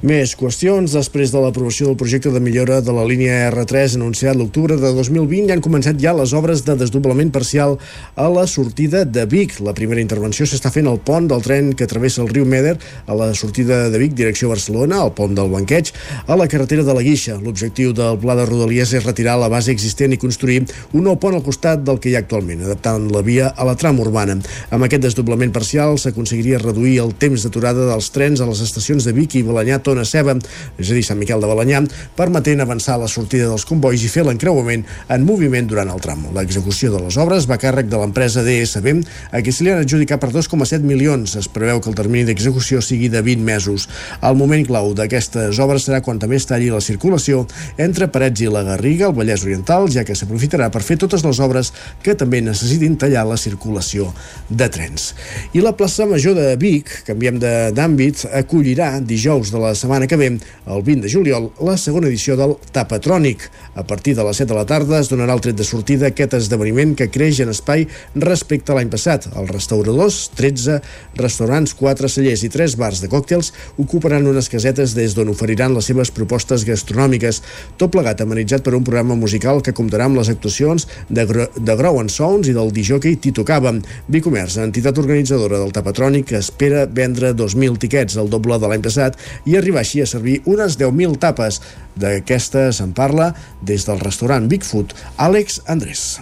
Més 0.03 0.37
qüestions. 0.37 0.93
Després 0.93 1.33
de 1.33 1.41
l'aprovació 1.41 1.89
del 1.89 1.97
projecte 1.97 2.31
de 2.35 2.41
millora 2.43 2.81
de 2.85 2.93
la 2.93 3.05
línia 3.09 3.47
R3 3.49 3.97
anunciat 3.97 4.37
l'octubre 4.37 4.77
de 4.77 4.93
2020 4.97 5.49
ja 5.49 5.57
han 5.57 5.65
començat 5.65 5.97
ja 6.03 6.13
les 6.19 6.35
obres 6.37 6.67
de 6.67 6.75
desdoblament 6.77 7.31
parcial 7.33 7.79
a 8.19 8.29
la 8.29 8.45
sortida 8.51 9.07
de 9.07 9.25
Vic. 9.31 9.61
La 9.65 9.73
primera 9.79 10.03
intervenció 10.03 10.45
s'està 10.45 10.75
fent 10.75 10.91
al 10.91 11.01
pont 11.01 11.31
del 11.31 11.41
tren 11.47 11.73
que 11.79 11.89
travessa 11.89 12.21
el 12.21 12.33
riu 12.35 12.45
Meder 12.45 12.77
a 13.07 13.15
la 13.15 13.22
la 13.29 13.35
sortida 13.35 13.89
de 13.91 13.99
Vic, 13.99 14.15
direcció 14.19 14.49
Barcelona, 14.51 15.01
al 15.03 15.13
pont 15.15 15.35
del 15.37 15.51
Banqueig, 15.53 15.93
a 16.27 16.37
la 16.37 16.49
carretera 16.51 16.85
de 16.85 16.95
la 16.95 17.03
Guixa. 17.05 17.39
L'objectiu 17.43 17.93
del 17.97 18.19
pla 18.23 18.37
de 18.39 18.47
Rodalies 18.49 18.93
és 18.97 19.05
retirar 19.07 19.39
la 19.41 19.51
base 19.53 19.73
existent 19.73 20.13
i 20.15 20.21
construir 20.21 20.63
un 20.93 21.07
nou 21.07 21.19
pont 21.23 21.37
al 21.37 21.45
costat 21.47 21.85
del 21.87 22.01
que 22.03 22.11
hi 22.11 22.17
ha 22.17 22.23
actualment, 22.25 22.65
adaptant 22.67 23.09
la 23.13 23.23
via 23.27 23.53
a 23.55 23.67
la 23.69 23.77
trama 23.79 24.05
urbana. 24.05 24.39
Amb 24.71 24.87
aquest 24.87 25.07
desdoblament 25.07 25.53
parcial 25.55 25.99
s'aconseguiria 26.01 26.61
reduir 26.63 26.99
el 27.05 27.15
temps 27.15 27.45
d'aturada 27.45 27.89
dels 27.91 28.11
trens 28.15 28.43
a 28.43 28.49
les 28.49 28.63
estacions 28.65 29.07
de 29.07 29.15
Vic 29.17 29.37
i 29.39 29.45
Balanyà 29.47 29.81
Tona 29.85 30.05
Ceba, 30.09 30.37
és 30.79 30.91
a 30.91 30.97
dir, 30.97 31.05
Sant 31.07 31.21
Miquel 31.21 31.43
de 31.43 31.51
Balanyà, 31.51 31.83
permetent 32.17 32.65
avançar 32.65 32.99
la 33.01 33.11
sortida 33.11 33.49
dels 33.51 33.67
convois 33.69 34.03
i 34.03 34.11
fer 34.11 34.27
l'encreuament 34.27 34.87
en 35.13 35.27
moviment 35.27 35.69
durant 35.69 35.91
el 35.93 36.03
tram. 36.03 36.27
L'execució 36.37 36.93
de 36.93 37.03
les 37.05 37.19
obres 37.21 37.49
va 37.51 37.61
càrrec 37.61 37.91
de 37.93 38.01
l'empresa 38.01 38.45
DSB, 38.47 38.95
a 39.31 39.43
qui 39.45 39.53
se 39.53 39.65
li 39.65 39.73
han 39.73 39.83
adjudicat 39.85 40.21
per 40.23 40.33
2,7 40.33 40.83
milions. 40.87 41.37
Es 41.39 41.49
preveu 41.53 41.81
que 41.83 41.91
el 41.91 41.99
termini 41.99 42.27
d'execució 42.29 42.81
sigui 42.85 43.12
de 43.13 43.23
20 43.23 43.45
mesos. 43.47 43.89
El 44.25 44.39
moment 44.41 44.65
clau 44.67 44.93
d'aquestes 44.97 45.61
obres 45.63 45.87
serà 45.87 46.03
quan 46.03 46.19
també 46.23 46.39
es 46.41 46.49
talli 46.49 46.71
la 46.73 46.83
circulació 46.83 47.45
entre 47.77 48.09
Parets 48.13 48.43
i 48.43 48.51
la 48.51 48.65
Garriga, 48.67 49.09
al 49.09 49.17
Vallès 49.17 49.45
Oriental, 49.47 49.89
ja 49.93 50.07
que 50.09 50.17
s'aprofitarà 50.19 50.71
per 50.73 50.83
fer 50.87 50.99
totes 51.03 51.25
les 51.27 51.41
obres 51.45 51.73
que 52.03 52.17
també 52.19 52.43
necessitin 52.43 52.97
tallar 53.01 53.27
la 53.29 53.39
circulació 53.41 54.11
de 54.49 54.69
trens. 54.73 55.13
I 55.53 55.63
la 55.65 55.75
plaça 55.77 56.07
Major 56.09 56.37
de 56.39 56.57
Vic, 56.61 56.91
canviem 57.07 57.39
d'àmbit, 57.43 58.27
acollirà 58.43 58.95
dijous 59.01 59.53
de 59.53 59.61
la 59.63 59.75
setmana 59.79 60.09
que 60.09 60.19
ve, 60.19 60.33
el 60.33 60.83
20 60.87 61.07
de 61.07 61.13
juliol, 61.13 61.51
la 61.61 61.77
segona 61.77 62.09
edició 62.09 62.37
del 62.39 62.57
Tapatrònic. 62.73 63.49
A 63.75 63.85
partir 63.87 64.15
de 64.17 64.25
les 64.25 64.37
7 64.41 64.49
de 64.53 64.59
la 64.59 64.67
tarda 64.69 65.01
es 65.01 65.11
donarà 65.13 65.35
el 65.37 65.43
tret 65.45 65.59
de 65.59 65.67
sortida 65.67 66.09
aquest 66.09 66.37
esdeveniment 66.39 66.95
que 66.99 67.11
creix 67.13 67.43
en 67.43 67.53
espai 67.53 67.87
respecte 68.15 68.73
a 68.73 68.79
l'any 68.79 68.91
passat. 68.93 69.29
Els 69.33 69.51
restauradors, 69.53 70.25
13 70.39 70.79
restaurants, 71.21 71.75
4 71.79 72.11
cellers 72.13 72.45
i 72.47 72.53
3 72.53 72.77
bars 72.81 73.02
de 73.03 73.11
còctels 73.13 73.53
ocuparan 73.83 74.27
unes 74.31 74.49
casetes 74.53 74.95
des 74.97 75.17
d'on 75.17 75.33
oferiran 75.33 75.75
les 75.75 75.89
seves 75.91 76.13
propostes 76.15 76.65
gastronòmiques, 76.69 77.43
tot 77.77 77.93
plegat 77.93 78.23
amenitzat 78.23 78.65
per 78.65 78.77
un 78.79 78.87
programa 78.87 79.17
musical 79.19 79.63
que 79.63 79.75
comptarà 79.77 80.07
amb 80.09 80.21
les 80.21 80.31
actuacions 80.33 80.87
de, 81.09 81.27
Gro 81.29 81.49
de 81.57 81.77
Grow 81.79 82.01
and 82.01 82.13
Sounds 82.15 82.49
i 82.49 82.57
del 82.57 82.73
disjockey 82.75 83.17
Tito 83.17 83.45
Cava. 83.45 83.75
Bicomerç, 84.13 84.59
entitat 84.63 84.99
organitzadora 85.03 85.61
del 85.61 85.73
Tapatrònic, 85.75 86.35
espera 86.39 86.87
vendre 86.87 87.33
2.000 87.37 87.81
tiquets, 87.83 88.19
el 88.21 88.31
doble 88.33 88.59
de 88.61 88.71
l'any 88.71 88.85
passat, 88.85 89.19
i 89.47 89.57
arribar 89.59 89.83
així 89.83 90.03
a 90.03 90.09
servir 90.09 90.41
unes 90.45 90.79
10.000 90.81 91.19
tapes. 91.23 91.63
D'aquesta 91.99 92.71
se'n 92.73 92.95
parla 92.97 93.33
des 93.63 93.87
del 93.89 94.01
restaurant 94.01 94.49
Bigfoot, 94.49 94.95
Àlex 95.19 95.63
Andrés. 95.67 96.21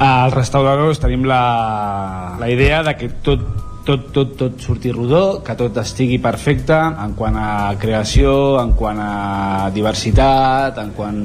als 0.00 0.32
restauradors 0.32 0.98
tenim 0.98 1.26
la, 1.28 2.36
la 2.40 2.48
idea 2.48 2.80
de 2.82 2.94
que 2.96 3.10
tot 3.20 3.42
tot, 3.86 4.10
tot, 4.12 4.34
tot 4.38 4.60
surti 4.60 4.92
rodó, 4.92 5.40
que 5.44 5.54
tot 5.58 5.76
estigui 5.80 6.18
perfecte 6.22 6.76
en 6.76 7.14
quant 7.18 7.36
a 7.38 7.74
creació, 7.80 8.32
en 8.60 8.74
quant 8.78 9.00
a 9.02 9.70
diversitat, 9.74 10.78
en 10.82 10.92
quant 10.96 11.20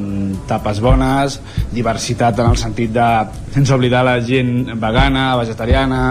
tapes 0.50 0.82
bones, 0.84 1.40
diversitat 1.74 2.40
en 2.42 2.54
el 2.54 2.60
sentit 2.62 2.94
de, 2.96 3.10
sense 3.56 3.76
oblidar 3.76 4.04
la 4.08 4.18
gent 4.24 4.76
vegana, 4.82 5.28
vegetariana, 5.40 6.02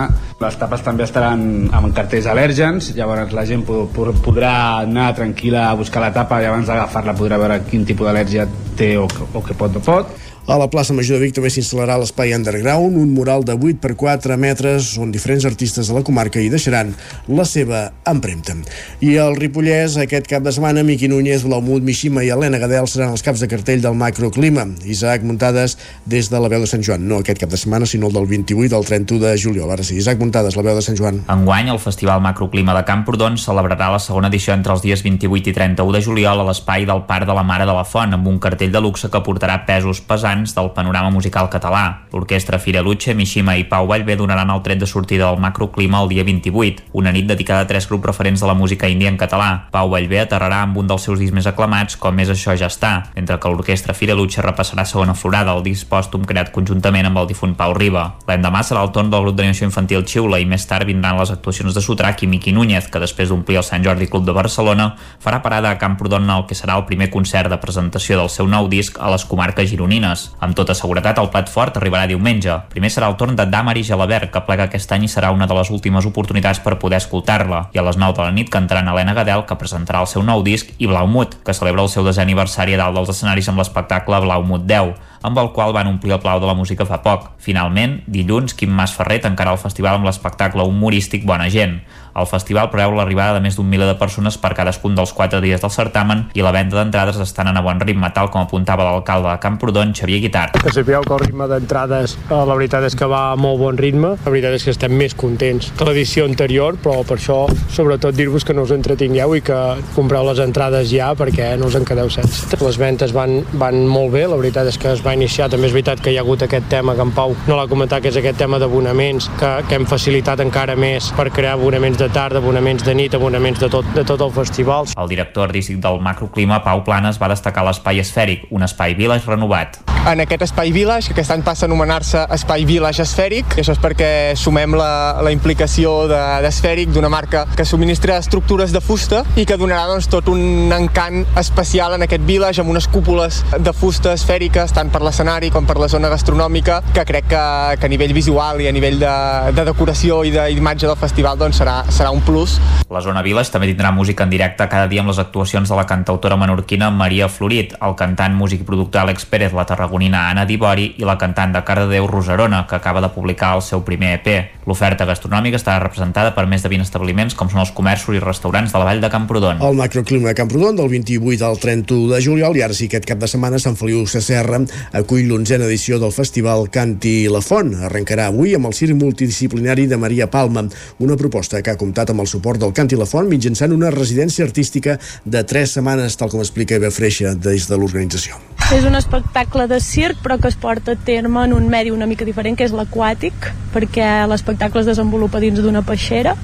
les 0.41 0.59
tapes 0.61 0.85
també 0.85 1.07
estaran 1.07 1.45
amb 1.73 1.95
cartells 1.97 2.29
al·lèrgens, 2.31 2.93
llavors 2.97 3.33
la 3.37 3.47
gent 3.49 3.65
podrà 3.65 4.55
anar 4.83 5.13
tranquil·la 5.17 5.69
a 5.71 5.79
buscar 5.79 6.05
la 6.05 6.13
tapa 6.15 6.43
i 6.43 6.51
abans 6.51 6.69
d'agafar-la 6.69 7.17
podrà 7.19 7.41
veure 7.41 7.63
quin 7.71 7.87
tipus 7.89 8.11
d'al·lèrgia 8.11 8.49
té 8.79 8.95
o, 8.99 9.07
o 9.07 9.45
que 9.45 9.57
pot 9.57 9.81
o 9.81 9.85
pot 9.85 10.24
a 10.47 10.59
la 10.59 10.69
plaça 10.69 10.93
Major 10.93 11.17
de 11.17 11.25
Vic 11.25 11.33
també 11.39 11.49
s'instal·larà 11.49 11.95
l'espai 11.97 12.35
Underground, 12.37 12.99
un 13.01 13.15
mural 13.17 13.47
de 13.49 13.55
8 13.57 13.79
per 13.81 13.95
4 13.97 14.37
metres 14.37 14.91
on 15.01 15.13
diferents 15.13 15.47
artistes 15.49 15.89
de 15.89 15.95
la 15.97 16.03
comarca 16.05 16.41
hi 16.43 16.51
deixaran 16.53 16.91
la 17.33 17.47
seva 17.49 17.81
empremta. 18.05 18.53
I 19.01 19.15
el 19.23 19.39
Ripollès, 19.39 19.97
aquest 20.03 20.29
cap 20.29 20.45
de 20.45 20.53
setmana, 20.53 20.83
Miqui 20.85 21.09
Núñez, 21.09 21.47
Blaumut, 21.49 21.81
Mishima 21.81 22.27
i 22.27 22.29
Helena 22.35 22.61
Gadel 22.61 22.89
seran 22.93 23.15
els 23.17 23.25
caps 23.25 23.41
de 23.41 23.49
cartell 23.49 23.81
del 23.81 23.97
macroclima. 23.97 24.67
Isaac 24.85 25.25
Muntades 25.25 25.79
des 26.05 26.29
de 26.29 26.41
la 26.41 26.53
veu 26.53 26.61
de 26.61 26.69
Sant 26.69 26.85
Joan. 26.85 27.09
No 27.09 27.23
aquest 27.23 27.41
cap 27.41 27.49
de 27.49 27.61
setmana, 27.61 27.89
sinó 27.89 28.13
el 28.13 28.19
del 28.19 28.29
28 28.29 28.77
al 28.77 28.85
31 28.85 29.25
de 29.25 29.33
juliol. 29.41 29.73
Ara 29.73 29.87
sí, 29.87 29.97
Isaac 29.97 30.21
Muntades, 30.21 30.61
la 30.61 30.67
veu 30.69 30.77
de 30.77 30.85
Sant 30.85 31.01
Joan. 31.01 31.23
Enguany, 31.25 31.73
el 31.73 31.81
Festival 31.81 32.21
Macroclima 32.21 32.77
de 32.77 32.85
Camprodon 32.85 33.41
celebrarà 33.41 33.89
la 33.97 34.03
segona 34.03 34.29
edició 34.29 34.53
entre 34.53 34.77
els 34.77 34.85
dies 34.85 35.01
28 35.09 35.55
i 35.55 35.57
31 35.57 35.97
de 35.97 36.05
juliol 36.05 36.45
a 36.45 36.49
l'espai 36.51 36.85
del 36.85 37.07
Parc 37.09 37.33
de 37.33 37.41
la 37.41 37.49
Mare 37.49 37.65
de 37.65 37.73
la 37.73 37.89
Font, 37.89 38.13
amb 38.13 38.29
un 38.29 38.37
cartell 38.39 38.77
de 38.77 38.85
luxe 38.85 39.09
que 39.09 39.25
portarà 39.25 39.63
pesos 39.65 40.05
pesants 40.05 40.34
del 40.43 40.73
panorama 40.75 41.11
musical 41.11 41.49
català. 41.49 42.07
L'orquestra 42.11 42.59
Fireluche, 42.59 43.15
Mishima 43.15 43.55
i 43.55 43.65
Pau 43.71 43.87
Vallvé 43.87 44.17
donaran 44.17 44.51
el 44.51 44.63
tret 44.63 44.81
de 44.81 44.87
sortida 44.87 45.29
del 45.31 45.39
macroclima 45.39 46.01
el 46.03 46.09
dia 46.09 46.25
28, 46.25 46.91
una 46.93 47.13
nit 47.13 47.29
dedicada 47.29 47.63
a 47.63 47.67
tres 47.67 47.87
grups 47.89 48.07
referents 48.07 48.41
de 48.41 48.47
la 48.47 48.55
música 48.55 48.89
índia 48.89 49.09
en 49.09 49.17
català. 49.17 49.69
Pau 49.71 49.89
Vallvé 49.93 50.21
aterrarà 50.25 50.63
amb 50.65 50.77
un 50.83 50.91
dels 50.91 51.07
seus 51.07 51.21
discs 51.23 51.35
més 51.35 51.47
aclamats, 51.47 51.95
com 51.97 52.19
és 52.19 52.33
Això 52.35 52.57
ja 52.59 52.67
està, 52.67 53.13
mentre 53.15 53.39
que 53.39 53.49
l'orquestra 53.49 53.95
Fireluche 53.95 54.43
repassarà 54.43 54.85
segona 54.85 55.15
florada, 55.15 55.55
el 55.55 55.63
disc 55.63 55.87
pòstum 55.87 56.27
creat 56.27 56.51
conjuntament 56.51 57.07
amb 57.07 57.23
el 57.23 57.31
difunt 57.31 57.55
Pau 57.55 57.77
Riba. 57.79 58.09
L'endemà 58.27 58.65
serà 58.67 58.83
el 58.83 58.91
torn 58.91 59.13
del 59.13 59.23
grup 59.23 59.39
d'animació 59.39 59.71
infantil 59.71 60.03
Xiula 60.03 60.43
i 60.43 60.49
més 60.51 60.67
tard 60.67 60.89
vindran 60.89 61.21
les 61.21 61.31
actuacions 61.31 61.75
de 61.75 61.81
Sutrac 61.85 62.25
i 62.25 62.31
Miqui 62.31 62.53
Núñez, 62.53 62.91
que 62.91 63.03
després 63.03 63.31
d'omplir 63.31 63.61
el 63.63 63.67
Sant 63.67 63.85
Jordi 63.85 64.11
Club 64.11 64.27
de 64.27 64.35
Barcelona 64.35 64.95
farà 65.23 65.41
parada 65.45 65.71
a 65.71 65.79
Camprodon 65.79 66.31
el 66.31 66.47
que 66.49 66.57
serà 66.59 66.79
el 66.79 66.87
primer 66.89 67.11
concert 67.13 67.51
de 67.53 67.61
presentació 67.61 68.19
del 68.19 68.33
seu 68.33 68.49
nou 68.49 68.69
disc 68.73 68.99
a 68.99 69.11
les 69.13 69.25
comarques 69.29 69.69
gironines. 69.71 70.24
Amb 70.45 70.57
tota 70.59 70.75
seguretat, 70.77 71.19
el 71.21 71.31
plat 71.33 71.51
fort 71.53 71.79
arribarà 71.81 72.07
diumenge. 72.11 72.57
Primer 72.73 72.91
serà 72.93 73.09
el 73.11 73.17
torn 73.21 73.37
de 73.39 73.47
Damari 73.51 73.85
Gelabert, 73.87 74.31
que 74.35 74.45
plega 74.47 74.69
aquest 74.69 74.93
any 74.97 75.07
i 75.07 75.11
serà 75.13 75.33
una 75.35 75.49
de 75.51 75.57
les 75.59 75.71
últimes 75.75 76.07
oportunitats 76.09 76.61
per 76.65 76.77
poder 76.83 77.03
escoltar-la. 77.03 77.69
I 77.75 77.81
a 77.81 77.87
les 77.87 77.99
9 78.01 78.19
de 78.19 78.25
la 78.27 78.35
nit 78.37 78.53
cantaran 78.53 78.89
Helena 78.89 79.17
Gadel, 79.17 79.47
que 79.49 79.59
presentarà 79.61 80.05
el 80.05 80.11
seu 80.11 80.23
nou 80.27 80.45
disc, 80.47 80.71
i 80.79 80.91
Blaumut, 80.91 81.39
que 81.45 81.57
celebra 81.57 81.87
el 81.87 81.93
seu 81.93 82.07
desè 82.07 82.23
aniversari 82.23 82.77
a 82.77 82.83
dalt 82.85 83.01
dels 83.01 83.15
escenaris 83.17 83.51
amb 83.53 83.63
l'espectacle 83.63 84.23
Blaumut 84.25 84.69
10 84.69 84.95
amb 85.25 85.39
el 85.41 85.53
qual 85.57 85.73
van 85.73 85.89
omplir 85.89 86.13
el 86.13 86.21
Plau 86.21 86.37
de 86.41 86.45
la 86.45 86.55
Música 86.55 86.85
fa 86.85 86.99
poc. 87.01 87.31
Finalment, 87.41 88.03
dilluns, 88.13 88.53
Quim 88.53 88.69
Mas 88.77 88.93
Ferrer 88.93 89.23
tancarà 89.25 89.55
el 89.57 89.61
festival 89.63 89.97
amb 89.97 90.05
l'espectacle 90.05 90.67
humorístic 90.69 91.25
Bona 91.25 91.47
Gent. 91.49 91.79
El 92.15 92.29
festival 92.31 92.71
preveu 92.71 92.95
l'arribada 92.95 93.35
de 93.37 93.43
més 93.43 93.57
d'un 93.59 93.67
miler 93.67 93.89
de 93.89 93.97
persones 93.99 94.37
per 94.39 94.53
cadascun 94.55 94.95
dels 94.95 95.13
quatre 95.13 95.41
dies 95.43 95.63
del 95.63 95.73
certamen 95.75 96.29
i 96.39 96.45
la 96.47 96.53
venda 96.55 96.79
d'entrades 96.79 97.19
estan 97.23 97.51
en 97.51 97.59
a 97.59 97.63
bon 97.65 97.81
ritme, 97.83 98.11
tal 98.15 98.31
com 98.31 98.45
apuntava 98.45 98.87
l'alcalde 98.87 99.33
de 99.33 99.41
Camprodon, 99.43 99.95
Xavier 99.99 100.21
Guitart. 100.23 100.61
Que 100.63 100.73
sapigueu 100.73 101.03
que 101.03 101.15
el 101.17 101.25
ritme 101.25 101.49
d'entrades, 101.51 102.17
eh, 102.29 102.35
la 102.35 102.55
veritat 102.55 102.87
és 102.87 102.95
que 102.95 103.09
va 103.11 103.33
a 103.33 103.37
molt 103.37 103.59
bon 103.59 103.79
ritme. 103.79 104.15
La 104.25 104.31
veritat 104.31 104.55
és 104.55 104.65
que 104.65 104.75
estem 104.75 104.95
més 104.95 105.17
contents 105.19 105.73
que 105.75 105.89
l'edició 105.89 106.29
anterior, 106.29 106.79
però 106.79 107.03
per 107.07 107.19
això, 107.19 107.41
sobretot, 107.75 108.15
dir-vos 108.15 108.47
que 108.47 108.55
no 108.55 108.63
us 108.63 108.75
entretingueu 108.75 109.35
i 109.35 109.43
que 109.43 109.59
compreu 109.97 110.23
les 110.29 110.39
entrades 110.45 110.89
ja 110.93 111.11
perquè 111.19 111.55
no 111.59 111.67
us 111.67 111.75
en 111.75 111.85
quedeu 111.85 112.11
sense. 112.11 112.47
Les 112.63 112.79
ventes 112.79 113.13
van, 113.13 113.41
van 113.59 113.83
molt 113.91 114.15
bé, 114.15 114.27
la 114.31 114.39
veritat 114.39 114.71
és 114.71 114.79
que 114.79 114.93
es 114.95 115.03
va 115.05 115.17
iniciar. 115.19 115.51
També 115.51 115.67
és 115.67 115.75
veritat 115.75 116.01
que 116.01 116.15
hi 116.15 116.19
ha 116.19 116.23
hagut 116.23 116.47
aquest 116.47 116.71
tema 116.71 116.95
que 116.95 117.03
en 117.03 117.11
Pau 117.17 117.35
no 117.49 117.59
l'ha 117.59 117.67
comentat, 117.71 118.03
que 118.05 118.13
és 118.15 118.21
aquest 118.23 118.39
tema 118.39 118.61
d'abonaments, 118.63 119.29
que, 119.41 119.53
que 119.69 119.81
hem 119.81 119.87
facilitat 119.91 120.41
encara 120.45 120.79
més 120.79 121.11
per 121.19 121.31
crear 121.35 121.59
abonaments 121.59 121.99
de 121.99 122.04
tarda, 122.13 122.43
abonaments 122.43 122.85
de 122.85 122.95
nit, 122.95 123.15
abonaments 123.15 123.61
de 123.61 123.71
tot, 123.73 123.89
de 123.95 124.05
tot 124.05 124.21
el 124.21 124.33
festival. 124.35 124.91
El 124.97 125.09
director 125.09 125.49
artístic 125.49 125.81
del 125.85 126.01
macroclima, 126.01 126.63
Pau 126.65 126.85
Planes, 126.85 127.21
va 127.23 127.31
destacar 127.33 127.65
l'espai 127.67 128.03
esfèric, 128.03 128.49
un 128.51 128.67
espai 128.67 128.95
village 128.99 129.31
renovat. 129.31 129.81
En 130.05 130.21
aquest 130.21 130.43
espai 130.45 130.73
village, 130.73 131.09
que 131.09 131.15
aquest 131.17 131.33
any 131.33 131.43
passa 131.47 131.65
a 131.65 131.69
anomenar-se 131.71 132.27
espai 132.35 132.67
village 132.69 133.01
esfèric, 133.01 133.57
això 133.63 133.73
és 133.73 133.81
perquè 133.81 134.11
sumem 134.37 134.75
la, 134.77 135.21
la 135.25 135.33
implicació 135.33 135.95
d'esfèric 136.11 136.91
de, 136.91 136.99
d'una 136.99 137.09
marca 137.09 137.47
que 137.57 137.65
subministra 137.65 138.19
estructures 138.21 138.73
de 138.73 138.83
fusta 138.85 139.23
i 139.41 139.47
que 139.49 139.57
donarà 139.57 139.87
doncs, 139.89 140.11
tot 140.13 140.29
un 140.33 140.73
encant 140.75 141.23
especial 141.41 141.97
en 141.97 142.05
aquest 142.05 142.25
village 142.29 142.61
amb 142.61 142.71
unes 142.75 142.89
cúpules 142.93 143.41
de 143.57 143.73
fusta 143.73 144.13
esfèriques 144.13 144.75
tant 144.77 144.93
per 144.93 145.01
l'escenari 145.05 145.51
com 145.55 145.65
per 145.67 145.79
la 145.81 145.89
zona 145.89 146.11
gastronòmica 146.13 146.81
que 146.93 147.05
crec 147.09 147.31
que, 147.33 147.45
que 147.81 147.89
a 147.89 147.93
nivell 147.93 148.13
visual 148.17 148.61
i 148.61 148.69
a 148.69 148.75
nivell 148.77 149.01
de, 149.01 149.15
de 149.57 149.67
decoració 149.71 150.23
i 150.29 150.35
d'imatge 150.35 150.89
del 150.91 151.01
festival 151.01 151.41
doncs, 151.41 151.63
serà, 151.63 151.81
serà 151.95 152.11
un 152.11 152.21
plus. 152.27 152.59
La 152.91 153.01
zona 153.01 153.23
Village 153.23 153.53
també 153.55 153.69
tindrà 153.71 153.93
música 153.95 154.25
en 154.27 154.33
directe 154.33 154.67
cada 154.71 154.89
dia 154.91 155.03
amb 155.05 155.13
les 155.13 155.21
actuacions 155.23 155.71
de 155.71 155.77
la 155.79 155.87
cantautora 155.87 156.37
menorquina 156.37 156.91
Maria 156.91 157.29
Florit, 157.31 157.77
el 157.87 157.95
cantant, 157.95 158.35
músic 158.35 158.65
i 158.65 158.67
productor 158.67 159.05
Àlex 159.05 159.29
Pérez, 159.31 159.55
la 159.55 159.65
tarragonina 159.69 160.25
Anna 160.31 160.43
Dibori 160.45 160.89
i 160.99 161.07
la 161.07 161.15
cantant 161.19 161.55
de 161.55 161.63
Cardedeu 161.63 162.09
Rosarona, 162.11 162.65
que 162.67 162.75
acaba 162.75 163.01
de 163.01 163.13
publicar 163.15 163.53
el 163.57 163.63
seu 163.63 163.85
primer 163.87 164.17
EP. 164.19 164.29
L'oferta 164.67 165.07
gastronòmica 165.07 165.59
estarà 165.61 165.79
representada 165.85 166.33
per 166.35 166.47
més 166.51 166.65
de 166.65 166.73
20 166.73 166.89
establiments 166.89 167.37
com 167.39 167.51
són 167.53 167.63
els 167.63 167.73
comerços 167.77 168.17
i 168.17 168.23
restaurants 168.23 168.75
de 168.75 168.81
la 168.81 168.89
vall 168.89 169.03
de 169.05 169.13
Camprodon. 169.13 169.63
El 169.63 169.79
macroclima 169.79 170.33
de 170.33 170.39
Camprodon 170.39 170.81
del 170.81 170.91
28 170.91 171.47
al 171.47 171.61
31 171.63 172.11
de 172.15 172.23
juliol 172.25 172.59
i 172.59 172.65
ara 172.67 172.75
sí 172.75 172.89
que 172.89 172.99
aquest 172.99 173.13
cap 173.13 173.23
de 173.23 173.31
setmana 173.31 173.61
Sant 173.63 173.79
Feliu 173.79 174.03
Sacerra 174.11 174.63
acull 174.99 175.29
l'onzena 175.31 175.69
edició 175.69 176.01
del 176.03 176.15
festival 176.17 176.67
Canti 176.75 177.29
la 177.31 177.45
Font. 177.45 177.75
Arrencarà 177.87 178.31
avui 178.33 178.57
amb 178.59 178.71
el 178.71 178.75
circ 178.75 178.99
multidisciplinari 178.99 179.87
de 179.87 180.01
Maria 180.01 180.31
Palma, 180.33 180.67
una 180.99 181.21
proposta 181.21 181.63
que 181.63 181.71
ha 181.71 181.79
comptat 181.85 182.11
amb 182.11 182.25
el 182.25 182.31
suport 182.31 182.63
del 182.63 182.75
Canti 182.77 182.99
la 182.99 183.09
Font 183.09 183.29
mitjançant 183.31 183.75
una 183.77 183.93
residència 183.95 184.47
artística 184.49 184.99
de 185.25 185.45
tres 185.45 185.77
setmanes, 185.77 186.17
tal 186.19 186.33
com 186.33 186.43
explica 186.43 186.79
Eva 186.81 186.91
Freixa 186.95 187.35
des 187.37 187.69
de 187.71 187.79
l'organització. 187.79 188.41
És 188.73 188.87
un 188.89 188.97
espectacle 188.97 189.69
de 189.69 189.79
circ 189.85 190.23
però 190.25 190.39
que 190.41 190.49
es 190.49 190.57
porta 190.57 190.95
a 190.95 191.01
terme 191.11 191.45
en 191.45 191.53
un 191.53 191.69
medi 191.69 191.93
una 191.93 192.09
mica 192.11 192.25
diferent 192.25 192.57
que 192.57 192.65
és 192.65 192.73
l'aquàtic 192.73 193.53
perquè 193.75 194.09
l'espectacle 194.31 194.81
es 194.81 194.89
desenvolupa 194.89 195.43
dins 195.43 195.61
d'una 195.61 195.85
peixera 195.85 196.37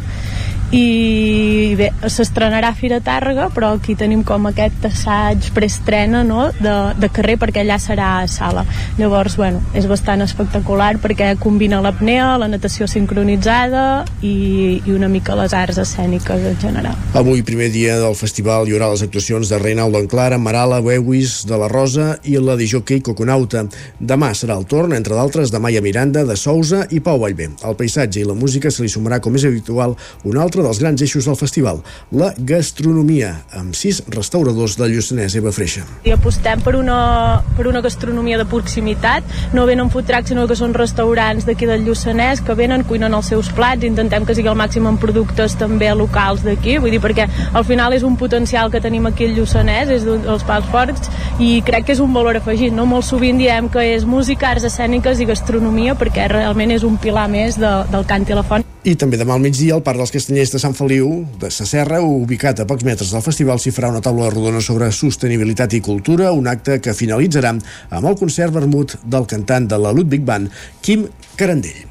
i 0.77 1.75
bé, 1.79 1.91
s'estrenarà 2.07 2.71
a 2.71 2.77
Fira 2.79 3.01
Tàrrega 3.03 3.49
però 3.55 3.73
aquí 3.75 3.97
tenim 3.99 4.23
com 4.27 4.47
aquest 4.51 4.85
assaig 4.87 5.51
preestrena 5.55 6.23
no? 6.27 6.49
de, 6.63 6.75
de 7.01 7.11
carrer 7.11 7.37
perquè 7.43 7.65
allà 7.65 7.81
serà 7.83 8.11
a 8.21 8.29
sala 8.31 8.65
llavors 8.99 9.37
bueno, 9.41 9.63
és 9.75 9.89
bastant 9.91 10.23
espectacular 10.23 10.93
perquè 11.03 11.33
combina 11.43 11.81
l'apnea, 11.83 12.37
la 12.39 12.49
natació 12.51 12.87
sincronitzada 12.91 14.05
i, 14.23 14.81
i 14.85 14.95
una 14.95 15.11
mica 15.11 15.35
les 15.39 15.55
arts 15.57 15.81
escèniques 15.83 16.47
en 16.53 16.61
general 16.63 16.95
Avui, 17.19 17.43
primer 17.43 17.71
dia 17.75 17.97
del 17.99 18.15
festival, 18.15 18.69
hi 18.69 18.77
haurà 18.77 18.93
les 18.93 19.03
actuacions 19.03 19.51
de 19.51 19.59
Reinaldo 19.59 19.99
Enclara, 19.99 20.39
Marala, 20.39 20.79
Wewis, 20.81 21.41
de 21.49 21.59
la 21.59 21.67
Rosa 21.69 22.13
i 22.23 22.37
la 22.39 22.55
de 22.57 22.69
Jockey 22.71 23.03
Coconauta. 23.03 23.65
Demà 23.99 24.31
serà 24.39 24.55
el 24.61 24.67
torn, 24.71 24.95
entre 24.95 25.17
d'altres, 25.19 25.51
de 25.51 25.59
Maia 25.59 25.83
Miranda, 25.83 26.23
de 26.29 26.37
Sousa 26.39 26.85
i 26.95 27.01
Pau 27.03 27.19
Vallvé. 27.19 27.51
Al 27.67 27.75
paisatge 27.79 28.23
i 28.23 28.29
la 28.29 28.37
música 28.39 28.71
se 28.71 28.85
li 28.85 28.93
sumarà, 28.93 29.19
com 29.19 29.35
és 29.35 29.47
habitual, 29.49 29.97
un 30.23 30.39
altre 30.39 30.60
dels 30.65 30.81
grans 30.83 31.03
eixos 31.03 31.27
del 31.29 31.39
festival, 31.39 31.81
la 32.13 32.31
gastronomia, 32.37 33.33
amb 33.57 33.77
sis 33.79 34.03
restauradors 34.09 34.77
del 34.81 34.95
Lluçanès, 34.97 35.37
Eva 35.39 35.53
Freixa. 35.55 35.85
I 36.05 36.15
apostem 36.15 36.63
per 36.65 36.77
una, 36.79 37.43
per 37.57 37.67
una 37.71 37.83
gastronomia 37.85 38.39
de 38.41 38.47
proximitat, 38.49 39.27
no 39.57 39.67
venen 39.69 39.91
food 39.93 40.09
trucks, 40.11 40.33
sinó 40.33 40.47
que 40.49 40.59
són 40.59 40.75
restaurants 40.77 41.47
d'aquí 41.49 41.69
del 41.69 41.85
Lluçanès 41.87 42.43
que 42.45 42.57
venen, 42.59 42.85
cuinen 42.89 43.15
els 43.17 43.31
seus 43.33 43.51
plats, 43.55 43.87
intentem 43.87 44.27
que 44.27 44.37
sigui 44.37 44.51
el 44.53 44.59
màxim 44.59 44.87
en 44.91 44.99
productes 45.01 45.57
també 45.61 45.91
locals 45.95 46.45
d'aquí, 46.47 46.79
vull 46.83 46.95
dir, 46.95 47.03
perquè 47.03 47.29
al 47.53 47.67
final 47.67 47.95
és 47.97 48.07
un 48.07 48.17
potencial 48.21 48.71
que 48.71 48.83
tenim 48.83 49.09
aquí 49.11 49.29
al 49.29 49.37
Lluçanès, 49.39 49.91
és 49.91 50.07
dels 50.07 50.47
pals 50.47 50.69
forts, 50.73 51.11
i 51.41 51.61
crec 51.67 51.89
que 51.89 51.97
és 51.97 52.03
un 52.05 52.13
valor 52.15 52.39
afegit, 52.41 52.75
no? 52.75 52.87
Molt 52.91 53.09
sovint 53.09 53.41
diem 53.41 53.71
que 53.73 53.85
és 53.95 54.07
música, 54.09 54.51
arts 54.51 54.67
escèniques 54.69 55.21
i 55.21 55.29
gastronomia, 55.29 55.97
perquè 55.99 56.29
realment 56.31 56.75
és 56.75 56.85
un 56.87 56.99
pilar 57.01 57.29
més 57.33 57.59
de, 57.61 57.73
del 57.93 58.07
cant 58.09 58.29
i 58.29 58.37
la 58.37 58.47
font. 58.47 58.67
I 58.81 58.95
també 58.97 59.19
demà 59.21 59.35
al 59.37 59.43
migdia 59.45 59.75
al 59.77 59.83
Parc 59.85 59.99
dels 60.01 60.13
Castanyers 60.15 60.55
de 60.55 60.59
Sant 60.63 60.73
Feliu 60.73 61.11
de 61.41 61.51
Sa 61.53 61.67
Serra, 61.69 61.99
ubicat 62.01 62.63
a 62.63 62.65
pocs 62.65 62.87
metres 62.89 63.11
del 63.13 63.21
festival, 63.21 63.61
s'hi 63.61 63.75
farà 63.77 63.91
una 63.93 64.01
taula 64.01 64.31
rodona 64.33 64.63
sobre 64.65 64.89
sostenibilitat 64.89 65.77
i 65.77 65.83
cultura, 65.85 66.31
un 66.33 66.49
acte 66.49 66.79
que 66.81 66.95
finalitzarà 66.97 67.51
amb 67.53 68.09
el 68.09 68.17
concert 68.17 68.57
vermut 68.57 68.97
del 69.05 69.29
cantant 69.29 69.69
de 69.69 69.77
la 69.77 69.93
Ludwig 69.93 70.25
Band, 70.25 70.49
Quim 70.81 71.05
Carandell. 71.37 71.85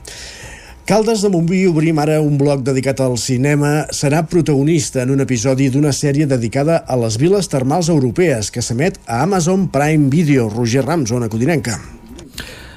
Caldes 0.90 1.22
de 1.22 1.30
Montbui 1.30 1.68
obrim 1.70 2.02
ara 2.02 2.18
un 2.26 2.41
bloc 2.41 2.66
dedicat 2.66 3.06
al 3.06 3.20
cinema. 3.22 3.84
Serà 3.94 4.24
protagonista 4.26 5.03
en 5.03 5.14
un 5.14 5.22
episodi 5.22 5.70
d'una 5.70 5.94
sèrie 5.94 6.26
dedicada 6.26 6.80
a 6.82 6.98
les 6.98 7.20
viles 7.22 7.53
termals 7.53 7.94
europees 7.94 8.49
que 8.49 8.66
s'emet 8.66 8.98
a 9.06 9.22
Amazon 9.30 9.70
Prime 9.70 10.10
Video. 10.10 10.49
Roger 10.49 10.88
Rams, 10.90 11.14
zona 11.14 11.30
codinenca. 11.30 11.78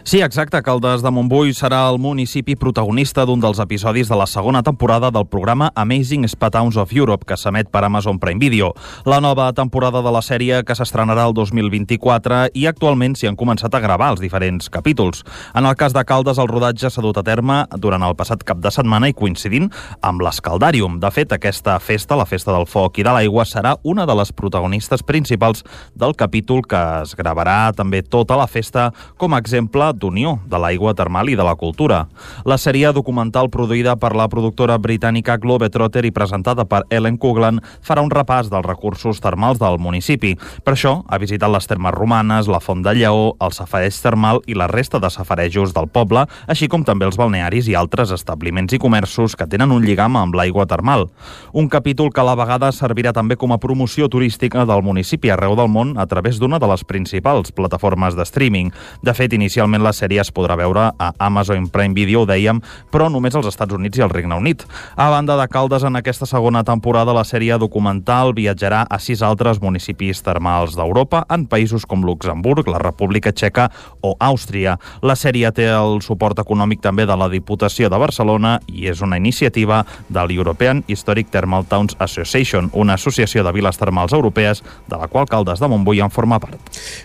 Sí, 0.05 0.21
exacte. 0.21 0.59
Caldes 0.67 1.01
de 1.05 1.11
Montbui 1.15 1.53
serà 1.55 1.85
el 1.87 2.01
municipi 2.03 2.57
protagonista 2.59 3.23
d'un 3.23 3.39
dels 3.41 3.61
episodis 3.63 4.09
de 4.11 4.17
la 4.19 4.27
segona 4.27 4.59
temporada 4.67 5.13
del 5.15 5.29
programa 5.31 5.69
Amazing 5.79 6.27
Spa 6.27 6.51
Towns 6.51 6.77
of 6.77 6.91
Europe, 6.93 7.25
que 7.25 7.37
s'emet 7.39 7.71
per 7.71 7.85
Amazon 7.87 8.19
Prime 8.19 8.43
Video. 8.43 8.73
La 9.07 9.21
nova 9.23 9.53
temporada 9.55 10.03
de 10.03 10.11
la 10.11 10.21
sèrie 10.21 10.65
que 10.67 10.75
s'estrenarà 10.75 11.29
el 11.31 11.37
2024 11.39 12.41
i 12.59 12.67
actualment 12.67 13.15
s'hi 13.15 13.31
han 13.31 13.39
començat 13.39 13.75
a 13.79 13.81
gravar 13.81 14.11
els 14.17 14.21
diferents 14.21 14.69
capítols. 14.75 15.23
En 15.55 15.71
el 15.71 15.79
cas 15.79 15.95
de 15.95 16.03
Caldes, 16.05 16.43
el 16.43 16.51
rodatge 16.51 16.91
s'ha 16.91 17.07
dut 17.07 17.23
a 17.23 17.25
terme 17.25 17.61
durant 17.79 18.03
el 18.03 18.19
passat 18.19 18.43
cap 18.43 18.59
de 18.59 18.75
setmana 18.75 19.07
i 19.09 19.15
coincidint 19.15 19.71
amb 20.03 20.27
l'Escaldàrium. 20.27 20.99
De 20.99 21.13
fet, 21.15 21.31
aquesta 21.33 21.79
festa, 21.79 22.19
la 22.19 22.27
Festa 22.27 22.51
del 22.51 22.67
Foc 22.67 22.99
i 22.99 23.07
de 23.07 23.15
l'Aigua, 23.15 23.47
serà 23.47 23.77
una 23.85 24.05
de 24.11 24.19
les 24.19 24.35
protagonistes 24.35 25.07
principals 25.07 25.63
del 25.95 26.19
capítol 26.19 26.67
que 26.67 26.83
es 27.07 27.15
gravarà 27.15 27.71
també 27.71 28.03
tota 28.03 28.37
la 28.37 28.51
festa 28.51 28.91
com 29.17 29.33
a 29.33 29.39
exemple 29.39 29.92
d'unió 29.93 30.39
de 30.49 30.59
l'aigua 30.59 30.95
termal 30.95 31.31
i 31.31 31.37
de 31.37 31.45
la 31.47 31.55
cultura. 31.57 32.07
La 32.49 32.59
sèrie 32.59 32.93
documental 32.93 33.51
produïda 33.53 33.97
per 33.97 34.15
la 34.17 34.29
productora 34.33 34.79
britànica 34.79 35.39
Globetrotter 35.41 36.05
i 36.07 36.13
presentada 36.13 36.65
per 36.65 36.83
Ellen 36.91 37.19
Kuglan 37.19 37.61
farà 37.85 38.03
un 38.05 38.11
repàs 38.11 38.51
dels 38.53 38.67
recursos 38.67 39.21
termals 39.21 39.61
del 39.61 39.79
municipi. 39.79 40.35
Per 40.65 40.75
això 40.75 41.03
ha 41.09 41.19
visitat 41.23 41.53
les 41.53 41.69
termes 41.69 41.95
romanes, 41.95 42.49
la 42.49 42.61
Font 42.61 42.83
de 42.83 42.95
Lleó, 42.97 43.33
el 43.41 43.53
safareig 43.53 43.97
termal 44.03 44.43
i 44.47 44.57
la 44.59 44.69
resta 44.71 45.01
de 45.03 45.11
safarejos 45.11 45.75
del 45.75 45.89
poble, 45.93 46.27
així 46.47 46.69
com 46.69 46.85
també 46.85 47.07
els 47.09 47.19
balnearis 47.21 47.69
i 47.69 47.77
altres 47.79 48.13
establiments 48.15 48.73
i 48.73 48.81
comerços 48.83 49.37
que 49.37 49.47
tenen 49.47 49.73
un 49.75 49.85
lligam 49.85 50.17
amb 50.17 50.35
l'aigua 50.35 50.67
termal. 50.67 51.09
Un 51.53 51.69
capítol 51.69 52.13
que 52.13 52.23
a 52.23 52.27
la 52.27 52.37
vegada 52.39 52.73
servirà 52.73 53.13
també 53.13 53.37
com 53.37 53.53
a 53.53 53.61
promoció 53.61 54.09
turística 54.09 54.67
del 54.69 54.83
municipi 54.83 55.31
arreu 55.31 55.57
del 55.59 55.71
món 55.73 55.97
a 55.99 56.07
través 56.07 56.39
d'una 56.41 56.59
de 56.59 56.69
les 56.71 56.85
principals 56.85 57.53
plataformes 57.53 58.17
de 58.17 58.27
streaming. 58.29 58.73
De 59.03 59.15
fet, 59.15 59.33
inicialment 59.33 59.82
la 59.83 59.93
sèrie 59.93 60.23
es 60.23 60.31
podrà 60.33 60.57
veure 60.59 60.89
a 60.97 61.13
Amazon 61.19 61.69
Prime 61.73 61.95
Video, 61.95 62.23
ho 62.23 62.29
dèiem, 62.29 62.61
però 62.93 63.09
només 63.11 63.35
als 63.35 63.49
Estats 63.51 63.75
Units 63.75 63.99
i 63.99 64.05
al 64.05 64.13
Regne 64.13 64.39
Unit. 64.39 64.65
A 64.97 65.11
banda 65.11 65.37
de 65.39 65.47
Caldes, 65.51 65.85
en 65.85 65.99
aquesta 65.99 66.27
segona 66.27 66.63
temporada 66.65 67.15
la 67.15 67.25
sèrie 67.27 67.59
documental 67.59 68.35
viatjarà 68.37 68.85
a 68.89 68.99
sis 69.03 69.23
altres 69.23 69.61
municipis 69.63 70.23
termals 70.23 70.77
d'Europa 70.79 71.25
en 71.33 71.47
països 71.51 71.87
com 71.89 72.05
Luxemburg, 72.07 72.69
la 72.71 72.81
República 72.83 73.33
Txeca 73.33 73.69
o 74.01 74.15
Àustria. 74.21 74.79
La 75.03 75.17
sèrie 75.19 75.51
té 75.53 75.69
el 75.73 76.01
suport 76.05 76.39
econòmic 76.39 76.83
també 76.85 77.07
de 77.09 77.17
la 77.19 77.29
Diputació 77.33 77.91
de 77.91 77.99
Barcelona 77.99 78.59
i 78.69 78.89
és 78.91 79.03
una 79.03 79.19
iniciativa 79.19 79.83
de 80.09 80.27
l'European 80.29 80.85
Historic 80.87 81.31
Thermal 81.33 81.67
Towns 81.69 81.97
Association, 81.99 82.71
una 82.73 82.95
associació 82.95 83.45
de 83.45 83.53
viles 83.53 83.79
termals 83.79 84.13
europees 84.13 84.63
de 84.89 84.99
la 84.99 85.09
qual 85.09 85.29
Caldes 85.29 85.61
de 85.61 85.69
Montbui 85.69 86.01
en 86.01 86.11
forma 86.11 86.39
part. 86.43 86.61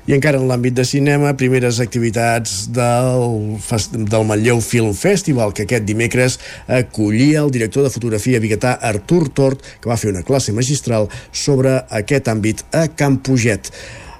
I 0.07 0.15
encara 0.17 0.39
en 0.39 0.47
l'àmbit 0.49 0.75
de 0.77 0.85
cinema, 0.87 1.33
primeres 1.39 1.81
activitats 1.83 2.66
del, 2.73 3.57
del 3.93 4.25
Manlleu 4.27 4.61
Film 4.61 4.93
Festival, 4.97 5.53
que 5.53 5.67
aquest 5.67 5.85
dimecres 5.87 6.39
acollia 6.67 7.43
el 7.45 7.53
director 7.53 7.85
de 7.85 7.93
fotografia 7.93 8.41
biguetà 8.43 8.77
Artur 8.81 9.27
Tort, 9.29 9.63
que 9.81 9.91
va 9.91 9.99
fer 9.99 10.11
una 10.13 10.25
classe 10.27 10.55
magistral 10.55 11.09
sobre 11.31 11.79
aquest 12.01 12.29
àmbit 12.31 12.65
a 12.75 12.87
Campuget. 12.87 13.71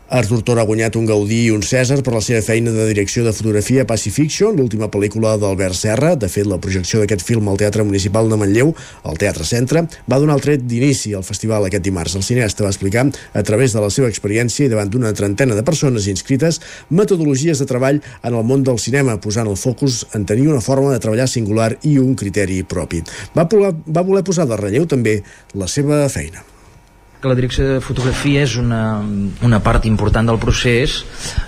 Artur 0.10 0.40
Tor 0.40 0.56
ha 0.56 0.64
guanyat 0.64 0.96
un 0.96 1.04
Gaudí 1.04 1.42
i 1.44 1.52
un 1.52 1.60
Cèsar 1.68 1.98
per 2.00 2.14
la 2.14 2.22
seva 2.24 2.40
feina 2.40 2.72
de 2.72 2.86
direcció 2.88 3.26
de 3.26 3.34
fotografia 3.36 3.84
Pacifiction, 3.84 4.56
l'última 4.56 4.88
pel·lícula 4.88 5.34
d'Albert 5.36 5.76
Serra. 5.76 6.14
De 6.16 6.30
fet, 6.32 6.48
la 6.48 6.62
projecció 6.64 7.02
d'aquest 7.02 7.26
film 7.28 7.50
al 7.52 7.60
Teatre 7.60 7.84
Municipal 7.84 8.32
de 8.32 8.38
Manlleu, 8.40 8.72
al 9.04 9.20
Teatre 9.20 9.44
Centre, 9.44 9.84
va 10.08 10.22
donar 10.24 10.40
el 10.40 10.46
tret 10.46 10.64
d'inici 10.64 11.12
al 11.12 11.28
festival 11.28 11.68
aquest 11.68 11.84
dimarts. 11.84 12.16
El 12.16 12.24
cineasta 12.24 12.64
va 12.64 12.72
explicar, 12.72 13.04
a 13.12 13.44
través 13.44 13.76
de 13.76 13.84
la 13.84 13.92
seva 13.92 14.08
experiència 14.08 14.70
i 14.70 14.72
davant 14.72 14.88
d'una 14.88 15.12
trentena 15.12 15.60
de 15.60 15.68
persones 15.68 16.08
inscrites, 16.08 16.62
metodologies 16.88 17.60
de 17.60 17.68
treball 17.68 18.00
en 18.00 18.34
el 18.34 18.48
món 18.48 18.64
del 18.64 18.80
cinema, 18.80 19.20
posant 19.20 19.52
el 19.52 19.60
focus 19.60 20.06
en 20.16 20.24
tenir 20.24 20.48
una 20.48 20.64
forma 20.64 20.96
de 20.96 21.04
treballar 21.04 21.28
singular 21.28 21.74
i 21.84 21.98
un 22.00 22.16
criteri 22.16 22.64
propi. 22.64 23.04
Va, 23.36 23.44
va 23.44 24.08
voler 24.08 24.24
posar 24.24 24.48
de 24.48 24.56
relleu 24.56 24.88
també 24.88 25.20
la 25.52 25.68
seva 25.68 26.06
feina 26.08 26.48
que 27.22 27.30
la 27.30 27.36
direcció 27.38 27.66
de 27.66 27.82
fotografia 27.82 28.44
és 28.46 28.56
una, 28.62 29.02
una 29.46 29.60
part 29.64 29.88
important 29.90 30.30
del 30.30 30.40
procés, 30.42 31.00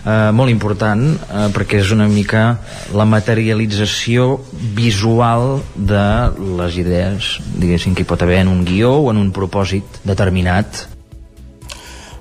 eh, 0.01 0.31
molt 0.33 0.49
important, 0.49 1.03
eh, 1.13 1.47
perquè 1.55 1.83
és 1.83 1.93
una 1.93 2.09
mica 2.09 2.43
la 2.95 3.05
materialització 3.05 4.31
visual 4.77 5.59
de 5.75 6.05
les 6.61 6.79
idees, 6.81 7.35
diguéssim, 7.55 7.93
que 7.93 8.05
hi 8.05 8.09
pot 8.09 8.25
haver 8.25 8.41
en 8.43 8.53
un 8.53 8.63
guió 8.65 8.95
o 9.03 9.11
en 9.13 9.21
un 9.21 9.33
propòsit 9.35 10.01
determinat 10.03 10.87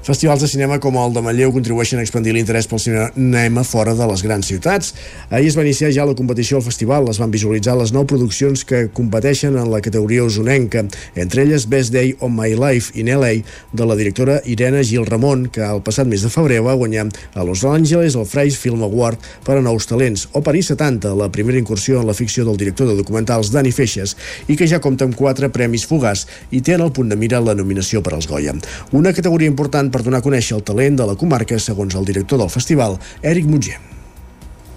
Festivals 0.08 0.40
de 0.40 0.48
cinema 0.48 0.78
com 0.80 0.96
el 0.96 1.12
de 1.12 1.20
Manlleu 1.20 1.50
contribueixen 1.52 2.00
a 2.00 2.02
expandir 2.06 2.32
l'interès 2.32 2.64
pel 2.64 2.80
cinema 2.80 3.60
fora 3.68 3.92
de 3.92 4.06
les 4.08 4.22
grans 4.24 4.46
ciutats. 4.48 4.94
Ahir 5.28 5.50
es 5.50 5.56
va 5.58 5.66
iniciar 5.66 5.90
ja 5.92 6.06
la 6.08 6.14
competició 6.16 6.56
al 6.56 6.64
festival. 6.64 7.10
Es 7.12 7.18
van 7.20 7.28
visualitzar 7.28 7.74
les 7.76 7.92
nou 7.92 8.06
produccions 8.08 8.62
que 8.64 8.86
competeixen 8.96 9.58
en 9.60 9.68
la 9.68 9.82
categoria 9.84 10.24
usonenca, 10.24 10.86
entre 11.12 11.44
elles 11.44 11.66
Best 11.68 11.92
Day 11.92 12.14
on 12.24 12.32
My 12.32 12.56
Life 12.56 12.96
in 12.96 13.10
LA, 13.12 13.34
de 13.76 13.88
la 13.90 13.98
directora 14.00 14.38
Irene 14.48 14.80
Gil 14.80 15.04
Ramon, 15.04 15.50
que 15.52 15.60
el 15.60 15.82
passat 15.84 16.08
mes 16.08 16.24
de 16.24 16.32
febrer 16.32 16.62
va 16.64 16.72
guanyar 16.72 17.04
a 17.34 17.44
Los 17.44 17.66
Angeles 17.68 18.16
el 18.16 18.24
Fries 18.24 18.56
Film 18.56 18.86
Award 18.88 19.20
per 19.44 19.58
a 19.58 19.60
nous 19.60 19.90
talents, 19.92 20.24
o 20.32 20.40
París 20.40 20.72
70, 20.72 21.12
la 21.20 21.28
primera 21.28 21.60
incursió 21.60 22.00
en 22.00 22.08
la 22.08 22.16
ficció 22.16 22.46
del 22.48 22.56
director 22.56 22.88
de 22.88 22.96
documentals 22.96 23.52
Dani 23.52 23.76
Feixes, 23.76 24.16
i 24.48 24.56
que 24.56 24.72
ja 24.72 24.80
compta 24.80 25.04
amb 25.04 25.20
quatre 25.20 25.52
premis 25.52 25.84
fugars 25.84 26.24
i 26.48 26.64
té 26.64 26.80
en 26.80 26.88
el 26.88 26.96
punt 26.96 27.12
de 27.12 27.20
mira 27.20 27.44
la 27.44 27.52
nominació 27.52 28.00
per 28.00 28.16
als 28.16 28.32
Goya. 28.32 28.56
Una 28.96 29.12
categoria 29.12 29.52
important 29.52 29.92
per 29.92 29.97
per 29.98 30.06
donar 30.06 30.22
a 30.22 30.28
conèixer 30.30 30.54
el 30.54 30.62
talent 30.62 31.02
de 31.02 31.10
la 31.10 31.18
comarca, 31.18 31.58
segons 31.58 31.98
el 31.98 32.06
director 32.06 32.38
del 32.38 32.54
festival, 32.54 33.00
Eric 33.22 33.50
Mutger 33.50 33.78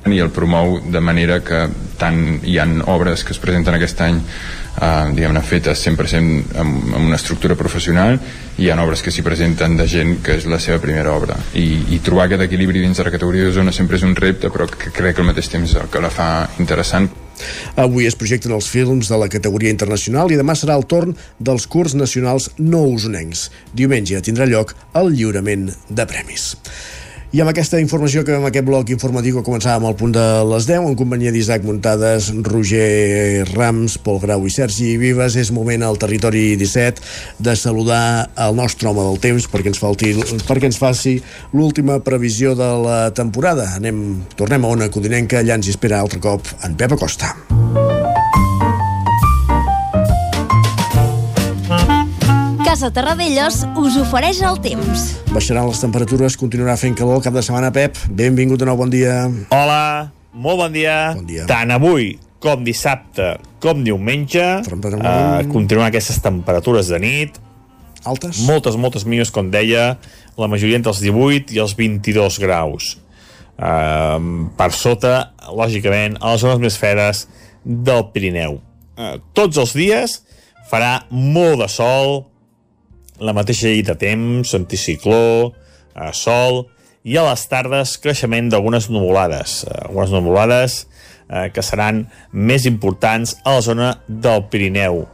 i 0.10 0.18
el 0.18 0.32
promou 0.34 0.80
de 0.82 0.98
manera 0.98 1.36
que 1.46 1.60
tant 2.02 2.40
hi 2.50 2.56
han 2.58 2.80
obres 2.90 3.22
que 3.22 3.36
es 3.36 3.40
presenten 3.42 3.76
aquest 3.78 4.00
any 4.02 4.18
eh, 4.18 5.12
diguem-ne 5.14 5.44
fetes 5.46 5.84
100% 5.86 6.58
amb, 6.58 6.88
amb 6.96 7.04
una 7.04 7.20
estructura 7.20 7.54
professional 7.60 8.18
i 8.58 8.66
hi 8.66 8.72
ha 8.74 8.80
obres 8.82 9.06
que 9.06 9.14
s'hi 9.14 9.22
presenten 9.22 9.78
de 9.78 9.86
gent 9.86 10.18
que 10.26 10.40
és 10.42 10.50
la 10.50 10.58
seva 10.58 10.82
primera 10.82 11.14
obra. 11.14 11.38
I, 11.54 11.94
i 11.94 12.02
trobar 12.02 12.26
aquest 12.26 12.48
equilibri 12.48 12.82
dins 12.82 12.98
de 12.98 13.06
la 13.06 13.14
categoria 13.14 13.46
de 13.46 13.54
zona 13.54 13.72
sempre 13.78 14.02
és 14.02 14.08
un 14.10 14.18
repte 14.18 14.50
però 14.50 14.66
que 14.66 14.90
crec 14.90 15.20
que 15.20 15.22
al 15.22 15.30
mateix 15.30 15.54
temps 15.54 15.78
el 15.78 15.94
que 15.94 16.02
la 16.02 16.10
fa 16.10 16.32
interessant 16.58 17.12
Avui 17.82 18.08
es 18.10 18.18
projecten 18.20 18.56
els 18.56 18.70
films 18.72 19.12
de 19.12 19.20
la 19.22 19.30
categoria 19.32 19.74
internacional 19.74 20.32
i 20.32 20.40
demà 20.40 20.56
serà 20.58 20.78
el 20.80 20.88
torn 20.88 21.16
dels 21.40 21.68
curs 21.68 21.98
nacionals 21.98 22.52
no 22.60 22.86
usonencs. 22.88 23.50
Diumenge 23.74 24.22
tindrà 24.26 24.50
lloc 24.50 24.76
el 24.98 25.14
lliurament 25.16 25.70
de 25.90 26.08
premis. 26.10 26.52
I 27.32 27.40
amb 27.40 27.48
aquesta 27.48 27.80
informació 27.80 28.26
que 28.28 28.34
amb 28.36 28.44
aquest 28.50 28.66
bloc 28.68 28.90
informatiu 28.92 29.38
que 29.38 29.46
començàvem 29.48 29.86
al 29.88 29.96
punt 29.96 30.12
de 30.18 30.24
les 30.50 30.66
10 30.68 30.90
en 30.90 30.98
companyia 31.00 31.32
d'Isaac 31.32 31.64
Muntades, 31.64 32.28
Roger 32.44 33.46
Rams, 33.54 33.96
Pol 34.04 34.20
Grau 34.20 34.44
i 34.44 34.52
Sergi 34.52 34.98
Vives 35.00 35.38
és 35.40 35.54
moment 35.56 35.86
al 35.88 35.96
territori 36.02 36.58
17 36.60 37.00
de 37.40 37.56
saludar 37.56 38.28
el 38.36 38.60
nostre 38.60 38.92
home 38.92 39.06
del 39.08 39.22
temps 39.24 39.48
perquè 39.48 39.72
ens, 39.72 39.80
falti, 39.80 40.12
perquè 40.44 40.68
ens 40.68 40.82
faci 40.82 41.22
l'última 41.56 42.02
previsió 42.04 42.52
de 42.52 42.68
la 42.84 43.00
temporada. 43.16 43.70
Anem, 43.80 44.26
tornem 44.36 44.68
a 44.68 44.74
una 44.76 44.92
codinenca, 44.92 45.40
allà 45.40 45.56
ens 45.56 45.72
hi 45.72 45.78
espera 45.78 46.04
altre 46.04 46.20
cop 46.20 46.52
en 46.68 46.76
Pep 46.76 47.00
Acosta. 47.00 47.32
Casa 52.72 52.88
Terradellos 52.96 53.66
us 53.76 53.98
ofereix 54.00 54.38
el 54.48 54.56
temps. 54.64 55.02
Baixaran 55.36 55.66
les 55.68 55.82
temperatures, 55.84 56.38
continuarà 56.40 56.78
fent 56.80 56.94
calor 56.96 57.20
cap 57.20 57.36
de 57.36 57.42
setmana, 57.44 57.68
Pep. 57.76 58.00
Benvingut 58.16 58.62
de 58.62 58.70
nou, 58.70 58.78
bon 58.80 58.88
dia. 58.88 59.26
Hola, 59.52 60.14
molt 60.32 60.62
bon 60.62 60.72
dia. 60.72 60.94
Bon 61.18 61.26
dia. 61.28 61.44
Tant 61.50 61.76
avui 61.76 62.14
com 62.40 62.64
dissabte 62.64 63.34
com 63.60 63.84
diumenge 63.84 64.46
eh, 64.64 65.44
continuen 65.52 65.90
aquestes 65.90 66.24
temperatures 66.24 66.94
de 66.96 67.02
nit 67.04 67.42
altes? 68.08 68.40
Moltes, 68.48 68.80
moltes 68.80 69.04
mínimes, 69.04 69.36
com 69.36 69.52
deia, 69.52 69.98
la 70.40 70.52
majoria 70.56 70.80
entre 70.80 70.96
els 70.96 71.04
18 71.04 71.52
i 71.52 71.60
els 71.60 71.76
22 71.76 72.40
graus. 72.40 72.94
Uh, 73.60 74.48
per 74.56 74.72
sota, 74.72 75.34
lògicament, 75.52 76.22
a 76.24 76.38
les 76.38 76.48
zones 76.48 76.64
més 76.64 76.80
fredes 76.80 77.28
del 77.68 78.08
Pirineu. 78.16 78.62
Uh, 78.96 79.18
tots 79.36 79.60
els 79.60 79.76
dies 79.76 80.22
farà 80.72 81.02
molt 81.12 81.66
de 81.66 81.74
sol, 81.76 82.31
la 83.22 83.34
mateixa 83.38 83.70
llei 83.70 83.84
de 83.86 83.96
temps, 84.00 84.56
anticicló, 84.58 85.54
eh, 85.94 86.12
sol, 86.18 86.66
i 87.06 87.18
a 87.18 87.26
les 87.30 87.44
tardes 87.50 87.96
creixement 88.02 88.50
d'algunes 88.50 88.90
nuvolades, 88.90 89.64
eh, 89.66 89.78
algunes 89.88 90.14
nuvolades 90.14 90.78
eh, 91.30 91.50
que 91.54 91.64
seran 91.66 92.08
més 92.34 92.66
importants 92.70 93.38
a 93.46 93.58
la 93.58 93.66
zona 93.66 93.90
del 94.08 94.46
Pirineu. 94.50 95.06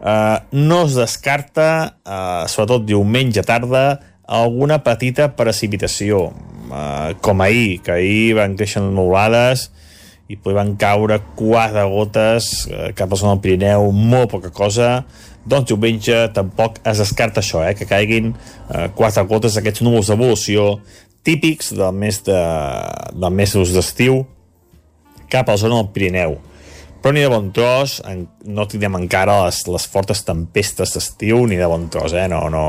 Eh, 0.00 0.38
no 0.52 0.84
es 0.86 0.94
descarta, 0.98 1.68
eh, 2.06 2.44
sobretot 2.48 2.86
diumenge 2.86 3.42
tarda, 3.46 4.00
alguna 4.26 4.82
petita 4.82 5.32
precipitació, 5.38 6.30
eh, 6.70 7.14
com 7.20 7.42
ahir, 7.42 7.82
que 7.82 7.98
ahir 7.98 8.36
van 8.38 8.56
créixer 8.58 8.82
nuvolades 8.82 9.70
i 10.26 10.34
van 10.42 10.74
caure 10.74 11.20
quatre 11.38 11.84
gotes 11.86 12.66
eh, 12.66 12.90
cap 12.98 13.06
a 13.06 13.14
la 13.14 13.20
zona 13.20 13.36
del 13.36 13.42
Pirineu, 13.44 13.92
molt 13.92 14.32
poca 14.34 14.50
cosa, 14.50 15.04
doncs 15.46 15.70
diumenge 15.70 16.16
tampoc 16.34 16.80
es 16.84 17.02
descarta 17.02 17.42
això, 17.42 17.62
eh, 17.66 17.74
que 17.78 17.88
caiguin 17.88 18.32
eh, 18.34 18.88
quatre 18.96 19.24
gotes 19.30 19.56
d'aquests 19.56 19.84
núvols 19.86 20.10
d'evolució 20.10 20.76
típics 21.26 21.72
del 21.74 21.94
mes 21.94 22.20
de, 22.26 22.40
del 23.14 23.32
mes 23.34 23.54
d'estiu 23.54 24.24
cap 25.30 25.48
a 25.48 25.56
la 25.56 25.62
zona 25.62 25.80
del 25.80 25.90
Pirineu 25.94 26.38
però 27.02 27.14
ni 27.14 27.22
de 27.22 27.30
bon 27.30 27.52
tros 27.54 28.00
no 28.50 28.64
tindrem 28.66 28.96
encara 28.98 29.44
les, 29.44 29.60
les 29.70 29.84
fortes 29.90 30.24
tempestes 30.26 30.94
d'estiu 30.96 31.44
ni 31.46 31.58
de 31.58 31.68
bon 31.70 31.86
tros 31.92 32.14
eh? 32.18 32.26
no, 32.30 32.48
no, 32.50 32.64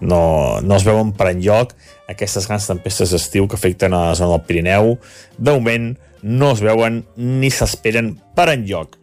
no, 0.00 0.22
no 0.62 0.76
es 0.76 0.86
veuen 0.86 1.10
per 1.18 1.32
enlloc 1.32 1.74
aquestes 2.12 2.46
grans 2.46 2.68
tempestes 2.70 3.14
d'estiu 3.14 3.48
que 3.48 3.58
afecten 3.58 3.94
a 3.94 4.08
la 4.10 4.16
zona 4.18 4.36
del 4.36 4.46
Pirineu 4.46 4.96
de 5.38 5.56
moment 5.56 5.92
no 6.22 6.52
es 6.54 6.62
veuen 6.62 7.02
ni 7.16 7.50
s'esperen 7.50 8.14
per 8.36 8.52
enlloc 8.52 8.98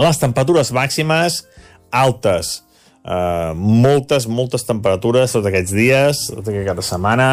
les 0.00 0.20
temperatures 0.22 0.72
màximes 0.72 1.42
altes. 1.90 2.60
Eh, 3.00 3.52
moltes, 3.56 4.26
moltes 4.28 4.66
temperatures 4.68 5.32
tots 5.32 5.48
aquests 5.48 5.72
dies, 5.72 6.26
tot 6.34 6.46
aquest 6.46 6.68
cap 6.68 6.78
de 6.78 6.86
setmana 6.86 7.30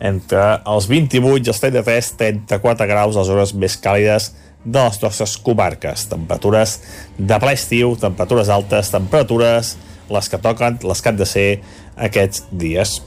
entre 0.00 0.42
els 0.68 0.88
28 0.90 1.46
i 1.46 1.52
els 1.52 1.62
33, 1.62 2.10
34 2.20 2.88
graus 2.90 3.16
les 3.16 3.30
hores 3.32 3.54
més 3.56 3.78
càlides 3.80 4.32
de 4.66 4.82
les 4.82 5.00
nostres 5.02 5.36
comarques. 5.46 6.08
Temperatures 6.10 6.78
de 7.16 7.38
ple 7.40 7.54
estiu, 7.56 7.94
temperatures 8.00 8.50
altes, 8.52 8.90
temperatures 8.92 9.76
les 10.10 10.30
que 10.30 10.40
toquen, 10.42 10.78
les 10.82 11.02
que 11.02 11.10
han 11.10 11.18
de 11.18 11.26
ser 11.26 11.48
aquests 12.08 12.46
dies. 12.50 12.98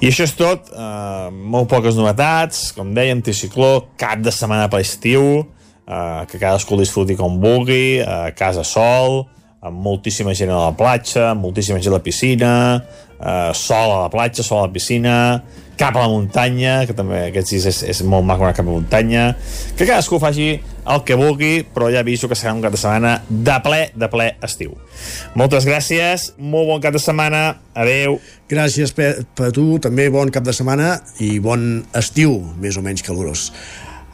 I 0.00 0.10
això 0.10 0.26
és 0.28 0.34
tot, 0.36 0.68
eh, 0.68 1.30
molt 1.32 1.68
poques 1.68 1.96
novetats, 1.96 2.72
com 2.76 2.92
deia, 2.94 3.14
anticicló, 3.14 3.86
cap 3.96 4.20
de 4.20 4.30
setmana 4.30 4.68
per 4.68 4.80
estiu, 4.80 5.46
eh, 5.88 6.26
que 6.28 6.38
cadascú 6.38 6.76
disfruti 6.76 7.16
com 7.16 7.40
vulgui, 7.40 8.00
a 8.00 8.32
casa 8.32 8.64
sol, 8.64 9.26
amb 9.60 9.82
moltíssima 9.82 10.34
gent 10.36 10.52
a 10.52 10.66
la 10.68 10.74
platja, 10.76 11.30
amb 11.32 11.46
moltíssima 11.46 11.80
gent 11.80 11.94
a 11.94 11.98
la 11.98 12.04
piscina, 12.04 12.52
eh, 13.20 13.52
sol 13.54 13.92
a 13.92 14.02
la 14.04 14.10
platja, 14.12 14.44
sol 14.44 14.60
a 14.62 14.66
la 14.66 14.72
piscina, 14.72 15.16
cap 15.76 15.96
a 15.96 16.06
la 16.06 16.08
muntanya, 16.08 16.86
que 16.88 16.94
també 16.96 17.26
aquests 17.28 17.52
dies 17.52 17.66
és, 17.68 17.82
és 17.92 18.02
molt 18.08 18.24
maco 18.24 18.46
anar 18.46 18.56
cap 18.56 18.64
a 18.64 18.70
la 18.70 18.78
muntanya, 18.78 19.24
que 19.76 19.84
cadascú 19.84 20.18
faci 20.22 20.54
el 20.86 21.02
que 21.04 21.18
vulgui, 21.18 21.66
però 21.74 21.90
ja 21.92 22.00
aviso 22.00 22.30
que 22.30 22.38
serà 22.38 22.54
un 22.56 22.62
cap 22.64 22.72
de 22.72 22.80
setmana 22.80 23.18
de 23.28 23.56
ple, 23.64 23.82
de 23.92 24.08
ple 24.12 24.30
estiu. 24.46 24.76
Moltes 25.36 25.68
gràcies, 25.68 26.30
molt 26.38 26.70
bon 26.70 26.84
cap 26.84 26.96
de 26.96 27.02
setmana, 27.02 27.42
adeu. 27.76 28.20
Gràcies 28.48 28.94
per 28.96 29.50
tu, 29.52 29.66
també 29.82 30.08
bon 30.14 30.30
cap 30.32 30.46
de 30.46 30.54
setmana 30.56 30.96
i 31.20 31.36
bon 31.42 31.84
estiu, 31.98 32.38
més 32.62 32.78
o 32.78 32.84
menys 32.86 33.04
calorós. 33.04 33.50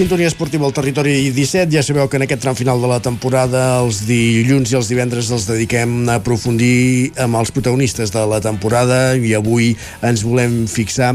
Sintonia 0.00 0.30
esportiva 0.30 0.64
al 0.64 0.72
territori 0.72 1.28
17. 1.28 1.68
Ja 1.76 1.82
sabeu 1.84 2.06
que 2.08 2.16
en 2.16 2.22
aquest 2.24 2.40
tram 2.40 2.54
final 2.56 2.80
de 2.80 2.88
la 2.88 3.02
temporada 3.04 3.82
els 3.82 3.98
dilluns 4.08 4.70
i 4.72 4.78
els 4.78 4.88
divendres 4.88 5.28
els 5.28 5.44
dediquem 5.44 6.08
a 6.08 6.14
aprofundir 6.16 7.10
amb 7.20 7.36
els 7.36 7.52
protagonistes 7.52 8.08
de 8.14 8.22
la 8.30 8.38
temporada 8.40 9.12
i 9.20 9.34
avui 9.36 9.74
ens 10.00 10.22
volem 10.24 10.62
fixar 10.72 11.10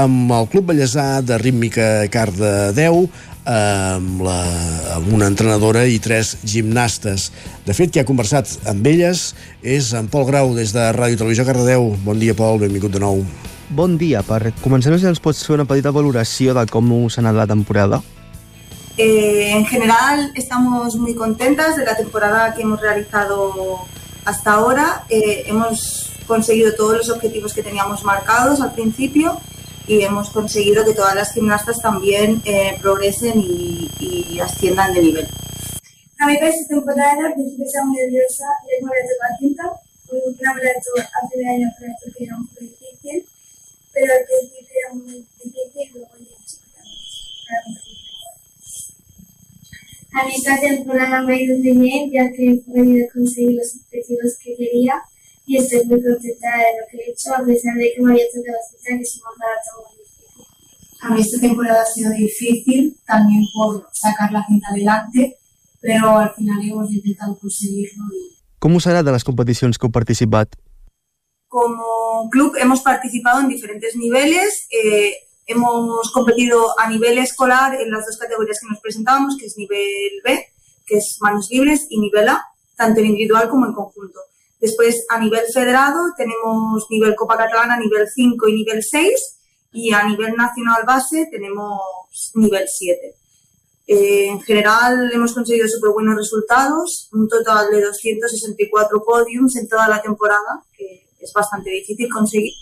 amb 0.00 0.32
el 0.38 0.48
Club 0.48 0.70
Ballesà 0.70 1.20
de 1.20 1.36
Rítmica 1.42 2.06
Cardedeu 2.08 3.02
amb, 3.44 4.24
la, 4.24 4.38
amb 4.96 5.12
una 5.12 5.28
entrenadora 5.28 5.84
i 5.84 6.00
tres 6.00 6.38
gimnastes. 6.48 7.28
De 7.68 7.76
fet, 7.76 7.92
qui 7.92 8.00
ha 8.00 8.08
conversat 8.08 8.56
amb 8.72 8.88
elles 8.88 9.34
és 9.60 9.92
en 9.92 10.08
Pol 10.08 10.24
Grau 10.32 10.56
des 10.56 10.72
de 10.72 10.88
Ràdio 10.96 11.20
Televisió 11.20 11.44
Cardedeu. 11.44 11.90
Bon 12.08 12.16
dia, 12.16 12.32
Pol, 12.32 12.56
benvingut 12.64 12.96
de 12.96 13.04
nou. 13.04 13.20
Bon 13.68 14.00
dia. 14.00 14.24
Per 14.24 14.48
començar, 14.64 14.96
si 14.96 15.12
ens 15.12 15.20
pots 15.20 15.44
fer 15.44 15.58
una 15.58 15.68
petita 15.68 15.92
valoració 15.92 16.56
de 16.56 16.64
com 16.72 16.88
s'ha 17.12 17.20
anat 17.20 17.42
la 17.42 17.50
temporada? 17.52 18.00
Eh, 18.96 19.50
en 19.50 19.66
general 19.66 20.30
estamos 20.36 20.94
muy 20.96 21.16
contentas 21.16 21.74
de 21.76 21.84
la 21.84 21.96
temporada 21.96 22.54
que 22.54 22.62
hemos 22.62 22.80
realizado 22.80 23.80
hasta 24.24 24.52
ahora. 24.52 25.04
Eh, 25.08 25.44
hemos 25.46 26.10
conseguido 26.28 26.74
todos 26.74 26.98
los 26.98 27.10
objetivos 27.10 27.52
que 27.52 27.62
teníamos 27.62 28.04
marcados 28.04 28.60
al 28.60 28.72
principio 28.72 29.40
y 29.88 30.02
hemos 30.02 30.30
conseguido 30.30 30.84
que 30.84 30.94
todas 30.94 31.14
las 31.14 31.32
gimnastas 31.32 31.82
también 31.82 32.40
eh, 32.44 32.78
progresen 32.80 33.40
y, 33.40 33.90
y, 33.98 34.40
asciendan 34.40 34.94
de 34.94 35.02
nivel. 35.02 35.28
A 36.20 36.26
mí 36.26 36.38
esta 36.40 36.68
temporada 36.68 37.26
al 37.26 37.34
principio 37.34 37.66
estaba 37.66 37.86
muy 37.86 37.98
nerviosa, 37.98 38.44
luego 38.62 38.86
me 38.86 39.08
tocó 39.08 39.24
a 39.24 39.38
quinta, 39.38 39.64
una 40.08 40.54
maratón 40.54 41.02
a 41.02 41.28
primer 41.28 41.48
año 41.48 41.68
que 42.16 42.24
era 42.24 42.36
un 42.36 42.46
poco 42.46 42.60
difícil, 42.60 43.26
pero 43.92 44.12
al 44.12 44.24
principio 44.24 44.74
era 44.86 44.94
muy 44.94 45.26
difícil 45.42 45.52
y 45.74 45.98
luego 45.98 46.08
ya 46.16 47.83
a 50.14 50.24
mí 50.24 50.32
esta 50.36 50.60
temporada 50.60 51.22
me 51.22 51.34
ha 51.34 51.40
ido 51.40 51.58
muy 51.58 51.76
bien, 51.76 52.10
ya 52.10 52.30
que 52.32 52.50
he 52.50 52.56
podido 52.58 53.06
conseguir 53.12 53.56
los 53.56 53.74
objetivos 53.74 54.38
que 54.42 54.54
quería 54.56 55.02
y 55.46 55.56
estoy 55.56 55.84
muy 55.86 56.02
contenta 56.02 56.48
de 56.56 56.80
lo 56.80 56.86
que 56.90 56.96
he 56.98 57.10
hecho, 57.10 57.34
a 57.34 57.44
pesar 57.44 57.74
de 57.76 57.92
que 57.94 58.02
me 58.02 58.12
había 58.12 58.24
tocado 58.28 58.56
cita 58.70 58.96
que 58.96 59.02
es 59.02 59.20
una 59.20 59.30
maratón 59.38 59.84
muy 59.90 59.98
difícil. 59.98 60.44
A 61.02 61.10
mí 61.10 61.20
esta 61.20 61.40
temporada 61.40 61.82
ha 61.82 61.86
sido 61.86 62.12
difícil, 62.12 62.96
también 63.06 63.44
por 63.52 63.88
sacar 63.92 64.32
la 64.32 64.46
cinta 64.46 64.68
adelante, 64.70 65.36
pero 65.80 66.16
al 66.16 66.32
final 66.34 66.62
hemos 66.62 66.90
intentado 66.92 67.36
conseguirlo. 67.38 68.04
Y... 68.14 68.38
¿Cómo 68.58 68.80
será 68.80 69.02
de 69.02 69.12
las 69.12 69.24
competiciones 69.24 69.78
que 69.78 69.86
heu 69.86 69.92
participat? 69.92 70.48
Como 71.48 72.30
club 72.30 72.54
hemos 72.56 72.80
participado 72.80 73.40
en 73.40 73.48
diferentes 73.48 73.94
niveles. 73.96 74.66
Eh, 74.70 75.14
Hemos 75.46 76.10
competido 76.12 76.78
a 76.78 76.88
nivel 76.88 77.18
escolar 77.18 77.74
en 77.74 77.90
las 77.90 78.06
dos 78.06 78.16
categorías 78.16 78.58
que 78.60 78.68
nos 78.68 78.80
presentábamos, 78.80 79.36
que 79.38 79.46
es 79.46 79.56
nivel 79.58 80.22
B, 80.24 80.46
que 80.86 80.96
es 80.96 81.18
manos 81.20 81.48
libres, 81.50 81.86
y 81.90 82.00
nivel 82.00 82.28
A, 82.28 82.44
tanto 82.76 83.00
en 83.00 83.06
individual 83.06 83.48
como 83.48 83.66
en 83.66 83.74
conjunto. 83.74 84.20
Después, 84.60 85.04
a 85.10 85.18
nivel 85.18 85.44
federado, 85.52 86.12
tenemos 86.16 86.86
nivel 86.88 87.14
Copa 87.14 87.36
Catalana, 87.36 87.78
nivel 87.78 88.08
5 88.08 88.48
y 88.48 88.54
nivel 88.54 88.82
6, 88.82 89.38
y 89.72 89.92
a 89.92 90.04
nivel 90.04 90.34
nacional 90.34 90.84
base 90.86 91.28
tenemos 91.30 91.80
nivel 92.34 92.64
7. 92.66 93.14
Eh, 93.86 94.28
en 94.28 94.40
general 94.40 95.10
hemos 95.12 95.34
conseguido 95.34 95.68
súper 95.68 95.90
buenos 95.90 96.16
resultados, 96.16 97.10
un 97.12 97.28
total 97.28 97.70
de 97.70 97.82
264 97.82 99.04
podiums 99.04 99.56
en 99.56 99.68
toda 99.68 99.88
la 99.88 100.00
temporada, 100.00 100.64
que 100.74 101.06
es 101.20 101.32
bastante 101.34 101.70
difícil 101.70 102.08
conseguir 102.10 102.54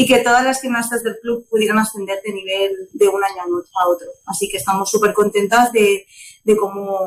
y 0.00 0.06
que 0.06 0.20
todas 0.20 0.44
las 0.44 0.60
gimnastas 0.60 1.02
del 1.02 1.18
club 1.20 1.44
pudieran 1.50 1.76
ascender 1.80 2.20
de 2.24 2.32
nivel 2.32 2.88
de 2.92 3.08
un 3.08 3.20
año 3.24 3.42
a 3.42 3.88
otro. 3.88 4.06
Así 4.26 4.48
que 4.48 4.58
estamos 4.58 4.88
súper 4.88 5.12
contentas 5.12 5.72
de, 5.72 6.06
de, 6.44 6.56
cómo, 6.56 7.00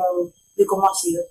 de 0.56 0.66
cómo 0.66 0.86
ha 0.86 0.94
sido. 0.94 1.22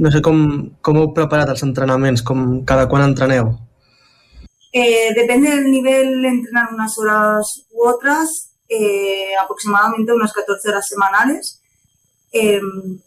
No 0.00 0.10
sé 0.10 0.18
com, 0.24 0.40
com 0.82 0.96
heu 0.96 1.10
preparat 1.14 1.52
els 1.52 1.62
entrenaments, 1.62 2.24
com 2.26 2.64
cada 2.66 2.88
quan 2.88 3.04
entreneu? 3.04 3.52
Eh, 4.72 5.12
depende 5.14 5.50
del 5.52 5.68
nivel, 5.70 6.24
entrenar 6.24 6.72
unas 6.72 6.96
horas 6.98 7.50
u 7.70 7.86
otras, 7.86 8.56
eh, 8.66 9.36
aproximadamente 9.38 10.16
unas 10.16 10.32
14 10.32 10.70
horas 10.70 10.88
semanales. 10.88 11.59
Eh, 12.32 12.60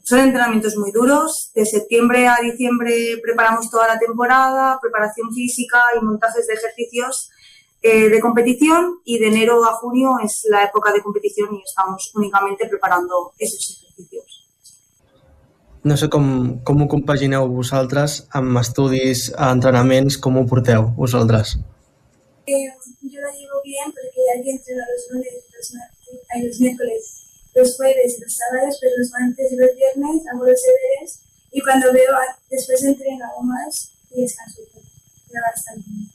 son 0.03 0.19
entrenamientos 0.19 0.75
muy 0.75 0.91
duros. 0.91 1.51
De 1.55 1.65
septiembre 1.65 2.27
a 2.27 2.37
diciembre 2.41 3.19
preparamos 3.21 3.69
toda 3.69 3.87
la 3.87 3.99
temporada, 3.99 4.79
preparación 4.81 5.33
física 5.33 5.79
y 5.95 6.03
montajes 6.03 6.47
de 6.47 6.53
ejercicios 6.53 7.29
eh, 7.81 8.09
de 8.09 8.19
competición 8.19 8.99
y 9.03 9.19
de 9.19 9.27
enero 9.27 9.63
a 9.65 9.73
junio 9.73 10.11
es 10.23 10.45
la 10.49 10.63
época 10.63 10.91
de 10.93 11.01
competición 11.01 11.53
y 11.53 11.61
estamos 11.61 12.11
únicamente 12.15 12.67
preparando 12.67 13.33
esos 13.37 13.77
ejercicios. 13.77 14.39
No 15.83 15.97
sé 15.97 16.07
com, 16.07 16.63
com 16.63 16.79
ho 16.79 16.87
compagineu 16.87 17.43
vosaltres 17.51 18.21
amb 18.31 18.55
estudis, 18.61 19.25
entrenaments, 19.35 20.15
com 20.15 20.39
ho 20.39 20.45
porteu 20.47 20.93
vosaltres? 20.95 21.57
Eh, 22.47 22.71
yo 23.03 23.19
lo 23.19 23.31
llevo 23.35 23.59
bien 23.65 23.91
porque 23.91 24.21
hay 24.31 24.43
que 24.43 24.51
entrenar 24.51 24.87
los 24.87 25.03
lunes, 25.11 25.33
los, 25.51 25.73
los 26.39 26.59
miércoles 26.61 27.22
los 27.55 27.75
jueves 27.77 28.17
y 28.17 28.21
los 28.21 28.33
sábados, 28.33 28.77
pero 28.81 28.93
los 28.97 29.11
martes 29.11 29.51
y 29.51 29.55
los 29.55 29.75
viernes 29.75 30.27
hago 30.27 30.45
los 30.45 30.61
deberes 30.61 31.19
y 31.51 31.61
cuando 31.61 31.93
veo, 31.93 32.13
después 32.49 32.83
entreno 32.83 33.25
algo 33.25 33.43
más 33.43 33.91
y 34.11 34.21
descanso. 34.21 34.61
Bastante. 35.33 36.13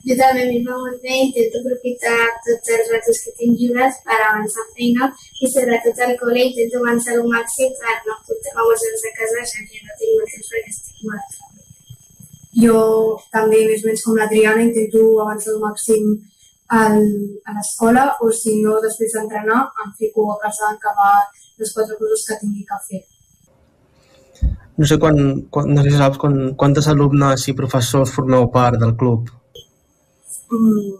Jo 0.00 0.14
també 0.16 0.46
m'hi 0.48 0.60
va 0.64 0.78
molt 0.80 1.02
bé, 1.04 1.16
intento 1.26 1.60
aprofitar 1.60 2.16
tots 2.46 2.70
els 2.76 2.88
ratos 2.92 3.18
que 3.24 3.34
tinc 3.36 3.58
lliures 3.60 3.98
per 4.06 4.16
avançar 4.16 4.64
feina 4.78 5.10
i 5.44 5.50
sobretot 5.52 6.00
al 6.06 6.14
col·le 6.22 6.46
intento 6.46 6.80
avançar 6.80 7.18
al 7.18 7.28
màxim 7.28 7.74
per 7.82 7.96
no 8.06 8.16
portar 8.28 8.64
hores 8.64 9.04
a 9.10 9.12
casa 9.18 9.44
ja 9.52 9.66
que 9.68 9.82
no 9.84 9.98
tinc 10.00 10.16
molt 10.16 10.32
temps 10.34 10.50
perquè 10.54 10.72
estic 10.72 11.04
molt 11.10 11.38
Jo 12.62 12.78
també, 13.36 13.60
més 13.68 13.84
o 13.84 13.90
menys 13.90 14.06
com 14.06 14.16
la 14.16 14.28
Triana, 14.32 14.64
intento 14.64 15.04
avançar 15.26 15.52
al 15.52 15.60
màxim 15.66 16.08
al, 16.70 17.00
a 17.44 17.54
l'escola 17.56 18.04
o 18.22 18.30
si 18.30 18.60
no, 18.62 18.78
després 18.84 19.16
d'entrenar, 19.16 19.62
em 19.84 19.94
fico 19.98 20.28
a 20.32 20.38
casa 20.42 20.68
a 20.68 20.74
acabar 20.76 21.14
les 21.58 21.72
quatre 21.74 21.96
coses 21.98 22.26
que 22.28 22.38
tingui 22.42 22.64
que 22.68 22.78
fer. 22.86 23.02
No 24.78 24.86
sé, 24.86 24.96
quan, 25.02 25.18
quan, 25.52 25.74
no 25.74 25.82
sé 25.84 25.90
si 25.90 25.98
saps 26.00 26.20
quan, 26.22 26.36
quantes 26.60 26.88
alumnes 26.88 27.48
i 27.50 27.56
professors 27.58 28.14
formeu 28.14 28.46
part 28.54 28.78
del 28.80 28.94
club. 29.00 29.28
Mm, 30.50 30.94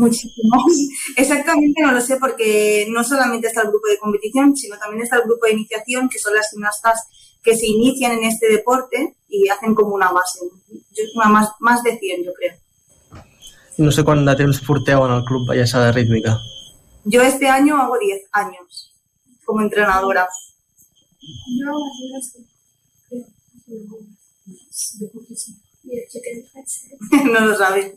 muchísimos. 0.00 0.80
Exactamente 1.16 1.84
no 1.84 1.92
lo 1.92 2.00
sé 2.00 2.16
porque 2.16 2.86
no 2.90 3.04
solamente 3.04 3.48
está 3.48 3.62
el 3.62 3.68
grupo 3.68 3.88
de 3.88 3.98
competición, 3.98 4.56
sino 4.56 4.78
también 4.78 5.02
está 5.02 5.16
el 5.16 5.28
grupo 5.28 5.46
de 5.46 5.52
iniciación, 5.52 6.08
que 6.08 6.18
son 6.18 6.34
las 6.34 6.50
gimnastas 6.50 7.06
que 7.42 7.56
se 7.56 7.66
inician 7.66 8.12
en 8.12 8.24
este 8.24 8.48
deporte 8.48 9.16
y 9.28 9.48
hacen 9.48 9.74
como 9.74 9.94
una 9.94 10.10
base. 10.10 10.40
Una 11.14 11.28
más, 11.28 11.50
más 11.60 11.82
de 11.82 11.98
100, 11.98 12.24
yo 12.24 12.32
creo. 12.34 12.59
No 13.80 13.90
sé 13.96 14.02
quant 14.04 14.26
de 14.26 14.32
temps 14.36 14.58
porteu 14.66 15.06
en 15.06 15.12
el 15.14 15.22
club 15.24 15.46
Ballesada 15.48 15.92
Rítmica. 15.96 16.34
Yo 17.04 17.22
este 17.22 17.48
año 17.48 17.80
hago 17.80 17.96
10 17.98 18.28
años 18.32 18.92
como 19.44 19.62
entrenadora. 19.62 20.28
No 27.24 27.40
lo 27.46 27.56
sabes. 27.56 27.94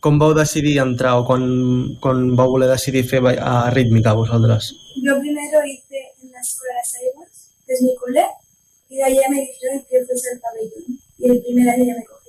Com 0.00 0.18
vau 0.18 0.32
decidir 0.32 0.78
entrar 0.80 1.18
o 1.20 1.26
quan, 1.28 1.44
quan 2.00 2.22
vau 2.36 2.48
voler 2.54 2.70
decidir 2.70 3.04
fer 3.04 3.20
a 3.36 3.68
rítmica 3.68 4.16
vosaltres? 4.16 4.72
Yo 5.04 5.18
primero 5.20 5.60
hice 5.66 6.00
en 6.22 6.32
la 6.32 6.40
escuela 6.40 6.74
de 6.80 6.84
Saibas, 6.88 7.52
que 7.66 7.74
es 7.74 7.82
mi 7.82 7.94
cole, 7.96 8.24
y 8.88 8.96
de 8.96 9.14
ya 9.14 9.28
me 9.28 9.40
dijeron 9.44 9.84
que 9.90 10.04
fuese 10.06 10.32
al 10.32 10.40
pabellón. 10.40 10.98
Y 11.18 11.28
el 11.28 11.42
primer 11.42 11.68
año 11.68 11.84
ya 11.84 11.94
me. 11.94 12.19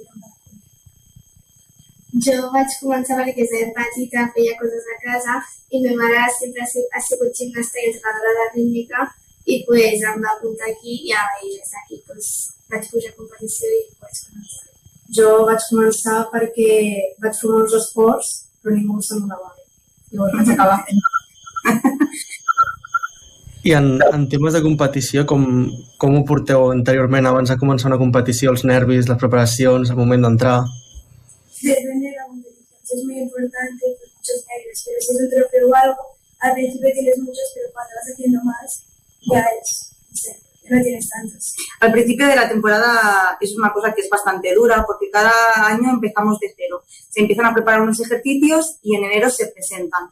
Jo 2.12 2.50
vaig 2.52 2.74
començar 2.82 3.16
perquè 3.22 3.46
de 3.48 3.60
petita 3.76 4.28
feia 4.36 4.56
coses 4.60 4.88
a 4.94 4.98
casa 5.04 5.36
i 5.72 5.80
ma 5.84 5.94
mare 6.02 6.26
sempre 6.36 6.66
ha 6.68 7.00
sigut 7.00 7.32
gimnasta 7.38 7.80
i 7.80 7.88
entrenadora 7.88 8.34
de 8.40 8.48
rítmica 8.56 9.06
i 9.48 9.64
pues, 9.68 10.04
em 10.04 10.20
va 10.20 10.34
apuntar 10.36 10.68
aquí 10.70 10.98
i 10.98 11.14
ja 11.14 11.24
i 11.40 11.56
des 11.56 11.72
d'aquí 11.72 12.02
pues, 12.08 12.28
vaig 12.70 12.84
pujar 12.92 13.14
a 13.14 13.16
competició 13.16 13.72
i 13.78 13.80
vaig 14.04 14.20
començar. 14.28 14.68
Jo 15.16 15.30
vaig 15.48 15.64
començar 15.70 16.18
perquè 16.34 16.76
vaig 17.24 17.40
fer 17.40 17.54
molts 17.54 17.78
esports, 17.80 18.36
però 18.60 18.76
ningú 18.76 19.00
se'n 19.00 19.24
donava 19.24 19.56
bé. 19.56 19.64
Llavors 20.12 20.38
vaig 20.38 20.54
acabar 20.56 20.84
fent. 20.86 21.02
I 23.64 23.76
en, 23.78 23.92
en 24.02 24.24
temes 24.28 24.56
de 24.58 24.62
competició, 24.66 25.24
com, 25.30 25.44
com 26.02 26.16
ho 26.18 26.22
porteu 26.28 26.72
anteriorment 26.74 27.28
abans 27.30 27.52
de 27.54 27.60
començar 27.62 27.92
una 27.92 28.00
competició, 28.02 28.52
els 28.56 28.64
nervis, 28.66 29.08
les 29.08 29.20
preparacions, 29.22 29.92
el 29.94 30.00
moment 30.00 30.26
d'entrar? 30.26 30.56
De 31.62 32.12
la 32.16 32.26
competición. 32.28 32.62
Es 32.92 33.04
muy 33.06 33.20
importante, 33.20 33.86
pues 33.98 34.12
muchos 34.16 34.46
nervios. 34.50 34.84
Pero 34.86 34.98
si 35.00 35.14
es 35.14 35.22
un 35.22 35.30
trofeo 35.30 35.70
o 35.70 35.76
algo, 35.76 36.02
al 36.40 36.54
principio 36.54 36.90
tienes 36.94 37.18
muchos, 37.20 37.52
pero 37.54 37.68
cuando 37.72 37.92
vas 37.96 38.12
haciendo 38.12 38.40
más, 38.44 38.84
ya 39.32 39.46
es, 39.62 39.92
no 40.10 40.16
sé, 40.16 40.42
no 40.70 40.82
tienes 40.82 41.10
tantos. 41.10 41.56
Al 41.80 41.92
principio 41.92 42.28
de 42.28 42.36
la 42.36 42.50
temporada 42.50 43.38
es 43.40 43.56
una 43.56 43.72
cosa 43.72 43.94
que 43.94 44.02
es 44.02 44.10
bastante 44.10 44.54
dura 44.54 44.84
porque 44.86 45.10
cada 45.10 45.32
año 45.68 45.92
empezamos 45.92 46.40
de 46.40 46.54
cero. 46.56 46.84
Se 47.10 47.22
empiezan 47.22 47.46
a 47.46 47.54
preparar 47.54 47.82
unos 47.82 48.00
ejercicios 48.00 48.78
y 48.82 48.96
en 48.96 49.06
enero 49.06 49.30
se 49.30 49.48
presentan. 49.48 50.10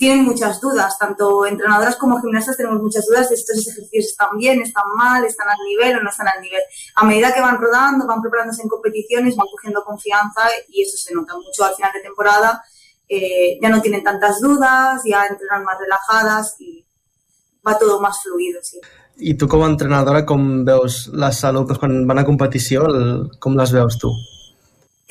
Tienen 0.00 0.24
muchas 0.24 0.60
dudas, 0.62 0.98
tanto 0.98 1.44
entrenadoras 1.44 1.96
como 1.96 2.20
gimnastas 2.22 2.56
tenemos 2.56 2.80
muchas 2.80 3.04
dudas 3.04 3.28
de 3.28 3.36
si 3.36 3.42
estos 3.42 3.68
ejercicios 3.68 4.06
están 4.06 4.32
bien, 4.38 4.62
están 4.62 4.88
mal, 4.96 5.22
están 5.26 5.48
al 5.48 5.58
nivel 5.68 5.98
o 5.98 6.02
no 6.02 6.08
están 6.08 6.28
al 6.28 6.40
nivel. 6.40 6.62
A 6.96 7.04
medida 7.04 7.34
que 7.34 7.40
van 7.42 7.60
rodando, 7.60 8.06
van 8.06 8.22
preparándose 8.22 8.62
en 8.62 8.68
competiciones, 8.68 9.36
van 9.36 9.46
cogiendo 9.52 9.84
confianza 9.84 10.48
y 10.68 10.82
eso 10.82 10.96
se 10.96 11.14
nota 11.14 11.34
mucho 11.36 11.64
al 11.64 11.74
final 11.74 11.92
de 11.92 12.00
temporada. 12.00 12.62
eh, 13.10 13.58
ya 13.60 13.68
no 13.68 13.82
tienen 13.82 14.04
tantas 14.04 14.40
dudas, 14.40 15.02
ya 15.04 15.26
entrenan 15.26 15.64
más 15.64 15.76
relajadas 15.78 16.54
y 16.60 16.86
va 17.66 17.76
todo 17.76 18.00
más 18.00 18.22
fluido, 18.22 18.60
sí. 18.62 18.78
I 19.18 19.34
tu 19.36 19.48
com 19.48 19.60
a 19.64 19.68
entrenadora, 19.68 20.22
com 20.24 20.64
veus 20.64 21.10
les 21.12 21.42
alumnes 21.44 21.76
quan 21.76 22.06
van 22.08 22.22
a 22.22 22.24
competició, 22.24 22.86
el, 22.88 23.26
com 23.42 23.58
les 23.58 23.74
veus 23.74 23.98
tu? 24.00 24.08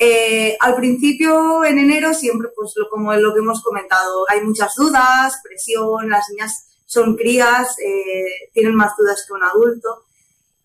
Eh, 0.02 0.56
al 0.60 0.76
principio, 0.76 1.62
en 1.62 1.78
enero, 1.78 2.14
siempre, 2.14 2.48
pues 2.56 2.72
lo, 2.76 2.88
como 2.88 3.12
lo 3.12 3.34
que 3.34 3.40
hemos 3.40 3.62
comentado, 3.62 4.24
hay 4.30 4.40
muchas 4.40 4.72
dudas, 4.74 5.34
presión, 5.44 6.08
las 6.08 6.24
niñas 6.30 6.68
son 6.86 7.16
crías, 7.16 7.78
eh, 7.78 8.48
tienen 8.54 8.74
más 8.74 8.96
dudas 8.96 9.22
que 9.26 9.34
un 9.34 9.42
adulto 9.42 10.06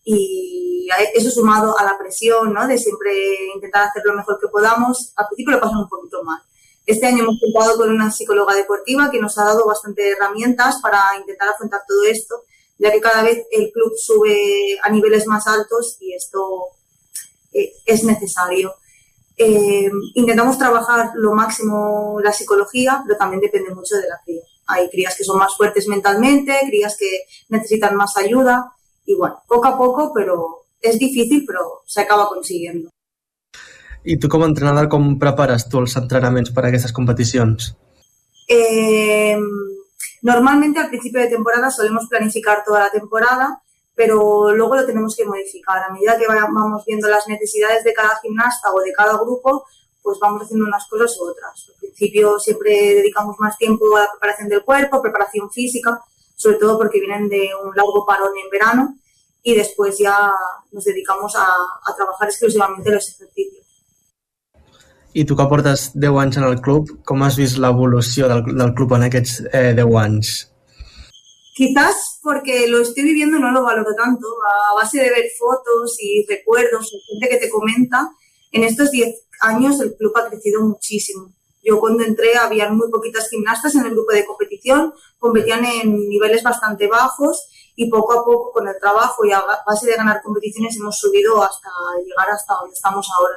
y 0.04 0.88
eso 1.14 1.30
sumado 1.30 1.78
a 1.78 1.84
la 1.84 1.98
presión, 1.98 2.54
¿no? 2.54 2.66
De 2.66 2.78
siempre 2.78 3.12
intentar 3.54 3.88
hacer 3.88 4.04
lo 4.06 4.14
mejor 4.14 4.38
que 4.40 4.48
podamos, 4.48 5.12
al 5.16 5.26
principio 5.26 5.56
lo 5.56 5.60
pasan 5.60 5.80
un 5.80 5.88
poquito 5.88 6.22
mal. 6.22 6.40
Este 6.86 7.04
año 7.04 7.24
hemos 7.24 7.38
contado 7.38 7.76
con 7.76 7.90
una 7.90 8.10
psicóloga 8.10 8.54
deportiva 8.54 9.10
que 9.10 9.20
nos 9.20 9.36
ha 9.36 9.44
dado 9.44 9.66
bastante 9.66 10.12
herramientas 10.12 10.76
para 10.80 10.98
intentar 11.20 11.48
afrontar 11.48 11.82
todo 11.86 12.04
esto, 12.04 12.42
ya 12.78 12.90
que 12.90 13.00
cada 13.00 13.22
vez 13.22 13.44
el 13.50 13.70
club 13.70 13.92
sube 13.98 14.78
a 14.82 14.88
niveles 14.88 15.26
más 15.26 15.46
altos 15.46 15.98
y 16.00 16.14
esto 16.14 16.68
eh, 17.52 17.74
es 17.84 18.02
necesario. 18.02 18.74
Eh, 19.36 19.90
intentamos 20.14 20.58
trabajar 20.58 21.10
lo 21.14 21.34
máximo 21.34 22.18
la 22.22 22.32
psicología, 22.32 23.02
pero 23.04 23.18
también 23.18 23.40
depende 23.40 23.74
mucho 23.74 23.96
de 23.96 24.08
la 24.08 24.20
cría. 24.24 24.42
Hay 24.68 24.88
crías 24.88 25.14
que 25.16 25.24
son 25.24 25.38
más 25.38 25.56
fuertes 25.56 25.86
mentalmente, 25.88 26.58
crías 26.66 26.96
que 26.96 27.24
necesitan 27.50 27.96
más 27.96 28.16
ayuda 28.16 28.72
y 29.04 29.14
bueno, 29.14 29.42
poco 29.46 29.68
a 29.68 29.76
poco, 29.76 30.12
pero 30.14 30.64
es 30.80 30.98
difícil, 30.98 31.44
pero 31.46 31.82
se 31.86 32.00
acaba 32.00 32.28
consiguiendo. 32.28 32.90
I 34.06 34.16
tu 34.22 34.28
com 34.28 34.44
a 34.44 34.46
entrenadora, 34.46 34.88
com 34.88 35.16
prepares 35.18 35.64
tu 35.66 35.80
els 35.82 35.96
entrenaments 35.98 36.52
per 36.54 36.62
a 36.64 36.68
aquestes 36.68 36.92
competicions? 36.94 37.72
Eh, 38.46 39.36
normalmente 40.22 40.78
al 40.78 40.88
principio 40.88 41.20
de 41.20 41.28
temporada 41.28 41.72
solemos 41.72 42.06
planificar 42.06 42.62
toda 42.64 42.84
la 42.84 42.90
temporada, 42.90 43.62
pero 43.96 44.52
luego 44.54 44.76
lo 44.76 44.86
tenemos 44.86 45.16
que 45.16 45.24
modificar. 45.24 45.82
A 45.82 45.92
medida 45.92 46.18
que 46.18 46.26
vamos 46.28 46.84
viendo 46.84 47.08
las 47.08 47.26
necesidades 47.26 47.82
de 47.82 47.94
cada 47.94 48.18
gimnasta 48.22 48.70
o 48.72 48.80
de 48.80 48.92
cada 48.92 49.16
grupo, 49.16 49.64
pues 50.02 50.18
vamos 50.20 50.42
haciendo 50.42 50.66
unas 50.66 50.86
cosas 50.86 51.18
u 51.18 51.30
otras. 51.30 51.66
Al 51.70 51.80
principio 51.80 52.38
siempre 52.38 52.70
dedicamos 52.94 53.36
más 53.40 53.56
tiempo 53.56 53.96
a 53.96 54.00
la 54.00 54.10
preparación 54.12 54.48
del 54.50 54.62
cuerpo, 54.62 55.02
preparación 55.02 55.50
física, 55.50 55.98
sobre 56.36 56.58
todo 56.58 56.76
porque 56.78 57.00
vienen 57.00 57.28
de 57.28 57.48
un 57.64 57.74
largo 57.74 58.04
parón 58.06 58.36
en 58.36 58.50
verano 58.50 58.94
y 59.42 59.54
después 59.54 59.98
ya 59.98 60.30
nos 60.72 60.84
dedicamos 60.84 61.34
a, 61.34 61.46
a 61.46 61.96
trabajar 61.96 62.28
exclusivamente 62.28 62.90
los 62.90 63.08
ejercicios. 63.08 63.66
I 65.16 65.24
tu 65.24 65.34
que 65.34 65.46
portes 65.48 65.92
10 65.94 66.18
anys 66.20 66.36
en 66.36 66.44
el 66.44 66.58
club, 66.60 66.90
com 67.08 67.22
has 67.24 67.38
vist 67.40 67.56
l'evolució 67.56 68.28
del, 68.28 68.42
del 68.52 68.74
club 68.76 68.92
en 68.98 69.06
aquests 69.06 69.38
eh, 69.48 69.72
10 69.72 69.94
anys? 69.96 70.32
Quizás 71.56 72.20
porque 72.22 72.68
lo 72.68 72.82
estoy 72.82 73.02
viviendo 73.02 73.38
no 73.38 73.50
lo 73.50 73.62
valoro 73.62 73.94
tanto. 73.94 74.26
A 74.70 74.74
base 74.74 74.98
de 74.98 75.08
ver 75.08 75.24
fotos 75.38 75.96
y 75.98 76.26
recuerdos 76.28 76.92
gente 77.08 77.30
que 77.30 77.38
te 77.38 77.48
comenta, 77.48 78.10
en 78.52 78.62
estos 78.62 78.90
10 78.90 79.22
años 79.40 79.80
el 79.80 79.96
club 79.96 80.12
ha 80.18 80.28
crecido 80.28 80.60
muchísimo. 80.60 81.32
Yo 81.62 81.80
cuando 81.80 82.04
entré 82.04 82.36
había 82.36 82.70
muy 82.70 82.90
poquitas 82.90 83.30
gimnastas 83.30 83.74
en 83.74 83.86
el 83.86 83.92
grupo 83.92 84.12
de 84.12 84.26
competición, 84.26 84.92
competían 85.18 85.64
en 85.64 86.06
niveles 86.10 86.42
bastante 86.42 86.88
bajos 86.88 87.48
y 87.74 87.88
poco 87.88 88.12
a 88.12 88.22
poco 88.22 88.52
con 88.52 88.68
el 88.68 88.74
trabajo 88.78 89.24
y 89.24 89.32
a 89.32 89.42
base 89.66 89.86
de 89.86 89.96
ganar 89.96 90.20
competiciones 90.22 90.76
hemos 90.76 90.98
subido 90.98 91.42
hasta 91.42 91.70
llegar 92.04 92.28
hasta 92.28 92.52
donde 92.60 92.74
estamos 92.74 93.08
ahora. 93.16 93.36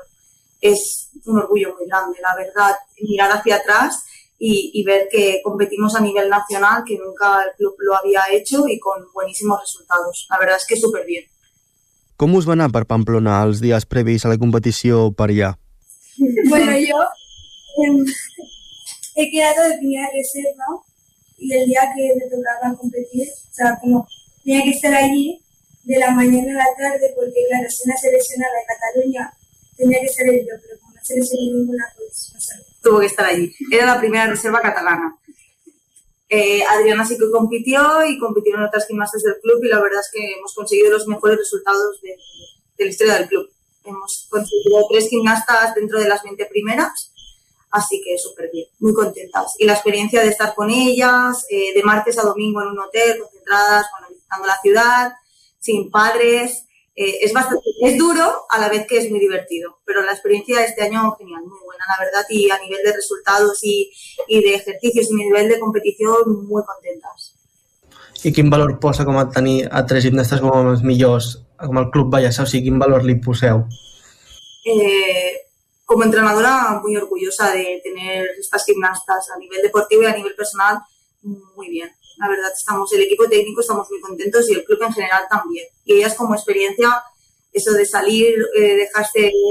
Es 0.59 1.09
un 1.25 1.37
orgullo 1.37 1.73
muy 1.73 1.87
grande, 1.87 2.19
la 2.21 2.35
verdad, 2.35 2.75
mirar 3.01 3.31
hacia 3.31 3.55
atrás 3.55 4.03
y, 4.39 4.71
y 4.73 4.83
ver 4.83 5.07
que 5.11 5.41
competimos 5.43 5.95
a 5.95 6.01
nivel 6.01 6.29
nacional, 6.29 6.83
que 6.87 6.97
nunca 6.97 7.43
el 7.43 7.55
club 7.57 7.75
lo 7.79 7.95
había 7.95 8.21
hecho 8.31 8.67
y 8.67 8.79
con 8.79 9.11
buenísimos 9.13 9.59
resultados. 9.59 10.25
La 10.29 10.39
verdad 10.39 10.57
es 10.57 10.65
que 10.65 10.77
súper 10.77 11.05
bien. 11.05 11.25
Com 12.19 12.33
us 12.35 12.43
va 12.47 12.51
anar 12.51 12.67
per 12.75 12.83
Pamplona 12.83 13.37
els 13.45 13.61
dies 13.63 13.85
previs 13.87 14.25
a 14.25 14.29
la 14.33 14.39
competició 14.39 15.09
per 15.15 15.29
allà? 15.31 15.53
Bueno, 16.51 16.73
yo 16.75 16.97
em, 17.83 18.03
he 19.15 19.25
quedado 19.31 19.69
de 19.69 19.77
primera 19.77 20.09
reserva 20.11 20.67
y 21.37 21.53
el 21.53 21.65
día 21.67 21.87
que 21.95 22.11
me 22.19 22.27
tocaba 22.27 22.75
competir, 22.75 23.23
o 23.23 23.53
sea, 23.53 23.77
como 23.79 24.05
tenía 24.43 24.63
que 24.63 24.71
estar 24.71 24.93
allí 24.93 25.39
de 25.83 25.97
la 25.97 26.11
mañana 26.11 26.51
a 26.51 26.67
la 26.67 26.75
tarde 26.75 27.13
porque, 27.15 27.39
claro, 27.47 27.69
si 27.69 27.87
una 27.87 27.95
seleccionada 27.95 28.51
de 28.51 28.67
Cataluña 28.67 29.33
tenía 29.77 30.01
que 30.01 30.09
ser 30.09 30.27
yo, 30.27 30.55
pero 30.61 30.79
como 30.81 30.95
no 30.95 31.01
seleccioné 31.01 31.53
ninguna, 31.55 31.85
pues 31.95 32.31
no 32.33 32.41
sé. 32.41 32.68
Tuvo 32.81 32.99
que 32.99 33.07
estar 33.07 33.25
allí. 33.25 33.53
Era 33.71 33.85
la 33.85 33.99
primera 33.99 34.27
reserva 34.27 34.61
catalana. 34.61 35.17
Eh, 36.29 36.63
Adriana 36.63 37.05
sí 37.05 37.17
que 37.17 37.31
compitió 37.31 38.05
y 38.05 38.19
compitieron 38.19 38.63
otras 38.63 38.85
gimnastas 38.87 39.23
del 39.23 39.39
club 39.41 39.63
y 39.63 39.67
la 39.67 39.81
verdad 39.81 39.99
es 39.99 40.11
que 40.13 40.33
hemos 40.33 40.53
conseguido 40.53 40.91
los 40.91 41.07
mejores 41.07 41.39
resultados 41.39 41.99
de, 42.01 42.15
de 42.77 42.85
la 42.85 42.89
historia 42.91 43.15
del 43.15 43.27
club. 43.27 43.49
Hemos 43.83 44.27
conseguido 44.29 44.85
tres 44.89 45.09
gimnastas 45.09 45.73
dentro 45.73 45.99
de 45.99 46.07
las 46.07 46.23
20 46.23 46.45
primeras, 46.45 47.11
así 47.71 48.01
que 48.03 48.17
súper 48.17 48.49
bien, 48.51 48.67
muy 48.79 48.93
contentas. 48.93 49.55
Y 49.57 49.65
la 49.65 49.73
experiencia 49.73 50.21
de 50.21 50.29
estar 50.29 50.53
con 50.53 50.69
ellas, 50.69 51.45
eh, 51.49 51.73
de 51.73 51.83
martes 51.83 52.19
a 52.19 52.23
domingo 52.23 52.61
en 52.61 52.69
un 52.69 52.79
hotel, 52.79 53.19
concentradas, 53.19 53.87
bueno, 53.91 54.13
visitando 54.13 54.47
la 54.47 54.61
ciudad, 54.61 55.13
sin 55.59 55.89
padres, 55.89 56.65
eh, 56.99 57.19
es 57.21 57.31
bastante, 57.31 57.63
es 57.81 57.97
duro 57.97 58.45
a 58.49 58.59
la 58.59 58.67
vez 58.67 58.85
que 58.85 58.97
es 58.97 59.09
muy 59.09 59.19
divertido, 59.19 59.79
pero 59.85 60.03
la 60.03 60.11
experiencia 60.11 60.59
de 60.59 60.65
este 60.65 60.83
año 60.83 61.15
genial, 61.17 61.43
muy 61.43 61.59
buena, 61.65 61.85
la 61.87 62.03
verdad, 62.03 62.25
y 62.29 62.51
a 62.51 62.59
nivel 62.59 62.83
de 62.83 62.91
resultados 62.91 63.63
y, 63.63 63.89
y 64.27 64.41
de 64.43 64.55
ejercicios 64.55 65.09
y 65.09 65.15
nivel 65.15 65.47
de 65.47 65.59
competición, 65.59 66.45
muy 66.45 66.61
contentas. 66.65 67.35
I 68.21 68.33
quin 68.33 68.49
valor 68.49 68.81
posa 68.83 69.05
com 69.07 69.15
a 69.15 69.29
tenir 69.31 69.69
a 69.71 69.85
tres 69.87 70.03
gimnastes 70.03 70.41
com 70.43 70.67
els 70.73 70.81
millors, 70.83 71.37
com 71.55 71.77
el 71.79 71.87
Club 71.93 72.09
Vallassa? 72.11 72.43
O 72.43 72.49
sigui, 72.51 72.65
quin 72.67 72.81
valor 72.81 73.05
li 73.07 73.15
poseu? 73.23 73.63
Eh, 74.67 75.37
como 75.85 76.03
entrenadora, 76.03 76.81
muy 76.83 76.97
orgullosa 76.97 77.53
de 77.53 77.79
tener 77.81 78.27
estas 78.37 78.65
gimnastas 78.65 79.31
a 79.31 79.39
nivel 79.39 79.61
deportivo 79.61 80.03
y 80.03 80.07
a 80.07 80.17
nivel 80.17 80.35
personal, 80.35 80.81
muy 81.55 81.69
bien. 81.69 81.95
La 82.19 82.27
verdad, 82.27 82.51
estamos, 82.53 82.91
el 82.91 83.01
equipo 83.01 83.29
técnico 83.29 83.61
estamos 83.61 83.89
muy 83.89 84.01
contentos 84.01 84.49
y 84.49 84.53
el 84.53 84.65
club 84.65 84.83
en 84.83 84.93
general 84.93 85.23
también. 85.29 85.65
Y 85.85 85.93
ellas 85.93 86.15
como 86.15 86.35
experiencia, 86.35 87.01
eso 87.53 87.71
de 87.71 87.85
salir, 87.85 88.35
eh, 88.57 88.89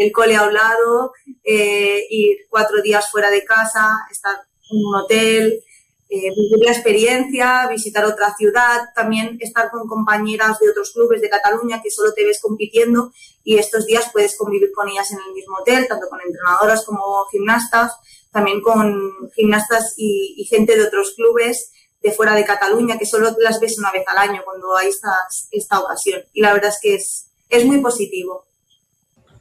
el 0.02 0.12
cole 0.12 0.36
a 0.36 0.44
un 0.44 0.52
lado, 0.52 1.12
eh, 1.44 2.04
ir 2.10 2.40
cuatro 2.50 2.82
días 2.82 3.10
fuera 3.10 3.30
de 3.30 3.42
casa, 3.44 4.00
estar 4.10 4.36
en 4.70 4.86
un 4.86 4.94
hotel, 4.96 5.64
eh, 6.10 6.30
vivir 6.30 6.58
la 6.64 6.72
experiencia, 6.72 7.66
visitar 7.68 8.04
otra 8.04 8.34
ciudad, 8.36 8.82
también 8.94 9.38
estar 9.40 9.70
con 9.70 9.88
compañeras 9.88 10.58
de 10.58 10.68
otros 10.68 10.92
clubes 10.92 11.22
de 11.22 11.30
Cataluña 11.30 11.80
que 11.82 11.90
solo 11.90 12.12
te 12.12 12.24
ves 12.24 12.40
compitiendo 12.42 13.12
y 13.44 13.56
estos 13.56 13.86
días 13.86 14.10
puedes 14.12 14.36
convivir 14.36 14.72
con 14.72 14.90
ellas 14.90 15.10
en 15.10 15.18
el 15.26 15.32
mismo 15.32 15.56
hotel, 15.60 15.88
tanto 15.88 16.06
con 16.10 16.20
entrenadoras 16.20 16.84
como 16.84 17.24
gimnastas, 17.30 17.92
también 18.30 18.60
con 18.60 19.30
gimnastas 19.34 19.94
y, 19.96 20.34
y 20.36 20.44
gente 20.44 20.76
de 20.76 20.84
otros 20.84 21.14
clubes 21.14 21.72
de 22.02 22.12
fuera 22.12 22.34
de 22.34 22.44
Cataluña 22.44 22.98
que 22.98 23.06
solo 23.06 23.30
las 23.40 23.60
ves 23.60 23.78
una 23.78 23.90
vez 23.90 24.04
al 24.06 24.18
año 24.18 24.42
cuando 24.44 24.76
hay 24.76 24.88
estas, 24.88 25.48
esta 25.50 25.80
ocasión. 25.80 26.20
Y 26.32 26.40
la 26.40 26.52
verdad 26.52 26.70
es 26.70 26.78
que 26.80 26.94
es, 26.94 27.30
es 27.48 27.64
muy 27.64 27.80
positivo. 27.80 28.44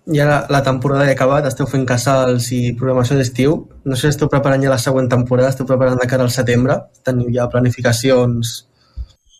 Ja 0.08 0.24
la, 0.24 0.46
la 0.50 0.64
temporada 0.64 1.04
ja 1.04 1.12
ha 1.12 1.16
acabat, 1.18 1.46
esteu 1.50 1.68
fent 1.68 1.84
casals 1.88 2.46
i 2.56 2.72
programació 2.80 3.18
d'estiu. 3.20 3.58
No 3.84 3.96
sé 3.96 4.08
si 4.08 4.14
esteu 4.16 4.30
preparant 4.32 4.64
ja 4.64 4.72
la 4.72 4.80
següent 4.80 5.10
temporada, 5.12 5.52
esteu 5.52 5.68
preparant 5.68 6.00
de 6.00 6.08
cara 6.08 6.24
al 6.24 6.32
setembre, 6.32 6.80
teniu 7.04 7.28
ja 7.34 7.50
planificacions... 7.52 8.64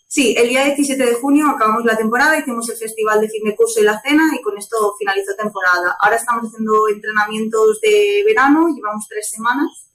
Sí, 0.10 0.34
el 0.38 0.48
día 0.48 0.64
17 0.64 1.06
de 1.06 1.16
junio 1.16 1.50
acabamos 1.50 1.84
la 1.84 1.96
temporada, 1.98 2.40
hicimos 2.40 2.70
el 2.70 2.78
festival 2.78 3.20
de 3.20 3.28
fin 3.28 3.44
de 3.44 3.56
curso 3.56 3.82
y 3.82 3.84
la 3.84 4.00
cena 4.02 4.24
y 4.34 4.42
con 4.42 4.58
esto 4.58 4.96
finalizó 4.98 5.36
temporada. 5.36 5.98
Ahora 6.00 6.16
estamos 6.16 6.46
haciendo 6.48 6.88
entrenamientos 6.88 7.82
de 7.82 8.24
verano, 8.26 8.70
llevamos 8.74 9.06
tres 9.10 9.30
semanas. 9.30 9.88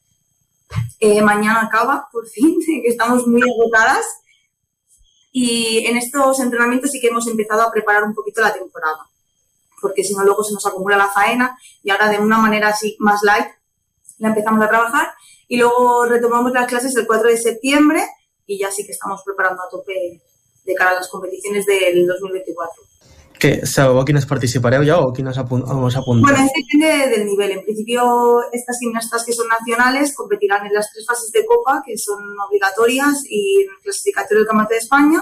Eh, 1.00 1.20
mañana 1.22 1.62
acaba, 1.62 2.08
por 2.12 2.28
fin, 2.28 2.58
que 2.66 2.88
estamos 2.88 3.26
muy 3.26 3.42
agotadas. 3.42 4.04
Y 5.32 5.86
en 5.86 5.96
estos 5.96 6.40
entrenamientos 6.40 6.90
sí 6.90 7.00
que 7.00 7.08
hemos 7.08 7.26
empezado 7.26 7.62
a 7.62 7.70
preparar 7.70 8.04
un 8.04 8.14
poquito 8.14 8.42
la 8.42 8.52
temporada, 8.52 9.08
porque 9.80 10.04
si 10.04 10.14
no 10.14 10.24
luego 10.24 10.44
se 10.44 10.52
nos 10.52 10.66
acumula 10.66 10.96
la 10.98 11.08
faena 11.08 11.58
y 11.82 11.90
ahora 11.90 12.10
de 12.10 12.18
una 12.18 12.36
manera 12.36 12.68
así 12.68 12.96
más 12.98 13.22
light 13.22 13.46
la 14.18 14.28
empezamos 14.28 14.62
a 14.62 14.68
trabajar 14.68 15.08
y 15.48 15.56
luego 15.56 16.04
retomamos 16.04 16.52
las 16.52 16.66
clases 16.66 16.94
el 16.96 17.06
4 17.06 17.28
de 17.28 17.38
septiembre 17.38 18.06
y 18.46 18.58
ya 18.58 18.70
sí 18.70 18.84
que 18.84 18.92
estamos 18.92 19.22
preparando 19.24 19.62
a 19.62 19.68
tope 19.70 20.22
de 20.64 20.74
cara 20.74 20.90
a 20.90 20.94
las 20.94 21.08
competiciones 21.08 21.66
del 21.66 22.06
2024. 22.06 22.82
Que 23.42 23.66
sabeu 23.66 23.98
a 23.98 24.04
quines 24.06 24.22
participareu 24.30 24.84
ja 24.86 25.00
o 25.02 25.10
quines 25.10 25.34
apun 25.34 25.64
us 25.66 25.96
apunteu? 25.98 26.22
Bueno, 26.22 26.46
depende 26.46 27.10
del 27.10 27.26
nivel. 27.26 27.50
En 27.50 27.62
principio, 27.66 28.02
estas 28.52 28.78
gimnastas 28.78 29.24
que 29.26 29.32
son 29.32 29.48
nacionales 29.48 30.14
competirán 30.14 30.64
en 30.64 30.72
las 30.72 30.92
tres 30.92 31.04
fases 31.04 31.32
de 31.32 31.44
Copa, 31.44 31.82
que 31.84 31.98
son 31.98 32.22
obligatorias, 32.46 33.24
y 33.28 33.64
en 33.66 33.70
el 33.74 33.82
clasificatorio 33.82 34.38
del 34.38 34.46
Campeonato 34.46 34.74
de 34.74 34.78
España. 34.86 35.20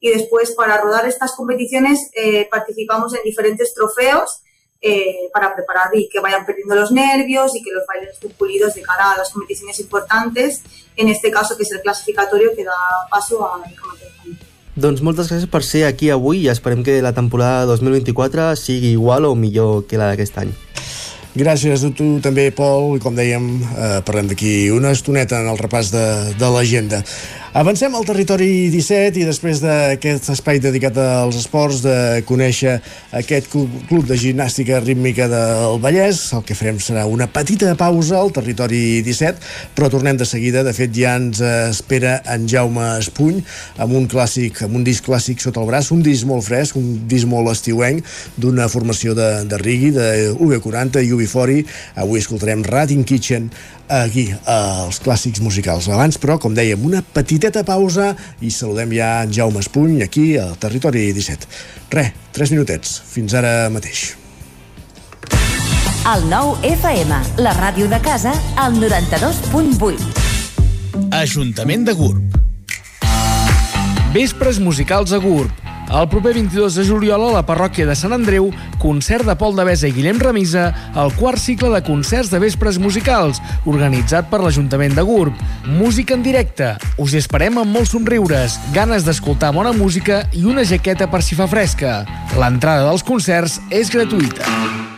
Y 0.00 0.08
después, 0.08 0.52
para 0.52 0.80
rodar 0.80 1.06
estas 1.06 1.32
competiciones, 1.32 2.08
eh, 2.14 2.48
participamos 2.50 3.14
en 3.14 3.20
diferentes 3.22 3.74
trofeos 3.74 4.40
eh, 4.80 5.28
para 5.34 5.54
preparar 5.54 5.90
y 5.92 6.08
que 6.08 6.20
vayan 6.20 6.46
perdiendo 6.46 6.74
los 6.74 6.90
nervios 6.90 7.54
y 7.54 7.62
que 7.62 7.72
los 7.72 7.84
bailes 7.86 8.14
estén 8.14 8.32
pulidos 8.32 8.76
de 8.76 8.80
cara 8.80 9.12
a 9.12 9.18
las 9.18 9.28
competiciones 9.28 9.78
importantes. 9.78 10.62
En 10.96 11.08
este 11.08 11.30
caso, 11.30 11.54
que 11.54 11.64
es 11.64 11.72
el 11.72 11.82
clasificatorio 11.82 12.54
que 12.56 12.64
da 12.64 12.72
paso 13.10 13.44
al 13.44 13.60
Campeonato 13.60 14.04
de 14.04 14.06
España. 14.06 14.47
Doncs 14.78 15.00
moltes 15.02 15.26
gràcies 15.26 15.50
per 15.50 15.64
ser 15.66 15.80
aquí 15.88 16.06
avui 16.14 16.44
i 16.44 16.50
esperem 16.52 16.84
que 16.86 17.00
la 17.02 17.10
temporada 17.10 17.64
2024 17.66 18.52
sigui 18.54 18.92
igual 18.94 19.24
o 19.26 19.34
millor 19.34 19.82
que 19.90 19.98
la 19.98 20.12
d'aquest 20.12 20.38
any. 20.38 20.52
Gràcies 21.38 21.82
a 21.82 21.90
tu 21.94 22.06
també, 22.22 22.48
Pol, 22.54 22.94
i 22.94 23.02
com 23.02 23.14
dèiem, 23.14 23.48
eh, 23.58 23.88
parlem 24.06 24.30
d'aquí 24.30 24.70
una 24.74 24.92
estoneta 24.94 25.40
en 25.42 25.50
el 25.50 25.58
repàs 25.58 25.90
de, 25.90 26.04
de 26.38 26.50
l'agenda. 26.54 27.02
Avancem 27.56 27.94
al 27.96 28.04
territori 28.04 28.68
17 28.68 29.22
i 29.22 29.24
després 29.24 29.62
d'aquest 29.62 30.26
espai 30.34 30.58
dedicat 30.60 30.98
als 31.00 31.38
esports, 31.40 31.78
de 31.80 32.20
conèixer 32.28 32.74
aquest 33.16 33.48
club, 33.48 33.72
club 33.88 34.04
de 34.04 34.18
gimnàstica 34.20 34.82
rítmica 34.84 35.24
del 35.32 35.78
Vallès, 35.80 36.20
el 36.36 36.42
que 36.44 36.56
farem 36.58 36.76
serà 36.82 37.06
una 37.08 37.24
petita 37.32 37.72
pausa 37.80 38.18
al 38.20 38.34
territori 38.36 39.00
17, 39.06 39.40
però 39.72 39.88
tornem 39.88 40.18
de 40.20 40.26
seguida. 40.28 40.60
De 40.66 40.74
fet, 40.76 40.92
ja 40.92 41.14
ens 41.16 41.40
espera 41.40 42.18
en 42.28 42.44
Jaume 42.52 42.90
Espuny 42.98 43.40
amb 43.80 43.96
un 43.96 44.04
clàssic, 44.12 44.60
amb 44.68 44.76
un 44.76 44.84
disc 44.84 45.08
clàssic 45.08 45.40
sota 45.40 45.64
el 45.64 45.72
braç, 45.72 45.88
un 45.96 46.04
disc 46.04 46.28
molt 46.28 46.44
fresc, 46.44 46.76
un 46.76 47.08
disc 47.08 47.24
molt 47.32 47.48
estiuenc, 47.54 48.04
d'una 48.36 48.68
formació 48.68 49.16
de, 49.16 49.30
de 49.48 49.62
Rigui, 49.64 49.94
de 49.96 50.36
UB40 50.36 51.00
i 51.00 51.16
UB40. 51.16 51.80
Avui 52.04 52.20
escoltarem 52.20 52.68
Ratin 52.68 53.08
Kitchen 53.08 53.48
aquí, 53.88 54.28
als 54.44 55.00
clàssics 55.02 55.40
musicals. 55.40 55.88
Abans, 55.88 56.18
però, 56.20 56.36
com 56.40 56.54
dèiem, 56.54 56.84
una 56.84 57.00
petiteta 57.38 57.62
pausa 57.62 58.16
i 58.42 58.50
saludem 58.50 58.90
ja 58.96 59.22
en 59.22 59.30
Jaume 59.30 59.60
Espuny 59.62 60.02
aquí 60.02 60.36
al 60.42 60.56
Territori 60.58 61.12
17. 61.14 61.46
Re, 61.94 62.12
3 62.34 62.50
minutets. 62.50 62.98
Fins 63.06 63.34
ara 63.38 63.70
mateix. 63.70 64.16
El 66.08 66.26
nou 66.26 66.56
FM, 66.66 67.14
la 67.38 67.52
ràdio 67.54 67.86
de 67.86 68.00
casa, 68.02 68.32
al 68.58 68.74
92.8. 68.80 70.02
Ajuntament 71.14 71.86
de 71.86 71.94
Gurb. 71.94 72.38
Vespres 74.16 74.58
musicals 74.58 75.12
a 75.14 75.22
Gurb. 75.22 75.52
El 75.88 76.08
proper 76.12 76.34
22 76.34 76.74
de 76.76 76.84
juliol 76.84 77.22
a 77.24 77.32
la 77.38 77.44
parròquia 77.48 77.86
de 77.88 77.94
Sant 77.96 78.12
Andreu, 78.12 78.50
concert 78.82 79.24
de 79.24 79.34
Pol 79.40 79.56
de 79.56 79.64
Besa 79.64 79.88
i 79.88 79.94
Guillem 79.96 80.20
Remisa, 80.20 80.66
el 81.00 81.14
quart 81.16 81.40
cicle 81.40 81.70
de 81.72 81.80
concerts 81.86 82.28
de 82.28 82.40
vespres 82.42 82.76
musicals, 82.82 83.40
organitzat 83.64 84.28
per 84.28 84.42
l'Ajuntament 84.42 84.98
de 84.98 85.06
Gurb. 85.08 85.40
Música 85.64 86.12
en 86.18 86.26
directe. 86.26 86.74
Us 87.00 87.16
hi 87.16 87.22
esperem 87.22 87.56
amb 87.56 87.72
molts 87.72 87.96
somriures, 87.96 88.60
ganes 88.76 89.08
d'escoltar 89.08 89.54
bona 89.56 89.72
música 89.72 90.26
i 90.36 90.44
una 90.44 90.66
jaqueta 90.68 91.08
per 91.08 91.24
si 91.24 91.38
fa 91.38 91.48
fresca. 91.48 92.02
L'entrada 92.36 92.84
dels 92.90 93.06
concerts 93.06 93.60
és 93.72 93.88
gratuïta. 93.94 94.97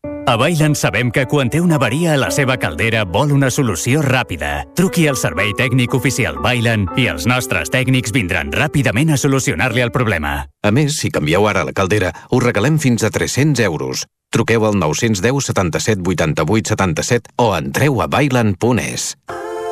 A 0.31 0.37
Bailen 0.37 0.77
sabem 0.79 1.09
que 1.11 1.25
quan 1.27 1.49
té 1.51 1.59
una 1.59 1.75
avaria 1.75 2.13
a 2.13 2.19
la 2.21 2.29
seva 2.31 2.55
caldera 2.55 3.01
vol 3.03 3.33
una 3.35 3.49
solució 3.51 3.99
ràpida. 4.05 4.61
Truqui 4.79 5.03
al 5.11 5.17
servei 5.19 5.51
tècnic 5.59 5.91
oficial 5.97 6.37
Bailen 6.39 6.85
i 6.95 7.09
els 7.11 7.25
nostres 7.27 7.67
tècnics 7.73 8.15
vindran 8.15 8.47
ràpidament 8.55 9.11
a 9.11 9.19
solucionar-li 9.19 9.83
el 9.83 9.91
problema. 9.91 10.31
A 10.63 10.71
més, 10.71 11.01
si 11.03 11.11
canvieu 11.11 11.49
ara 11.51 11.65
la 11.67 11.75
caldera, 11.75 12.13
us 12.31 12.45
regalem 12.47 12.79
fins 12.79 13.03
a 13.03 13.11
300 13.11 13.59
euros. 13.67 14.07
Truqueu 14.31 14.71
al 14.71 14.79
910 14.79 15.51
77 15.51 16.07
88 16.15 16.77
77 16.77 17.35
o 17.35 17.51
entreu 17.59 17.99
a 17.99 18.07
bailan.es. 18.07 19.17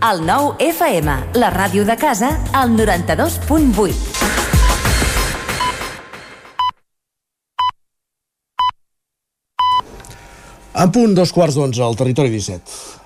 El 0.00 0.22
nou 0.24 0.54
FM, 0.64 1.12
la 1.36 1.50
ràdio 1.52 1.82
de 1.84 1.92
casa, 2.00 2.30
al 2.56 2.70
92.8. 2.72 3.98
En 10.80 10.94
punt, 10.94 11.12
dos 11.12 11.34
quarts 11.36 11.60
d'onze, 11.60 11.84
al 11.84 12.00
territori 12.00 12.32
17. 12.32 12.99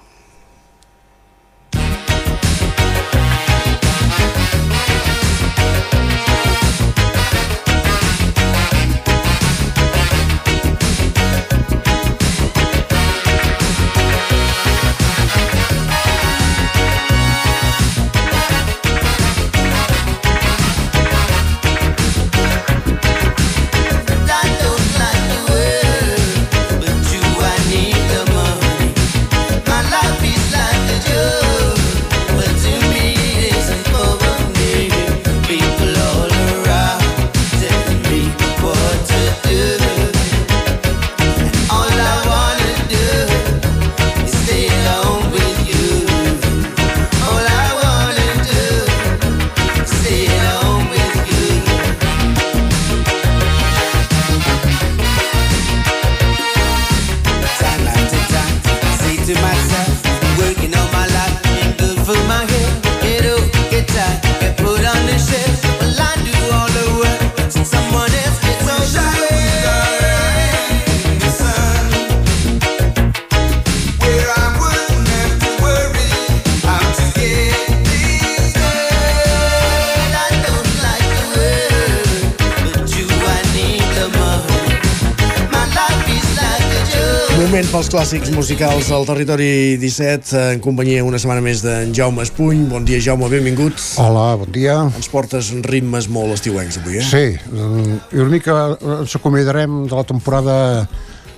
Clàssics 88.15 88.37
musicals 88.37 88.89
al 88.95 89.03
territori 89.09 89.75
17 89.83 90.39
en 90.53 90.61
companyia 90.63 91.03
una 91.03 91.19
setmana 91.19 91.43
més 91.43 91.65
d'en 91.65 91.91
Jaume 91.91 92.23
Espuny. 92.23 92.61
Bon 92.71 92.85
dia, 92.87 93.01
Jaume, 93.03 93.27
benvingut. 93.27 93.75
Hola, 93.99 94.37
bon 94.39 94.53
dia. 94.55 94.77
Ens 94.87 95.09
portes 95.11 95.49
ritmes 95.67 96.07
molt 96.07 96.37
estiuencs 96.37 96.79
avui, 96.79 97.01
eh? 97.01 97.03
Sí, 97.03 97.25
i 97.35 98.21
una 98.23 98.31
mica 98.31 98.55
ens 99.01 99.17
acomiadarem 99.19 99.89
de 99.91 99.99
la 99.99 100.07
temporada 100.07 100.57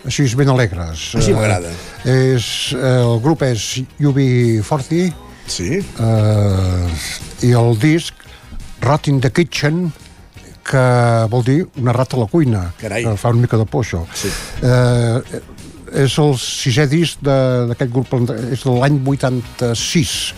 així 0.05 0.29
ben 0.37 0.53
alegres. 0.53 1.15
Així 1.17 1.33
m'agrada. 1.33 1.73
Eh, 2.05 2.35
és, 2.37 2.51
eh, 2.77 2.93
el 3.07 3.25
grup 3.25 3.47
és 3.49 3.81
Yubi 3.97 4.61
Forti. 4.61 5.07
Sí. 5.49 5.81
Eh, 5.81 6.87
I 7.49 7.57
el 7.57 7.73
disc 7.81 8.13
Rot 8.85 9.09
in 9.09 9.25
the 9.25 9.33
Kitchen 9.33 9.87
que 10.67 10.87
vol 11.31 11.45
dir 11.47 11.61
una 11.81 11.93
rata 11.95 12.19
a 12.19 12.27
la 12.27 12.27
cuina. 12.27 12.67
Carai. 12.81 13.05
Que 13.07 13.17
fa 13.17 13.31
una 13.33 13.41
mica 13.41 13.57
de 13.57 13.65
por, 13.65 13.85
això. 13.87 14.05
Sí. 14.13 14.29
Eh, 14.61 15.41
és 15.95 16.19
el 16.19 16.35
sisè 16.41 16.87
disc 16.91 17.21
d'aquest 17.23 17.93
grup, 17.93 18.13
és 18.51 18.63
de 18.65 18.75
l'any 18.81 18.99
86 19.07 20.35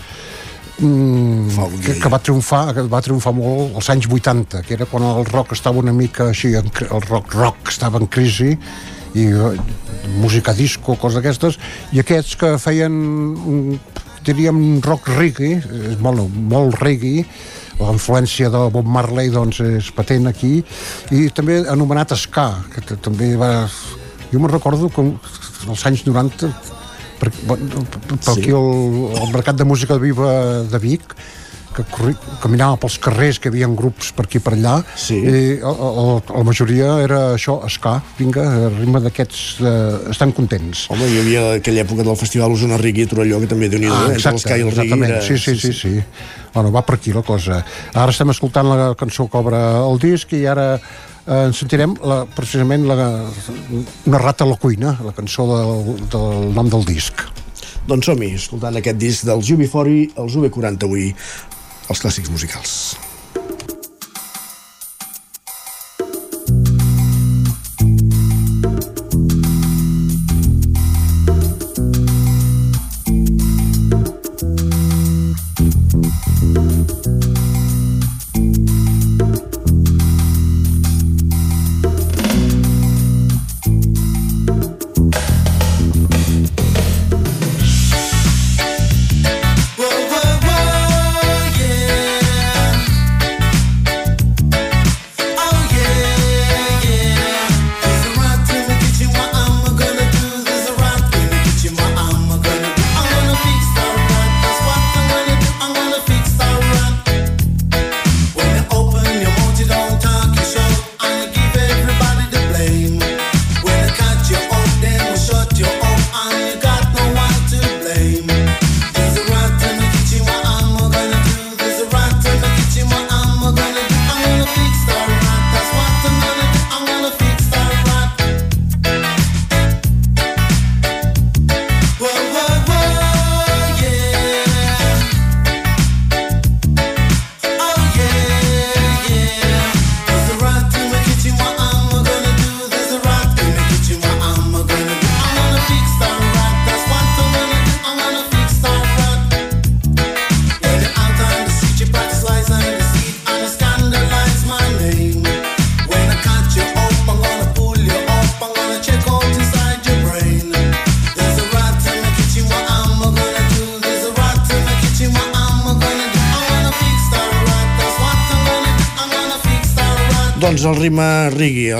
mm, 0.80 1.80
que, 1.84 1.96
que 2.02 2.08
va 2.12 2.20
triomfar 2.22 2.74
que 2.76 2.84
va 2.90 3.00
triomfar 3.04 3.32
molt 3.36 3.76
als 3.80 3.90
anys 3.94 4.08
80 4.10 4.62
que 4.66 4.76
era 4.78 4.86
quan 4.90 5.06
el 5.08 5.24
rock 5.32 5.52
estava 5.56 5.80
una 5.82 5.92
mica 5.96 6.28
així 6.32 6.52
el 6.58 6.68
rock 7.08 7.34
rock 7.34 7.72
estava 7.72 7.98
en 8.02 8.06
crisi 8.06 8.52
i 9.16 9.24
eh, 9.32 9.54
música 10.20 10.52
disco, 10.54 10.96
coses 11.00 11.18
d'aquestes 11.18 11.56
i 11.96 12.02
aquests 12.02 12.36
que 12.36 12.56
feien 12.60 12.92
un- 12.92 13.78
diríem 14.28 14.80
rock 14.84 15.06
reggae 15.16 15.54
és 15.62 16.00
molt, 16.04 16.20
molt 16.50 16.74
reggae 16.82 17.22
la 17.78 17.92
influència 17.94 18.50
de 18.50 18.60
Bob 18.74 18.88
Marley 18.90 19.30
doncs, 19.32 19.60
és 19.62 19.88
patent 19.94 20.26
aquí 20.28 20.58
i 21.14 21.28
també 21.30 21.62
anomenat 21.70 22.12
ska 22.18 22.50
que 22.74 22.82
també 23.00 23.30
va 23.38 23.68
jo 24.32 24.38
me'n 24.40 24.52
recordo 24.52 24.88
que 24.92 25.04
als 25.68 25.86
anys 25.88 26.04
90 26.06 26.52
per, 27.18 27.30
per, 27.32 27.58
per 27.58 28.20
Sí. 28.22 28.40
aquí 28.40 28.50
el, 28.54 29.10
el 29.22 29.32
mercat 29.34 29.56
de 29.56 29.64
música 29.64 29.96
viva 29.98 30.62
de 30.68 30.78
Vic 30.78 31.14
que 31.78 31.84
corri, 31.94 32.14
caminava 32.42 32.74
pels 32.80 32.96
carrers 32.98 33.36
que 33.38 33.50
hi 33.50 33.52
havia 33.52 33.68
grups 33.78 34.08
per 34.16 34.24
aquí 34.26 34.40
per 34.42 34.54
allà 34.56 34.78
Sí. 34.98 35.14
i 35.20 35.42
el, 35.60 35.82
el, 35.84 36.08
la 36.32 36.42
majoria 36.46 36.88
era 37.04 37.18
això, 37.36 37.58
ska, 37.70 37.98
vinga, 38.18 38.42
el 38.66 38.78
ritme 38.80 39.02
d'aquests 39.04 39.42
eh, 39.62 40.10
estan 40.10 40.32
contents 40.34 40.86
Home, 40.90 41.06
hi 41.06 41.20
havia 41.20 41.44
aquella 41.60 41.84
època 41.84 42.02
del 42.06 42.18
Festival 42.18 42.56
Osona 42.56 42.80
Rigui 42.80 43.04
i 43.06 43.10
Torelló, 43.10 43.38
que 43.44 43.50
també 43.50 43.68
déu 43.70 43.78
nhi 43.84 43.92
Ah, 43.92 44.08
i 44.10 44.60
el 44.64 44.72
Rigui. 44.74 45.04
Era... 45.06 45.20
sí, 45.22 45.38
sí, 45.38 45.54
sí, 45.58 45.72
sí. 45.72 45.94
Bueno, 46.54 46.72
va 46.74 46.82
per 46.82 46.96
aquí 46.96 47.12
la 47.12 47.22
cosa. 47.22 47.60
Ara 47.94 48.10
estem 48.10 48.30
escoltant 48.32 48.66
la 48.66 48.94
cançó 48.98 49.28
que 49.30 49.38
obre 49.38 49.60
el 49.60 49.98
disc 50.02 50.32
i 50.34 50.46
ara 50.50 50.80
eh, 51.28 51.50
sentirem 51.54 51.96
la, 52.02 52.22
precisament 52.34 52.86
la, 52.88 52.96
una 54.08 54.22
rata 54.22 54.46
a 54.46 54.50
la 54.52 54.56
cuina, 54.60 54.96
la 55.04 55.14
cançó 55.16 55.46
del, 55.52 55.92
del 56.12 56.48
nom 56.56 56.70
del 56.72 56.86
disc. 56.88 57.22
Doncs 57.88 58.10
som-hi, 58.10 58.34
escoltant 58.36 58.76
aquest 58.80 58.98
disc 59.00 59.28
dels 59.28 59.52
UB40, 59.54 60.18
els 60.20 60.40
UB40 60.40 60.88
avui, 60.88 61.12
els 61.88 62.02
clàssics 62.02 62.32
musicals. 62.32 62.74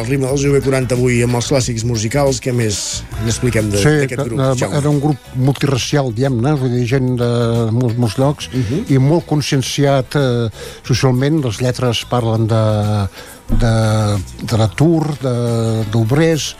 Ritme 0.09 0.27
dels 0.31 0.45
UB40 0.49 0.93
avui 0.97 1.23
amb 1.25 1.35
els 1.39 1.49
clàssics 1.51 1.85
musicals, 1.85 2.41
què 2.41 2.53
més 2.55 3.03
n'expliquem 3.25 3.71
Sí, 3.73 3.85
d'aquest 4.03 4.23
grup? 4.25 4.39
eh, 4.41 4.55
Jaume? 4.61 4.77
era 4.81 4.91
un 4.91 5.01
grup 5.01 5.19
multiracial, 5.37 6.13
diguem-ne, 6.15 6.55
vull 6.61 6.71
dir, 6.77 6.87
gent 6.87 7.17
de 7.21 7.31
molts, 7.73 7.97
molts 7.97 8.17
llocs, 8.19 8.49
Mhm. 8.53 8.61
uh 8.61 8.71
-huh. 8.71 8.91
i 8.95 8.99
molt 8.99 9.27
conscienciat 9.27 10.15
eh, 10.17 10.49
socialment. 10.85 11.45
Les 11.45 11.61
lletres 11.61 12.05
parlen 12.09 12.47
de, 12.47 13.09
de, 13.59 13.75
de 14.43 14.57
l'atur, 14.57 15.07
d'obrers, 15.93 16.57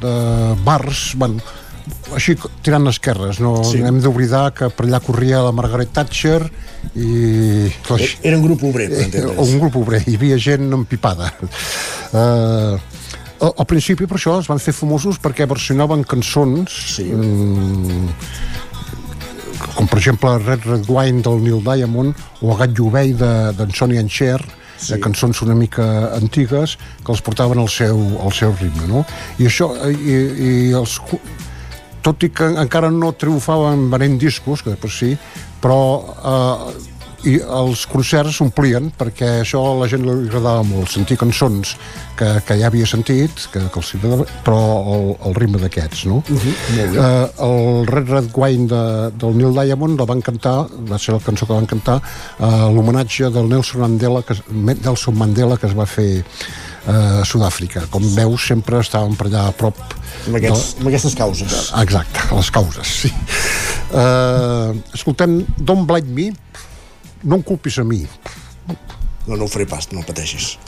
de, 0.00 0.06
de 0.08 0.54
bars, 0.64 1.12
bueno, 1.16 1.40
així 2.14 2.36
tirant 2.62 2.86
esquerres, 2.88 3.40
no 3.40 3.64
Sí. 3.64 3.78
sí. 3.78 3.82
hem 3.82 4.00
d'oblidar 4.00 4.52
que 4.54 4.68
per 4.70 4.86
allà 4.86 5.00
corria 5.00 5.40
la 5.42 5.50
Margaret 5.52 5.90
Thatcher 5.92 6.50
i... 6.94 7.70
Era 8.22 8.36
un 8.36 8.42
grup 8.42 8.62
obrer, 8.64 8.88
per 8.88 9.02
entendre's. 9.02 9.38
Un 9.48 9.58
grup 9.58 9.76
obrer, 9.76 10.02
hi 10.06 10.14
havia 10.16 10.36
gent 10.38 10.72
empipada. 10.72 11.32
Uh, 12.12 12.76
al, 13.42 13.52
al 13.58 13.66
principi, 13.68 14.06
per 14.06 14.16
això, 14.20 14.38
es 14.40 14.48
van 14.50 14.62
fer 14.62 14.74
famosos 14.76 15.18
perquè 15.22 15.46
versionaven 15.50 16.04
cançons 16.08 16.72
sí. 16.96 17.08
mm, 17.10 18.08
com 19.76 19.86
per 19.88 19.98
exemple 20.00 20.32
Red 20.42 20.66
Red 20.68 20.88
Wine 20.90 21.22
del 21.24 21.42
Neil 21.44 21.62
Diamond 21.64 22.14
o 22.42 22.54
Agat 22.54 22.74
Lluvei 22.78 23.14
de- 23.18 23.52
d'en 23.58 23.70
Sonny 23.74 23.98
and 24.00 24.10
Cher 24.10 24.40
sí. 24.76 24.98
cançons 25.00 25.42
una 25.46 25.54
mica 25.58 25.84
antigues 26.16 26.76
que 27.04 27.12
els 27.14 27.22
portaven 27.22 27.58
al 27.62 27.70
seu, 27.70 27.98
al 28.22 28.32
seu 28.36 28.54
ritme 28.60 28.88
no? 28.90 29.04
i 29.38 29.46
això 29.50 29.70
i, 29.90 30.18
i 30.48 30.52
els 30.76 30.98
tot 32.02 32.24
i 32.26 32.32
que 32.34 32.48
encara 32.58 32.90
no 32.90 33.12
triomfaven 33.14 33.84
venent 33.92 34.16
discos, 34.18 34.64
que 34.64 34.72
després 34.74 34.96
sí, 34.98 35.12
però 35.62 35.76
eh, 36.18 36.72
i 37.28 37.36
els 37.40 37.84
concerts 37.90 38.38
s'omplien 38.40 38.90
perquè 38.98 39.28
això 39.42 39.60
a 39.70 39.74
la 39.80 39.88
gent 39.90 40.04
li 40.06 40.14
agradava 40.26 40.64
molt, 40.66 40.90
sentir 40.90 41.18
cançons 41.20 41.76
que, 42.18 42.28
que 42.46 42.56
ja 42.60 42.68
havia 42.68 42.86
sentit, 42.88 43.46
que, 43.52 43.62
que 43.72 43.82
agradava, 43.98 44.26
però 44.46 44.58
el, 44.94 45.06
el 45.28 45.36
ritme 45.38 45.60
d'aquests, 45.62 46.04
no? 46.10 46.22
Uh 46.22 46.46
-huh, 46.46 46.54
eh, 46.78 47.46
el 47.46 47.86
Red 47.86 48.10
Red 48.10 48.30
Wine 48.34 48.66
de, 48.66 48.82
del 49.16 49.36
Neil 49.38 49.54
Diamond 49.60 49.98
la 50.00 50.06
van 50.06 50.20
cantar, 50.20 50.66
va 50.90 50.98
ser 50.98 51.14
la 51.14 51.20
cançó 51.20 51.46
que 51.46 51.52
van 51.52 51.66
cantar, 51.66 52.00
a 52.38 52.68
l'homenatge 52.70 53.30
del 53.30 53.48
Nelson 53.48 53.80
Mandela, 53.80 54.22
que, 54.22 54.34
Nelson 54.50 55.16
Mandela 55.16 55.56
que 55.56 55.66
es 55.66 55.74
va 55.74 55.86
fer 55.86 56.24
eh, 56.86 57.20
a 57.22 57.24
Sud-àfrica. 57.24 57.86
Com 57.90 58.02
veus, 58.14 58.46
sempre 58.46 58.80
estàvem 58.80 59.16
per 59.16 59.26
allà 59.26 59.48
a 59.48 59.52
prop 59.52 59.76
Amb, 60.26 60.36
aquests, 60.36 60.76
amb 60.78 60.88
aquestes 60.88 61.14
causes. 61.14 61.72
Exacte, 61.82 62.26
les 62.34 62.50
causes, 62.50 62.86
sí. 62.86 63.12
Uh, 63.92 64.72
escoltem 64.96 65.42
Don't 65.58 65.84
Blame 65.86 66.14
Me, 66.16 66.30
no 67.24 67.36
em 67.36 67.42
culpis 67.42 67.78
a 67.78 67.84
mi. 67.84 68.06
No, 69.26 69.36
no 69.36 69.44
ho 69.44 69.48
faré 69.48 69.66
pas, 69.66 69.88
no 69.92 70.02
pateixis. 70.02 70.58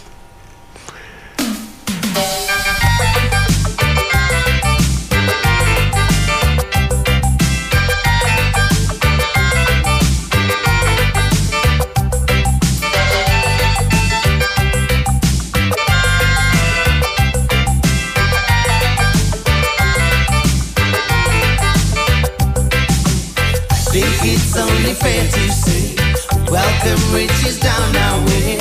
think 23.94 24.24
it's 24.24 24.56
only 24.56 24.93
fair 24.94 25.22
to 25.31 25.52
say 25.52 26.03
Welcome 26.50 27.00
riches 27.12 27.58
down 27.58 27.96
our 27.96 28.20
way. 28.26 28.58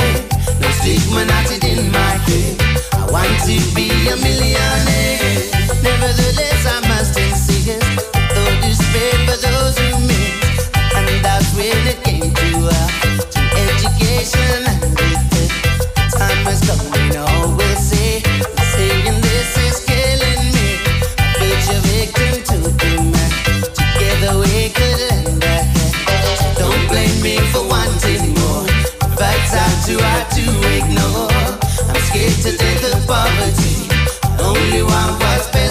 No 0.62 0.70
stigma 0.72 1.26
knotted 1.26 1.64
in 1.64 1.92
my 1.92 2.16
head. 2.26 2.62
I 2.94 3.06
want 3.12 3.30
to 3.46 3.56
be 3.76 3.90
a 4.10 4.16
millionaire. 4.18 5.52
Nevertheless 5.84 6.66
I 6.66 6.80
must 6.88 7.18
insist. 7.20 7.82
Though 8.34 8.56
despair 8.62 9.14
for 9.28 9.38
those 9.38 9.78
who 9.78 10.00
miss. 10.08 10.70
And 10.96 11.24
that's 11.24 11.54
when 11.56 11.76
it 11.88 12.04
came 12.04 12.34
to, 12.34 12.70
uh, 12.72 12.90
to 13.34 13.42
education 13.68 14.64
Time 16.12 16.46
has 16.48 16.62
come, 16.68 17.60
say 17.78 18.22
Saying 18.74 19.22
this 19.22 19.58
is 19.68 19.86
killing 19.86 20.44
me. 20.56 20.70
Your 21.70 21.82
victim 21.82 22.44
to 22.50 22.72
Together 23.76 24.40
we 24.40 24.70
could 24.70 25.00
lend 25.10 25.44
a 25.44 25.48
hand. 25.48 26.38
So 26.40 26.70
don't 26.70 26.88
blame 26.90 27.22
me 27.22 27.38
for. 27.52 27.73
I 29.56 29.70
try 29.86 30.18
to 30.38 30.46
ignore. 30.78 31.30
I'm 31.90 32.02
scared 32.10 32.40
to 32.46 32.58
death 32.58 32.84
of 32.94 33.08
poverty. 33.08 33.88
Only 34.42 34.84
one 34.84 35.20
was 35.20 35.48
better. 35.52 35.63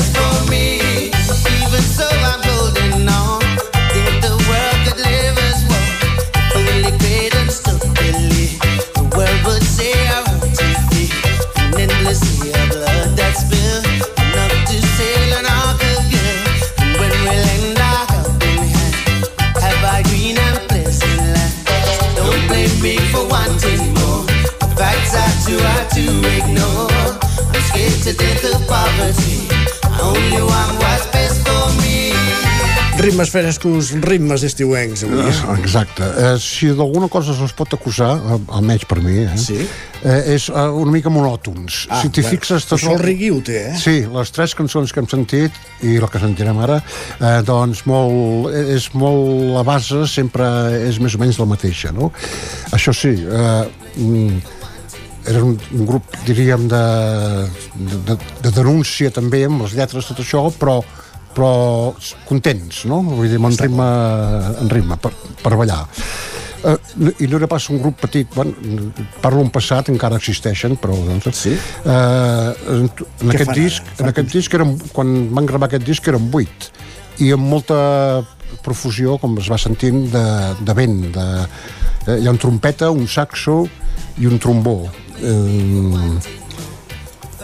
Ritmes 32.98 33.30
frescos, 33.30 33.92
ritmes 34.02 34.42
estiuencs 34.42 35.04
avui. 35.06 35.20
Eh? 35.22 35.34
Exacte. 35.54 36.02
Eh, 36.02 36.32
si 36.42 36.72
d'alguna 36.74 37.06
cosa 37.10 37.34
se'ls 37.34 37.54
pot 37.54 37.76
acusar, 37.76 38.10
eh, 38.18 38.38
almenys 38.58 38.84
per 38.90 38.98
mi, 39.04 39.20
eh, 39.22 39.36
sí? 39.38 39.58
eh, 40.02 40.34
és 40.34 40.48
eh, 40.50 40.64
una 40.82 40.90
mica 40.94 41.12
monòtons. 41.14 41.84
Ah, 41.88 42.00
si 42.02 42.10
t'hi 42.10 42.24
bueno, 42.24 42.34
fixes... 42.34 42.66
però 42.66 42.80
això 42.80 42.96
el 42.96 43.04
Rigui 43.04 43.30
ho 43.30 43.38
té, 43.46 43.60
eh? 43.70 43.76
Sí, 43.78 43.94
les 44.10 44.34
tres 44.34 44.56
cançons 44.58 44.90
que 44.90 45.02
hem 45.02 45.10
sentit 45.10 45.86
i 45.86 45.94
la 46.02 46.10
que 46.10 46.22
sentirem 46.22 46.58
ara, 46.66 46.80
eh, 47.20 47.38
doncs 47.46 47.84
molt, 47.90 48.50
és 48.74 48.88
molt... 48.98 49.30
La 49.54 49.62
base 49.66 50.02
sempre 50.10 50.46
és 50.88 50.98
més 50.98 51.14
o 51.14 51.22
menys 51.22 51.38
la 51.38 51.46
mateixa, 51.54 51.94
no? 51.94 52.10
Això 52.74 52.94
sí, 52.96 53.14
eh, 53.14 53.62
mm, 53.94 54.61
era 55.28 55.44
un, 55.44 55.54
un 55.74 55.86
grup, 55.86 56.16
diríem, 56.26 56.66
de, 56.70 56.82
de, 58.08 58.18
de 58.42 58.52
denúncia 58.54 59.12
també 59.14 59.44
amb 59.46 59.64
les 59.66 59.76
lletres, 59.78 60.10
tot 60.10 60.24
això, 60.24 60.48
però 60.58 60.80
però 61.32 61.94
contents, 62.28 62.82
no? 62.84 63.00
Vull 63.06 63.30
dir, 63.30 63.38
en 63.40 63.56
ritme, 63.56 63.88
en 64.60 64.68
ritme 64.68 64.98
per, 65.00 65.14
per 65.40 65.54
ballar. 65.56 65.86
Uh, 66.62 66.76
I 67.18 67.26
no 67.26 67.40
era 67.40 67.48
pas 67.50 67.64
un 67.72 67.80
grup 67.82 67.96
petit, 68.04 68.28
bueno, 68.36 68.92
parlo 69.22 69.40
en 69.42 69.48
passat, 69.50 69.88
encara 69.90 70.20
existeixen, 70.20 70.76
però... 70.78 70.94
Doncs, 71.08 71.30
sí? 71.34 71.56
Uh, 71.82 72.52
en, 72.76 72.84
en 73.24 73.32
aquest 73.32 73.50
fan 73.50 73.58
disc, 73.58 73.88
en 73.98 74.12
aquest 74.12 74.36
disc 74.36 74.54
eren, 74.54 74.76
quan 74.94 75.16
van 75.34 75.48
gravar 75.48 75.70
aquest 75.70 75.88
disc 75.88 76.06
eren 76.12 76.28
vuit 76.30 76.68
i 77.24 77.32
amb 77.34 77.48
molta 77.50 77.80
profusió, 78.62 79.16
com 79.18 79.34
es 79.42 79.50
va 79.50 79.58
sentint, 79.58 80.04
de, 80.12 80.24
de 80.62 80.76
vent. 80.76 81.00
De, 81.16 81.26
eh, 82.06 82.18
hi 82.20 82.28
ha 82.28 82.32
un 82.32 82.40
trompeta, 82.40 82.92
un 82.94 83.08
saxo 83.10 83.64
i 84.20 84.28
un 84.30 84.38
trombó. 84.42 84.84
Eh, 85.20 86.16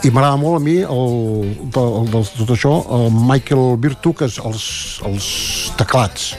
i 0.07 0.11
m'agrada 0.15 0.39
molt 0.39 0.61
a 0.61 0.62
mi 0.62 0.77
el, 0.78 1.15
del, 1.74 1.95
del, 2.12 2.27
tot 2.39 2.53
això 2.55 2.74
el 2.95 3.09
Michael 3.11 3.74
Virtu 3.82 4.12
que 4.15 4.28
és 4.31 4.39
els, 4.39 4.65
els 5.09 5.27
teclats 5.81 6.32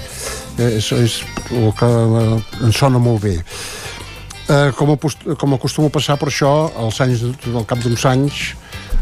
Eh, 0.60 0.76
és, 0.76 0.91
és 0.91 1.19
el 1.56 1.72
que 1.77 1.88
eh, 1.88 2.64
em 2.65 2.72
sona 2.76 2.99
molt 2.99 3.23
bé 3.23 3.38
eh, 3.39 4.72
com, 4.76 4.91
com 5.39 5.56
acostuma 5.56 5.88
a 5.88 5.93
passar 5.93 6.18
per 6.19 6.27
això 6.27 6.51
als 6.84 6.99
anys, 7.06 7.23
al 7.47 7.68
cap 7.69 7.80
d'uns 7.84 8.03
anys 8.10 8.41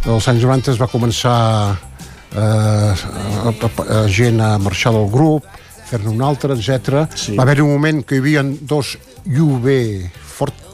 als 0.06 0.28
anys 0.30 0.46
90 0.46 0.76
es 0.76 0.82
va 0.82 0.90
començar 0.92 1.38
eh, 1.74 2.42
a, 2.44 3.50
a, 3.50 3.72
a, 3.88 4.04
gent 4.20 4.44
a 4.44 4.52
marxar 4.62 4.94
del 4.94 5.10
grup 5.10 5.48
fer-ne 5.88 6.12
un 6.12 6.22
altre, 6.22 6.52
etc. 6.54 7.06
Sí. 7.16 7.38
Va 7.38 7.46
haver 7.46 7.62
un 7.64 7.72
moment 7.72 8.02
que 8.04 8.18
hi 8.18 8.20
havia 8.20 8.44
dos 8.44 8.98
UV 9.24 9.70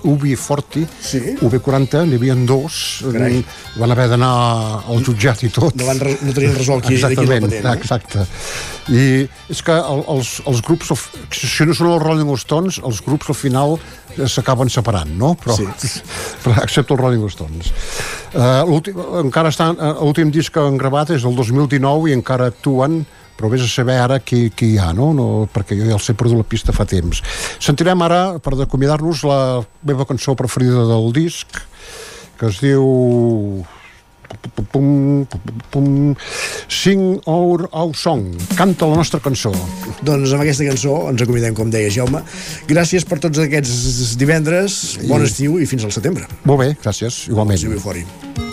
Fort, 0.03 0.75
UB40, 0.75 0.87
sí. 1.01 1.21
UB40, 1.41 2.03
n'hi 2.07 2.17
havia 2.19 2.35
dos, 2.47 3.03
Carai. 3.05 3.43
van 3.79 3.91
haver 3.91 4.07
d'anar 4.11 4.31
al 4.87 5.03
jutjat 5.03 5.43
i 5.43 5.49
tot. 5.49 5.75
No 5.79 5.87
van 5.87 5.99
no 6.03 6.33
tenien 6.33 6.55
resolt 6.55 6.85
qui- 6.85 6.97
era 6.97 7.09
patent, 7.15 7.63
no? 7.63 7.73
exacte. 7.73 8.25
I 8.91 9.27
és 9.49 9.61
que 9.63 9.71
el, 9.71 10.03
els, 10.11 10.41
els 10.45 10.61
grups, 10.61 10.91
si 11.31 11.65
no 11.65 11.73
són 11.73 11.93
els 11.93 12.03
Rolling 12.03 12.31
Stones, 12.35 12.79
els 12.83 13.01
grups 13.05 13.29
al 13.31 13.35
final 13.39 13.77
eh, 13.79 14.27
s'acaben 14.27 14.69
separant, 14.69 15.09
no? 15.17 15.33
Però, 15.39 15.55
sí. 15.55 16.01
però 16.43 16.59
excepte 16.63 16.93
els 16.93 17.01
Rolling 17.01 17.25
Stones. 17.31 17.71
Uh, 18.33 18.63
l'últim, 18.67 18.99
encara 19.23 19.53
estan, 19.53 19.77
uh, 19.77 20.01
l'últim 20.01 20.31
disc 20.33 20.53
que 20.53 20.59
han 20.63 20.77
gravat 20.81 21.13
és 21.15 21.23
del 21.23 21.35
2019 21.37 22.09
i 22.11 22.17
encara 22.17 22.49
actuen 22.51 23.05
però 23.43 23.51
vés 23.51 23.65
a 23.65 23.67
saber 23.67 23.97
ara 23.99 24.21
qui, 24.23 24.45
qui 24.55 24.69
hi 24.71 24.77
ha, 24.79 24.93
no? 24.95 25.09
no? 25.11 25.27
perquè 25.51 25.75
jo 25.75 25.83
ja 25.89 25.97
els 25.97 26.05
he 26.07 26.15
perdut 26.15 26.39
la 26.39 26.47
pista 26.47 26.71
fa 26.71 26.85
temps. 26.87 27.19
Sentirem 27.59 27.99
ara, 28.05 28.39
per 28.39 28.55
acomiadar-nos, 28.63 29.25
la 29.27 29.39
meva 29.83 30.05
cançó 30.07 30.31
preferida 30.39 30.85
del 30.87 31.11
disc, 31.11 31.59
que 32.39 32.47
es 32.47 32.61
diu 32.63 32.87
pum, 34.71 35.27
pum, 35.27 35.43
pum, 35.75 36.15
Sing 36.71 37.19
Our 37.27 37.67
Our 37.67 37.91
Song. 37.99 38.31
Canta 38.55 38.87
la 38.87 39.01
nostra 39.03 39.19
cançó. 39.19 39.51
Doncs 40.07 40.31
amb 40.31 40.47
aquesta 40.47 40.69
cançó 40.71 40.95
ens 41.11 41.27
acomidem, 41.27 41.59
com 41.59 41.67
deia 41.67 41.91
Jaume. 41.91 42.23
Gràcies 42.71 43.03
per 43.03 43.19
tots 43.27 43.43
aquests 43.43 44.15
divendres, 44.23 44.79
bon 45.03 45.19
I- 45.19 45.27
estiu 45.27 45.59
i 45.59 45.67
fins 45.67 45.83
al 45.83 45.91
setembre. 45.91 46.31
Molt 46.47 46.63
bé, 46.63 46.73
gràcies, 46.79 47.25
igualment. 47.27 47.59
Estiu 47.59 47.75
i 47.75 48.52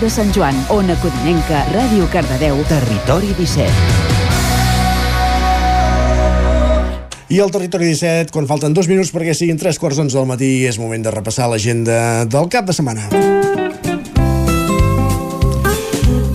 de 0.00 0.08
Sant 0.10 0.30
Joan, 0.34 0.54
Ona 0.70 0.94
Codinenca, 1.02 1.64
Ràdio 1.72 2.06
Cardedeu, 2.12 2.58
Territori 2.70 3.32
17. 3.34 3.66
I 7.28 7.40
al 7.42 7.50
Territori 7.50 7.88
17, 7.90 8.30
quan 8.32 8.46
falten 8.46 8.76
dos 8.76 8.86
minuts 8.86 9.10
perquè 9.14 9.34
siguin 9.34 9.58
tres 9.58 9.78
quarts 9.80 9.98
d'onze 9.98 10.14
del 10.18 10.28
matí, 10.28 10.66
és 10.68 10.78
moment 10.78 11.02
de 11.02 11.10
repassar 11.14 11.48
l'agenda 11.50 12.24
del 12.30 12.50
cap 12.52 12.68
de 12.68 12.76
setmana. 12.76 13.08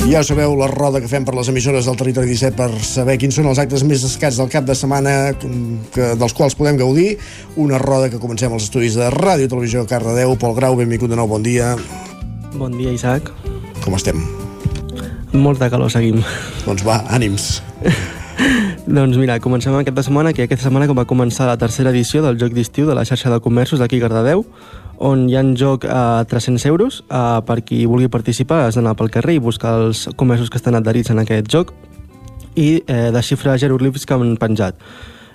Ja 0.10 0.20
ho 0.20 0.26
sabeu, 0.28 0.58
la 0.60 0.68
roda 0.68 1.00
que 1.02 1.10
fem 1.12 1.24
per 1.24 1.34
les 1.38 1.50
emissores 1.50 1.88
del 1.88 1.98
Territori 1.98 2.34
17 2.34 2.58
per 2.60 2.70
saber 2.84 3.16
quins 3.22 3.40
són 3.40 3.48
els 3.50 3.62
actes 3.64 3.86
més 3.88 4.04
destacats 4.04 4.42
del 4.42 4.52
cap 4.52 4.68
de 4.68 4.76
setmana 4.78 5.34
que, 5.40 6.14
dels 6.20 6.36
quals 6.36 6.58
podem 6.60 6.78
gaudir. 6.82 7.16
Una 7.56 7.80
roda 7.82 8.12
que 8.12 8.20
comencem 8.22 8.54
als 8.54 8.68
estudis 8.68 9.00
de 9.00 9.08
Ràdio 9.14 9.48
i 9.48 9.54
Televisió 9.56 9.88
Cardedeu. 9.90 10.36
Pol 10.38 10.54
Grau, 10.60 10.78
benvingut 10.78 11.10
de 11.10 11.18
nou, 11.18 11.32
bon 11.32 11.42
dia. 11.42 11.74
Bon 12.54 12.70
dia, 12.78 12.92
Isaac. 12.94 13.32
Com 13.84 13.98
estem? 14.00 14.20
Molta 15.34 15.68
calor 15.70 15.92
seguim. 15.92 16.22
Doncs 16.64 16.86
va, 16.88 17.02
ànims. 17.12 17.58
Doncs 18.88 19.18
mira, 19.20 19.40
comencem 19.44 19.76
aquesta 19.76 20.06
setmana, 20.08 20.32
que 20.34 20.46
aquesta 20.46 20.68
setmana 20.70 20.88
va 20.96 21.06
començar 21.10 21.48
la 21.48 21.58
tercera 21.60 21.92
edició 21.92 22.24
del 22.24 22.40
Joc 22.40 22.56
d'Estiu 22.56 22.88
de 22.88 22.96
la 22.96 23.06
xarxa 23.08 23.32
de 23.32 23.40
comerços 23.44 23.80
d'aquí 23.80 24.00
a 24.00 24.08
Cardedeu, 24.08 24.46
on 25.04 25.28
hi 25.28 25.36
ha 25.36 25.44
en 25.44 25.54
joc 25.60 25.86
a 25.90 26.24
300 26.30 26.66
euros. 26.70 27.02
Uh, 27.10 27.42
per 27.48 27.62
qui 27.64 27.84
vulgui 27.90 28.08
participar 28.08 28.64
has 28.68 28.80
d'anar 28.80 28.96
pel 29.00 29.12
carrer 29.12 29.36
i 29.38 29.44
buscar 29.44 29.76
els 29.82 30.08
comerços 30.16 30.52
que 30.52 30.62
estan 30.62 30.80
adherits 30.80 31.12
en 31.12 31.20
aquest 31.24 31.50
joc 31.52 31.74
i 32.56 32.84
eh, 32.86 33.10
desxifrar 33.10 33.58
jeroglífics 33.58 34.06
que 34.06 34.14
han 34.14 34.36
penjat. 34.38 34.78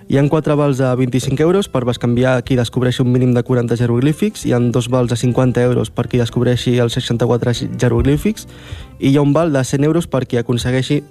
Hi 0.09 0.16
ha 0.16 0.22
quatre 0.32 0.55
vals 0.56 0.78
de 0.80 0.89
25 0.97 1.43
euros 1.44 1.66
per 1.68 1.82
bescanviar 1.85 2.39
qui 2.40 2.56
descobreixi 2.56 3.02
un 3.02 3.10
mínim 3.12 3.35
de 3.36 3.43
40 3.44 3.76
jeroglífics, 3.76 4.47
hi 4.48 4.55
ha 4.56 4.60
dos 4.72 4.86
vals 4.89 5.10
de 5.10 5.18
50 5.20 5.60
euros 5.60 5.90
per 5.93 6.06
qui 6.09 6.16
descobreixi 6.16 6.78
els 6.80 6.97
64 6.97 7.52
jeroglífics 7.76 8.47
i 8.98 9.10
hi 9.10 9.18
ha 9.18 9.24
un 9.26 9.35
val 9.36 9.52
de 9.52 9.60
100 9.60 9.85
euros 9.85 10.09
per 10.09 10.22
qui 10.24 10.40
aconsegueixi 10.40 11.02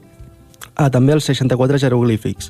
ah, 0.74 0.90
també 0.90 1.14
els 1.14 1.30
64 1.30 1.78
jeroglífics. 1.86 2.50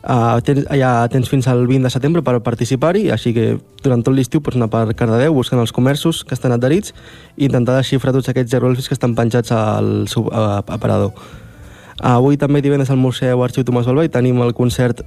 Uh, 0.00 0.40
tens, 0.42 0.66
ja 0.74 1.06
tens 1.12 1.30
fins 1.30 1.46
al 1.46 1.62
20 1.68 1.86
de 1.86 1.94
setembre 1.94 2.26
per 2.26 2.40
participar-hi, 2.42 3.06
així 3.14 3.30
que 3.36 3.46
durant 3.84 4.02
tot 4.02 4.16
l'estiu 4.16 4.42
pots 4.42 4.58
anar 4.58 4.72
per 4.74 4.96
Cardedeu 4.98 5.38
buscant 5.38 5.62
els 5.62 5.76
comerços 5.76 6.24
que 6.24 6.34
estan 6.34 6.50
adherits 6.56 6.96
i 7.36 7.46
intentar 7.46 7.78
desxifrar 7.78 8.16
tots 8.16 8.32
aquests 8.32 8.50
jeroglífics 8.50 8.90
que 8.90 8.98
estan 8.98 9.14
penjats 9.14 9.54
al 9.54 10.08
uh, 10.18 10.64
aparador. 10.66 11.14
Uh, 11.14 12.16
avui 12.16 12.40
també 12.40 12.58
divendres 12.58 12.90
al 12.90 12.98
Museu 12.98 13.44
Arxiu 13.44 13.62
Tomàs 13.62 13.86
i 13.86 14.08
tenim 14.10 14.42
el 14.42 14.56
concert 14.56 15.06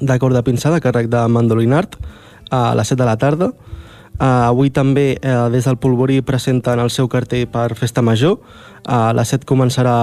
de 0.00 0.18
cor 0.18 0.34
de 0.34 0.42
pinçada 0.42 0.80
càrrec 0.80 1.10
de 1.12 1.20
Mandolinart 1.28 1.96
a 2.50 2.74
les 2.74 2.88
7 2.88 3.00
de 3.02 3.06
la 3.06 3.16
tarda. 3.16 3.52
Uh, 4.20 4.50
avui 4.50 4.68
també 4.68 5.14
uh, 5.16 5.48
des 5.48 5.64
del 5.64 5.78
Polvorí 5.80 6.20
presenten 6.20 6.80
el 6.82 6.90
seu 6.90 7.08
cartell 7.08 7.46
per 7.48 7.70
Festa 7.78 8.02
Major. 8.02 8.36
Uh, 8.36 9.10
a 9.10 9.14
les 9.16 9.32
7 9.32 9.48
començarà 9.48 9.94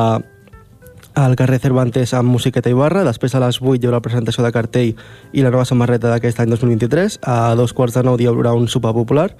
al 1.18 1.36
carrer 1.36 1.60
Cervantes 1.60 2.14
amb 2.14 2.30
musiqueta 2.30 2.70
i 2.70 2.76
barra, 2.78 3.04
després 3.06 3.34
a 3.34 3.42
les 3.42 3.58
8 3.62 3.82
hi 3.82 3.90
haurà 3.90 4.02
presentació 4.06 4.46
de 4.46 4.52
cartell 4.54 4.92
i 5.34 5.42
la 5.42 5.50
nova 5.50 5.66
samarreta 5.66 6.12
d'aquest 6.12 6.44
any 6.44 6.52
2023, 6.54 7.20
a 7.26 7.56
dos 7.58 7.74
quarts 7.74 7.98
de 7.98 8.06
nou 8.06 8.20
hi 8.22 8.30
haurà 8.30 8.54
un 8.54 8.70
sopar 8.70 8.94
popular 8.94 9.32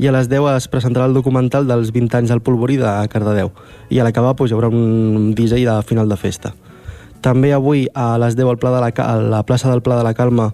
i 0.00 0.08
a 0.08 0.14
les 0.16 0.30
10 0.32 0.48
es 0.54 0.68
presentarà 0.72 1.10
el 1.10 1.16
documental 1.16 1.68
dels 1.68 1.92
20 1.92 2.16
anys 2.22 2.32
del 2.32 2.40
Polvorí 2.40 2.78
de 2.80 2.92
Cardedeu 3.12 3.52
i 3.92 4.00
a 4.00 4.06
l'acabar 4.06 4.32
doncs, 4.32 4.48
hi 4.48 4.56
haurà 4.56 4.72
un 4.72 5.34
DJ 5.36 5.66
de 5.68 5.76
final 5.84 6.08
de 6.08 6.16
festa. 6.16 6.54
També 7.20 7.52
avui 7.52 7.86
a 7.94 8.14
les 8.18 8.36
10 8.36 8.48
al 8.48 8.58
Pla 8.58 8.74
de 8.74 8.82
la, 8.84 8.92
a 9.04 9.16
la 9.20 9.42
plaça 9.44 9.70
del 9.70 9.82
Pla 9.82 9.98
de 9.98 10.04
la 10.06 10.14
Calma 10.14 10.50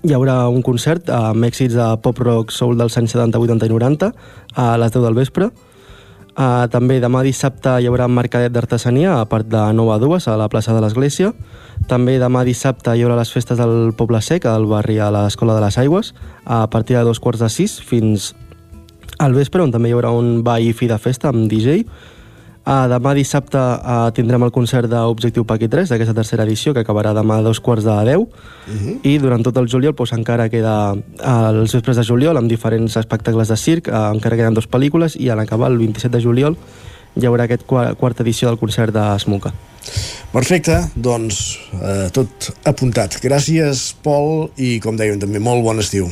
hi 0.00 0.14
haurà 0.16 0.46
un 0.48 0.62
concert 0.64 1.10
amb 1.12 1.44
èxits 1.44 1.74
de 1.76 1.86
pop-rock 2.00 2.54
soul 2.56 2.78
dels 2.80 2.96
anys 2.96 3.12
70, 3.12 3.36
80 3.36 3.68
i 3.68 3.72
90 3.74 4.12
a 4.56 4.70
les 4.80 4.94
10 4.94 5.04
del 5.04 5.18
vespre. 5.18 5.50
Uh, 6.30 6.64
també 6.72 7.00
demà 7.02 7.20
dissabte 7.26 7.74
hi 7.82 7.88
haurà 7.90 8.06
mercadet 8.08 8.52
d'artesania 8.54 9.18
a 9.18 9.24
part 9.28 9.48
de 9.50 9.60
9 9.76 9.92
a 9.92 9.98
2 10.00 10.28
a 10.30 10.36
la 10.40 10.48
plaça 10.48 10.72
de 10.72 10.80
l'Església. 10.80 11.34
També 11.90 12.16
demà 12.22 12.44
dissabte 12.46 12.94
hi 12.94 13.02
haurà 13.04 13.18
les 13.18 13.32
festes 13.34 13.58
del 13.60 13.92
Poble 13.98 14.22
Sec, 14.24 14.46
al 14.46 14.64
barri 14.70 14.96
a 15.02 15.10
l'Escola 15.12 15.58
de 15.58 15.64
les 15.66 15.76
Aigües, 15.82 16.14
a 16.46 16.64
partir 16.70 16.96
de 16.96 17.04
dos 17.04 17.20
quarts 17.20 17.42
de 17.42 17.50
sis 17.52 17.76
fins 17.82 18.32
al 19.18 19.34
vespre, 19.36 19.60
on 19.60 19.74
també 19.74 19.90
hi 19.90 19.92
haurà 19.98 20.14
un 20.16 20.40
ball 20.46 20.64
i 20.64 20.72
fi 20.72 20.88
de 20.88 20.96
festa 20.96 21.28
amb 21.28 21.50
DJ. 21.50 21.82
Uh, 22.60 22.84
demà 22.92 23.14
dissabte 23.16 23.56
uh, 23.56 24.10
tindrem 24.12 24.42
el 24.44 24.52
concert 24.52 24.84
d'Objectiu 24.92 25.46
Paqui 25.48 25.68
3 25.72 25.88
d'aquesta 25.88 26.14
tercera 26.18 26.44
edició 26.44 26.74
que 26.76 26.82
acabarà 26.84 27.14
demà 27.16 27.38
a 27.40 27.44
dos 27.46 27.56
quarts 27.64 27.86
de 27.86 27.94
10 28.04 28.18
uh 28.20 28.26
-huh. 28.26 28.98
i 29.02 29.16
durant 29.18 29.42
tot 29.42 29.56
el 29.56 29.66
juliol 29.66 29.94
doncs, 29.96 30.12
encara 30.12 30.50
queda 30.50 30.92
uh, 30.92 31.48
els 31.50 31.72
vespres 31.72 31.96
de 31.96 32.04
juliol 32.04 32.36
amb 32.36 32.50
diferents 32.50 32.96
espectacles 32.96 33.48
de 33.48 33.56
circ 33.56 33.88
uh, 33.88 34.12
encara 34.12 34.36
queden 34.36 34.54
dues 34.54 34.68
pel·lícules 34.68 35.16
i 35.16 35.30
en 35.30 35.38
acabar 35.38 35.70
el 35.70 35.78
27 35.78 36.16
de 36.16 36.22
juliol 36.22 36.56
hi 37.16 37.26
haurà 37.26 37.44
aquest 37.44 37.64
quart, 37.66 37.96
quarta 37.98 38.22
edició 38.22 38.48
del 38.48 38.58
concert 38.58 38.92
de 38.92 39.18
Smuka 39.18 39.52
Perfecte, 40.30 40.76
doncs 40.94 41.58
eh, 41.74 42.08
tot 42.14 42.52
apuntat. 42.68 43.18
Gràcies, 43.24 43.90
Pol, 44.04 44.50
i 44.62 44.78
com 44.78 44.98
dèiem 44.98 45.18
també, 45.18 45.42
molt 45.42 45.64
bon 45.66 45.82
estiu. 45.82 46.06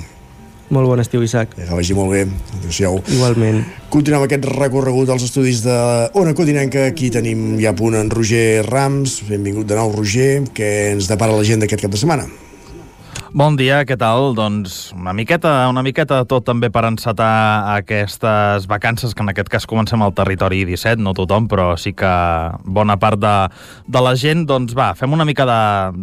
Molt 0.68 0.90
bon 0.90 1.00
estiu, 1.00 1.22
Isaac. 1.24 1.54
Que 1.56 1.68
vagi 1.70 1.96
molt 1.96 2.12
bé. 2.12 2.24
Adéu-siau. 2.58 3.00
Igualment. 3.14 3.62
Continuem 3.92 4.26
aquest 4.26 4.44
recorregut 4.52 5.08
als 5.14 5.24
estudis 5.24 5.62
de 5.64 5.78
Ona 6.20 6.34
Codinenca. 6.36 6.84
Aquí 6.90 7.08
tenim 7.14 7.56
ja 7.62 7.72
a 7.72 7.78
punt 7.78 7.96
en 7.96 8.12
Roger 8.12 8.66
Rams. 8.68 9.22
Benvingut 9.30 9.70
de 9.70 9.80
nou, 9.80 9.94
Roger. 9.96 10.42
Què 10.52 10.92
ens 10.92 11.08
depara 11.08 11.36
l'agenda 11.36 11.68
aquest 11.68 11.86
cap 11.86 11.96
de 11.96 12.00
setmana? 12.04 12.28
Bon 13.28 13.58
dia, 13.60 13.82
què 13.84 13.92
tal? 14.00 14.30
Doncs 14.32 14.94
una 14.96 15.12
miqueta, 15.12 15.50
una 15.68 15.82
miqueta 15.84 16.22
tot 16.24 16.46
també 16.48 16.70
per 16.72 16.86
encetar 16.88 17.74
aquestes 17.74 18.64
vacances, 18.64 19.12
que 19.12 19.20
en 19.20 19.28
aquest 19.28 19.50
cas 19.52 19.66
comencem 19.68 20.00
al 20.00 20.14
territori 20.16 20.62
17, 20.64 20.96
no 21.04 21.12
tothom, 21.12 21.44
però 21.44 21.74
sí 21.76 21.92
que 21.92 22.08
bona 22.64 22.96
part 22.96 23.20
de, 23.20 23.32
de 23.84 24.00
la 24.00 24.14
gent. 24.16 24.46
Doncs 24.48 24.72
va, 24.72 24.94
fem 24.96 25.12
una 25.12 25.26
mica 25.28 25.44
de, 25.44 25.58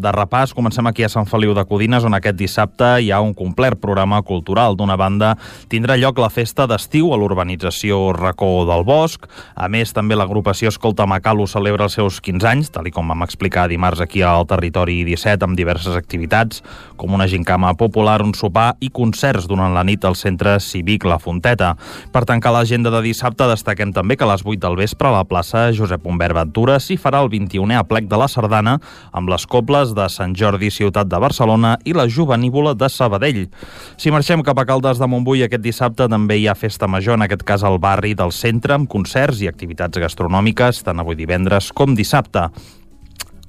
de 0.05 0.11
repàs. 0.13 0.53
Comencem 0.53 0.85
aquí 0.85 1.01
a 1.01 1.09
Sant 1.09 1.25
Feliu 1.25 1.55
de 1.57 1.63
Codines, 1.65 2.05
on 2.05 2.13
aquest 2.13 2.37
dissabte 2.37 2.91
hi 3.01 3.09
ha 3.09 3.23
un 3.25 3.33
complet 3.33 3.79
programa 3.81 4.21
cultural. 4.21 4.77
D'una 4.77 4.93
banda, 4.93 5.33
tindrà 5.73 5.97
lloc 5.97 6.21
la 6.21 6.29
festa 6.29 6.69
d'estiu 6.69 7.09
a 7.09 7.17
l'urbanització 7.17 8.13
Racó 8.13 8.51
del 8.69 8.85
Bosc. 8.85 9.25
A 9.57 9.65
més, 9.65 9.95
també 9.97 10.13
l'agrupació 10.13 10.69
Escolta 10.69 11.09
Macalo 11.09 11.49
celebra 11.49 11.89
els 11.89 11.97
seus 11.97 12.21
15 12.21 12.51
anys, 12.53 12.69
tal 12.69 12.93
com 12.93 13.09
vam 13.09 13.25
explicar 13.25 13.65
dimarts 13.73 14.05
aquí 14.05 14.21
al 14.21 14.45
territori 14.45 15.01
17, 15.09 15.41
amb 15.41 15.57
diverses 15.57 15.97
activitats, 15.97 16.61
com 16.93 17.14
una 17.15 17.27
gincama 17.27 17.73
popular, 17.79 18.21
un 18.21 18.33
sopar 18.35 18.75
i 18.83 18.91
concerts 18.93 19.47
durant 19.49 19.73
la 19.73 19.83
nit 19.87 20.05
al 20.05 20.17
centre 20.19 20.57
cívic 20.59 21.05
La 21.07 21.17
Fonteta. 21.19 21.73
Per 22.11 22.23
tancar 22.27 22.53
l'agenda 22.53 22.91
de 22.93 23.01
dissabte, 23.05 23.47
destaquem 23.49 23.93
també 23.95 24.17
que 24.19 24.27
a 24.27 24.29
les 24.33 24.43
8 24.45 24.61
del 24.61 24.77
vespre 24.79 25.09
a 25.09 25.15
la 25.15 25.23
plaça 25.25 25.69
Josep 25.75 26.05
Humbert 26.05 26.35
Ventura 26.37 26.77
s'hi 26.79 26.99
farà 27.01 27.23
el 27.23 27.31
21è 27.33 27.79
aplec 27.79 28.09
de 28.11 28.19
la 28.19 28.27
Sardana 28.31 28.77
amb 29.15 29.31
les 29.31 29.47
cobles 29.47 29.95
de 29.97 30.07
Sant 30.11 30.35
Jordi 30.37 30.69
Ciutat 30.69 31.09
de 31.09 31.19
Barcelona 31.23 31.75
i 31.85 31.95
la 31.97 32.07
Juvenívola 32.11 32.75
de 32.75 32.91
Sabadell. 32.91 33.45
Si 33.97 34.13
marxem 34.13 34.43
cap 34.45 34.59
a 34.59 34.67
Caldes 34.67 35.01
de 35.01 35.09
Montbui 35.09 35.45
aquest 35.45 35.63
dissabte 35.65 36.09
també 36.11 36.39
hi 36.39 36.49
ha 36.49 36.57
festa 36.59 36.87
major, 36.87 37.17
en 37.17 37.25
aquest 37.25 37.45
cas 37.47 37.63
al 37.63 37.79
barri 37.79 38.13
del 38.13 38.35
centre, 38.35 38.75
amb 38.75 38.91
concerts 38.91 39.41
i 39.41 39.51
activitats 39.51 40.01
gastronòmiques 40.01 40.83
tant 40.85 40.99
avui 40.99 41.17
divendres 41.19 41.71
com 41.73 41.95
dissabte. 41.95 42.49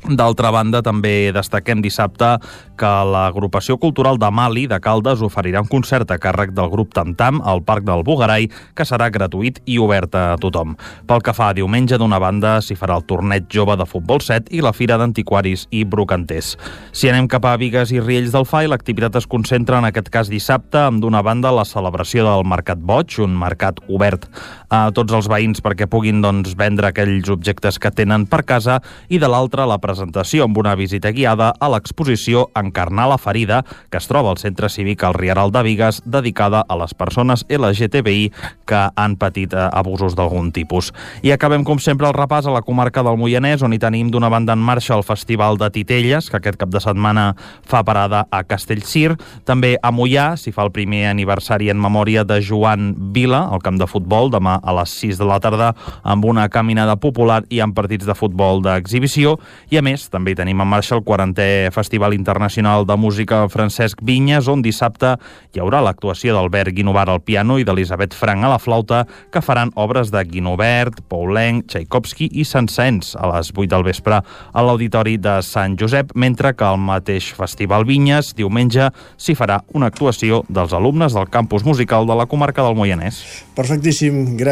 D'altra 0.07 0.53
banda, 0.55 0.83
també 0.87 1.33
destaquem 1.35 1.81
dissabte 1.83 2.37
que 2.79 2.91
l'agrupació 3.11 3.75
cultural 3.83 4.21
de 4.23 4.29
Mali 4.31 4.67
de 4.71 4.79
Caldes 4.79 5.23
oferirà 5.27 5.65
un 5.65 5.71
concert 5.71 6.11
a 6.15 6.19
càrrec 6.23 6.53
del 6.55 6.71
grup 6.71 6.93
Tamtam 6.95 7.41
al 7.43 7.65
Parc 7.67 7.83
del 7.89 8.05
Bugarai, 8.07 8.47
que 8.77 8.87
serà 8.87 9.09
gratuït 9.11 9.59
i 9.67 9.81
obert 9.83 10.15
a 10.15 10.37
tothom. 10.39 10.77
Pel 11.09 11.25
que 11.27 11.35
fa 11.35 11.49
a 11.51 11.57
diumenge, 11.57 11.99
d'una 11.99 12.21
banda, 12.23 12.61
s'hi 12.63 12.77
farà 12.79 13.01
el 13.01 13.07
torneig 13.11 13.49
jove 13.51 13.75
de 13.81 13.87
futbol 13.89 14.23
7 14.23 14.55
i 14.55 14.63
la 14.63 14.75
Fira 14.77 15.01
d'Antiquaris 15.01 15.67
i 15.75 15.83
Brocanters. 15.83 16.55
Si 16.93 17.11
anem 17.11 17.27
cap 17.27 17.49
a 17.49 17.57
Vigues 17.59 17.91
i 17.91 17.99
Riells 17.99 18.37
del 18.37 18.47
Fai, 18.47 18.71
l'activitat 18.71 19.19
es 19.19 19.27
concentra 19.27 19.81
en 19.83 19.89
aquest 19.91 20.13
cas 20.15 20.31
dissabte 20.31 20.85
amb 20.87 21.03
d'una 21.03 21.25
banda 21.27 21.51
la 21.51 21.67
celebració 21.67 22.29
del 22.29 22.47
Mercat 22.47 22.79
Boig, 22.79 23.19
un 23.25 23.35
mercat 23.35 23.83
obert 23.89 24.29
a 24.69 24.91
tots 24.95 25.15
els 25.15 25.29
veïns 25.31 25.63
perquè 25.63 25.87
puguin 25.91 26.21
doncs, 26.25 26.57
vendre 26.59 26.91
aquells 26.91 27.29
objectes 27.31 27.79
que 27.79 27.93
tenen 27.95 28.27
per 28.27 28.43
casa 28.47 28.81
i 29.09 29.21
de 29.23 29.29
l'altra 29.31 29.67
la 29.69 29.79
presentació 29.83 30.47
amb 30.47 30.59
una 30.59 30.75
visita 30.79 31.13
guiada 31.15 31.53
a 31.61 31.71
l'exposició 31.71 32.49
Encarnar 32.57 33.07
la 33.11 33.19
ferida, 33.19 33.63
que 33.91 33.99
es 34.01 34.09
troba 34.09 34.31
al 34.33 34.41
Centre 34.41 34.69
Cívic 34.73 35.05
al 35.05 35.15
Rieral 35.15 35.53
de 35.53 35.63
Vigues, 35.63 36.01
dedicada 36.05 36.65
a 36.67 36.77
les 36.81 36.95
persones 36.95 37.45
LGTBI 37.49 38.31
que 38.67 38.83
han 38.97 39.17
patit 39.21 39.55
eh, 39.55 39.69
abusos 39.73 40.17
d'algun 40.19 40.51
tipus. 40.53 40.93
I 41.23 41.33
acabem, 41.35 41.65
com 41.65 41.79
sempre, 41.83 42.09
el 42.09 42.17
repàs 42.17 42.49
a 42.49 42.55
la 42.55 42.65
comarca 42.67 43.05
del 43.07 43.19
Moianès, 43.21 43.63
on 43.63 43.75
hi 43.75 43.81
tenim 43.83 44.11
d'una 44.11 44.31
banda 44.33 44.57
en 44.57 44.63
marxa 44.63 44.97
el 44.97 45.05
Festival 45.07 45.61
de 45.61 45.71
Titelles, 45.75 46.31
que 46.31 46.41
aquest 46.41 46.59
cap 46.61 46.73
de 46.73 46.83
setmana 46.83 47.29
fa 47.67 47.85
parada 47.87 48.25
a 48.31 48.43
Castellcir. 48.45 49.15
També 49.47 49.77
a 49.83 49.93
Mollà 49.95 50.33
s'hi 50.41 50.55
fa 50.55 50.67
el 50.67 50.75
primer 50.75 51.07
aniversari 51.11 51.71
en 51.71 51.81
memòria 51.81 52.25
de 52.25 52.41
Joan 52.43 52.95
Vila, 53.15 53.47
al 53.53 53.63
camp 53.63 53.79
de 53.81 53.89
futbol, 53.91 54.33
demà 54.33 54.56
a 54.63 54.75
les 54.81 54.93
6 55.01 55.21
de 55.21 55.29
la 55.29 55.39
tarda, 55.41 55.73
amb 56.03 56.25
una 56.25 56.49
caminada 56.49 56.97
popular 56.97 57.43
i 57.51 57.61
amb 57.65 57.77
partits 57.77 58.07
de 58.07 58.15
futbol 58.17 58.63
d'exhibició. 58.65 59.37
I 59.71 59.81
a 59.81 59.85
més, 59.85 60.09
també 60.13 60.37
tenim 60.39 60.61
en 60.63 60.71
marxa 60.71 60.97
el 60.97 61.05
40è 61.07 61.73
Festival 61.75 62.15
Internacional 62.17 62.87
de 62.87 62.97
Música 62.97 63.45
Francesc 63.53 64.03
Vinyes, 64.03 64.49
on 64.49 64.63
dissabte 64.65 65.17
hi 65.55 65.63
haurà 65.63 65.81
l'actuació 65.85 66.35
d'Albert 66.37 66.75
Guinovart 66.77 67.13
al 67.13 67.23
piano 67.25 67.59
i 67.61 67.65
d'Elisabet 67.65 68.15
Frank 68.17 68.45
a 68.45 68.53
la 68.53 68.61
flauta, 68.61 69.05
que 69.33 69.43
faran 69.45 69.73
obres 69.75 70.11
de 70.13 70.23
Guinovert, 70.25 71.03
Poulenc, 71.11 71.67
Tchaikovsky 71.71 72.29
i 72.33 72.45
Sansens 72.45 73.15
a 73.17 73.31
les 73.35 73.53
8 73.55 73.71
del 73.73 73.87
vespre 73.87 74.21
a 74.21 74.65
l'Auditori 74.65 75.17
de 75.23 75.39
Sant 75.47 75.77
Josep, 75.81 76.13
mentre 76.15 76.55
que 76.57 76.67
al 76.67 76.81
mateix 76.81 77.33
Festival 77.37 77.87
Vinyes, 77.89 78.35
diumenge, 78.37 78.91
s'hi 79.17 79.37
farà 79.39 79.61
una 79.75 79.91
actuació 79.93 80.43
dels 80.49 80.75
alumnes 80.77 81.17
del 81.17 81.29
campus 81.33 81.65
musical 81.65 82.07
de 82.07 82.17
la 82.17 82.27
comarca 82.31 82.65
del 82.67 82.77
Moianès. 82.79 83.23
Perfectíssim, 83.57 84.37
gràcies 84.37 84.46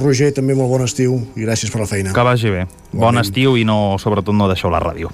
Roger, 0.00 0.32
també 0.36 0.56
molt 0.58 0.72
bon 0.72 0.84
estiu 0.84 1.18
i 1.36 1.46
gràcies 1.46 1.72
per 1.72 1.82
la 1.82 1.88
feina. 1.90 2.14
Que 2.16 2.26
vagi 2.26 2.52
bé. 2.52 2.66
Bon 2.96 3.16
estiu 3.20 3.56
i 3.56 3.64
no, 3.68 3.96
sobretot 4.02 4.36
no 4.36 4.48
deixeu 4.50 4.72
la 4.72 4.80
ràdio. 4.82 5.12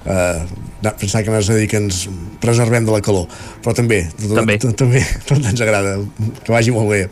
Uh, 0.00 0.42
no, 0.84 0.94
pensava 1.00 1.24
que 1.24 1.32
anaves 1.32 1.50
a 1.52 1.58
dir 1.58 1.68
que 1.70 1.80
ens 1.80 2.06
preservem 2.40 2.86
de 2.88 2.94
la 2.94 3.02
calor 3.04 3.26
però 3.60 3.74
també, 3.76 3.98
també. 4.16 4.56
també 4.82 5.02
tot 5.28 5.44
ens 5.44 5.60
agrada, 5.60 5.98
que 6.40 6.54
vagi 6.54 6.72
molt 6.72 6.88
bé 6.88 7.02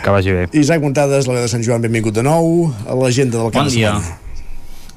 que 0.00 0.14
vagi 0.14 0.32
bé 0.32 0.46
Isaac 0.56 0.80
Montades, 0.80 1.28
la 1.28 1.42
de 1.42 1.50
Sant 1.52 1.66
Joan, 1.66 1.84
benvingut 1.84 2.16
de 2.16 2.24
nou 2.24 2.70
a 2.88 2.96
l'agenda 2.96 3.42
del 3.42 3.52
cap 3.52 3.66
bon 3.66 3.68
de 3.68 3.76
dia. 3.76 3.98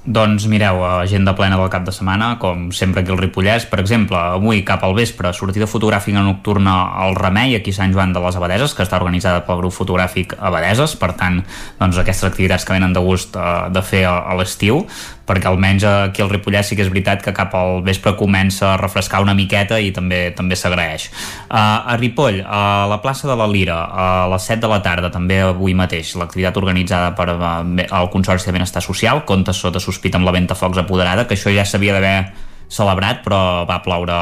Doncs 0.06 0.46
mireu, 0.48 0.80
agenda 0.86 1.34
plena 1.36 1.58
del 1.60 1.68
cap 1.70 1.84
de 1.84 1.92
setmana, 1.92 2.38
com 2.40 2.70
sempre 2.72 3.02
aquí 3.02 3.12
al 3.12 3.20
Ripollès. 3.20 3.66
Per 3.68 3.82
exemple, 3.82 4.16
avui 4.16 4.64
cap 4.66 4.86
al 4.88 4.96
vespre, 4.96 5.34
sortida 5.36 5.68
fotogràfica 5.68 6.24
nocturna 6.24 6.78
al 7.04 7.18
Remei, 7.20 7.58
aquí 7.58 7.74
a 7.76 7.80
Sant 7.82 7.94
Joan 7.94 8.16
de 8.16 8.24
les 8.24 8.40
Abadeses, 8.40 8.74
que 8.74 8.86
està 8.88 8.98
organitzada 8.98 9.44
pel 9.46 9.60
grup 9.60 9.76
fotogràfic 9.76 10.38
Abadeses. 10.40 10.96
Per 11.00 11.12
tant, 11.20 11.42
doncs, 11.82 12.00
aquestes 12.00 12.32
activitats 12.32 12.64
que 12.66 12.78
venen 12.78 12.96
de 12.96 13.04
gust 13.04 13.36
eh, 13.36 13.50
de 13.76 13.84
fer 13.84 14.06
a, 14.08 14.16
a 14.32 14.40
l'estiu, 14.40 14.86
perquè 15.30 15.50
almenys 15.50 15.86
aquí 15.86 16.24
al 16.26 16.32
Ripollès 16.34 16.72
sí 16.72 16.78
que 16.78 16.84
és 16.86 16.92
veritat 16.92 17.22
que 17.26 17.34
cap 17.36 17.54
al 17.58 17.84
vespre 17.86 18.16
comença 18.18 18.74
a 18.74 18.78
refrescar 18.82 19.22
una 19.24 19.36
miqueta 19.38 19.80
i 19.80 19.94
també 19.96 20.30
també 20.36 20.58
s'agraeix. 20.58 21.10
Uh, 21.48 21.94
a 21.94 21.98
Ripoll, 22.02 22.42
a 22.46 22.88
la 22.90 23.00
plaça 23.04 23.30
de 23.30 23.38
la 23.38 23.48
Lira, 23.50 23.80
a 23.86 24.28
les 24.34 24.50
7 24.50 24.64
de 24.66 24.74
la 24.74 24.82
tarda, 24.86 25.14
també 25.14 25.42
avui 25.46 25.78
mateix, 25.78 26.16
l'activitat 26.20 26.58
organitzada 26.58 27.14
per 27.18 27.30
uh, 27.36 27.64
el 27.86 28.12
Consorci 28.14 28.50
de 28.50 28.58
Benestar 28.58 28.84
Social, 28.86 29.24
compta 29.30 29.54
sota 29.54 29.82
sospita 29.84 30.18
amb 30.20 30.30
la 30.30 30.36
venta 30.36 30.58
focs 30.58 30.82
apoderada, 30.82 31.28
que 31.28 31.38
això 31.38 31.54
ja 31.54 31.68
s'havia 31.68 31.98
d'haver 31.98 32.49
celebrat 32.70 33.24
però 33.26 33.66
va 33.70 33.82
ploure 33.84 34.16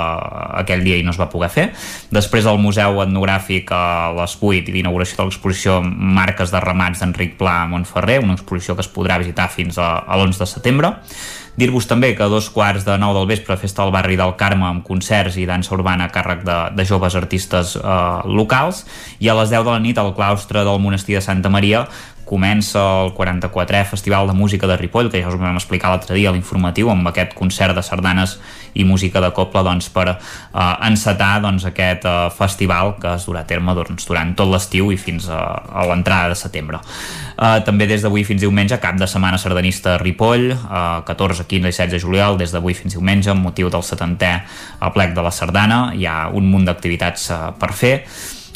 aquell 0.61 0.85
dia 0.85 0.97
i 0.97 1.05
no 1.05 1.13
es 1.13 1.19
va 1.19 1.29
poder 1.31 1.51
fer. 1.53 1.65
Després 2.15 2.47
el 2.49 2.61
Museu 2.63 3.01
Etnogràfic 3.03 3.71
a 3.75 4.11
les 4.17 4.37
8 4.39 4.71
i 4.71 4.77
l'inauguració 4.77 5.19
de 5.21 5.27
l'exposició 5.29 5.81
Marques 5.83 6.53
de 6.53 6.63
Ramats 6.63 7.03
d'Enric 7.03 7.35
Pla 7.39 7.61
a 7.63 7.67
Montferrer 7.71 8.21
una 8.23 8.37
exposició 8.37 8.75
que 8.75 8.85
es 8.85 8.93
podrà 8.93 9.19
visitar 9.19 9.49
fins 9.51 9.77
a, 9.77 9.97
a 9.99 10.17
l'11 10.17 10.43
de 10.43 10.49
setembre. 10.49 10.95
Dir-vos 11.57 11.87
també 11.89 12.11
que 12.13 12.21
a 12.21 12.29
dos 12.29 12.51
quarts 12.53 12.83
de 12.85 12.93
nou 13.01 13.15
del 13.15 13.25
vespre 13.31 13.55
festa 13.57 13.81
al 13.81 13.91
barri 13.93 14.13
del 14.19 14.35
Carme 14.37 14.67
amb 14.67 14.83
concerts 14.85 15.39
i 15.41 15.47
dansa 15.49 15.73
urbana 15.73 16.05
a 16.05 16.11
càrrec 16.13 16.43
de, 16.45 16.57
de 16.77 16.85
joves 16.85 17.17
artistes 17.17 17.73
eh, 17.79 17.95
locals. 18.29 18.83
I 19.17 19.31
a 19.33 19.37
les 19.39 19.49
10 19.49 19.65
de 19.65 19.73
la 19.73 19.81
nit 19.81 19.97
al 19.97 20.13
claustre 20.13 20.61
del 20.67 20.77
monestir 20.83 21.17
de 21.17 21.23
Santa 21.25 21.49
Maria 21.49 21.87
comença 22.27 22.83
el 23.05 23.13
44è 23.15 23.85
Festival 23.87 24.27
de 24.27 24.35
Música 24.35 24.67
de 24.67 24.77
Ripoll, 24.77 25.09
que 25.09 25.21
ja 25.23 25.31
us 25.31 25.37
ho 25.37 25.39
vam 25.41 25.57
explicar 25.57 25.89
l'altre 25.93 26.17
dia 26.17 26.29
a 26.29 26.35
l'informatiu, 26.35 26.91
amb 26.91 27.07
aquest 27.09 27.33
concert 27.37 27.75
de 27.77 27.83
sardanes 27.85 28.37
i 28.77 28.83
música 28.85 29.21
de 29.23 29.31
coble 29.33 29.63
doncs, 29.65 29.87
per 29.89 30.05
eh, 30.11 30.17
encetar 30.85 31.39
doncs, 31.41 31.65
aquest 31.65 32.05
eh, 32.05 32.15
festival 32.35 32.97
que 33.01 33.15
es 33.15 33.25
durà 33.25 33.41
a 33.45 33.49
terme 33.49 33.73
doncs, 33.77 34.05
durant 34.05 34.35
tot 34.37 34.51
l'estiu 34.51 34.91
i 34.93 34.99
fins 35.01 35.29
a, 35.31 35.39
a 35.71 35.87
l'entrada 35.89 36.35
de 36.35 36.37
setembre. 36.37 36.83
Eh, 37.37 37.59
també 37.65 37.87
des 37.89 38.03
d'avui 38.05 38.25
fins 38.27 38.43
diumenge, 38.43 38.77
cap 38.83 38.99
de 38.99 39.07
setmana 39.09 39.39
sardanista 39.41 39.95
a 39.95 40.01
Ripoll, 40.01 40.51
eh, 40.51 40.87
14, 41.07 41.47
15 41.47 41.71
i 41.71 41.77
16 41.79 41.95
de 41.95 42.01
juliol, 42.03 42.37
des 42.37 42.53
d'avui 42.53 42.77
fins 42.77 42.93
diumenge, 42.93 43.31
amb 43.33 43.47
motiu 43.47 43.71
del 43.73 43.85
70è 43.85 44.33
aplec 44.85 45.15
de 45.15 45.23
la 45.25 45.31
sardana, 45.31 45.87
hi 45.95 46.05
ha 46.05 46.25
un 46.33 46.51
munt 46.51 46.67
d'activitats 46.67 47.31
eh, 47.31 47.45
per 47.57 47.73
fer 47.73 47.95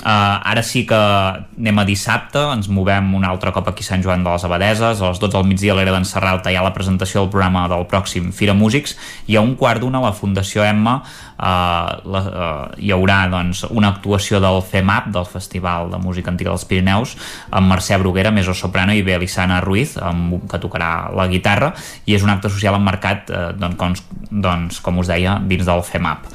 Uh, 0.02 0.42
ara 0.50 0.64
sí 0.66 0.82
que 0.90 0.98
anem 0.98 1.78
a 1.78 1.84
dissabte, 1.86 2.42
ens 2.56 2.66
movem 2.74 3.12
un 3.14 3.26
altre 3.28 3.52
cop 3.54 3.68
aquí 3.70 3.86
a 3.86 3.90
Sant 3.92 4.02
Joan 4.02 4.24
de 4.26 4.32
les 4.34 4.46
Abadeses, 4.48 4.98
a 4.98 5.12
les 5.12 5.20
12 5.22 5.36
del 5.36 5.46
migdia 5.46 5.76
a 5.76 5.78
l'era 5.78 5.94
d'en 5.94 6.08
Serralta 6.10 6.50
hi 6.50 6.58
ha 6.58 6.64
la 6.66 6.74
presentació 6.74 7.22
del 7.22 7.30
programa 7.30 7.68
del 7.70 7.86
pròxim 7.86 8.32
Fira 8.34 8.56
Músics 8.58 8.96
i 9.30 9.38
a 9.38 9.46
un 9.46 9.54
quart 9.60 9.84
d'una 9.84 10.02
la 10.02 10.10
Fundació 10.18 10.66
Emma 10.66 11.04
la, 11.42 12.22
uh, 12.22 12.76
hi 12.78 12.92
haurà 12.94 13.24
doncs, 13.32 13.64
una 13.74 13.92
actuació 13.96 14.40
del 14.44 14.62
FEMAP, 14.62 15.10
del 15.16 15.26
Festival 15.26 15.90
de 15.92 16.00
Música 16.02 16.32
Antiga 16.32 16.52
dels 16.52 16.66
Pirineus, 16.70 17.16
amb 17.50 17.72
Mercè 17.72 17.98
Bruguera, 18.02 18.32
Meso 18.32 18.54
Soprano 18.58 18.94
i 18.94 19.02
Belisana 19.06 19.62
Ruiz, 19.66 19.98
amb, 19.98 20.38
que 20.50 20.60
tocarà 20.62 21.10
la 21.18 21.28
guitarra, 21.32 21.74
i 22.06 22.16
és 22.18 22.26
un 22.26 22.34
acte 22.34 22.52
social 22.54 22.78
emmarcat, 22.78 23.32
uh, 23.34 23.48
doncs, 23.58 23.78
com, 23.80 23.96
doncs, 24.32 24.82
com 24.86 25.02
us 25.02 25.10
deia, 25.10 25.40
dins 25.50 25.66
del 25.68 25.86
FEMAP. 25.88 26.28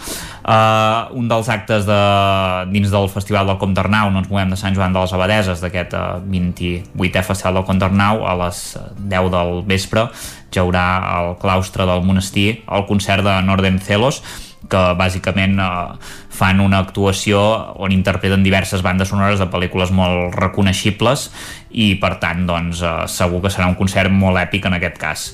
Uh, 0.47 1.11
un 1.19 1.27
dels 1.27 1.49
actes 1.51 1.87
de, 1.89 2.01
dins 2.70 2.91
del 2.93 3.09
Festival 3.11 3.49
del 3.51 3.59
Comte 3.59 3.83
Arnau, 3.83 4.12
no 4.15 4.23
ens 4.23 4.31
movem 4.31 4.53
de 4.55 4.59
Sant 4.59 4.74
Joan 4.78 4.95
de 4.95 5.03
les 5.03 5.15
Abadeses, 5.15 5.62
d'aquest 5.62 5.95
uh, 5.99 6.19
28è 6.23 7.23
Festival 7.27 7.61
del 7.61 7.66
Comte 7.66 7.87
Arnau, 7.89 8.23
a 8.27 8.35
les 8.45 8.61
10 8.99 9.31
del 9.35 9.62
vespre, 9.66 10.07
ja 10.55 10.62
haurà 10.65 10.87
al 11.12 11.33
claustre 11.43 11.87
del 11.89 12.05
monestir 12.07 12.62
el 12.73 12.87
concert 12.89 13.27
de 13.27 13.35
Norden 13.45 13.81
Celos, 13.83 14.23
que 14.70 14.82
bàsicament 14.98 15.59
eh, 15.60 15.68
fan 16.36 16.60
una 16.60 16.80
actuació 16.84 17.40
on 17.82 17.94
interpreten 17.94 18.44
diverses 18.44 18.82
bandes 18.84 19.12
sonores 19.12 19.40
de 19.40 19.48
pel·lícules 19.52 19.93
molt 19.94 20.34
reconeixibles 20.36 21.30
i 21.70 21.94
per 22.01 22.16
tant 22.22 22.47
doncs, 22.48 22.82
eh, 22.82 22.94
segur 23.10 23.43
que 23.44 23.52
serà 23.52 23.68
un 23.70 23.78
concert 23.78 24.12
molt 24.12 24.40
èpic 24.40 24.68
en 24.68 24.78
aquest 24.78 25.01
cas. 25.01 25.26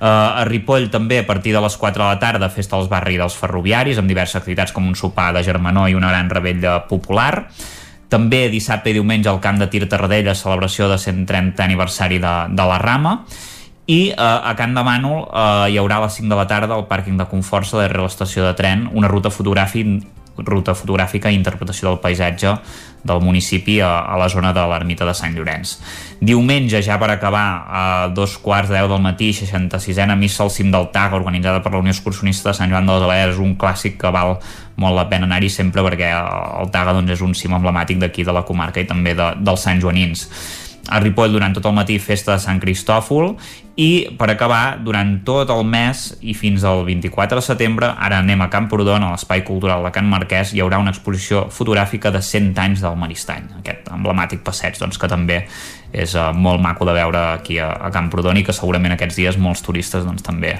Eh, 0.00 0.06
a 0.06 0.44
Ripoll 0.48 0.90
també 0.90 1.20
a 1.20 1.26
partir 1.26 1.54
de 1.56 1.60
les 1.64 1.76
4 1.76 2.02
de 2.02 2.08
la 2.08 2.20
tarda 2.22 2.50
festa 2.52 2.76
als 2.76 2.88
barri 2.88 3.18
dels 3.20 3.36
ferroviaris 3.36 4.00
amb 4.00 4.08
diverses 4.08 4.40
activitats 4.40 4.72
com 4.72 4.88
un 4.88 4.96
sopar 4.96 5.32
de 5.36 5.44
germanor 5.44 5.90
i 5.90 5.98
una 5.98 6.12
gran 6.12 6.30
rebella 6.30 6.80
popular 6.88 7.46
també 8.10 8.48
dissabte 8.50 8.90
i 8.90 8.96
diumenge 8.96 9.30
al 9.30 9.38
Camp 9.40 9.60
de 9.60 9.68
Tir 9.70 9.86
Tarradella 9.88 10.34
celebració 10.34 10.88
de 10.90 10.98
130 10.98 11.62
aniversari 11.62 12.18
de, 12.18 12.34
de 12.50 12.66
la 12.66 12.78
Rama 12.82 13.20
i 13.90 14.00
eh, 14.10 14.14
a 14.14 14.54
Can 14.58 14.76
de 14.76 14.86
Mànol 14.86 15.26
eh, 15.26 15.74
hi 15.74 15.80
haurà 15.82 15.98
a 15.98 16.06
les 16.06 16.20
5 16.20 16.30
de 16.30 16.38
la 16.38 16.46
tarda 16.46 16.78
al 16.78 16.86
pàrquing 16.90 17.18
de 17.18 17.26
Conforça 17.30 17.80
darrere 17.80 18.06
l'estació 18.06 18.46
de 18.46 18.54
tren 18.58 18.86
una 18.94 19.10
ruta 19.10 19.32
fotogràfica 19.34 20.18
ruta 20.40 20.72
fotogràfica 20.72 21.28
i 21.28 21.36
interpretació 21.36 21.90
del 21.90 21.98
paisatge 22.00 22.54
del 23.04 23.20
municipi 23.20 23.78
a, 23.84 23.90
a 24.08 24.16
la 24.16 24.28
zona 24.32 24.54
de 24.56 24.62
l'ermita 24.70 25.04
de 25.04 25.12
Sant 25.16 25.34
Llorenç. 25.36 25.74
Diumenge, 26.20 26.80
ja 26.84 26.96
per 27.00 27.10
acabar, 27.12 27.44
a 27.66 27.82
dos 28.14 28.38
quarts 28.40 28.70
de 28.70 28.78
deu 28.78 28.88
del 28.88 29.02
matí, 29.04 29.30
66a 29.36 30.16
missa 30.16 30.44
al 30.44 30.52
cim 30.54 30.70
del 30.72 30.88
TAG, 30.94 31.18
organitzada 31.18 31.60
per 31.60 31.74
la 31.74 31.82
Unió 31.82 31.92
Excursionista 31.92 32.50
de 32.50 32.56
Sant 32.56 32.72
Joan 32.72 32.88
de 32.88 32.96
les 32.96 33.04
Abaders, 33.04 33.42
un 33.42 33.56
clàssic 33.60 33.98
que 34.00 34.12
val 34.14 34.38
molt 34.80 34.96
la 34.96 35.08
pena 35.08 35.28
anar-hi 35.28 35.50
sempre 35.52 35.84
perquè 35.84 36.12
el 36.14 36.72
TAG 36.72 36.94
doncs, 36.94 37.18
és 37.18 37.24
un 37.24 37.36
cim 37.36 37.56
emblemàtic 37.56 38.00
d'aquí 38.00 38.24
de 38.24 38.36
la 38.36 38.46
comarca 38.48 38.80
i 38.80 38.88
també 38.88 39.16
de, 39.16 39.34
dels 39.40 39.68
Sant 39.68 39.80
Joanins 39.80 40.28
a 40.90 40.98
Ripoll 41.00 41.32
durant 41.32 41.54
tot 41.54 41.66
el 41.68 41.76
matí 41.76 41.98
festa 42.02 42.34
de 42.34 42.42
Sant 42.42 42.60
Cristòfol 42.62 43.34
i 43.80 44.10
per 44.20 44.28
acabar, 44.28 44.76
durant 44.84 45.14
tot 45.24 45.48
el 45.54 45.62
mes 45.64 46.02
i 46.20 46.34
fins 46.36 46.66
al 46.68 46.82
24 46.84 47.40
de 47.40 47.44
setembre, 47.46 47.88
ara 47.96 48.18
anem 48.20 48.44
a 48.44 48.50
Camprodon, 48.52 49.06
a 49.06 49.14
l'Espai 49.14 49.40
Cultural 49.46 49.86
de 49.86 49.92
Can 49.94 50.10
Marquès, 50.10 50.52
hi 50.52 50.60
haurà 50.60 50.82
una 50.82 50.92
exposició 50.92 51.46
fotogràfica 51.48 52.12
de 52.12 52.20
100 52.20 52.60
anys 52.60 52.84
del 52.84 52.98
Maristany, 53.00 53.48
aquest 53.62 53.88
emblemàtic 53.94 54.44
passeig 54.44 54.76
doncs, 54.82 55.00
que 55.00 55.08
també 55.08 55.46
és 55.92 56.12
uh, 56.14 56.30
molt 56.34 56.62
maco 56.62 56.86
de 56.86 56.94
veure 56.94 57.18
aquí 57.34 57.58
a, 57.58 57.70
a 57.86 57.90
Camprodon 57.90 58.38
i 58.38 58.44
que 58.46 58.54
segurament 58.54 58.94
aquests 58.94 59.16
dies 59.18 59.38
molts 59.42 59.62
turistes 59.66 60.04
doncs, 60.06 60.22
també 60.22 60.52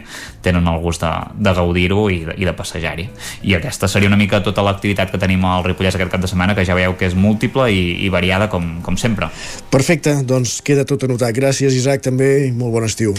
tenen 0.42 0.66
el 0.66 0.80
gust 0.82 1.04
de, 1.04 1.10
de 1.38 1.54
gaudir-ho 1.54 2.08
i, 2.10 2.20
i 2.34 2.48
de 2.48 2.54
passejar-hi. 2.56 3.06
I 3.46 3.54
aquesta 3.60 3.88
seria 3.88 4.10
una 4.10 4.18
mica 4.18 4.42
tota 4.42 4.64
l'activitat 4.66 5.12
que 5.12 5.20
tenim 5.22 5.44
al 5.46 5.64
Ripollès 5.66 5.98
aquest 5.98 6.10
cap 6.10 6.24
de 6.24 6.30
setmana, 6.30 6.56
que 6.58 6.66
ja 6.66 6.78
veieu 6.78 6.96
que 6.98 7.06
és 7.06 7.14
múltiple 7.14 7.68
i, 7.70 7.84
i 8.06 8.10
variada 8.10 8.50
com, 8.50 8.80
com 8.82 8.98
sempre. 8.98 9.30
Perfecte, 9.70 10.18
doncs 10.26 10.58
queda 10.66 10.86
tot 10.88 11.06
anotat. 11.06 11.34
Gràcies, 11.36 11.76
Isaac, 11.78 12.02
també, 12.08 12.32
i 12.48 12.52
molt 12.56 12.74
bon 12.74 12.88
estiu. 12.88 13.09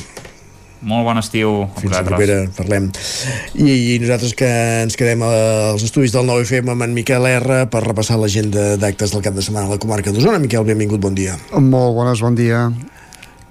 Molt 0.81 1.05
bon 1.05 1.19
estiu 1.21 1.49
a 1.61 1.67
Fins 1.77 1.93
la 1.93 2.01
propera, 2.05 2.39
parlem. 2.57 2.87
I, 3.53 3.67
I 3.69 3.97
nosaltres 4.01 4.33
que 4.37 4.49
ens 4.81 4.97
quedem 4.97 5.21
als 5.27 5.83
estudis 5.85 6.13
del 6.15 6.25
9FM 6.25 6.73
amb 6.73 6.87
en 6.87 6.95
Miquel 6.97 7.27
R 7.29 7.65
per 7.69 7.83
repassar 7.85 8.17
l'agenda 8.17 8.79
d'actes 8.81 9.13
del 9.13 9.21
cap 9.21 9.37
de 9.37 9.45
setmana 9.45 9.69
a 9.69 9.75
la 9.75 9.81
comarca 9.81 10.13
d'Osona. 10.13 10.41
Miquel, 10.41 10.65
benvingut, 10.65 11.03
bon 11.03 11.13
dia. 11.17 11.37
Molt 11.53 11.93
bones, 11.99 12.25
bon 12.25 12.37
dia. 12.39 12.71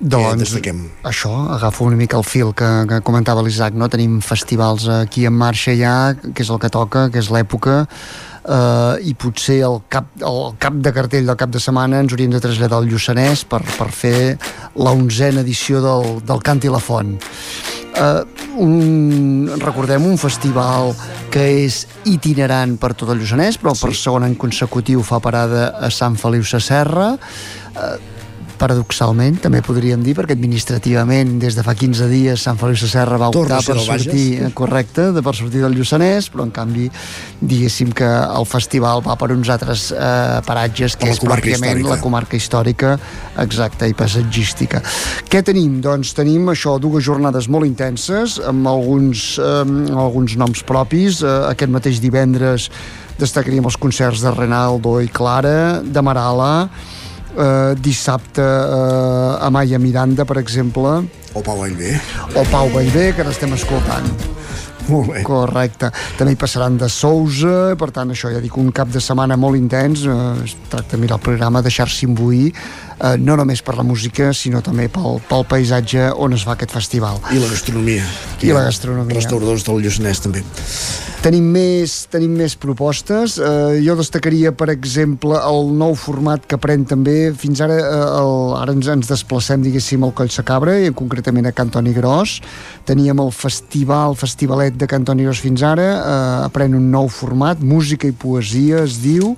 Doncs, 0.00 0.40
destaquem? 0.40 0.78
això, 1.04 1.30
agafo 1.52 1.84
una 1.84 1.96
mica 1.96 2.16
el 2.16 2.24
fil 2.24 2.54
que, 2.56 2.68
que 2.88 3.02
comentava 3.04 3.42
l'Isaac, 3.44 3.76
no? 3.76 3.90
Tenim 3.92 4.18
festivals 4.24 4.86
aquí 4.88 5.26
en 5.28 5.36
marxa 5.36 5.74
ja, 5.76 6.14
que 6.16 6.40
és 6.40 6.50
el 6.50 6.58
que 6.58 6.70
toca, 6.72 7.10
que 7.12 7.20
és 7.20 7.28
l'època, 7.28 7.84
eh, 8.44 9.08
i 9.10 9.14
potser 9.18 9.60
el 9.66 9.80
cap, 9.92 10.08
el 10.16 10.54
cap 10.62 10.78
de 10.84 10.92
cartell 10.96 11.28
del 11.28 11.38
cap 11.40 11.52
de 11.52 11.62
setmana 11.62 12.00
ens 12.02 12.14
hauríem 12.14 12.32
de 12.34 12.42
traslladar 12.42 12.80
al 12.80 12.88
Lluçanès 12.90 13.44
per, 13.48 13.62
per 13.76 13.90
fer 13.94 14.36
la 14.76 14.94
onzena 14.96 15.44
edició 15.44 15.82
del, 15.84 16.20
del 16.26 16.42
Cant 16.46 16.64
i 16.64 16.72
la 16.72 16.82
Font. 16.82 17.16
Uh, 17.90 18.22
un, 18.62 19.50
recordem 19.60 20.04
un 20.06 20.16
festival 20.20 20.92
que 21.32 21.42
és 21.64 21.82
itinerant 22.08 22.76
per 22.80 22.92
tot 22.94 23.10
el 23.12 23.18
Lluçanès, 23.20 23.58
però 23.60 23.74
sí. 23.74 23.86
per 23.86 23.96
segon 23.98 24.24
any 24.24 24.36
consecutiu 24.40 25.02
fa 25.06 25.18
parada 25.20 25.72
a 25.80 25.90
Sant 25.92 26.16
Feliu 26.20 26.46
Sasserra. 26.46 27.12
Uh, 27.74 28.09
paradoxalment, 28.60 29.38
també 29.40 29.62
podríem 29.64 30.02
dir, 30.04 30.12
perquè 30.18 30.36
administrativament 30.36 31.38
des 31.40 31.56
de 31.56 31.64
fa 31.64 31.72
15 31.78 32.08
dies 32.10 32.42
Sant 32.44 32.58
Feliu 32.60 32.76
Sasserra 32.76 33.16
va 33.20 33.30
Torna 33.32 33.58
optar 33.58 33.74
per 33.74 33.76
Bages. 33.78 34.04
sortir, 34.04 34.26
eh, 34.44 34.50
correcte, 34.54 35.06
de 35.16 35.22
per 35.24 35.34
sortir 35.38 35.62
del 35.64 35.74
Lluçanès, 35.78 36.28
però 36.30 36.44
en 36.44 36.52
canvi 36.54 36.90
diguéssim 37.40 37.94
que 37.96 38.06
el 38.06 38.46
festival 38.46 39.02
va 39.06 39.16
per 39.16 39.30
uns 39.32 39.48
altres 39.48 39.90
eh, 39.92 40.40
paratges 40.46 40.96
que 41.00 41.08
és 41.10 41.20
pròpiament 41.20 41.80
històrica. 41.80 41.94
la 41.94 42.00
comarca 42.00 42.36
històrica 42.36 42.94
exacta 43.38 43.88
i 43.88 43.94
paisatgística. 43.96 44.82
Què 45.30 45.42
tenim? 45.46 45.80
Doncs 45.80 46.12
tenim 46.14 46.52
això, 46.52 46.78
dues 46.78 47.04
jornades 47.04 47.48
molt 47.48 47.66
intenses 47.66 48.38
amb 48.44 48.68
alguns, 48.68 49.38
eh, 49.38 49.96
alguns 49.96 50.36
noms 50.36 50.62
propis. 50.68 51.22
Eh, 51.22 51.36
aquest 51.50 51.70
mateix 51.72 52.00
divendres 52.00 52.70
destacaríem 53.20 53.64
els 53.64 53.76
concerts 53.76 54.22
de 54.24 54.32
Renaldo 54.32 55.00
i 55.00 55.08
Clara, 55.08 55.80
de 55.84 56.02
Marala, 56.02 56.68
eh, 57.36 57.74
dissabte 57.78 58.42
eh, 58.42 59.46
Amaya 59.46 59.78
Miranda, 59.78 60.24
per 60.24 60.38
exemple, 60.38 61.00
O 61.34 61.42
Pau 61.46 61.58
Vallvé. 61.60 61.94
o 62.34 62.44
Pau 62.50 62.68
Vallvé, 62.74 63.12
que 63.14 63.22
ara 63.22 63.30
estem 63.30 63.52
escoltant. 63.54 64.06
Molt 64.90 65.12
bé. 65.12 65.22
Correcte. 65.22 65.90
També 66.18 66.32
hi 66.32 66.38
passaran 66.40 66.76
de 66.80 66.88
Sousa, 66.90 67.76
per 67.78 67.90
tant, 67.94 68.10
això 68.10 68.32
ja 68.32 68.40
dic, 68.42 68.56
un 68.58 68.72
cap 68.74 68.88
de 68.90 68.98
setmana 68.98 69.36
molt 69.38 69.54
intens. 69.58 70.02
Eh, 70.02 70.44
es 70.44 70.56
tracta 70.68 70.96
de 70.96 71.02
mirar 71.04 71.20
el 71.20 71.22
programa, 71.22 71.62
deixar-s'hi 71.62 72.08
imbuir, 72.08 72.52
eh, 73.00 73.16
no 73.18 73.36
només 73.40 73.62
per 73.64 73.76
la 73.78 73.84
música, 73.86 74.30
sinó 74.36 74.62
també 74.64 74.88
pel, 74.92 75.20
pel 75.28 75.46
paisatge 75.48 76.10
on 76.16 76.36
es 76.36 76.44
fa 76.46 76.56
aquest 76.56 76.74
festival. 76.76 77.20
I 77.32 77.40
la 77.42 77.50
gastronomia. 77.50 78.06
I 78.44 78.52
la 78.54 78.66
gastronomia. 78.68 79.16
Restauradors 79.18 79.64
del 79.66 79.80
Lluçanès, 79.84 80.22
també. 80.24 80.44
Tenim 81.20 81.50
més, 81.52 82.06
tenim 82.08 82.32
més 82.32 82.54
propostes. 82.56 83.34
Eh, 83.36 83.80
jo 83.84 83.92
destacaria, 83.98 84.54
per 84.56 84.70
exemple, 84.72 85.36
el 85.36 85.68
nou 85.76 85.92
format 85.92 86.46
que 86.48 86.56
pren 86.56 86.86
també, 86.88 87.34
fins 87.36 87.60
ara, 87.60 87.76
eh, 87.76 88.06
el, 88.22 88.32
ara 88.56 88.72
ens, 88.72 88.88
ens 88.88 89.10
desplacem, 89.10 89.60
diguéssim, 89.60 90.06
al 90.06 90.14
Coll 90.16 90.32
Sacabra, 90.32 90.78
i 90.80 90.94
concretament 90.96 91.50
a 91.50 91.52
Cantoni 91.52 91.92
Gros. 91.92 92.38
Teníem 92.88 93.20
el 93.20 93.34
festival, 93.36 94.16
festivalet 94.16 94.78
de 94.80 94.88
Cantoni 94.88 95.28
Gros 95.28 95.44
fins 95.44 95.60
ara, 95.60 95.90
eh, 95.98 96.48
pren 96.56 96.78
un 96.78 96.88
nou 96.88 97.12
format, 97.12 97.60
música 97.60 98.08
i 98.08 98.16
poesia, 98.16 98.86
es 98.88 99.02
diu, 99.04 99.34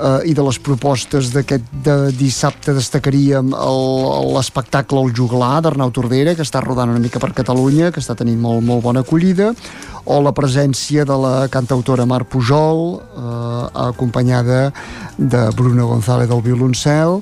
eh, 0.00 0.30
i 0.30 0.34
de 0.34 0.44
les 0.46 0.58
propostes 0.62 1.30
d'aquest 1.34 1.66
de 1.84 1.96
dissabte 2.16 2.74
destacaríem 2.76 3.52
l'espectacle 4.34 5.04
El 5.04 5.12
Juglar 5.16 5.60
d'Arnau 5.64 5.92
Tordera, 5.94 6.34
que 6.34 6.46
està 6.46 6.62
rodant 6.64 6.92
una 6.92 7.02
mica 7.02 7.22
per 7.22 7.32
Catalunya, 7.36 7.92
que 7.92 8.02
està 8.02 8.16
tenint 8.18 8.40
molt, 8.40 8.64
molt 8.66 8.84
bona 8.86 9.04
acollida, 9.04 9.52
o 10.04 10.20
la 10.24 10.32
presència 10.34 11.04
de 11.06 11.16
la 11.20 11.34
cantautora 11.52 12.08
Mar 12.08 12.24
Pujol, 12.24 12.98
eh, 12.98 13.68
acompanyada 13.90 14.72
de 15.18 15.44
Bruno 15.56 15.86
González 15.92 16.28
del 16.28 16.42
violoncel, 16.42 17.20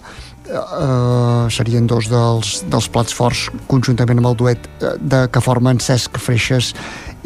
eh, 0.48 1.46
serien 1.50 1.86
dos 1.86 2.08
dels, 2.10 2.62
dels 2.70 2.88
plats 2.92 3.14
forts 3.14 3.48
conjuntament 3.70 4.22
amb 4.22 4.32
el 4.32 4.38
duet 4.38 4.68
eh, 4.80 4.94
de, 5.00 5.24
que 5.32 5.42
formen 5.44 5.80
Cesc 5.82 6.18
Freixes 6.22 6.72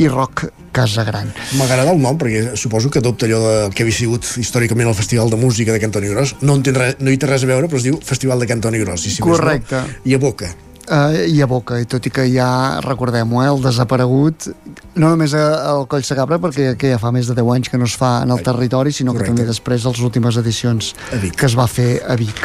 i 0.01 0.09
Roc 0.09 0.47
Casagran. 0.73 1.31
M'agrada 1.61 1.93
el 1.93 2.01
nom 2.01 2.17
perquè 2.21 2.57
suposo 2.57 2.91
que 2.91 3.03
adopta 3.03 3.29
allò 3.29 3.41
del 3.45 3.77
que 3.77 3.85
havia 3.85 3.97
sigut 3.97 4.27
històricament 4.41 4.89
el 4.89 4.97
Festival 4.97 5.33
de 5.33 5.39
Música 5.41 5.75
de 5.75 5.83
Cantoni 5.83 6.09
Gros. 6.13 6.37
No, 6.41 6.57
en 6.57 6.65
té 6.65 6.73
no 6.73 7.13
hi 7.13 7.21
té 7.21 7.29
res 7.29 7.45
a 7.45 7.51
veure, 7.51 7.69
però 7.69 7.81
es 7.83 7.89
diu 7.89 8.01
Festival 8.03 8.41
de 8.41 8.49
Cantoni 8.51 8.81
Gros. 8.83 9.07
I 9.07 9.17
si 9.17 9.21
més 9.21 9.37
Correcte. 9.37 9.83
No, 9.85 10.05
I 10.09 10.17
a 10.17 10.23
boca. 10.23 10.53
Eh, 10.89 11.27
i 11.29 11.41
a 11.43 11.47
Boca, 11.47 11.79
i 11.81 11.87
tot 11.87 12.07
i 12.07 12.13
que 12.13 12.25
ja, 12.31 12.81
recordem-ho, 12.85 13.43
eh, 13.43 13.49
el 13.51 13.63
desaparegut, 13.63 14.49
no 14.95 15.09
només 15.09 15.35
al 15.35 15.87
Coll 15.91 16.05
Sagabra, 16.05 16.39
perquè 16.43 16.73
que 16.79 16.91
ja 16.93 16.99
fa 17.01 17.13
més 17.15 17.29
de 17.31 17.37
10 17.37 17.53
anys 17.55 17.71
que 17.73 17.79
no 17.81 17.89
es 17.89 17.97
fa 17.99 18.23
en 18.25 18.33
el 18.35 18.43
territori, 18.45 18.93
sinó 18.93 19.13
Correcte. 19.13 19.33
que 19.33 19.37
també 19.37 19.49
després 19.49 19.87
les 19.89 20.01
últimes 20.01 20.37
edicions 20.37 20.93
que 21.37 21.47
es 21.47 21.57
va 21.59 21.67
fer 21.67 22.03
a 22.09 22.17
Vic. 22.17 22.43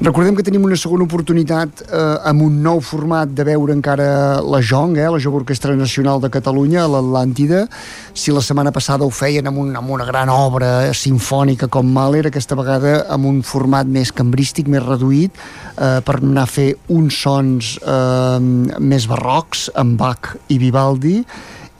Recordem 0.00 0.36
que 0.36 0.44
tenim 0.46 0.64
una 0.64 0.78
segona 0.80 1.04
oportunitat 1.04 1.82
eh, 1.86 2.30
amb 2.30 2.42
un 2.46 2.60
nou 2.62 2.80
format 2.80 3.30
de 3.30 3.44
veure 3.44 3.74
encara 3.74 4.40
la 4.40 4.60
JONG, 4.62 4.98
eh, 4.98 5.08
la 5.10 5.20
Jove 5.20 5.42
Orquestra 5.42 5.76
Nacional 5.76 6.20
de 6.20 6.30
Catalunya, 6.30 6.84
a 6.84 6.90
l'Atlàntida. 6.90 7.66
Si 8.14 8.32
la 8.32 8.42
setmana 8.42 8.72
passada 8.72 9.04
ho 9.04 9.10
feien 9.10 9.46
amb, 9.46 9.58
un, 9.62 9.74
amb 9.76 9.90
una 9.90 10.06
gran 10.08 10.30
obra 10.32 10.92
sinfònica 10.94 11.68
com 11.68 11.90
Mahler, 11.90 12.26
aquesta 12.30 12.58
vegada 12.58 13.04
amb 13.10 13.26
un 13.26 13.42
format 13.46 13.86
més 13.86 14.12
cambrístic, 14.12 14.68
més 14.68 14.84
reduït, 14.84 15.36
eh, 15.76 15.98
per 16.04 16.20
anar 16.20 16.46
a 16.46 16.50
fer 16.50 16.70
uns 16.88 17.20
sons 17.22 17.69
eh, 17.78 18.38
més 18.80 19.06
barrocs, 19.10 19.68
amb 19.78 19.98
Bach 20.00 20.34
i 20.48 20.58
Vivaldi, 20.58 21.18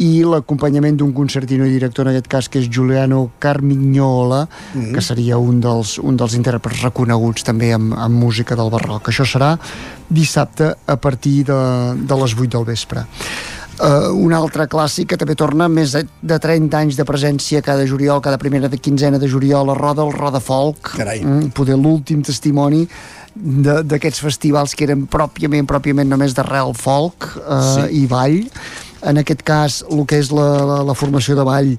i 0.01 0.23
l'acompanyament 0.25 0.97
d'un 0.97 1.13
concertino 1.13 1.67
i 1.69 1.75
director 1.75 2.09
en 2.09 2.15
aquest 2.15 2.29
cas 2.33 2.49
que 2.49 2.61
és 2.63 2.69
Giuliano 2.73 3.33
Carmignola 3.39 4.47
mm 4.47 4.81
-hmm. 4.81 4.95
que 4.95 5.01
seria 5.01 5.37
un 5.37 5.61
dels, 5.61 5.99
un 5.99 6.17
dels 6.17 6.35
intèrprets 6.35 6.83
reconeguts 6.83 7.43
també 7.45 7.73
amb, 7.73 7.93
amb 7.93 8.15
música 8.15 8.57
del 8.57 8.71
barroc 8.71 9.09
això 9.09 9.25
serà 9.25 9.59
dissabte 10.09 10.75
a 10.87 10.97
partir 10.97 11.45
de, 11.45 11.95
de 11.97 12.15
les 12.17 12.35
8 12.35 12.49
del 12.49 12.65
vespre 12.65 13.05
Uh, 13.81 14.13
un 14.13 14.35
altre 14.37 14.67
clàssic 14.69 15.07
que 15.09 15.17
també 15.17 15.33
torna 15.35 15.65
més 15.73 15.95
de, 15.97 16.03
de 16.21 16.37
30 16.37 16.77
anys 16.77 16.99
de 16.99 17.05
presència 17.09 17.63
cada 17.65 17.87
juliol, 17.89 18.21
cada 18.21 18.37
primera 18.37 18.69
de 18.69 18.77
quinzena 18.77 19.17
de 19.17 19.27
juliol 19.27 19.71
a 19.71 19.75
Roda, 19.79 20.05
el 20.05 20.13
Roda 20.13 20.41
Folk 20.45 20.91
Carai. 20.99 21.23
Mm, 21.25 21.49
poder 21.57 21.79
l'últim 21.81 22.21
testimoni 22.21 22.83
d'aquests 23.35 24.23
festivals 24.25 24.75
que 24.75 24.87
eren 24.89 25.07
pròpiament, 25.11 25.69
pròpiament 25.69 26.09
només 26.11 26.35
d'arrel 26.35 26.75
folk 26.77 27.29
uh, 27.41 27.61
sí. 27.77 28.03
i 28.03 28.07
ball 28.11 28.41
en 29.07 29.21
aquest 29.23 29.45
cas 29.47 29.81
el 29.89 30.05
que 30.09 30.19
és 30.21 30.33
la, 30.35 30.49
la, 30.67 30.79
la 30.91 30.97
formació 30.99 31.37
de 31.39 31.47
ball 31.47 31.75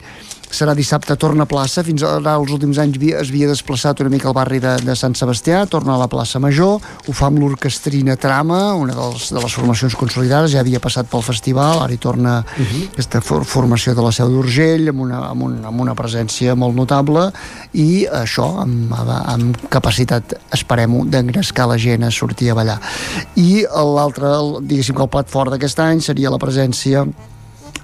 serà 0.52 0.76
dissabte, 0.76 1.15
torna 1.19 1.45
a 1.45 1.49
plaça, 1.49 1.84
fins 1.84 2.03
ara 2.06 2.36
els 2.38 2.52
últims 2.53 2.80
anys 2.82 2.99
es 3.02 3.32
havia 3.32 3.49
desplaçat 3.49 4.02
una 4.03 4.11
mica 4.14 4.30
al 4.30 4.36
barri 4.36 4.60
de, 4.64 4.76
de 4.86 4.95
Sant 4.99 5.15
Sebastià, 5.18 5.64
torna 5.72 5.95
a 5.95 6.02
la 6.02 6.10
plaça 6.11 6.40
Major, 6.44 6.78
ho 6.80 7.15
fa 7.15 7.30
amb 7.32 7.40
l'orquestrina 7.41 8.18
Trama, 8.19 8.73
una 8.80 8.95
dels, 8.98 9.30
de 9.32 9.40
les 9.41 9.56
formacions 9.57 9.95
consolidades, 9.99 10.52
ja 10.53 10.61
havia 10.61 10.82
passat 10.84 11.10
pel 11.11 11.23
festival, 11.26 11.82
ara 11.86 11.95
hi 11.95 11.99
torna 12.02 12.40
uh 12.41 12.60
mhm. 12.60 12.68
-huh. 12.68 12.90
aquesta 12.91 13.22
for 13.22 13.45
formació 13.45 13.95
de 13.95 14.02
la 14.02 14.11
Seu 14.11 14.30
d'Urgell, 14.30 14.90
amb, 14.90 15.02
una, 15.02 15.30
amb, 15.30 15.44
un, 15.44 15.65
amb 15.65 15.82
una 15.82 15.95
presència 15.95 16.56
molt 16.56 16.76
notable, 16.76 17.32
i 17.73 18.06
això, 18.06 18.61
amb, 18.61 18.94
amb 18.94 19.57
capacitat, 19.69 20.34
esperem-ho, 20.52 21.06
d'engrescar 21.06 21.68
la 21.68 21.78
gent 21.78 22.03
a 22.03 22.11
sortir 22.11 22.52
a 22.52 22.53
ballar. 22.53 22.80
I 23.36 23.65
l'altre, 23.95 24.28
diguéssim 24.61 24.95
que 24.95 25.03
el 25.03 25.10
plat 25.10 25.30
fort 25.30 25.52
d'aquest 25.52 25.80
any 25.80 26.02
seria 26.02 26.30
la 26.30 26.38
presència 26.38 27.06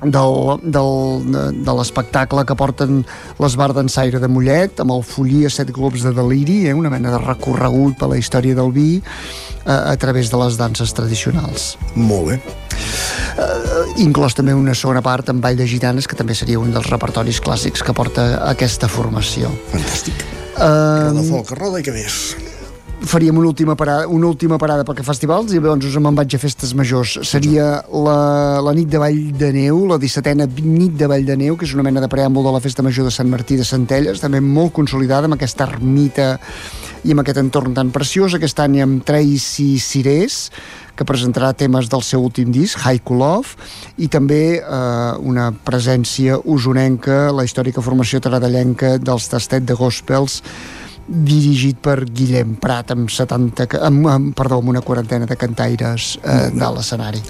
del, 0.04 0.60
del, 0.62 0.92
de, 1.32 1.44
de 1.66 1.76
l'espectacle 1.80 2.44
que 2.46 2.56
porten 2.58 3.02
l'Esbar 3.42 3.72
d'Ensaire 3.74 4.22
de 4.22 4.30
Mollet 4.30 4.82
amb 4.84 4.94
el 4.98 5.04
Follí 5.08 5.46
a 5.48 5.52
set 5.54 5.72
globs 5.74 6.06
de 6.06 6.14
deliri 6.16 6.66
eh, 6.68 6.76
una 6.78 6.92
mena 6.94 7.14
de 7.16 7.22
recorregut 7.24 7.98
per 8.00 8.12
la 8.12 8.20
història 8.22 8.58
del 8.58 8.72
vi 8.76 8.90
eh, 9.00 9.72
a 9.74 9.96
través 9.98 10.32
de 10.32 10.42
les 10.44 10.58
danses 10.60 10.94
tradicionals. 10.94 11.76
Molt 11.96 12.32
bé. 12.32 12.40
Eh, 13.38 14.02
inclòs 14.06 14.38
també 14.38 14.56
una 14.58 14.76
segona 14.78 15.02
part 15.06 15.30
amb 15.34 15.44
Ball 15.44 15.58
de 15.58 15.68
Gitanes 15.70 16.10
que 16.10 16.18
també 16.20 16.38
seria 16.38 16.62
un 16.62 16.74
dels 16.76 16.90
repertoris 16.92 17.42
clàssics 17.44 17.86
que 17.86 17.96
porta 17.98 18.30
aquesta 18.50 18.90
formació. 18.92 19.52
Fantàstic. 19.74 20.26
Uh, 20.58 21.14
Roda 21.14 21.24
folk, 21.28 21.52
roda 21.60 21.82
i 21.82 21.86
què 21.86 21.94
més? 21.94 22.22
Faríem 23.02 23.38
una 23.38 23.48
última 23.48 23.76
parada, 23.76 24.08
una 24.08 24.28
última 24.28 24.58
parada 24.58 24.84
perquè 24.86 25.04
festivals 25.06 25.54
i 25.54 25.60
llavors 25.60 25.86
us 25.86 25.98
me'n 26.02 26.18
vaig 26.18 26.34
a 26.34 26.40
festes 26.42 26.74
majors. 26.78 27.18
Seria 27.30 27.68
la, 27.92 28.18
la 28.64 28.74
nit 28.74 28.90
de 28.90 29.02
Vall 29.02 29.20
de 29.38 29.52
Neu, 29.54 29.84
la 29.90 30.00
17a 30.02 30.48
nit 30.64 30.98
de 30.98 31.10
Vall 31.10 31.26
de 31.28 31.38
Neu, 31.38 31.58
que 31.58 31.68
és 31.68 31.76
una 31.78 31.86
mena 31.86 32.02
de 32.04 32.10
preàmbul 32.12 32.48
de 32.48 32.56
la 32.56 32.62
festa 32.64 32.86
major 32.86 33.08
de 33.08 33.14
Sant 33.14 33.30
Martí 33.30 33.58
de 33.60 33.68
Centelles, 33.68 34.22
també 34.24 34.42
molt 34.42 34.74
consolidada 34.74 35.30
amb 35.30 35.38
aquesta 35.38 35.68
ermita 35.70 36.36
i 37.06 37.14
amb 37.14 37.22
aquest 37.22 37.40
entorn 37.44 37.78
tan 37.78 37.94
preciós. 37.94 38.36
Aquest 38.36 38.60
any 38.66 38.82
amb 38.84 39.06
Tracy 39.06 39.78
Cirés, 39.84 40.48
que 40.98 41.06
presentarà 41.06 41.54
temes 41.54 41.92
del 41.92 42.02
seu 42.02 42.26
últim 42.26 42.50
disc, 42.52 42.82
Haiku 42.82 43.16
Love, 43.20 43.54
i 44.02 44.10
també 44.10 44.58
eh, 44.58 45.14
una 45.22 45.52
presència 45.54 46.40
usonenca, 46.44 47.28
la 47.32 47.46
històrica 47.46 47.86
formació 47.86 48.20
taradellenca 48.24 48.98
dels 48.98 49.30
Tastet 49.30 49.70
de 49.70 49.78
Gospels, 49.78 50.42
dirigit 51.08 51.80
per 51.82 52.02
Guillem 52.06 52.56
Prat 52.62 52.92
amb 52.92 53.12
70, 53.12 53.80
amb, 53.88 54.08
amb, 54.12 54.34
perdó, 54.38 54.60
amb 54.62 54.76
una 54.76 54.84
quarantena 54.86 55.26
de 55.26 55.40
cantaires 55.40 56.18
eh, 56.24 56.50
de 56.54 56.74
l'escenari. 56.76 57.24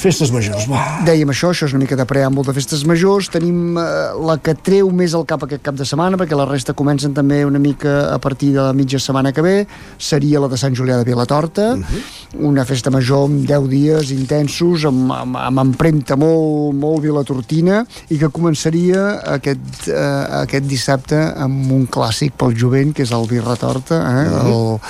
Festes 0.00 0.30
majors, 0.32 0.64
va. 0.64 0.80
Dèiem 1.04 1.28
això, 1.28 1.50
això 1.52 1.66
és 1.68 1.74
una 1.76 1.82
mica 1.82 1.96
de 1.98 2.06
preàmbul 2.08 2.46
de 2.46 2.54
festes 2.56 2.86
majors. 2.88 3.28
Tenim 3.34 3.76
eh, 3.76 3.82
la 4.24 4.38
que 4.40 4.54
treu 4.56 4.88
més 4.96 5.12
al 5.16 5.26
cap 5.28 5.42
aquest 5.44 5.60
cap 5.66 5.76
de 5.76 5.84
setmana, 5.84 6.16
perquè 6.16 6.38
la 6.38 6.46
resta 6.48 6.72
comencen 6.76 7.12
també 7.16 7.42
una 7.44 7.60
mica 7.60 8.06
a 8.14 8.16
partir 8.22 8.54
de 8.54 8.62
la 8.64 8.72
mitja 8.76 8.96
setmana 9.02 9.34
que 9.36 9.44
ve. 9.44 9.54
Seria 10.00 10.40
la 10.40 10.48
de 10.48 10.56
Sant 10.60 10.76
Julià 10.76 10.96
de 10.96 11.04
Vilatorta, 11.04 11.74
uh 11.74 11.82
-huh. 11.84 12.00
una 12.48 12.64
festa 12.64 12.90
major 12.90 13.26
amb 13.28 13.44
10 13.44 13.68
dies 13.68 14.10
intensos, 14.10 14.86
amb, 14.86 15.12
amb, 15.12 15.36
amb 15.36 15.58
empremta 15.66 16.16
molt, 16.16 16.74
molt 16.74 17.02
vilatortina, 17.02 17.84
i 18.08 18.16
que 18.16 18.32
començaria 18.32 19.20
aquest, 19.36 19.88
eh, 19.88 20.26
aquest 20.44 20.64
dissabte 20.64 21.34
amb 21.36 21.72
un 21.72 21.86
clàssic 21.86 22.32
pel 22.38 22.56
jovent, 22.56 22.89
que 22.92 23.02
és 23.06 23.12
el 23.12 23.26
Vi 23.30 23.40
Retorta, 23.40 23.96
eh? 23.96 24.26
Uh 24.26 24.34
-huh. 24.34 24.80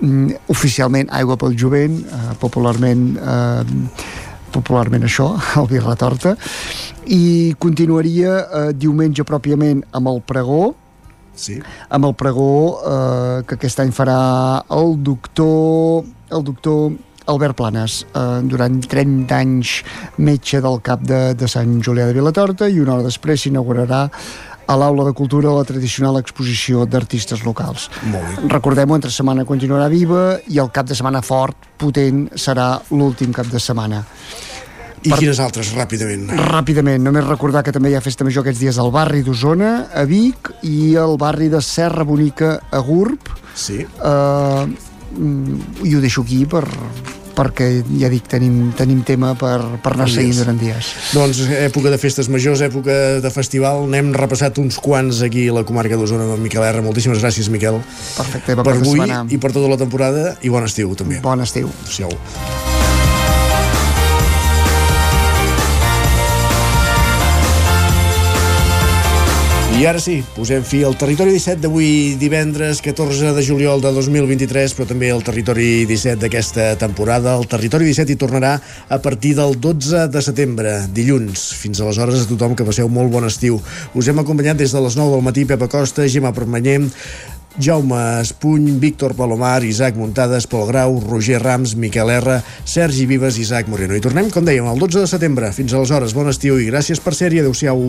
el, 0.00 0.08
mm, 0.08 0.34
oficialment 0.48 1.08
Aigua 1.10 1.36
pel 1.36 1.56
Jovent, 1.58 2.04
eh, 2.06 2.34
popularment 2.38 3.16
eh, 3.16 3.64
popularment 4.52 5.06
això, 5.08 5.32
el 5.60 5.68
vi 5.70 5.80
retorta, 5.82 6.36
i 7.12 7.54
continuaria 7.62 8.38
eh, 8.42 8.66
diumenge 8.76 9.24
pròpiament 9.28 9.82
amb 9.96 10.12
el 10.12 10.20
pregó, 10.28 10.74
sí. 11.34 11.58
amb 11.88 12.10
el 12.10 12.16
pregó 12.18 12.52
eh, 12.82 13.38
que 13.46 13.58
aquest 13.58 13.82
any 13.82 13.94
farà 13.94 14.18
el 14.70 14.98
doctor 15.02 16.04
el 16.32 16.44
doctor 16.44 16.92
Albert 17.32 17.54
Planes, 17.58 18.00
eh, 18.18 18.40
durant 18.50 18.80
30 18.82 19.36
anys 19.36 19.76
metge 20.18 20.60
del 20.62 20.80
cap 20.82 21.04
de, 21.06 21.20
de 21.38 21.48
Sant 21.50 21.78
Julià 21.84 22.08
de 22.08 22.16
Vilatorta 22.16 22.68
i 22.68 22.80
una 22.82 22.96
hora 22.96 23.06
després 23.06 23.44
s'inaugurarà 23.44 24.08
a 24.66 24.76
l'Aula 24.78 25.06
de 25.08 25.12
Cultura 25.16 25.52
la 25.54 25.64
tradicional 25.68 26.18
exposició 26.20 26.86
d'artistes 26.86 27.44
locals. 27.46 27.88
Recordem-ho, 28.48 28.96
entre 28.98 29.12
setmana 29.12 29.46
continuarà 29.48 29.88
viva 29.92 30.38
i 30.48 30.60
el 30.62 30.70
cap 30.74 30.88
de 30.88 30.96
setmana 30.98 31.22
fort, 31.24 31.68
potent, 31.78 32.28
serà 32.38 32.74
l'últim 32.90 33.34
cap 33.34 33.50
de 33.50 33.60
setmana. 33.62 34.04
I 35.02 35.10
per... 35.10 35.18
quines 35.18 35.40
altres, 35.42 35.72
ràpidament? 35.74 36.28
Ràpidament, 36.52 37.02
només 37.02 37.26
recordar 37.26 37.64
que 37.66 37.74
també 37.74 37.90
hi 37.90 37.96
ha 37.98 38.04
festa 38.04 38.26
major 38.26 38.44
aquests 38.44 38.62
dies 38.62 38.78
al 38.78 38.92
barri 38.94 39.24
d'Osona, 39.26 39.72
a 39.98 40.04
Vic, 40.06 40.52
i 40.62 40.94
al 41.00 41.16
barri 41.18 41.50
de 41.50 41.58
Serra 41.64 42.06
Bonica, 42.06 42.54
a 42.70 42.82
Gurb. 42.86 43.32
Sí. 43.58 43.82
Uh, 43.98 44.70
I 45.82 45.96
ho 45.96 46.00
deixo 46.00 46.22
aquí 46.22 46.44
per, 46.46 46.62
perquè 47.36 47.68
ja 48.00 48.10
dic, 48.12 48.28
tenim, 48.30 48.72
tenim 48.78 49.02
tema 49.06 49.32
per, 49.38 49.58
per 49.82 49.94
anar 49.96 50.08
seguint 50.12 50.42
durant 50.42 50.60
dies. 50.60 50.92
Doncs 51.16 51.42
època 51.62 51.92
de 51.92 52.00
festes 52.02 52.30
majors, 52.32 52.62
època 52.64 52.98
de 53.24 53.32
festival, 53.34 53.86
n'hem 53.90 54.12
repassat 54.16 54.60
uns 54.62 54.78
quants 54.82 55.22
aquí 55.26 55.48
a 55.48 55.56
la 55.60 55.66
comarca 55.68 55.98
d'Osona 55.98 56.28
amb 56.36 56.44
Miquel 56.44 56.66
R. 56.68 56.84
Moltíssimes 56.84 57.22
gràcies, 57.22 57.50
Miquel. 57.52 57.80
Perfecte, 58.16 58.58
per 58.60 58.76
avui 58.76 59.02
i 59.32 59.40
per 59.40 59.54
tota 59.54 59.70
la 59.72 59.80
temporada 59.80 60.36
i 60.42 60.52
bon 60.52 60.68
estiu 60.68 60.96
també. 60.98 61.22
Bon 61.24 61.40
estiu. 61.42 61.72
Adéu-siau. 61.82 62.71
I 69.72 69.86
ara 69.88 69.98
sí, 69.98 70.18
posem 70.36 70.62
fi 70.68 70.82
al 70.84 70.94
Territori 71.00 71.32
17 71.32 71.62
d'avui 71.64 72.14
divendres 72.20 72.82
14 72.84 73.32
de 73.32 73.42
juliol 73.42 73.80
de 73.80 73.90
2023, 73.96 74.74
però 74.76 74.84
també 74.86 75.08
el 75.10 75.24
Territori 75.24 75.86
17 75.88 76.20
d'aquesta 76.20 76.66
temporada. 76.78 77.32
El 77.40 77.48
Territori 77.48 77.88
17 77.88 78.12
hi 78.12 78.18
tornarà 78.20 78.52
a 78.62 78.98
partir 79.02 79.32
del 79.38 79.56
12 79.56 80.04
de 80.12 80.22
setembre, 80.22 80.74
dilluns. 80.92 81.48
Fins 81.56 81.80
aleshores 81.80 82.20
a 82.20 82.28
tothom 82.28 82.54
que 82.54 82.68
passeu 82.68 82.90
molt 82.92 83.10
bon 83.10 83.24
estiu. 83.26 83.62
Us 83.96 84.10
hem 84.12 84.20
acompanyat 84.20 84.60
des 84.60 84.76
de 84.76 84.82
les 84.84 84.98
9 85.00 85.16
del 85.16 85.24
matí 85.24 85.46
Pepa 85.48 85.70
Costa, 85.72 86.04
Gemma 86.06 86.34
Permanyer, 86.36 86.82
Jaume 87.58 88.20
Espuny, 88.20 88.76
Víctor 88.78 89.16
Palomar, 89.16 89.64
Isaac 89.64 89.96
Muntades, 89.96 90.46
Pol 90.46 90.68
Grau, 90.68 91.00
Roger 91.00 91.40
Rams, 91.42 91.74
Miquel 91.76 92.10
R, 92.10 92.42
Sergi 92.64 93.06
Vives 93.06 93.40
i 93.40 93.48
Isaac 93.48 93.72
Moreno. 93.72 93.96
I 93.96 94.04
tornem, 94.04 94.30
com 94.30 94.44
dèiem, 94.44 94.68
el 94.68 94.78
12 94.78 95.00
de 95.00 95.08
setembre. 95.16 95.52
Fins 95.56 95.72
aleshores, 95.72 96.14
bon 96.14 96.28
estiu 96.28 96.60
i 96.60 96.68
gràcies 96.68 97.00
per 97.00 97.16
ser-hi. 97.16 97.40
Adéu-siau. 97.42 97.88